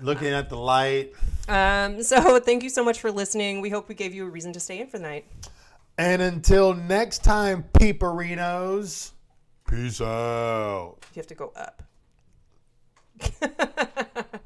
Looking 0.00 0.32
at 0.34 0.48
the 0.48 0.56
light. 0.56 1.12
Um, 1.48 2.02
so 2.02 2.40
thank 2.44 2.64
you 2.64 2.68
so 2.68 2.82
much 2.84 2.98
for 2.98 3.12
listening. 3.12 3.60
We 3.60 3.70
hope 3.70 3.88
we 3.88 3.94
gave 3.94 4.12
you 4.12 4.26
a 4.26 4.28
reason 4.28 4.52
to 4.54 4.60
stay 4.60 4.80
in 4.80 4.88
for 4.88 4.98
the 4.98 5.04
night. 5.04 5.24
And 5.98 6.20
until 6.20 6.74
next 6.74 7.22
time, 7.22 7.64
peeperinos, 7.74 9.12
peace 9.70 10.00
out. 10.00 10.96
You 11.14 11.20
have 11.20 11.28
to 11.28 11.34
go 11.36 11.52
up. 11.54 11.84